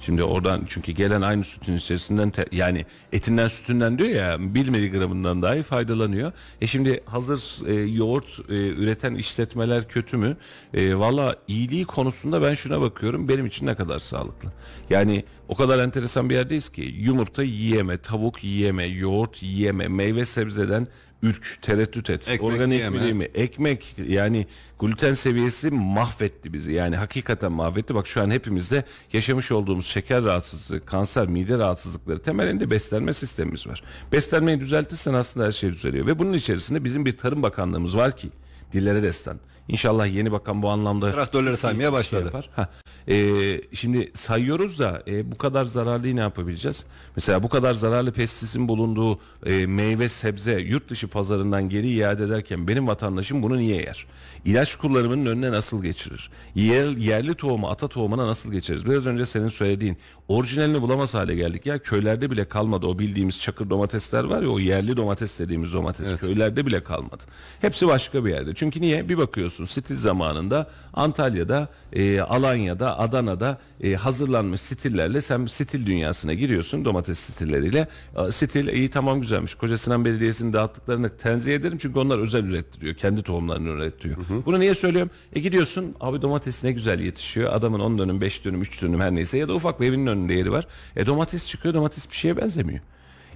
Şimdi 0.00 0.22
oradan 0.24 0.64
çünkü 0.68 0.92
gelen 0.92 1.22
aynı 1.22 1.44
sütün 1.44 1.76
içerisinden 1.76 2.30
te- 2.30 2.46
yani 2.52 2.86
etinden 3.12 3.48
sütünden 3.48 3.98
diyor 3.98 4.08
ya 4.08 4.36
1 4.54 4.68
miligramından 4.68 5.42
dahi 5.42 5.62
faydalanıyor. 5.62 6.32
E 6.60 6.66
şimdi 6.66 7.00
hazır 7.06 7.66
e, 7.68 7.74
yoğurt 7.74 8.40
e, 8.48 8.54
üreten 8.68 9.14
işletmeler 9.14 9.88
kötü 9.88 10.16
mü? 10.16 10.36
E, 10.74 10.94
Valla 10.94 11.36
iyiliği 11.48 11.84
konusunda 11.84 12.42
ben 12.42 12.54
şuna 12.54 12.80
bakıyorum 12.80 13.28
benim 13.28 13.46
için 13.46 13.66
ne 13.66 13.74
kadar 13.74 13.98
sağlıklı. 13.98 14.52
Yani 14.90 15.24
o 15.48 15.54
kadar 15.56 15.78
enteresan 15.78 16.30
bir 16.30 16.34
yerdeyiz 16.34 16.68
ki 16.68 16.82
yumurta 16.98 17.42
yiyeme, 17.42 17.98
tavuk 17.98 18.44
yiyeme, 18.44 18.84
yoğurt 18.84 19.42
yiyeme, 19.42 19.88
meyve 19.88 20.24
sebzeden 20.24 20.86
ürk, 21.22 21.58
tereddüt 21.62 22.10
et. 22.10 22.28
Ekmek 22.28 22.42
organik 22.42 22.78
yiyeme. 22.78 22.98
mi 22.98 23.02
değil 23.02 23.14
mi? 23.14 23.24
Ekmek 23.24 23.94
yani 24.08 24.46
gluten 24.78 25.14
seviyesi 25.14 25.70
mahvetti 25.70 26.52
bizi. 26.52 26.72
Yani 26.72 26.96
hakikaten 26.96 27.52
mahvetti. 27.52 27.94
Bak 27.94 28.06
şu 28.06 28.22
an 28.22 28.30
hepimizde 28.30 28.84
yaşamış 29.12 29.52
olduğumuz 29.52 29.86
şeker 29.86 30.24
rahatsızlığı, 30.24 30.84
kanser, 30.84 31.26
mide 31.26 31.58
rahatsızlıkları 31.58 32.22
temelinde 32.22 32.70
beslenme 32.70 33.14
sistemimiz 33.14 33.66
var. 33.66 33.82
Beslenmeyi 34.12 34.60
düzeltirsen 34.60 35.14
aslında 35.14 35.46
her 35.46 35.52
şey 35.52 35.70
düzeliyor. 35.70 36.06
Ve 36.06 36.18
bunun 36.18 36.32
içerisinde 36.32 36.84
bizim 36.84 37.06
bir 37.06 37.16
Tarım 37.16 37.42
Bakanlığımız 37.42 37.96
var 37.96 38.16
ki 38.16 38.28
dillere 38.72 39.02
destan. 39.02 39.40
İnşallah 39.70 40.14
yeni 40.14 40.32
bakan 40.32 40.62
bu 40.62 40.68
anlamda 40.68 41.12
Traktörleri 41.12 41.56
saymaya 41.56 41.92
başladı. 41.92 42.24
yapar. 42.24 42.50
Ha. 42.56 42.68
Ee, 43.08 43.60
şimdi 43.72 44.10
sayıyoruz 44.14 44.78
da 44.78 45.02
e, 45.06 45.32
bu 45.32 45.38
kadar 45.38 45.64
zararlıyı 45.64 46.16
ne 46.16 46.20
yapabileceğiz? 46.20 46.84
Mesela 47.16 47.42
bu 47.42 47.48
kadar 47.48 47.74
zararlı 47.74 48.12
pestisitin 48.12 48.68
bulunduğu 48.68 49.18
e, 49.46 49.66
meyve 49.66 50.08
sebze 50.08 50.60
yurt 50.60 50.90
dışı 50.90 51.08
pazarından 51.08 51.68
geri 51.68 51.88
iade 51.88 52.24
ederken 52.24 52.68
benim 52.68 52.88
vatandaşım 52.88 53.42
bunu 53.42 53.58
niye 53.58 53.76
yer? 53.76 54.06
İlaç 54.44 54.76
kullanımının 54.76 55.26
önüne 55.26 55.52
nasıl 55.52 55.82
geçirir? 55.82 56.30
Yer, 56.54 56.88
yerli 56.90 57.34
tohumu 57.34 57.68
ata 57.68 57.88
tohumuna 57.88 58.26
nasıl 58.26 58.52
geçiririz? 58.52 58.86
Biraz 58.86 59.06
önce 59.06 59.26
senin 59.26 59.48
söylediğin 59.48 59.98
orijinalini 60.28 60.82
bulamaz 60.82 61.14
hale 61.14 61.34
geldik 61.34 61.66
ya 61.66 61.78
köylerde 61.78 62.30
bile 62.30 62.44
kalmadı 62.48 62.86
o 62.86 62.98
bildiğimiz 62.98 63.40
çakır 63.40 63.70
domatesler 63.70 64.24
var 64.24 64.42
ya 64.42 64.48
o 64.48 64.58
yerli 64.58 64.96
domates 64.96 65.38
dediğimiz 65.38 65.72
domates 65.72 66.16
köylerde 66.16 66.66
bile 66.66 66.84
kalmadı. 66.84 67.22
Hepsi 67.60 67.88
başka 67.88 68.24
bir 68.24 68.30
yerde. 68.30 68.54
Çünkü 68.54 68.80
niye? 68.80 69.08
Bir 69.08 69.18
bakıyorsun 69.18 69.59
stil 69.66 69.96
zamanında 69.96 70.70
Antalya'da, 70.94 71.68
e, 71.92 72.20
Alanya'da, 72.20 72.98
Adana'da 72.98 73.58
e, 73.80 73.94
hazırlanmış 73.94 74.60
stillerle 74.60 75.20
sen 75.20 75.46
stil 75.46 75.86
dünyasına 75.86 76.34
giriyorsun 76.34 76.84
domates 76.84 77.18
stilleriyle. 77.18 77.88
E, 78.28 78.32
Stil 78.32 78.68
iyi 78.68 78.90
tamam 78.90 79.20
güzelmiş. 79.20 79.54
Koca 79.54 79.78
Sinan 79.78 80.04
Belediyesi'nin 80.04 80.52
dağıttıklarını 80.52 81.16
tenzih 81.16 81.54
ederim 81.54 81.78
çünkü 81.78 81.98
onlar 81.98 82.18
özel 82.18 82.44
ürettiriyor. 82.44 82.94
Kendi 82.94 83.22
tohumlarını 83.22 83.68
üretiyor. 83.68 84.16
Bunu 84.46 84.60
niye 84.60 84.74
söylüyorum? 84.74 85.10
E 85.32 85.40
gidiyorsun 85.40 85.94
abi 86.00 86.22
domates 86.22 86.64
ne 86.64 86.72
güzel 86.72 87.00
yetişiyor. 87.00 87.52
Adamın 87.52 87.80
10 87.80 87.98
dönüm, 87.98 88.20
5 88.20 88.44
dönüm, 88.44 88.62
3 88.62 88.82
dönüm 88.82 89.00
her 89.00 89.14
neyse 89.14 89.38
ya 89.38 89.48
da 89.48 89.54
ufak 89.54 89.80
bir 89.80 89.86
evinin 89.86 90.06
önünde 90.06 90.34
yeri 90.34 90.52
var. 90.52 90.66
E 90.96 91.06
domates 91.06 91.48
çıkıyor 91.48 91.74
domates 91.74 92.10
bir 92.10 92.14
şeye 92.14 92.36
benzemiyor. 92.36 92.80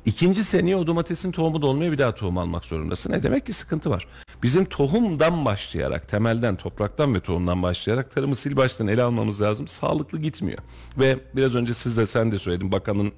İkinci 0.06 0.44
seneye 0.44 0.76
o 0.76 0.86
domatesin 0.86 1.32
tohumu 1.32 1.62
da 1.62 1.66
olmuyor 1.66 1.92
bir 1.92 1.98
daha 1.98 2.14
tohum 2.14 2.38
almak 2.38 2.64
zorundasın. 2.64 3.12
Ne 3.12 3.22
demek 3.22 3.46
ki 3.46 3.52
sıkıntı 3.52 3.90
var. 3.90 4.06
Bizim 4.42 4.64
tohumdan 4.64 5.44
başlayarak, 5.44 6.08
temelden, 6.08 6.56
topraktan 6.56 7.14
ve 7.14 7.20
tohumdan 7.20 7.62
başlayarak 7.62 8.14
tarımı 8.14 8.36
sil 8.42 8.54
baştan 8.56 8.88
ele 8.88 9.02
almamız 9.02 9.42
lazım. 9.42 9.68
Sağlıklı 9.68 10.18
gitmiyor. 10.18 10.58
Ve 10.98 11.18
biraz 11.36 11.54
önce 11.54 11.74
siz 11.74 11.96
de 11.96 12.06
sen 12.06 12.32
de 12.32 12.38
söyledin 12.38 12.72
bakanın 12.72 13.12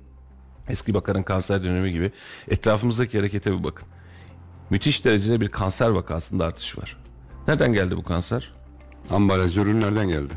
eski 0.68 0.94
bakanın 0.94 1.22
kanser 1.22 1.64
dönemi 1.64 1.92
gibi 1.92 2.10
etrafımızdaki 2.48 3.18
harekete 3.18 3.58
bir 3.58 3.64
bakın. 3.64 3.88
Müthiş 4.70 5.04
derecede 5.04 5.40
bir 5.40 5.48
kanser 5.48 5.88
vakasında 5.88 6.44
artış 6.46 6.78
var. 6.78 6.96
Nereden 7.48 7.72
geldi 7.72 7.96
bu 7.96 8.02
kanser? 8.02 8.52
Ambalaj 9.10 9.56
ürünlerden 9.58 10.08
geldi. 10.08 10.34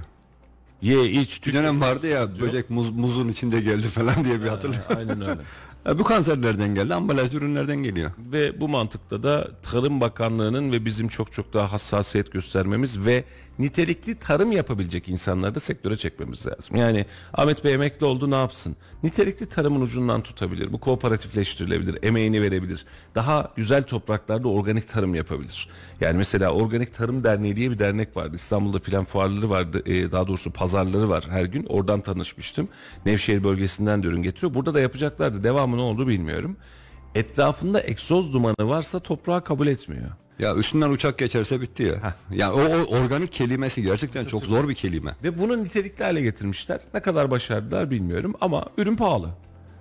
Ye, 0.82 1.06
iç, 1.10 1.38
Bir 1.38 1.42
tük. 1.42 1.54
dönem 1.54 1.82
vardı 1.82 2.08
ya 2.08 2.40
böcek 2.40 2.70
muz, 2.70 2.90
muzun 2.90 3.28
içinde 3.28 3.62
geldi 3.62 3.88
falan 3.88 4.24
diye 4.24 4.44
bir 4.44 4.48
hatırlıyorum. 4.48 4.96
Aynen 4.98 5.22
öyle. 5.22 5.42
E, 5.88 6.00
bu 6.00 6.04
kanser 6.04 6.42
nereden 6.42 6.76
geldi? 6.76 6.94
Ambalajlı 6.94 7.38
ürünlerden 7.38 7.84
geliyor. 7.84 8.12
Ve 8.18 8.62
bu 8.62 8.70
mantıkta 8.70 9.24
da 9.24 9.52
Tarım 9.64 10.02
Bakanlığı'nın 10.02 10.72
ve 10.72 10.86
bizim 10.86 11.08
çok 11.08 11.32
çok 11.32 11.54
daha 11.54 11.72
hassasiyet 11.72 12.32
göstermemiz 12.32 13.06
ve 13.06 13.24
nitelikli 13.60 14.16
tarım 14.16 14.52
yapabilecek 14.52 15.10
insanları 15.10 15.56
da 15.56 15.60
sektöre 15.60 15.98
çekmemiz 15.98 16.48
lazım. 16.48 16.76
Yani 16.76 17.06
Ahmet 17.34 17.64
Bey 17.64 17.74
emekli 17.74 18.06
oldu 18.06 18.32
ne 18.32 18.36
yapsın? 18.36 18.76
Nitelikli 19.04 19.46
tarımın 19.46 19.82
ucundan 19.82 20.22
tutabilir. 20.22 20.74
Bu 20.74 20.80
kooperatifleştirilebilir, 20.80 22.04
emeğini 22.04 22.42
verebilir. 22.42 22.86
Daha 23.16 23.54
güzel 23.56 23.84
topraklarda 23.84 24.48
organik 24.48 24.90
tarım 24.90 25.16
yapabilir. 25.16 25.70
Yani 26.02 26.18
mesela 26.18 26.52
Organik 26.52 26.94
Tarım 26.94 27.24
Derneği 27.24 27.56
diye 27.56 27.72
bir 27.72 27.80
dernek 27.80 28.18
vardı. 28.18 28.36
İstanbul'da 28.36 28.80
filan 28.80 29.06
fuarları 29.06 29.50
vardı. 29.50 29.84
Ee, 29.86 30.12
daha 30.12 30.28
doğrusu 30.28 30.52
pazarları 30.52 31.10
var 31.10 31.26
her 31.30 31.46
gün. 31.46 31.66
Oradan 31.66 32.02
tanışmıştım. 32.02 32.68
Nevşehir 33.06 33.44
bölgesinden 33.44 34.04
de 34.04 34.08
ürün 34.08 34.22
getiriyor. 34.22 34.54
Burada 34.54 34.74
da 34.74 34.80
yapacaklardı. 34.80 35.44
Devamı 35.44 35.78
ne 35.78 35.82
oldu 35.82 36.08
bilmiyorum. 36.08 36.58
Etrafında 37.16 37.84
egzoz 37.84 38.34
dumanı 38.34 38.56
varsa 38.60 39.00
toprağı 39.00 39.44
kabul 39.44 39.68
etmiyor. 39.68 40.10
Ya 40.40 40.56
üstünden 40.56 40.90
uçak 40.90 41.18
geçerse 41.18 41.62
bitti 41.62 41.84
ya. 41.84 42.16
Ya 42.32 42.54
o, 42.54 42.60
o 42.60 42.98
organik 42.98 43.32
kelimesi 43.32 43.84
gerçekten 43.84 44.26
çok 44.26 44.44
zor 44.44 44.70
bir 44.70 44.74
kelime. 44.74 45.16
Ve 45.24 45.40
bunu 45.40 45.64
nitelikli 45.64 46.04
hale 46.04 46.22
getirmişler. 46.22 46.80
Ne 46.94 47.00
kadar 47.00 47.32
başardılar 47.32 47.92
bilmiyorum 47.92 48.34
ama 48.42 48.66
ürün 48.78 48.96
pahalı. 48.96 49.30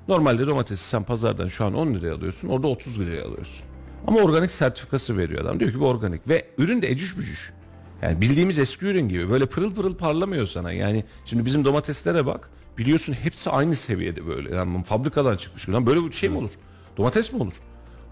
Normalde 0.08 0.46
domatesi 0.46 0.84
sen 0.84 1.02
pazardan 1.04 1.48
şu 1.48 1.64
an 1.64 1.74
10 1.74 1.94
liraya 1.94 2.14
alıyorsun. 2.14 2.48
Orada 2.48 2.68
30 2.68 3.00
liraya 3.00 3.24
alıyorsun. 3.24 3.64
Ama 4.06 4.20
organik 4.20 4.50
sertifikası 4.50 5.18
veriyor 5.18 5.44
adam. 5.44 5.60
Diyor 5.60 5.72
ki 5.72 5.80
bu 5.80 5.86
organik. 5.88 6.28
Ve 6.28 6.46
ürün 6.58 6.82
de 6.82 6.90
ecüş 6.90 7.18
bücüş. 7.18 7.52
Yani 8.02 8.20
bildiğimiz 8.20 8.58
eski 8.58 8.86
ürün 8.86 9.08
gibi. 9.08 9.30
Böyle 9.30 9.46
pırıl 9.46 9.74
pırıl 9.74 9.94
parlamıyor 9.96 10.46
sana. 10.46 10.72
Yani 10.72 11.04
şimdi 11.24 11.44
bizim 11.44 11.64
domateslere 11.64 12.26
bak. 12.26 12.50
Biliyorsun 12.78 13.12
hepsi 13.12 13.50
aynı 13.50 13.74
seviyede 13.74 14.26
böyle. 14.26 14.54
Yani 14.54 14.82
fabrikadan 14.82 15.36
çıkmış. 15.36 15.68
Lan 15.68 15.86
böyle 15.86 16.00
bir 16.00 16.12
şey 16.12 16.28
mi 16.28 16.38
olur? 16.38 16.50
Domates 16.98 17.32
mi 17.32 17.42
olur? 17.42 17.52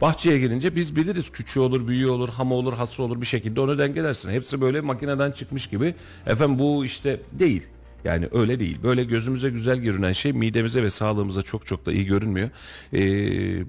Bahçeye 0.00 0.38
girince 0.38 0.76
biz 0.76 0.96
biliriz 0.96 1.30
küçüğü 1.30 1.60
olur, 1.60 1.88
büyüğü 1.88 2.08
olur, 2.08 2.28
hamı 2.28 2.54
olur, 2.54 2.72
hası 2.72 3.02
olur 3.02 3.20
bir 3.20 3.26
şekilde 3.26 3.60
onu 3.60 3.78
dengelersin. 3.78 4.30
Hepsi 4.30 4.60
böyle 4.60 4.80
makineden 4.80 5.30
çıkmış 5.30 5.66
gibi. 5.66 5.94
Efendim 6.26 6.58
bu 6.58 6.84
işte 6.84 7.20
değil. 7.32 7.66
Yani 8.04 8.28
öyle 8.32 8.60
değil. 8.60 8.78
Böyle 8.82 9.04
gözümüze 9.04 9.50
güzel 9.50 9.78
görünen 9.78 10.12
şey 10.12 10.32
midemize 10.32 10.82
ve 10.82 10.90
sağlığımıza 10.90 11.42
çok 11.42 11.66
çok 11.66 11.86
da 11.86 11.92
iyi 11.92 12.06
görünmüyor. 12.06 12.50
Ee, 12.92 13.64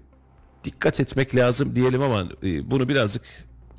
dikkat 0.64 0.99
etmek 0.99 1.35
lazım 1.35 1.76
diyelim 1.76 2.02
ama 2.02 2.27
e, 2.44 2.72
bunu 2.72 2.89
birazcık 2.89 3.22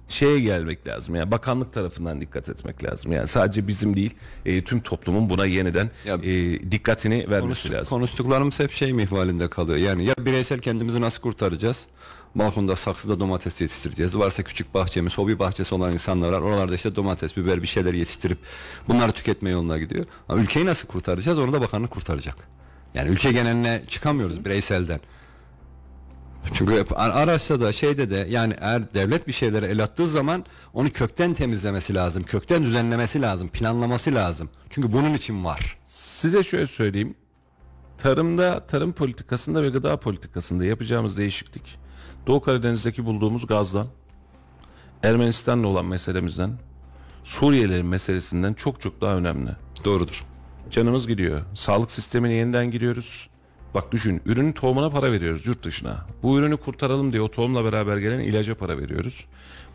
şeye 0.09 0.40
gelmek 0.40 0.89
lazım. 0.89 1.14
Yani 1.14 1.30
bakanlık 1.30 1.72
tarafından 1.72 2.20
dikkat 2.20 2.48
etmek 2.48 2.85
lazım. 2.85 3.12
Yani 3.12 3.26
sadece 3.26 3.68
bizim 3.68 3.97
değil, 3.97 4.14
e, 4.47 4.64
tüm 4.64 4.80
toplumun 4.80 5.30
buna 5.30 5.47
yeniden 5.47 5.90
Ya- 6.05 6.14
e, 6.14 6.60
dikkatini 6.70 7.30
vermesi 7.30 7.62
Konuş, 7.68 7.78
lazım. 7.78 7.98
konuştuklarımız 7.98 8.60
hep 8.60 8.72
şey 8.72 8.93
mihvalinde 8.93 9.48
kalıyor. 9.48 9.78
Yani 9.78 10.05
ya 10.05 10.14
bireysel 10.18 10.59
kendimizi 10.59 11.01
nasıl 11.01 11.22
kurtaracağız? 11.22 11.86
Balkonda 12.35 12.76
saksıda 12.76 13.20
domates 13.20 13.60
yetiştireceğiz. 13.60 14.18
Varsa 14.18 14.43
küçük 14.43 14.74
bahçemiz, 14.74 15.18
hobi 15.18 15.39
bahçesi 15.39 15.74
olan 15.74 15.93
insanlar 15.93 16.32
var. 16.32 16.40
Oralarda 16.40 16.74
işte 16.74 16.97
domates, 16.97 17.36
biber 17.36 17.62
bir 17.62 17.66
şeyler 17.66 17.94
yetiştirip 17.94 18.39
bunları 18.89 19.12
tüketme 19.12 19.51
yoluna 19.51 19.78
gidiyor. 19.78 20.05
Ha, 20.28 20.36
ülkeyi 20.36 20.66
nasıl 20.66 20.89
kurtaracağız? 20.89 21.39
Onu 21.39 21.52
da 21.52 21.60
bakanlık 21.60 21.90
kurtaracak. 21.90 22.36
Yani 22.94 23.09
ülke 23.10 23.32
geneline 23.32 23.82
çıkamıyoruz 23.89 24.44
bireyselden. 24.44 25.01
Çünkü 26.52 26.84
araçta 26.94 27.60
da 27.60 27.72
şeyde 27.72 28.10
de 28.10 28.26
yani 28.30 28.54
eğer 28.60 28.94
devlet 28.94 29.26
bir 29.26 29.32
şeylere 29.32 29.66
el 29.66 29.82
attığı 29.82 30.08
zaman 30.08 30.44
onu 30.74 30.90
kökten 30.90 31.34
temizlemesi 31.34 31.94
lazım. 31.94 32.22
Kökten 32.22 32.62
düzenlemesi 32.62 33.22
lazım. 33.22 33.48
Planlaması 33.48 34.14
lazım. 34.14 34.50
Çünkü 34.70 34.92
bunun 34.92 35.14
için 35.14 35.44
var. 35.44 35.78
Size 35.86 36.42
şöyle 36.42 36.66
söyleyeyim. 36.66 37.14
Tarımda, 37.98 38.66
tarım 38.66 38.92
politikasında 38.92 39.62
ve 39.62 39.68
gıda 39.68 40.00
politikasında 40.00 40.64
yapacağımız 40.64 41.16
değişiklik 41.16 41.78
Doğu 42.26 42.40
Karadeniz'deki 42.40 43.04
bulduğumuz 43.04 43.46
gazdan, 43.46 43.86
Ermenistan'la 45.02 45.68
olan 45.68 45.84
meselemizden, 45.84 46.50
Suriyelilerin 47.24 47.86
meselesinden 47.86 48.54
çok 48.54 48.80
çok 48.80 49.00
daha 49.00 49.14
önemli. 49.14 49.50
Doğrudur. 49.84 50.24
Canımız 50.70 51.06
gidiyor. 51.08 51.42
Sağlık 51.54 51.90
sistemine 51.90 52.32
yeniden 52.32 52.70
giriyoruz. 52.70 53.30
Bak 53.74 53.93
düşün 53.93 54.23
ürünün 54.27 54.53
tohumuna 54.53 54.90
para 54.90 55.12
veriyoruz 55.12 55.47
yurt 55.47 55.62
dışına. 55.62 56.07
Bu 56.23 56.39
ürünü 56.39 56.57
kurtaralım 56.57 57.12
diye 57.12 57.23
o 57.23 57.31
tohumla 57.31 57.65
beraber 57.65 57.99
gelen 57.99 58.20
ilaca 58.20 58.55
para 58.55 58.78
veriyoruz. 58.78 59.27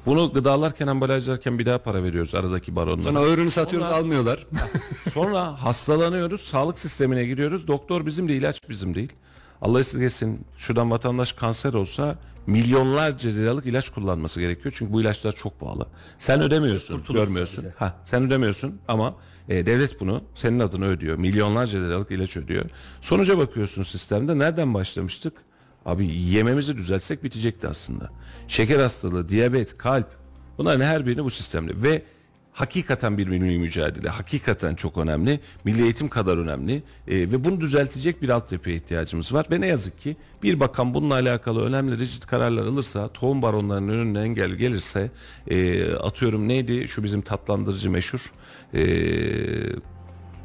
Bunu 0.06 0.34
gıdalarken 0.34 0.88
ambalajlarken 0.88 1.60
bir 1.60 1.66
daha 1.66 1.78
para 1.78 2.04
veriyoruz 2.04 2.36
aradaki 2.36 2.76
baronlara. 2.76 3.14
Sonra 3.14 3.28
ürünü 3.28 3.52
satıyoruz 3.52 3.88
almıyorlar. 3.88 4.48
Sonra 5.14 5.64
hastalanıyoruz, 5.64 6.42
sağlık 6.42 6.80
sistemine 6.80 7.26
giriyoruz. 7.26 7.68
Doktor 7.68 8.06
bizim 8.06 8.30
de 8.30 8.36
ilaç 8.36 8.70
bizim 8.70 8.96
değil. 8.96 9.14
Allah 9.62 9.80
esirgesin 9.80 10.46
şuradan 10.58 10.92
vatandaş 10.92 11.34
kanser 11.34 11.74
olsa 11.74 12.16
milyonlarca 12.48 13.30
liralık 13.30 13.66
ilaç 13.66 13.90
kullanması 13.90 14.40
gerekiyor. 14.40 14.76
Çünkü 14.78 14.94
bu 14.94 15.02
ilaçlar 15.02 15.32
çok 15.32 15.60
pahalı. 15.60 15.88
Sen 16.18 16.42
ödemiyorsun, 16.42 17.04
görmüyorsun. 17.14 17.66
Ha, 17.78 17.96
sen 18.04 18.24
ödemiyorsun 18.24 18.80
ama 18.88 19.16
e, 19.50 19.66
devlet 19.66 20.00
bunu 20.00 20.24
senin 20.36 20.60
adına 20.60 20.86
ödüyor. 20.86 21.18
Milyonlarca 21.18 21.80
liralık 21.80 22.12
ilaç 22.12 22.38
ödüyor. 22.38 22.66
Sonuca 23.02 23.38
bakıyorsun 23.38 23.84
sistemde. 23.84 24.40
Nereden 24.40 24.74
başlamıştık? 24.74 25.34
Abi 25.86 26.08
yememizi 26.16 26.78
düzeltsek 26.78 27.24
bitecekti 27.24 27.68
aslında. 27.68 28.10
Şeker 28.48 28.80
hastalığı, 28.80 29.30
diyabet, 29.30 29.78
kalp 29.78 30.08
bunların 30.58 30.86
her 30.86 31.06
birini 31.06 31.24
bu 31.24 31.30
sistemde 31.30 31.82
ve 31.82 32.04
hakikaten 32.54 33.18
bir 33.18 33.28
milli 33.28 33.60
mücadele. 33.60 34.10
Hakikaten 34.10 34.76
çok 34.76 34.98
önemli. 34.98 35.40
Milli 35.64 35.84
eğitim 35.84 36.10
kadar 36.10 36.38
önemli. 36.38 36.84
Ee, 37.08 37.16
ve 37.16 37.44
bunu 37.44 37.62
düzeltecek 37.62 38.22
bir 38.22 38.30
altyapıya 38.30 38.76
ihtiyacımız 38.76 39.34
var. 39.34 39.46
Ve 39.52 39.62
ne 39.62 39.68
yazık 39.68 40.00
ki 40.02 40.18
bir 40.44 40.60
bakan 40.60 40.94
bununla 40.94 41.14
alakalı 41.14 41.66
önemli 41.66 42.00
rigid 42.00 42.24
kararlar 42.24 42.66
alırsa, 42.66 43.08
tohum 43.08 43.42
baronlarının 43.42 43.94
önüne 43.94 44.22
engel 44.22 44.52
gelirse, 44.52 45.12
e, 45.48 45.86
atıyorum 45.94 46.48
neydi 46.48 46.88
şu 46.88 47.04
bizim 47.04 47.22
tatlandırıcı 47.22 47.90
meşhur, 47.90 48.32
e, 48.74 48.84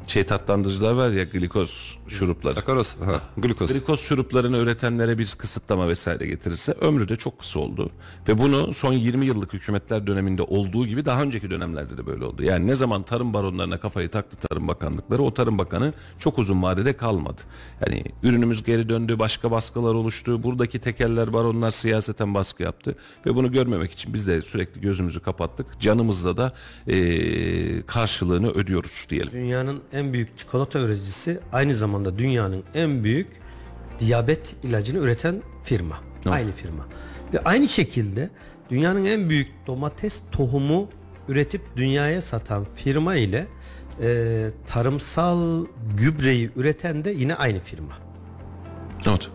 şey 0.09 0.23
tatlandırıcılar 0.23 0.91
var 0.91 1.09
ya 1.09 1.23
glikoz 1.23 1.97
şurupları. 2.07 2.53
Sakaros, 2.53 2.95
ha, 3.05 3.21
glukoz. 3.37 3.67
Glikoz 3.73 3.99
şuruplarını 3.99 4.57
üretenlere 4.57 5.17
bir 5.17 5.35
kısıtlama 5.37 5.87
vesaire 5.87 6.25
getirirse 6.27 6.71
ömrü 6.71 7.09
de 7.09 7.15
çok 7.15 7.39
kısa 7.39 7.59
oldu. 7.59 7.91
Ve 8.27 8.37
bunu 8.37 8.73
son 8.73 8.93
20 8.93 9.25
yıllık 9.25 9.53
hükümetler 9.53 10.07
döneminde 10.07 10.41
olduğu 10.41 10.87
gibi 10.87 11.05
daha 11.05 11.23
önceki 11.23 11.49
dönemlerde 11.49 11.97
de 11.97 12.05
böyle 12.05 12.25
oldu. 12.25 12.43
Yani 12.43 12.67
ne 12.67 12.75
zaman 12.75 13.03
tarım 13.03 13.33
baronlarına 13.33 13.79
kafayı 13.79 14.09
taktı 14.09 14.37
tarım 14.47 14.67
bakanlıkları 14.67 15.21
o 15.21 15.33
tarım 15.33 15.57
bakanı 15.57 15.93
çok 16.19 16.39
uzun 16.39 16.63
vadede 16.63 16.93
kalmadı. 16.97 17.41
Yani 17.87 18.03
ürünümüz 18.23 18.63
geri 18.63 18.89
döndü 18.89 19.19
başka 19.19 19.51
baskılar 19.51 19.93
oluştu. 19.93 20.43
Buradaki 20.43 20.79
tekeller 20.79 21.33
baronlar 21.33 21.71
siyaseten 21.71 22.33
baskı 22.33 22.63
yaptı. 22.63 22.95
Ve 23.25 23.35
bunu 23.35 23.51
görmemek 23.51 23.91
için 23.91 24.13
biz 24.13 24.27
de 24.27 24.41
sürekli 24.41 24.81
gözümüzü 24.81 25.19
kapattık. 25.19 25.79
Canımızla 25.79 26.37
da 26.37 26.53
eee, 26.87 27.85
karşılığını 27.85 28.51
ödüyoruz 28.51 29.07
diyelim. 29.09 29.31
Dünyanın 29.31 29.81
en 29.93 29.98
büyük 30.13 30.37
çikolata 30.37 30.79
üreticisi 30.79 31.39
aynı 31.51 31.75
zamanda 31.75 32.17
dünyanın 32.17 32.63
en 32.73 33.03
büyük 33.03 33.27
diyabet 33.99 34.55
ilacını 34.63 34.99
üreten 34.99 35.41
firma. 35.63 35.99
Aynı 36.25 36.51
firma. 36.51 36.85
Ve 37.33 37.43
aynı 37.43 37.67
şekilde 37.67 38.29
dünyanın 38.69 39.05
en 39.05 39.29
büyük 39.29 39.47
domates 39.67 40.21
tohumu 40.31 40.89
üretip 41.27 41.61
dünyaya 41.75 42.21
satan 42.21 42.65
firma 42.75 43.15
ile 43.15 43.47
e, 44.01 44.47
tarımsal 44.67 45.65
gübreyi 45.97 46.51
üreten 46.55 47.05
de 47.05 47.09
yine 47.09 47.35
aynı 47.35 47.59
firma. 47.59 47.93
Not. 49.05 49.31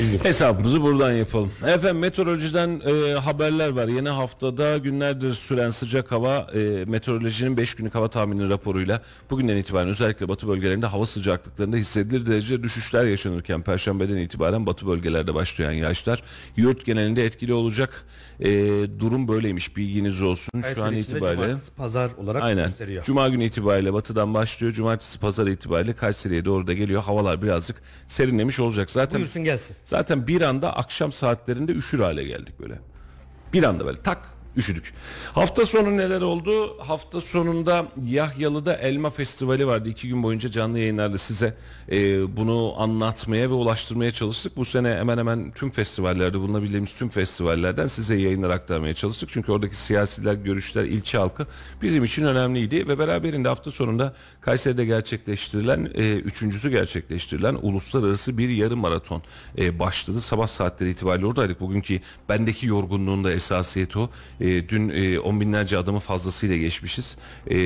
İlginç. 0.00 0.24
Hesabımızı 0.24 0.82
buradan 0.82 1.12
yapalım. 1.12 1.52
Efendim 1.66 1.98
meteorolojiden 1.98 2.80
e, 2.86 3.14
haberler 3.14 3.68
var. 3.68 3.88
Yeni 3.88 4.08
haftada 4.08 4.76
günlerdir 4.78 5.34
süren 5.34 5.70
sıcak 5.70 6.12
hava 6.12 6.46
e, 6.54 6.84
meteorolojinin 6.86 7.56
5 7.56 7.74
günlük 7.74 7.94
hava 7.94 8.08
tahmini 8.08 8.48
raporuyla 8.48 9.02
bugünden 9.30 9.56
itibaren 9.56 9.88
özellikle 9.88 10.28
batı 10.28 10.48
bölgelerinde 10.48 10.86
hava 10.86 11.06
sıcaklıklarında 11.06 11.76
hissedilir 11.76 12.26
derece 12.26 12.62
düşüşler 12.62 13.04
yaşanırken 13.04 13.62
perşembeden 13.62 14.16
itibaren 14.16 14.66
batı 14.66 14.86
bölgelerde 14.86 15.34
başlayan 15.34 15.72
yağışlar 15.72 16.22
yurt 16.56 16.86
genelinde 16.86 17.24
etkili 17.24 17.52
olacak. 17.52 18.04
E, 18.40 18.48
durum 19.00 19.28
böyleymiş 19.28 19.76
bilginiz 19.76 20.22
olsun. 20.22 20.62
Şu 20.74 20.84
an 20.84 20.94
itibariyle 20.94 21.54
pazar 21.76 22.10
olarak 22.18 22.42
Aynen. 22.42 22.64
gösteriyor. 22.64 23.04
Cuma 23.04 23.28
günü 23.28 23.44
itibariyle 23.44 23.92
batıdan 23.92 24.34
başlıyor. 24.34 24.72
Cumartesi 24.72 25.18
pazar 25.18 25.46
itibariyle 25.46 25.92
Kayseri'ye 25.92 26.44
doğru 26.44 26.66
da 26.66 26.72
geliyor. 26.72 27.02
Havalar 27.02 27.42
birazcık 27.42 27.76
serinlemiş 28.06 28.60
olacak. 28.60 28.90
Zaten 28.90 29.20
Buyursun 29.20 29.44
gelsin. 29.44 29.76
Zaten 29.86 30.26
bir 30.26 30.40
anda 30.40 30.76
akşam 30.76 31.12
saatlerinde 31.12 31.72
üşür 31.72 32.00
hale 32.00 32.24
geldik 32.24 32.60
böyle. 32.60 32.78
Bir 33.52 33.62
anda 33.62 33.86
böyle 33.86 34.02
tak 34.02 34.35
Üşüdük. 34.56 34.94
Hafta 35.32 35.66
sonu 35.66 35.96
neler 35.96 36.20
oldu? 36.20 36.78
Hafta 36.78 37.20
sonunda 37.20 37.86
Yahyalı'da 38.04 38.74
Elma 38.74 39.10
Festivali 39.10 39.66
vardı. 39.66 39.88
İki 39.88 40.08
gün 40.08 40.22
boyunca 40.22 40.50
canlı 40.50 40.78
yayınlarla 40.78 41.18
size 41.18 41.54
e, 41.92 42.36
bunu 42.36 42.74
anlatmaya 42.78 43.50
ve 43.50 43.54
ulaştırmaya 43.54 44.10
çalıştık. 44.10 44.56
Bu 44.56 44.64
sene 44.64 44.88
hemen 44.88 45.18
hemen 45.18 45.52
tüm 45.52 45.70
festivallerde 45.70 46.38
bulunabildiğimiz 46.38 46.94
tüm 46.94 47.08
festivallerden 47.08 47.86
size 47.86 48.16
yayınlar 48.16 48.50
aktarmaya 48.50 48.94
çalıştık. 48.94 49.28
Çünkü 49.32 49.52
oradaki 49.52 49.76
siyasiler, 49.76 50.34
görüşler, 50.34 50.84
ilçe 50.84 51.18
halkı 51.18 51.46
bizim 51.82 52.04
için 52.04 52.24
önemliydi. 52.24 52.88
Ve 52.88 52.98
beraberinde 52.98 53.48
hafta 53.48 53.70
sonunda 53.70 54.14
Kayseri'de 54.40 54.84
gerçekleştirilen, 54.84 55.90
e, 55.94 56.16
üçüncüsü 56.16 56.70
gerçekleştirilen 56.70 57.58
uluslararası 57.62 58.38
bir 58.38 58.48
yarım 58.48 58.80
maraton 58.80 59.22
e, 59.58 59.78
başladı. 59.78 60.20
Sabah 60.20 60.46
saatleri 60.46 60.90
itibariyle 60.90 61.26
oradaydık. 61.26 61.60
Bugünkü 61.60 62.00
bendeki 62.28 62.66
yorgunluğun 62.66 63.24
da 63.24 63.32
esasiyeti 63.32 63.98
o. 63.98 64.10
E, 64.40 64.45
dün 64.68 64.88
e, 64.88 65.18
on 65.18 65.40
binlerce 65.40 65.78
adamı 65.78 66.00
fazlasıyla 66.00 66.56
geçmişiz. 66.56 67.16
E, 67.50 67.56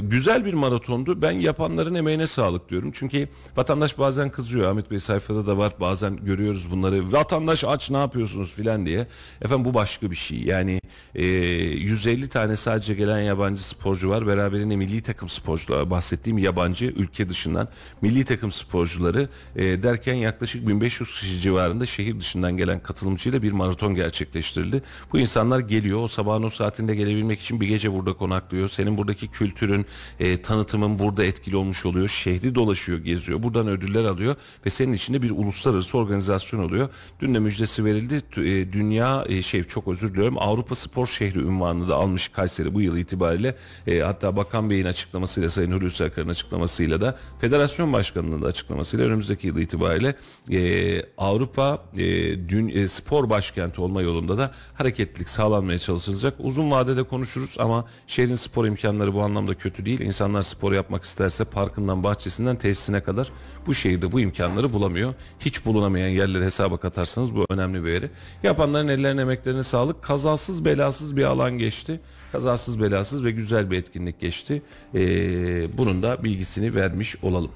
güzel 0.00 0.44
bir 0.44 0.54
maratondu. 0.54 1.22
Ben 1.22 1.32
yapanların 1.32 1.94
emeğine 1.94 2.26
sağlık 2.26 2.70
diyorum. 2.70 2.90
Çünkü 2.94 3.28
vatandaş 3.56 3.98
bazen 3.98 4.30
kızıyor. 4.30 4.70
Ahmet 4.70 4.90
Bey 4.90 4.98
sayfada 4.98 5.46
da 5.46 5.58
var. 5.58 5.72
Bazen 5.80 6.16
görüyoruz 6.16 6.70
bunları. 6.70 7.12
Vatandaş 7.12 7.64
aç 7.64 7.90
ne 7.90 7.96
yapıyorsunuz 7.96 8.54
filan 8.54 8.86
diye. 8.86 9.06
Efendim 9.42 9.64
bu 9.64 9.74
başka 9.74 10.10
bir 10.10 10.16
şey. 10.16 10.42
Yani 10.42 10.80
e, 11.14 11.24
150 11.24 12.28
tane 12.28 12.56
sadece 12.56 12.94
gelen 12.94 13.20
yabancı 13.20 13.68
sporcu 13.68 14.10
var. 14.10 14.26
Beraberinde 14.26 14.76
milli 14.76 15.02
takım 15.02 15.28
sporcuları 15.28 15.90
bahsettiğim 15.90 16.38
yabancı 16.38 16.86
ülke 16.86 17.28
dışından 17.28 17.68
milli 18.02 18.24
takım 18.24 18.52
sporcuları 18.52 19.28
e, 19.56 19.82
derken 19.82 20.14
yaklaşık 20.14 20.68
1500 20.68 21.12
kişi 21.12 21.40
civarında 21.40 21.86
şehir 21.86 22.20
dışından 22.20 22.56
gelen 22.56 22.80
katılımcıyla 22.80 23.42
bir 23.42 23.52
maraton 23.52 23.94
gerçekleştirildi. 23.94 24.82
Bu 25.12 25.18
insanlar 25.18 25.58
geliyor 25.60 25.98
o 25.98 26.08
sabahın 26.12 26.42
o 26.42 26.50
saatinde 26.50 26.94
gelebilmek 26.94 27.40
için 27.40 27.60
bir 27.60 27.68
gece 27.68 27.92
burada 27.92 28.12
konaklıyor. 28.12 28.68
Senin 28.68 28.98
buradaki 28.98 29.28
kültürün, 29.28 29.86
e, 30.20 30.42
tanıtımın 30.42 30.98
burada 30.98 31.24
etkili 31.24 31.56
olmuş 31.56 31.86
oluyor. 31.86 32.08
Şehri 32.08 32.54
dolaşıyor, 32.54 32.98
geziyor. 32.98 33.42
Buradan 33.42 33.68
ödüller 33.68 34.04
alıyor 34.04 34.36
ve 34.66 34.70
senin 34.70 34.92
içinde 34.92 35.22
bir 35.22 35.30
uluslararası 35.30 35.98
organizasyon 35.98 36.60
oluyor. 36.60 36.88
Dün 37.20 37.34
de 37.34 37.38
müjdesi 37.38 37.84
verildi. 37.84 38.14
E, 38.36 38.72
dünya 38.72 39.24
e, 39.28 39.42
şey 39.42 39.64
çok 39.64 39.88
özür 39.88 40.12
diliyorum. 40.12 40.38
Avrupa 40.38 40.74
Spor 40.74 41.06
Şehri 41.06 41.44
unvanını 41.44 41.88
da 41.88 41.96
almış 41.96 42.28
Kayseri 42.28 42.74
bu 42.74 42.80
yıl 42.80 42.96
itibariyle. 42.96 43.56
E, 43.86 43.98
hatta 44.00 44.36
Bakan 44.36 44.70
Bey'in 44.70 44.86
açıklamasıyla 44.86 45.48
Sayın 45.48 45.72
Hulusi 45.72 46.04
Akar'ın 46.04 46.28
açıklamasıyla 46.28 47.00
da 47.00 47.18
Federasyon 47.40 47.92
Başkanı'nın 47.92 48.42
da 48.42 48.46
açıklamasıyla 48.46 49.06
önümüzdeki 49.06 49.46
yıl 49.46 49.58
itibariyle 49.58 50.14
e, 50.50 51.02
Avrupa 51.18 51.84
e, 51.96 52.04
dün 52.48 52.68
e, 52.68 52.88
spor 52.88 53.30
başkenti 53.30 53.80
olma 53.80 54.02
yolunda 54.02 54.38
da 54.38 54.50
hareketlilik 54.74 55.28
sağlanmaya 55.28 55.78
çalışılacak. 55.92 56.34
Uzun 56.38 56.70
vadede 56.70 57.02
konuşuruz 57.02 57.56
ama 57.58 57.84
şehrin 58.06 58.34
spor 58.34 58.66
imkanları 58.66 59.14
bu 59.14 59.22
anlamda 59.22 59.54
kötü 59.54 59.86
değil. 59.86 60.00
İnsanlar 60.00 60.42
spor 60.42 60.72
yapmak 60.72 61.04
isterse 61.04 61.44
parkından, 61.44 62.02
bahçesinden, 62.02 62.56
tesisine 62.56 63.02
kadar 63.02 63.32
bu 63.66 63.74
şehirde 63.74 64.12
bu 64.12 64.20
imkanları 64.20 64.72
bulamıyor. 64.72 65.14
Hiç 65.40 65.66
bulunamayan 65.66 66.08
yerleri 66.08 66.44
hesaba 66.44 66.76
katarsanız 66.76 67.34
bu 67.34 67.46
önemli 67.50 67.84
bir 67.84 67.90
yeri. 67.90 68.10
Yapanların 68.42 68.88
ellerine 68.88 69.20
emeklerine 69.20 69.62
sağlık. 69.62 70.02
Kazasız 70.02 70.64
belasız 70.64 71.16
bir 71.16 71.24
alan 71.24 71.58
geçti. 71.58 72.00
Kazasız 72.32 72.80
belasız 72.80 73.24
ve 73.24 73.30
güzel 73.30 73.70
bir 73.70 73.78
etkinlik 73.78 74.20
geçti. 74.20 74.62
Ee, 74.94 75.78
bunun 75.78 76.02
da 76.02 76.24
bilgisini 76.24 76.74
vermiş 76.74 77.16
olalım. 77.22 77.50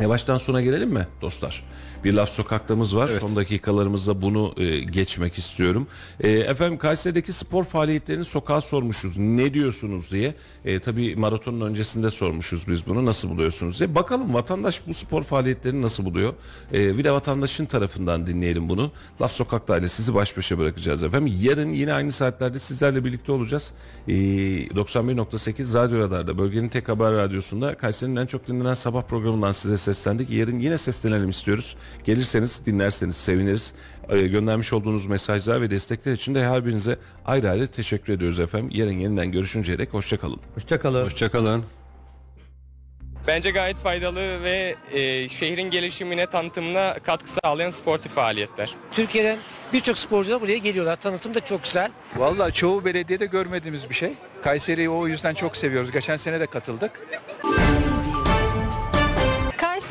Yavaştan 0.00 0.38
sona 0.38 0.62
gelelim 0.62 0.90
mi 0.90 1.06
dostlar? 1.20 1.64
Bir 2.06 2.12
laf 2.12 2.28
sokaktamız 2.28 2.96
var. 2.96 3.08
Son 3.08 3.36
dakikalarımızda 3.36 4.22
bunu 4.22 4.54
e, 4.56 4.78
geçmek 4.78 5.38
istiyorum. 5.38 5.86
E, 6.20 6.30
efendim 6.30 6.78
Kayseri'deki 6.78 7.32
spor 7.32 7.64
faaliyetlerini 7.64 8.24
sokağa 8.24 8.60
sormuşuz. 8.60 9.18
Ne 9.18 9.54
diyorsunuz 9.54 10.10
diye. 10.10 10.34
E, 10.64 10.78
tabii 10.78 11.16
maratonun 11.16 11.60
öncesinde 11.60 12.10
sormuşuz 12.10 12.68
biz 12.68 12.86
bunu. 12.86 13.06
Nasıl 13.06 13.28
buluyorsunuz 13.28 13.78
diye. 13.78 13.94
Bakalım 13.94 14.34
vatandaş 14.34 14.86
bu 14.86 14.94
spor 14.94 15.22
faaliyetlerini 15.22 15.82
nasıl 15.82 16.04
buluyor? 16.04 16.34
E, 16.72 16.98
bir 16.98 17.04
de 17.04 17.12
vatandaşın 17.12 17.66
tarafından 17.66 18.26
dinleyelim 18.26 18.68
bunu. 18.68 18.90
Laf 19.20 19.32
sokakta 19.32 19.78
ile 19.78 19.88
sizi 19.88 20.14
baş 20.14 20.36
başa 20.36 20.58
bırakacağız 20.58 21.02
efendim. 21.02 21.38
Yarın 21.40 21.70
yine 21.70 21.92
aynı 21.92 22.12
saatlerde 22.12 22.58
sizlerle 22.58 23.04
birlikte 23.04 23.32
olacağız. 23.32 23.72
E, 24.08 24.12
91.8 24.12 25.74
Radyo 25.74 25.98
Radar'da 25.98 26.38
bölgenin 26.38 26.68
tek 26.68 26.88
haber 26.88 27.12
radyosunda 27.12 27.74
Kayseri'nin 27.74 28.16
en 28.16 28.26
çok 28.26 28.48
dinlenen 28.48 28.74
sabah 28.74 29.02
programından 29.02 29.52
size 29.52 29.76
seslendik. 29.76 30.30
Yarın 30.30 30.58
yine 30.58 30.78
seslenelim 30.78 31.30
istiyoruz. 31.30 31.76
Gelirseniz 32.04 32.66
dinlerseniz 32.66 33.16
seviniriz. 33.16 33.72
Ee, 34.08 34.26
göndermiş 34.26 34.72
olduğunuz 34.72 35.06
mesajlar 35.06 35.60
ve 35.60 35.70
destekler 35.70 36.12
için 36.12 36.34
de 36.34 36.44
her 36.46 36.66
birinize 36.66 36.98
ayrı 37.24 37.50
ayrı 37.50 37.66
teşekkür 37.66 38.12
ediyoruz 38.12 38.38
efendim. 38.38 38.70
Yarın 38.72 38.98
yeniden 38.98 39.32
görüşünceye 39.32 39.78
dek 39.78 39.94
hoşçakalın. 39.94 40.40
Hoşçakalın. 40.54 41.04
Hoşçakalın. 41.04 41.64
Bence 43.26 43.50
gayet 43.50 43.76
faydalı 43.76 44.42
ve 44.42 44.74
e, 44.92 45.28
şehrin 45.28 45.70
gelişimine, 45.70 46.26
tanıtımına 46.26 46.94
katkı 47.02 47.30
sağlayan 47.30 47.70
sportif 47.70 48.12
faaliyetler. 48.12 48.74
Türkiye'den 48.92 49.38
birçok 49.72 49.98
sporcular 49.98 50.40
buraya 50.40 50.58
geliyorlar. 50.58 50.96
Tanıtım 50.96 51.34
da 51.34 51.40
çok 51.40 51.64
güzel. 51.64 51.90
Vallahi 52.16 52.52
çoğu 52.52 52.84
belediyede 52.84 53.26
görmediğimiz 53.26 53.90
bir 53.90 53.94
şey. 53.94 54.12
Kayseri'yi 54.42 54.90
o 54.90 55.06
yüzden 55.06 55.34
çok 55.34 55.56
seviyoruz. 55.56 55.90
Geçen 55.92 56.16
sene 56.16 56.40
de 56.40 56.46
katıldık. 56.46 57.00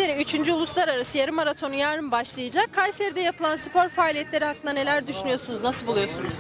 Kayseri 0.06 0.42
3. 0.42 0.50
Uluslararası 0.50 1.18
Yarım 1.18 1.36
Maratonu 1.36 1.76
yarın 1.76 2.12
başlayacak. 2.12 2.70
Kayseri'de 2.72 3.22
yapılan 3.22 3.56
spor 3.56 3.90
faaliyetleri 3.90 4.46
hakkında 4.46 4.74
neler 4.74 5.08
düşünüyorsunuz? 5.08 5.62
Nasıl 5.64 5.88
buluyorsunuz? 5.88 6.34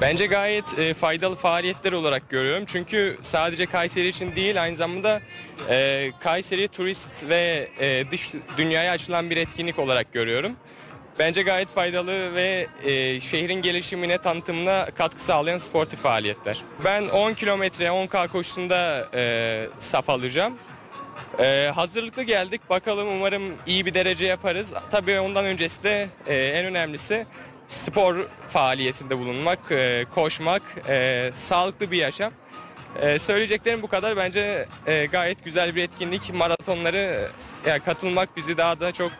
Bence 0.00 0.26
gayet 0.26 0.78
e, 0.78 0.94
faydalı 0.94 1.36
faaliyetler 1.36 1.92
olarak 1.92 2.30
görüyorum. 2.30 2.64
Çünkü 2.66 3.18
sadece 3.22 3.66
Kayseri 3.66 4.08
için 4.08 4.36
değil 4.36 4.62
aynı 4.62 4.76
zamanda 4.76 5.20
e, 5.68 6.10
Kayseri 6.20 6.68
turist 6.68 7.28
ve 7.28 7.68
e, 7.80 8.10
dış 8.10 8.32
dünyaya 8.58 8.92
açılan 8.92 9.30
bir 9.30 9.36
etkinlik 9.36 9.78
olarak 9.78 10.12
görüyorum. 10.12 10.52
Bence 11.18 11.42
gayet 11.42 11.68
faydalı 11.68 12.34
ve 12.34 12.66
e, 12.84 13.20
şehrin 13.20 13.62
gelişimine, 13.62 14.18
tanıtımına 14.18 14.86
katkı 14.94 15.22
sağlayan 15.22 15.58
sportif 15.58 15.98
faaliyetler. 16.00 16.58
Ben 16.84 17.08
10 17.08 17.32
kilometre 17.34 17.84
10K 17.84 18.28
koşusunda 18.28 19.08
e, 19.14 19.66
saf 19.80 20.10
alacağım. 20.10 20.58
Ee, 21.40 21.70
hazırlıklı 21.74 22.22
geldik. 22.22 22.60
Bakalım 22.70 23.08
umarım 23.08 23.42
iyi 23.66 23.86
bir 23.86 23.94
derece 23.94 24.26
yaparız. 24.26 24.72
Tabii 24.90 25.20
ondan 25.20 25.44
öncesi 25.44 25.84
de 25.84 26.08
e, 26.26 26.36
en 26.36 26.66
önemlisi 26.66 27.26
spor 27.68 28.16
faaliyetinde 28.48 29.18
bulunmak, 29.18 29.58
e, 29.70 30.04
koşmak, 30.14 30.62
e, 30.88 31.30
sağlıklı 31.34 31.90
bir 31.90 31.96
yaşam. 31.96 32.32
E, 33.02 33.18
söyleyeceklerim 33.18 33.82
bu 33.82 33.88
kadar. 33.88 34.16
Bence 34.16 34.66
e, 34.86 35.06
gayet 35.06 35.44
güzel 35.44 35.74
bir 35.74 35.82
etkinlik. 35.82 36.34
Maratonları 36.34 37.30
e, 37.66 37.70
yani 37.70 37.80
katılmak 37.80 38.36
bizi 38.36 38.56
daha 38.56 38.80
da 38.80 38.92
çok 38.92 39.12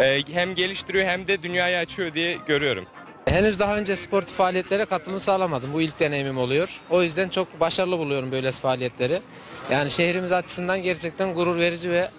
e, 0.00 0.22
hem 0.32 0.54
geliştiriyor 0.54 1.06
hem 1.06 1.26
de 1.26 1.42
dünyaya 1.42 1.80
açıyor 1.80 2.14
diye 2.14 2.36
görüyorum. 2.46 2.86
Henüz 3.34 3.58
daha 3.58 3.76
önce 3.76 3.96
sportif 3.96 4.36
faaliyetlere 4.36 4.84
katılım 4.84 5.20
sağlamadım. 5.20 5.72
Bu 5.72 5.80
ilk 5.80 6.00
deneyimim 6.00 6.38
oluyor. 6.38 6.80
O 6.90 7.02
yüzden 7.02 7.28
çok 7.28 7.60
başarılı 7.60 7.98
buluyorum 7.98 8.32
böyle 8.32 8.52
faaliyetleri. 8.52 9.22
Yani 9.70 9.90
şehrimiz 9.90 10.32
açısından 10.32 10.82
gerçekten 10.82 11.34
gurur 11.34 11.56
verici 11.56 11.90
ve 11.90 12.10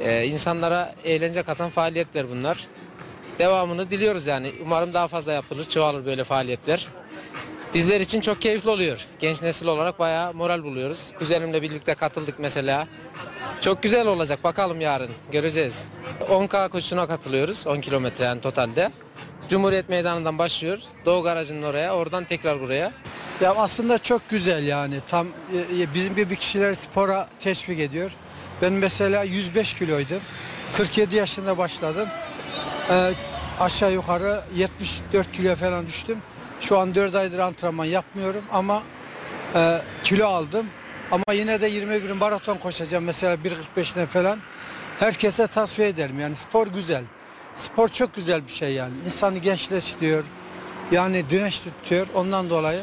e, 0.00 0.26
insanlara 0.26 0.94
eğlence 1.04 1.42
katan 1.42 1.70
faaliyetler 1.70 2.30
bunlar. 2.30 2.66
Devamını 3.38 3.90
diliyoruz 3.90 4.26
yani. 4.26 4.50
Umarım 4.64 4.94
daha 4.94 5.08
fazla 5.08 5.32
yapılır, 5.32 5.64
çoğalır 5.64 6.06
böyle 6.06 6.24
faaliyetler. 6.24 6.88
Bizler 7.74 8.00
için 8.00 8.20
çok 8.20 8.42
keyifli 8.42 8.70
oluyor. 8.70 9.06
Genç 9.18 9.42
nesil 9.42 9.66
olarak 9.66 9.98
bayağı 9.98 10.34
moral 10.34 10.62
buluyoruz. 10.62 11.10
Kuzenimle 11.18 11.62
birlikte 11.62 11.94
katıldık 11.94 12.38
mesela. 12.38 12.88
Çok 13.60 13.82
güzel 13.82 14.06
olacak 14.06 14.44
bakalım 14.44 14.80
yarın 14.80 15.10
göreceğiz. 15.32 15.86
10K 16.20 16.68
koşusuna 16.68 17.06
katılıyoruz 17.06 17.66
10 17.66 17.80
kilometre 17.80 18.24
yani 18.24 18.40
totalde. 18.40 18.90
Cumhuriyet 19.48 19.88
Meydanı'ndan 19.88 20.38
başlıyor. 20.38 20.78
Doğu 21.04 21.22
Garajı'nın 21.22 21.62
oraya 21.62 21.94
oradan 21.94 22.24
tekrar 22.24 22.60
buraya. 22.60 22.92
Ya 23.40 23.54
aslında 23.54 23.98
çok 23.98 24.30
güzel 24.30 24.66
yani. 24.66 25.00
Tam 25.08 25.26
e, 25.26 25.82
e, 25.82 25.94
bizim 25.94 26.14
gibi 26.14 26.36
kişiler 26.36 26.74
spora 26.74 27.28
teşvik 27.40 27.80
ediyor. 27.80 28.10
Ben 28.62 28.72
mesela 28.72 29.22
105 29.22 29.74
kiloydum. 29.74 30.20
47 30.76 31.16
yaşında 31.16 31.58
başladım. 31.58 32.08
Ee, 32.90 33.12
aşağı 33.60 33.92
yukarı 33.92 34.40
74 34.56 35.32
kilo 35.32 35.56
falan 35.56 35.86
düştüm. 35.86 36.18
Şu 36.60 36.78
an 36.78 36.94
4 36.94 37.14
aydır 37.14 37.38
antrenman 37.38 37.84
yapmıyorum 37.84 38.44
ama 38.52 38.82
e, 39.54 39.78
kilo 40.04 40.26
aldım. 40.26 40.66
Ama 41.10 41.24
yine 41.32 41.60
de 41.60 41.66
21 41.66 42.10
maraton 42.10 42.56
koşacağım 42.56 43.04
mesela 43.04 43.34
1.45'ine 43.34 44.06
falan. 44.06 44.38
Herkese 44.98 45.46
tavsiye 45.46 45.88
ederim 45.88 46.20
yani 46.20 46.36
spor 46.36 46.66
güzel. 46.66 47.04
Spor 47.58 47.88
çok 47.88 48.14
güzel 48.14 48.46
bir 48.46 48.52
şey 48.52 48.72
yani. 48.72 48.92
İnsanı 49.06 49.38
gençleştiriyor. 49.38 50.24
Yani 50.92 51.30
direnç 51.30 51.60
tutuyor. 51.60 52.06
Ondan 52.14 52.50
dolayı 52.50 52.80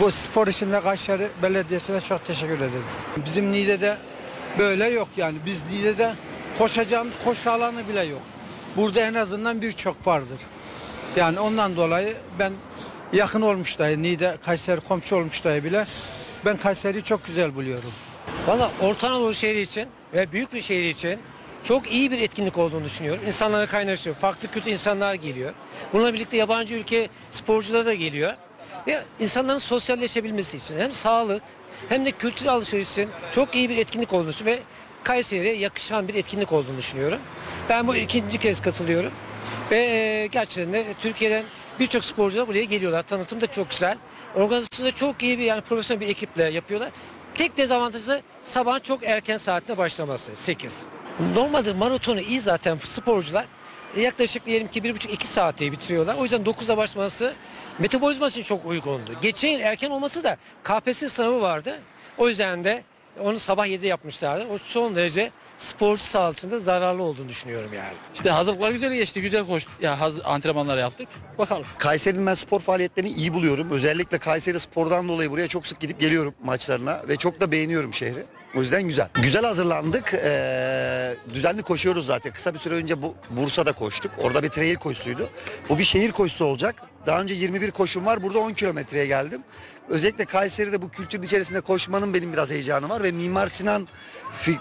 bu 0.00 0.10
spor 0.10 0.46
içinde 0.46 0.80
Kayseri 0.80 1.28
Belediyesi'ne 1.42 2.00
çok 2.00 2.24
teşekkür 2.26 2.56
ederiz. 2.56 2.96
Bizim 3.24 3.52
Niğde'de 3.52 3.96
böyle 4.58 4.88
yok 4.88 5.08
yani. 5.16 5.38
Biz 5.46 5.62
Niğde'de 5.70 6.14
koşacağımız 6.58 7.14
koşu 7.24 7.50
alanı 7.50 7.88
bile 7.88 8.04
yok. 8.04 8.22
Burada 8.76 9.00
en 9.00 9.14
azından 9.14 9.62
birçok 9.62 10.06
vardır. 10.06 10.38
Yani 11.16 11.40
ondan 11.40 11.76
dolayı 11.76 12.16
ben 12.38 12.52
yakın 13.12 13.42
olmuş 13.42 13.78
dahi. 13.78 14.02
Niğde, 14.02 14.36
Kayseri 14.44 14.80
komşu 14.80 15.16
olmuş 15.16 15.44
dahi 15.44 15.64
bile. 15.64 15.84
Ben 16.44 16.56
Kayseri'yi 16.56 17.04
çok 17.04 17.26
güzel 17.26 17.54
buluyorum. 17.54 17.92
Valla 18.46 18.70
Orta 18.80 19.08
Anadolu 19.08 19.34
şehri 19.34 19.60
için 19.60 19.88
ve 20.14 20.32
büyük 20.32 20.52
bir 20.52 20.60
şehir 20.60 20.90
için 20.90 21.20
çok 21.68 21.92
iyi 21.92 22.10
bir 22.10 22.20
etkinlik 22.20 22.58
olduğunu 22.58 22.84
düşünüyorum. 22.84 23.22
İnsanlara 23.26 23.66
kaynaşıyor. 23.66 24.16
Farklı 24.16 24.50
kültür 24.50 24.70
insanlar 24.70 25.14
geliyor. 25.14 25.52
Bununla 25.92 26.14
birlikte 26.14 26.36
yabancı 26.36 26.74
ülke 26.74 27.08
sporcuları 27.30 27.86
da 27.86 27.94
geliyor. 27.94 28.34
Ve 28.86 29.02
insanların 29.20 29.58
sosyalleşebilmesi 29.58 30.56
için 30.56 30.78
hem 30.78 30.92
sağlık 30.92 31.42
hem 31.88 32.04
de 32.04 32.10
kültür 32.10 32.46
alışveriş 32.46 32.90
için 32.90 33.10
çok 33.32 33.54
iyi 33.54 33.68
bir 33.68 33.76
etkinlik 33.76 34.12
olduğunu. 34.12 34.32
Ve 34.44 34.58
Kayseri'ye 35.02 35.56
yakışan 35.56 36.08
bir 36.08 36.14
etkinlik 36.14 36.52
olduğunu 36.52 36.78
düşünüyorum. 36.78 37.18
Ben 37.68 37.88
bu 37.88 37.96
ikinci 37.96 38.38
kez 38.38 38.60
katılıyorum. 38.60 39.12
Ve 39.70 39.78
e, 39.78 40.26
gerçekten 40.26 40.72
de 40.72 40.84
Türkiye'den 41.00 41.44
birçok 41.80 42.04
sporcular 42.04 42.48
buraya 42.48 42.64
geliyorlar. 42.64 43.02
Tanıtım 43.02 43.40
da 43.40 43.46
çok 43.46 43.70
güzel. 43.70 43.98
Organizasyonu 44.34 44.90
da 44.90 44.94
çok 44.94 45.22
iyi 45.22 45.38
bir 45.38 45.44
yani 45.44 45.60
profesyonel 45.60 46.00
bir 46.00 46.08
ekiple 46.08 46.44
yapıyorlar. 46.44 46.90
Tek 47.34 47.56
dezavantajı 47.56 48.22
sabah 48.42 48.84
çok 48.84 49.04
erken 49.04 49.36
saatte 49.36 49.76
başlaması 49.76 50.36
8. 50.36 50.86
Normalde 51.20 51.72
maratonu 51.72 52.20
iyi 52.20 52.40
zaten 52.40 52.78
sporcular. 52.84 53.44
E, 53.96 54.00
Yaklaşık 54.00 54.46
diyelim 54.46 54.68
ki 54.68 54.80
1,5-2 54.80 55.24
saatte 55.26 55.72
bitiriyorlar. 55.72 56.16
O 56.18 56.22
yüzden 56.22 56.42
9'da 56.44 56.76
başlaması 56.76 57.34
metabolizma 57.78 58.28
için 58.28 58.42
çok 58.42 58.66
uygundu. 58.66 59.12
Geçen 59.22 59.48
yıl 59.48 59.60
erken 59.60 59.90
olması 59.90 60.24
da 60.24 60.36
KPSS 60.64 61.12
sınavı 61.12 61.40
vardı. 61.40 61.78
O 62.18 62.28
yüzden 62.28 62.64
de 62.64 62.82
onu 63.20 63.38
sabah 63.38 63.66
7'de 63.66 63.86
yapmışlardı. 63.86 64.46
O 64.52 64.58
son 64.64 64.96
derece 64.96 65.30
sporcu 65.58 66.02
sağlığında 66.02 66.60
zararlı 66.60 67.02
olduğunu 67.02 67.28
düşünüyorum 67.28 67.70
yani. 67.74 67.94
İşte 68.14 68.30
hazırlıklar 68.30 68.70
güzel 68.70 68.94
geçti. 68.94 69.22
Güzel 69.22 69.46
koş 69.46 69.66
ya 69.80 70.00
haz 70.00 70.14
antrenmanlar 70.24 70.78
yaptık. 70.78 71.08
Bakalım. 71.38 71.64
Kayseri'nin 71.78 72.26
ben 72.26 72.34
spor 72.34 72.60
faaliyetlerini 72.60 73.10
iyi 73.10 73.34
buluyorum. 73.34 73.70
Özellikle 73.70 74.18
Kayseri 74.18 74.60
Spor'dan 74.60 75.08
dolayı 75.08 75.30
buraya 75.30 75.48
çok 75.48 75.66
sık 75.66 75.80
gidip 75.80 76.00
geliyorum 76.00 76.34
maçlarına 76.44 77.02
ve 77.08 77.16
çok 77.16 77.40
da 77.40 77.52
beğeniyorum 77.52 77.94
şehri. 77.94 78.26
O 78.56 78.60
yüzden 78.60 78.82
güzel. 78.82 79.08
Güzel 79.14 79.44
hazırlandık. 79.44 80.14
Ee, 80.14 81.14
düzenli 81.34 81.62
koşuyoruz 81.62 82.06
zaten. 82.06 82.32
Kısa 82.32 82.54
bir 82.54 82.58
süre 82.58 82.74
önce 82.74 83.02
bu 83.02 83.14
Bursa'da 83.30 83.72
koştuk. 83.72 84.12
Orada 84.18 84.42
bir 84.42 84.48
trail 84.48 84.74
koşusuydu. 84.74 85.28
Bu 85.68 85.78
bir 85.78 85.84
şehir 85.84 86.12
koşusu 86.12 86.44
olacak. 86.44 86.82
Daha 87.06 87.20
önce 87.20 87.34
21 87.34 87.70
koşum 87.70 88.06
var. 88.06 88.22
Burada 88.22 88.38
10 88.38 88.52
kilometreye 88.52 89.06
geldim. 89.06 89.42
Özellikle 89.88 90.24
Kayseri'de 90.24 90.82
bu 90.82 90.90
kültürün 90.90 91.22
içerisinde 91.22 91.60
koşmanın 91.60 92.14
benim 92.14 92.32
biraz 92.32 92.50
heyecanı 92.50 92.88
var 92.88 93.02
ve 93.02 93.12
Mimar 93.12 93.48
Sinan 93.48 93.88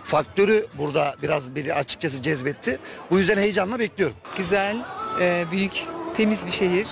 faktörü 0.04 0.66
burada 0.78 0.85
biraz 1.22 1.56
beni 1.56 1.74
açıkçası 1.74 2.22
cezbetti. 2.22 2.80
Bu 3.12 3.20
yüzden 3.20 3.38
heyecanla 3.38 3.80
bekliyorum. 3.80 4.16
Güzel, 4.38 4.78
e, 5.22 5.46
büyük, 5.52 5.84
temiz 6.18 6.46
bir 6.46 6.52
şehir. 6.52 6.88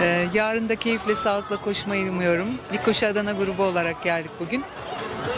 E, 0.00 0.26
yarın 0.34 0.68
da 0.68 0.76
keyifle, 0.76 1.16
sağlıkla 1.16 1.62
koşmayı 1.62 2.10
umuyorum. 2.10 2.48
Bir 2.72 2.78
koşu 2.78 3.06
Adana 3.06 3.32
grubu 3.32 3.62
olarak 3.62 4.02
geldik 4.02 4.30
bugün. 4.40 4.64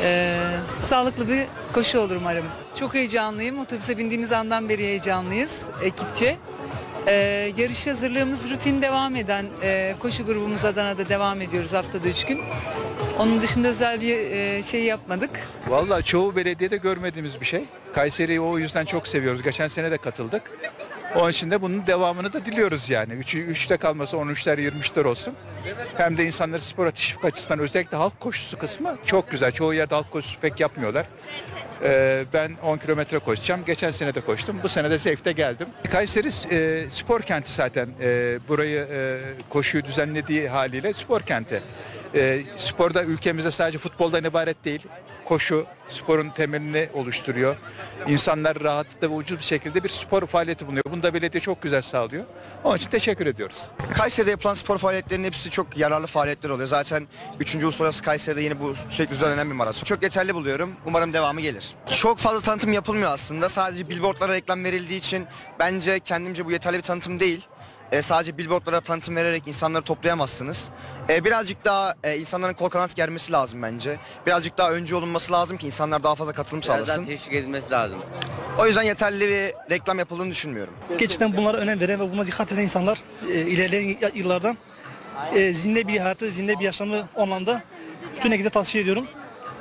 E, 0.02 0.38
sağlıklı 0.82 1.28
bir 1.28 1.46
koşu 1.74 1.98
olur 2.00 2.16
umarım. 2.16 2.44
Çok 2.74 2.94
heyecanlıyım. 2.94 3.58
Otobüse 3.58 3.98
bindiğimiz 3.98 4.32
andan 4.32 4.68
beri 4.68 4.82
heyecanlıyız 4.82 5.62
ekipçe. 5.82 6.36
E, 7.06 7.12
yarış 7.56 7.86
hazırlığımız 7.86 8.50
rutin 8.50 8.82
devam 8.82 9.16
eden 9.16 9.46
e, 9.62 9.94
koşu 9.98 10.26
grubumuz 10.26 10.64
Adana'da 10.64 11.08
devam 11.08 11.40
ediyoruz 11.40 11.72
haftada 11.72 12.08
üç 12.08 12.24
gün. 12.24 12.40
Onun 13.18 13.42
dışında 13.42 13.68
özel 13.68 14.00
bir 14.00 14.18
e, 14.18 14.62
şey 14.62 14.84
yapmadık. 14.84 15.30
Vallahi 15.68 16.04
çoğu 16.04 16.36
belediyede 16.36 16.76
görmediğimiz 16.76 17.40
bir 17.40 17.46
şey. 17.46 17.64
Kayseri'yi 17.94 18.40
o 18.40 18.58
yüzden 18.58 18.84
çok 18.84 19.08
seviyoruz. 19.08 19.42
Geçen 19.42 19.68
sene 19.68 19.90
de 19.90 19.96
katıldık. 19.96 20.42
Onun 21.16 21.30
için 21.30 21.50
de 21.50 21.62
bunun 21.62 21.86
devamını 21.86 22.32
da 22.32 22.44
diliyoruz 22.44 22.90
yani. 22.90 23.12
3'ü 23.12 23.52
3'te 23.52 23.76
kalması 23.76 24.16
13'ler 24.16 24.70
23'ler 24.70 25.04
olsun. 25.04 25.34
Hem 25.96 26.16
de 26.16 26.24
insanları 26.24 26.60
spora 26.60 26.90
teşvik 26.90 27.24
açısından 27.24 27.58
özellikle 27.58 27.96
halk 27.96 28.20
koşusu 28.20 28.58
kısmı 28.58 28.96
çok 29.06 29.30
güzel. 29.30 29.52
Çoğu 29.52 29.74
yerde 29.74 29.94
halk 29.94 30.10
koşusu 30.10 30.40
pek 30.40 30.60
yapmıyorlar. 30.60 31.06
Ee, 31.82 32.24
ben 32.32 32.52
10 32.62 32.78
kilometre 32.78 33.18
koşacağım. 33.18 33.60
Geçen 33.66 33.90
sene 33.90 34.14
de 34.14 34.20
koştum. 34.20 34.56
Bu 34.62 34.68
sene 34.68 34.90
de 34.90 34.98
zevkte 34.98 35.32
geldim. 35.32 35.66
Kayseri 35.90 36.28
e, 36.50 36.90
spor 36.90 37.22
kenti 37.22 37.52
zaten. 37.52 37.88
E, 38.02 38.38
burayı 38.48 38.86
e, 38.92 39.18
koşuyu 39.50 39.84
düzenlediği 39.84 40.48
haliyle 40.48 40.92
spor 40.92 41.20
kenti. 41.20 41.62
E, 42.14 42.42
sporda 42.56 43.04
ülkemizde 43.04 43.50
sadece 43.50 43.78
futboldan 43.78 44.24
ibaret 44.24 44.64
değil. 44.64 44.86
Koşu 45.24 45.66
sporun 45.88 46.30
temelini 46.30 46.88
oluşturuyor. 46.94 47.56
İnsanlar 48.08 48.60
rahatlıkla 48.60 49.10
ve 49.10 49.14
ucuz 49.14 49.38
bir 49.38 49.44
şekilde 49.44 49.84
bir 49.84 49.88
spor 49.88 50.26
faaliyeti 50.26 50.66
bulunuyor. 50.66 50.84
Bunu 50.90 51.02
da 51.02 51.14
belediye 51.14 51.40
çok 51.40 51.62
güzel 51.62 51.82
sağlıyor. 51.82 52.24
Onun 52.64 52.76
için 52.76 52.90
teşekkür 52.90 53.26
ediyoruz. 53.26 53.68
Kayseri'de 53.94 54.30
yapılan 54.30 54.54
spor 54.54 54.78
faaliyetlerinin 54.78 55.26
hepsi 55.26 55.50
çok 55.50 55.76
yararlı 55.76 56.06
faaliyetler 56.06 56.50
oluyor. 56.50 56.68
Zaten 56.68 57.08
3. 57.40 57.54
Uluslararası 57.54 58.02
Kayseri'de 58.02 58.40
yine 58.42 58.60
bu 58.60 58.74
sürekli 58.74 59.10
düzenlenen 59.14 59.50
bir 59.50 59.54
maraton. 59.54 59.84
Çok 59.84 60.02
yeterli 60.02 60.34
buluyorum. 60.34 60.72
Umarım 60.86 61.12
devamı 61.12 61.40
gelir. 61.40 61.74
Çok 62.00 62.18
fazla 62.18 62.40
tanıtım 62.40 62.72
yapılmıyor 62.72 63.10
aslında. 63.10 63.48
Sadece 63.48 63.88
billboardlara 63.88 64.32
reklam 64.32 64.64
verildiği 64.64 64.98
için 64.98 65.26
bence 65.58 66.00
kendimce 66.00 66.46
bu 66.46 66.52
yeterli 66.52 66.76
bir 66.76 66.82
tanıtım 66.82 67.20
değil. 67.20 67.46
E, 67.92 68.02
sadece 68.02 68.38
billboardlara 68.38 68.80
tanıtım 68.80 69.16
vererek 69.16 69.48
insanları 69.48 69.82
toplayamazsınız. 69.82 70.68
E, 71.08 71.24
birazcık 71.24 71.64
daha 71.64 71.94
e, 72.04 72.18
insanların 72.18 72.54
kol 72.54 72.68
kanat 72.68 72.96
germesi 72.96 73.32
lazım 73.32 73.62
bence. 73.62 73.96
Birazcık 74.26 74.58
daha 74.58 74.72
öncü 74.72 74.94
olunması 74.94 75.32
lazım 75.32 75.56
ki 75.56 75.66
insanlar 75.66 76.02
daha 76.02 76.14
fazla 76.14 76.32
katılım 76.32 76.62
sağlasın. 76.62 77.04
teşvik 77.04 77.32
edilmesi 77.32 77.70
lazım. 77.70 77.98
O 78.58 78.66
yüzden 78.66 78.82
yeterli 78.82 79.28
bir 79.28 79.70
reklam 79.74 79.98
yapıldığını 79.98 80.30
düşünmüyorum. 80.30 80.74
Gerçekten 80.98 81.36
bunlara 81.36 81.56
önem 81.56 81.80
veren 81.80 82.00
ve 82.00 82.12
buna 82.12 82.26
dikkat 82.26 82.52
eden 82.52 82.62
insanlar 82.62 82.98
e, 83.32 83.34
ilerleyen 83.40 83.96
yıllardan 84.14 84.56
e, 85.34 85.54
zinde 85.54 85.88
bir 85.88 85.98
hayatı, 85.98 86.30
zinde 86.30 86.58
bir 86.58 86.64
yaşamı 86.64 87.08
anlamda 87.16 87.62
bütün 88.16 88.30
herkese 88.30 88.50
tavsiye 88.50 88.82
ediyorum. 88.82 89.06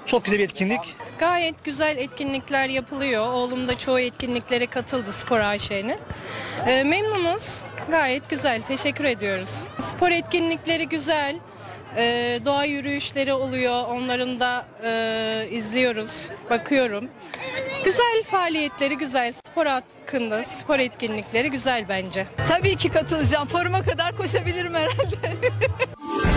Çok 0.06 0.26
güzel 0.26 0.40
bir 0.40 0.44
etkinlik. 0.44 0.96
Gayet 1.20 1.64
güzel 1.64 1.98
etkinlikler 1.98 2.68
yapılıyor. 2.68 3.28
Oğlum 3.28 3.68
da 3.68 3.78
çoğu 3.78 4.00
etkinliklere 4.00 4.66
katıldı 4.68 5.14
Spor 5.14 5.40
Ayşe'nin. 5.40 5.98
Ee, 6.68 6.84
memnunuz. 6.84 7.62
Gayet 7.90 8.30
güzel. 8.30 8.62
Teşekkür 8.62 9.04
ediyoruz. 9.04 9.50
Spor 9.82 10.12
etkinlikleri 10.12 10.90
güzel. 10.90 11.36
Ee, 11.98 12.40
doğa 12.46 12.66
yürüyüşleri 12.66 13.34
oluyor. 13.34 13.84
Onların 13.88 14.40
da 14.40 14.66
e, 14.84 15.48
izliyoruz. 15.52 16.30
Bakıyorum. 16.50 17.10
Güzel 17.86 18.24
faaliyetleri 18.26 18.98
güzel. 18.98 19.34
Spor 19.34 19.66
hakkında 19.66 20.44
spor 20.44 20.80
etkinlikleri 20.80 21.52
güzel 21.52 21.86
bence. 21.90 22.28
Tabii 22.48 22.76
ki 22.76 22.90
katılacağım. 22.90 23.48
Foruma 23.48 23.82
kadar 23.84 24.18
koşabilirim 24.18 24.74
herhalde. 24.74 25.16